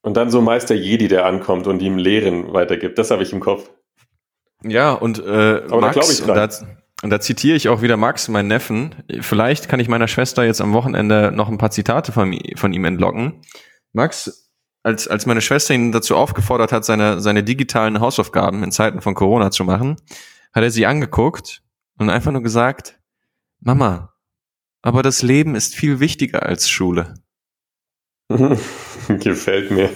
Und 0.04 0.18
dann 0.18 0.30
so 0.30 0.42
Meister 0.42 0.76
Jedi, 0.76 1.08
der 1.08 1.26
ankommt 1.26 1.68
und 1.68 1.82
ihm 1.82 1.98
Lehren 1.98 2.54
weitergibt. 2.54 2.98
Das 2.98 3.12
habe 3.12 3.24
ich 3.24 3.34
im 3.34 3.40
Kopf. 3.40 3.70
Ja, 4.64 4.94
und 4.94 5.20
äh, 5.20 5.62
Aber 5.70 5.82
Max, 5.82 5.96
da 5.96 6.12
ich 6.12 6.22
da, 6.22 6.68
und 7.04 7.10
da 7.10 7.20
zitiere 7.20 7.56
ich 7.56 7.70
auch 7.70 7.82
wieder 7.82 7.98
Max, 7.98 8.28
meinen 8.28 8.48
Neffen. 8.48 8.96
Vielleicht 9.22 9.70
kann 9.70 9.80
ich 9.80 9.88
meiner 9.88 10.08
Schwester 10.08 10.44
jetzt 10.44 10.62
am 10.62 10.74
Wochenende 10.74 11.32
noch 11.34 11.50
ein 11.50 11.58
paar 11.58 11.72
Zitate 11.72 12.12
von, 12.12 12.38
von 12.56 12.74
ihm 12.74 12.86
entlocken. 12.86 13.42
Max, 13.94 14.51
als, 14.84 15.08
als 15.08 15.26
meine 15.26 15.42
Schwester 15.42 15.74
ihn 15.74 15.92
dazu 15.92 16.16
aufgefordert 16.16 16.72
hat, 16.72 16.86
seine, 16.86 17.22
seine 17.22 17.44
digitalen 17.44 18.00
Hausaufgaben 18.00 18.64
in 18.64 18.72
Zeiten 18.72 19.02
von 19.02 19.14
Corona 19.14 19.52
zu 19.52 19.64
machen, 19.64 19.98
hat 20.54 20.64
er 20.64 20.72
sie 20.72 20.86
angeguckt 20.86 21.62
und 21.98 22.10
einfach 22.10 22.32
nur 22.32 22.44
gesagt, 22.44 23.00
Mama, 23.60 24.14
aber 24.82 25.04
das 25.04 25.22
Leben 25.22 25.56
ist 25.56 25.76
viel 25.76 26.00
wichtiger 26.00 26.44
als 26.44 26.70
Schule. 26.70 27.14
Gefällt 29.08 29.72
mir. 29.72 29.90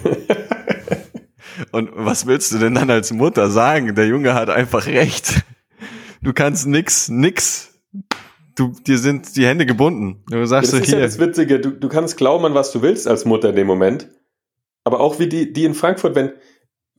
und 1.71 1.89
was 1.93 2.27
willst 2.27 2.51
du 2.53 2.59
denn 2.59 2.75
dann 2.75 2.89
als 2.89 3.11
Mutter 3.11 3.49
sagen? 3.49 3.95
Der 3.95 4.07
Junge 4.07 4.33
hat 4.33 4.49
einfach 4.49 4.85
recht. 4.85 5.43
Du 6.21 6.33
kannst 6.33 6.67
nix, 6.67 7.09
nix. 7.09 7.79
Du, 8.55 8.73
dir 8.85 8.97
sind 8.97 9.35
die 9.35 9.45
Hände 9.45 9.65
gebunden. 9.65 10.23
Du 10.27 10.45
sagst 10.45 10.73
ja, 10.73 10.79
das 10.79 10.87
so, 10.87 10.95
ist 10.95 10.99
ja 10.99 11.05
das 11.05 11.19
Witzige. 11.19 11.59
Du, 11.59 11.71
du 11.71 11.89
kannst 11.89 12.17
glauben 12.17 12.45
an 12.45 12.53
was 12.53 12.71
du 12.71 12.81
willst 12.81 13.07
als 13.07 13.25
Mutter 13.25 13.49
in 13.49 13.55
dem 13.55 13.67
Moment. 13.67 14.09
Aber 14.85 15.01
auch 15.01 15.19
wie 15.19 15.27
die, 15.27 15.51
die 15.51 15.65
in 15.65 15.73
Frankfurt, 15.73 16.15
wenn, 16.15 16.31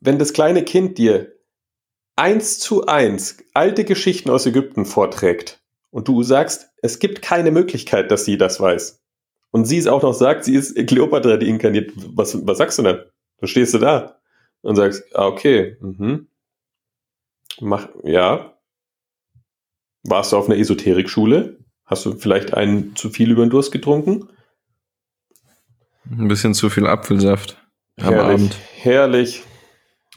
wenn 0.01 0.19
das 0.19 0.35
kleine 0.35 0.65
Kind 0.65 0.99
dir 0.99 1.33
eins 2.17 2.59
zu 2.59 2.87
eins 2.87 3.39
alte 3.55 3.85
Geschichten 3.85 4.29
aus 4.29 4.45
Ägypten 4.45 4.85
vorträgt 4.85 5.63
und 5.91 6.09
du 6.09 6.23
sagst, 6.23 6.71
es 6.83 6.99
gibt 6.99 7.23
keine 7.23 7.53
Möglichkeit, 7.53 8.11
dass 8.11 8.25
sie 8.25 8.37
das 8.37 8.61
weiß. 8.61 9.03
Und 9.53 9.67
sie 9.67 9.79
es 9.79 9.87
auch 9.87 10.03
noch 10.03 10.15
sagt, 10.15 10.45
sie 10.45 10.57
ist 10.57 10.75
Kleopatra, 10.87 11.37
die 11.37 11.49
inkarniert. 11.49 11.93
Was, 11.95 12.47
was 12.47 12.59
sagst 12.59 12.79
du 12.79 12.83
dann? 12.83 13.05
Du 13.41 13.47
stehst 13.47 13.73
du 13.73 13.79
da 13.79 14.19
und 14.63 14.77
sagst, 14.77 15.05
ah, 15.15 15.27
okay, 15.27 15.77
mhm. 15.81 16.27
Mach, 17.61 17.89
ja. 18.03 18.59
Warst 20.03 20.33
du 20.33 20.37
auf 20.37 20.47
einer 20.49 20.59
Esoterikschule? 20.59 21.59
Hast 21.85 22.05
du 22.05 22.17
vielleicht 22.17 22.53
einen 22.53 22.97
zu 22.97 23.11
viel 23.11 23.31
über 23.31 23.45
den 23.45 23.51
Durst 23.51 23.73
getrunken? 23.73 24.29
Ein 26.11 26.29
bisschen 26.29 26.53
zu 26.53 26.69
viel 26.69 26.87
Apfelsaft 26.87 27.57
am 27.99 28.13
herrlich, 28.13 28.35
Abend. 28.35 28.57
Herrlich. 28.83 29.43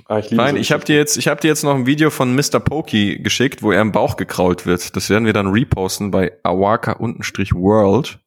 Ah, 0.05 0.19
ich 0.19 0.31
Nein, 0.31 0.55
ich 0.55 0.71
habe 0.71 0.83
dir 0.83 0.95
jetzt, 0.95 1.17
ich 1.17 1.27
habe 1.27 1.41
dir 1.41 1.49
jetzt 1.49 1.63
noch 1.63 1.75
ein 1.75 1.85
Video 1.85 2.09
von 2.09 2.33
Mr. 2.35 2.59
Pokey 2.59 3.19
geschickt, 3.19 3.61
wo 3.61 3.71
er 3.71 3.81
im 3.81 3.91
Bauch 3.91 4.15
gekrault 4.15 4.65
wird. 4.65 4.95
Das 4.95 5.09
werden 5.09 5.25
wir 5.25 5.33
dann 5.33 5.47
reposten 5.47 6.11
bei 6.11 6.31
awaka-world. 6.43 8.19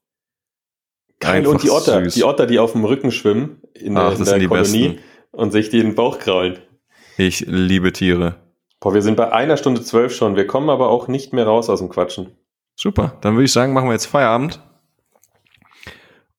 Geil, 1.18 1.46
und 1.46 1.62
die 1.62 1.70
Otter, 1.70 2.02
süß. 2.04 2.14
die 2.14 2.24
Otter, 2.24 2.46
die 2.46 2.58
auf 2.58 2.72
dem 2.72 2.84
Rücken 2.84 3.12
schwimmen 3.12 3.62
in 3.74 3.96
Ach, 3.96 4.10
der, 4.10 4.18
in 4.18 4.40
der 4.40 4.48
Kolonie 4.48 4.88
besten. 4.88 5.02
und 5.30 5.52
sich 5.52 5.70
den 5.70 5.94
Bauch 5.94 6.18
kraulen. 6.18 6.58
Ich 7.16 7.40
liebe 7.46 7.92
Tiere. 7.92 8.36
Boah, 8.80 8.94
wir 8.94 9.02
sind 9.02 9.16
bei 9.16 9.32
einer 9.32 9.56
Stunde 9.56 9.82
zwölf 9.82 10.14
schon. 10.14 10.34
Wir 10.34 10.46
kommen 10.46 10.68
aber 10.68 10.88
auch 10.88 11.06
nicht 11.08 11.32
mehr 11.32 11.46
raus 11.46 11.70
aus 11.70 11.78
dem 11.78 11.88
Quatschen. 11.88 12.36
Super, 12.74 13.18
dann 13.20 13.34
würde 13.34 13.44
ich 13.44 13.52
sagen, 13.52 13.72
machen 13.72 13.88
wir 13.88 13.92
jetzt 13.92 14.06
Feierabend 14.06 14.60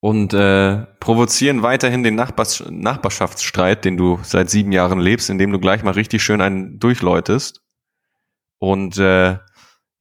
und 0.03 0.33
äh, 0.33 0.85
provozieren 0.99 1.63
weiterhin 1.63 2.03
den 2.03 2.15
Nachbars 2.15 2.65
Nachbarschaftsstreit, 2.69 3.85
den 3.85 3.95
du 3.95 4.19
seit 4.21 4.49
sieben 4.49 4.73
Jahren 4.73 4.99
lebst, 4.99 5.29
indem 5.29 5.53
du 5.53 5.59
gleich 5.59 5.81
mal 5.81 5.93
richtig 5.93 6.21
schön 6.21 6.41
einen 6.41 6.77
durchläutest. 6.77 7.61
Und 8.59 8.97
äh, 8.97 9.37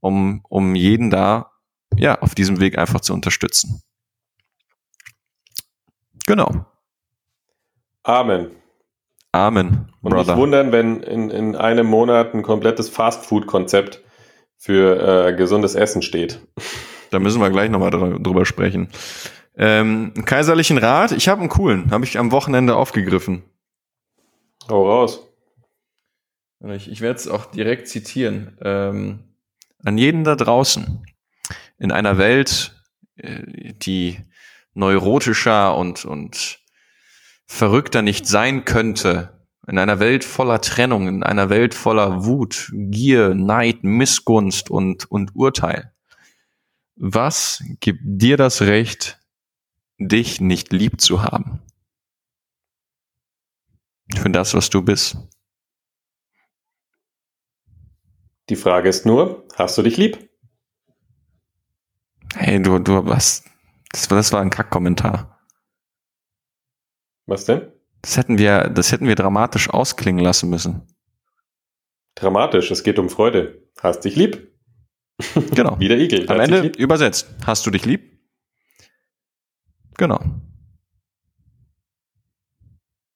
um, 0.00 0.42
um 0.48 0.74
jeden 0.74 1.10
da 1.10 1.52
ja 1.96 2.20
auf 2.20 2.34
diesem 2.34 2.60
Weg 2.60 2.78
einfach 2.78 3.00
zu 3.00 3.14
unterstützen. 3.14 3.82
Genau. 6.26 6.66
Amen. 8.02 8.50
Amen. 9.32 9.92
Und 10.02 10.14
nicht 10.14 10.36
wundern, 10.36 10.72
wenn 10.72 11.02
in, 11.02 11.30
in 11.30 11.56
einem 11.56 11.86
Monat 11.86 12.34
ein 12.34 12.42
komplettes 12.42 12.88
Fast-Food-Konzept 12.88 14.02
für 14.56 15.28
äh, 15.28 15.36
gesundes 15.36 15.74
Essen 15.74 16.02
steht. 16.02 16.40
Da 17.10 17.18
müssen 17.18 17.40
wir 17.40 17.50
gleich 17.50 17.70
nochmal 17.70 17.90
drüber 17.90 18.44
sprechen. 18.44 18.88
Ähm, 19.56 20.12
kaiserlichen 20.24 20.78
Rat, 20.78 21.12
ich 21.12 21.28
habe 21.28 21.40
einen 21.40 21.48
coolen, 21.48 21.90
habe 21.90 22.04
ich 22.04 22.18
am 22.18 22.32
Wochenende 22.32 22.76
aufgegriffen. 22.76 23.42
Hau 24.68 24.88
raus. 24.88 25.20
Ich, 26.60 26.90
ich 26.90 27.00
werde 27.00 27.18
es 27.18 27.28
auch 27.28 27.46
direkt 27.46 27.88
zitieren. 27.88 28.56
Ähm, 28.60 29.20
an 29.84 29.96
jeden 29.96 30.24
da 30.24 30.34
draußen. 30.34 31.04
In 31.78 31.92
einer 31.92 32.18
Welt, 32.18 32.74
äh, 33.16 33.72
die 33.74 34.18
neurotischer 34.74 35.76
und, 35.76 36.04
und 36.04 36.60
verrückter 37.46 38.02
nicht 38.02 38.26
sein 38.26 38.64
könnte, 38.64 39.38
in 39.66 39.78
einer 39.78 40.00
Welt 40.00 40.24
voller 40.24 40.60
Trennung, 40.60 41.08
in 41.08 41.22
einer 41.22 41.50
Welt 41.50 41.74
voller 41.74 42.24
Wut, 42.24 42.70
Gier, 42.74 43.34
Neid, 43.34 43.84
Missgunst 43.84 44.70
und, 44.70 45.10
und 45.10 45.34
Urteil. 45.34 45.92
Was 46.96 47.62
gibt 47.80 48.00
dir 48.02 48.36
das 48.36 48.62
Recht, 48.62 49.18
dich 49.98 50.40
nicht 50.40 50.72
lieb 50.72 51.00
zu 51.00 51.22
haben? 51.22 51.60
Für 54.16 54.30
das, 54.30 54.54
was 54.54 54.70
du 54.70 54.82
bist. 54.82 55.16
Die 58.48 58.56
Frage 58.56 58.88
ist 58.88 59.04
nur, 59.04 59.46
hast 59.56 59.76
du 59.76 59.82
dich 59.82 59.96
lieb? 59.96 60.28
Hey, 62.34 62.62
du, 62.62 62.78
du, 62.78 63.04
was? 63.04 63.44
Das, 63.92 64.08
das 64.08 64.32
war 64.32 64.40
ein 64.40 64.50
Kackkommentar. 64.50 65.38
Was 67.26 67.44
denn? 67.44 67.72
Das 68.02 68.16
hätten 68.16 68.38
wir, 68.38 68.68
das 68.68 68.92
hätten 68.92 69.06
wir 69.06 69.16
dramatisch 69.16 69.68
ausklingen 69.68 70.24
lassen 70.24 70.48
müssen. 70.48 70.86
Dramatisch, 72.14 72.70
es 72.70 72.82
geht 72.82 72.98
um 72.98 73.10
Freude. 73.10 73.68
Hast 73.80 74.04
dich 74.04 74.16
lieb? 74.16 74.52
Genau. 75.54 75.76
Wie 75.78 75.88
der 75.88 75.98
Igel. 75.98 76.28
Am 76.30 76.40
Ende 76.40 76.68
übersetzt. 76.78 77.28
Hast 77.44 77.66
du 77.66 77.70
dich 77.70 77.84
lieb? 77.84 78.18
Genau. 79.96 80.20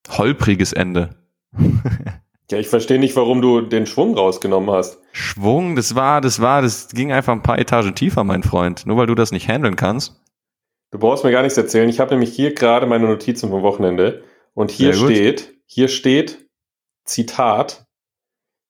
Holpriges 0.09 0.73
Ende. 0.73 1.11
Ja, 2.51 2.59
ich 2.59 2.69
verstehe 2.69 2.99
nicht, 2.99 3.17
warum 3.17 3.41
du 3.41 3.63
den 3.63 3.87
Schwung 3.87 4.15
rausgenommen 4.15 4.71
hast. 4.71 4.99
Schwung, 5.13 5.75
das 5.75 5.95
war, 5.95 6.21
das 6.21 6.39
war, 6.39 6.61
das 6.61 6.89
ging 6.89 7.11
einfach 7.11 7.33
ein 7.33 7.43
paar 7.43 7.59
Etagen 7.59 7.95
tiefer, 7.95 8.25
mein 8.25 8.43
Freund. 8.43 8.85
Nur 8.85 8.99
weil 8.99 9.07
du 9.07 9.15
das 9.15 9.33
nicht 9.33 9.49
handeln 9.49 9.75
kannst. 9.75 10.21
Du 10.91 10.99
brauchst 10.99 11.25
mir 11.25 11.33
gar 11.33 11.41
nichts 11.41 11.57
erzählen. 11.57 11.89
Ich 11.89 11.99
habe 11.99 12.11
nämlich 12.11 12.35
hier 12.35 12.53
gerade 12.53 12.87
meine 12.87 13.07
Notizen 13.07 13.49
vom 13.49 13.63
Wochenende 13.63 14.23
und 14.53 14.71
hier 14.71 14.93
steht, 14.93 15.55
hier 15.65 15.89
steht, 15.89 16.47
Zitat, 17.05 17.87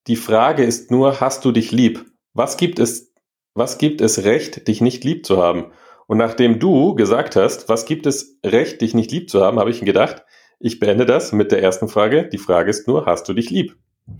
die 0.06 0.14
Frage 0.14 0.62
ist 0.62 0.92
nur, 0.92 1.20
hast 1.20 1.44
du 1.44 1.50
dich 1.50 1.72
lieb? 1.72 2.06
Was 2.34 2.56
gibt 2.56 2.78
es, 2.78 3.12
was 3.54 3.78
gibt 3.78 4.00
es 4.00 4.22
Recht, 4.22 4.68
dich 4.68 4.80
nicht 4.80 5.02
lieb 5.02 5.26
zu 5.26 5.42
haben? 5.42 5.72
Und 6.06 6.18
nachdem 6.18 6.60
du 6.60 6.94
gesagt 6.94 7.34
hast, 7.34 7.68
was 7.68 7.84
gibt 7.84 8.06
es 8.06 8.38
Recht, 8.46 8.80
dich 8.80 8.94
nicht 8.94 9.10
lieb 9.10 9.28
zu 9.28 9.42
haben, 9.42 9.58
habe 9.58 9.70
ich 9.70 9.80
mir 9.80 9.86
gedacht, 9.86 10.24
ich 10.62 10.78
beende 10.78 11.06
das 11.06 11.32
mit 11.32 11.50
der 11.52 11.62
ersten 11.62 11.88
Frage. 11.88 12.28
Die 12.28 12.38
Frage 12.38 12.70
ist 12.70 12.86
nur, 12.88 13.06
hast 13.06 13.28
du 13.28 13.34
dich 13.34 13.50
lieb? 13.50 13.76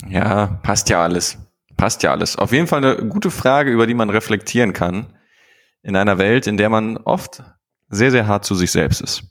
Ja, 0.09 0.59
passt 0.63 0.89
ja 0.89 1.03
alles. 1.03 1.39
Passt 1.77 2.03
ja 2.03 2.11
alles. 2.11 2.37
Auf 2.37 2.53
jeden 2.53 2.67
Fall 2.67 2.85
eine 2.85 3.09
gute 3.09 3.31
Frage, 3.31 3.71
über 3.71 3.87
die 3.87 3.95
man 3.95 4.11
reflektieren 4.11 4.73
kann. 4.73 5.07
In 5.83 5.97
einer 5.97 6.19
Welt, 6.19 6.47
in 6.47 6.57
der 6.57 6.69
man 6.69 6.97
oft 6.99 7.43
sehr, 7.89 8.11
sehr 8.11 8.27
hart 8.27 8.45
zu 8.45 8.55
sich 8.55 8.71
selbst 8.71 9.01
ist. 9.01 9.25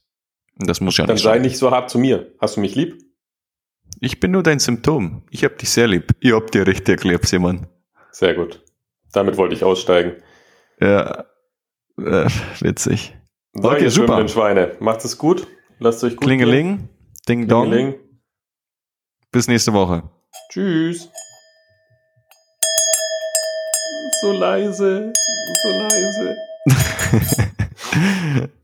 Und 0.59 0.69
das 0.69 0.81
muss 0.81 0.97
ja 0.97 1.05
Dann 1.05 1.15
nicht 1.15 1.23
sei 1.23 1.33
sein. 1.33 1.41
nicht 1.41 1.57
so 1.57 1.71
hart 1.71 1.89
zu 1.89 1.97
mir. 1.99 2.33
Hast 2.39 2.57
du 2.57 2.61
mich 2.61 2.75
lieb? 2.75 2.97
Ich 3.99 4.19
bin 4.19 4.31
nur 4.31 4.43
dein 4.43 4.59
Symptom. 4.59 5.23
Ich 5.29 5.43
hab 5.43 5.57
dich 5.57 5.69
sehr 5.69 5.87
lieb. 5.87 6.11
Ich 6.19 6.33
hab 6.33 6.51
dir 6.51 6.65
richtig 6.67 7.03
lieb, 7.03 7.25
Simon. 7.25 7.67
Sehr 8.11 8.33
gut. 8.35 8.63
Damit 9.11 9.37
wollte 9.37 9.53
ich 9.55 9.63
aussteigen. 9.63 10.13
Ja, 10.79 11.25
äh, 11.97 12.27
witzig. 12.59 13.15
So, 13.53 13.69
Okay, 13.71 13.83
ihr 13.83 13.91
super. 13.91 14.27
Schweine. 14.27 14.75
Macht 14.79 15.03
es 15.05 15.17
gut. 15.17 15.47
Lasst 15.79 16.03
euch 16.03 16.15
gut 16.15 16.27
gehen. 16.27 16.89
Ding 17.27 17.47
Dong. 17.47 17.95
Bis 19.31 19.47
nächste 19.47 19.73
Woche. 19.73 20.03
Tschüss. 20.49 21.09
So 24.21 24.31
leise, 24.33 25.13
so 25.61 25.69
leise. 25.69 26.37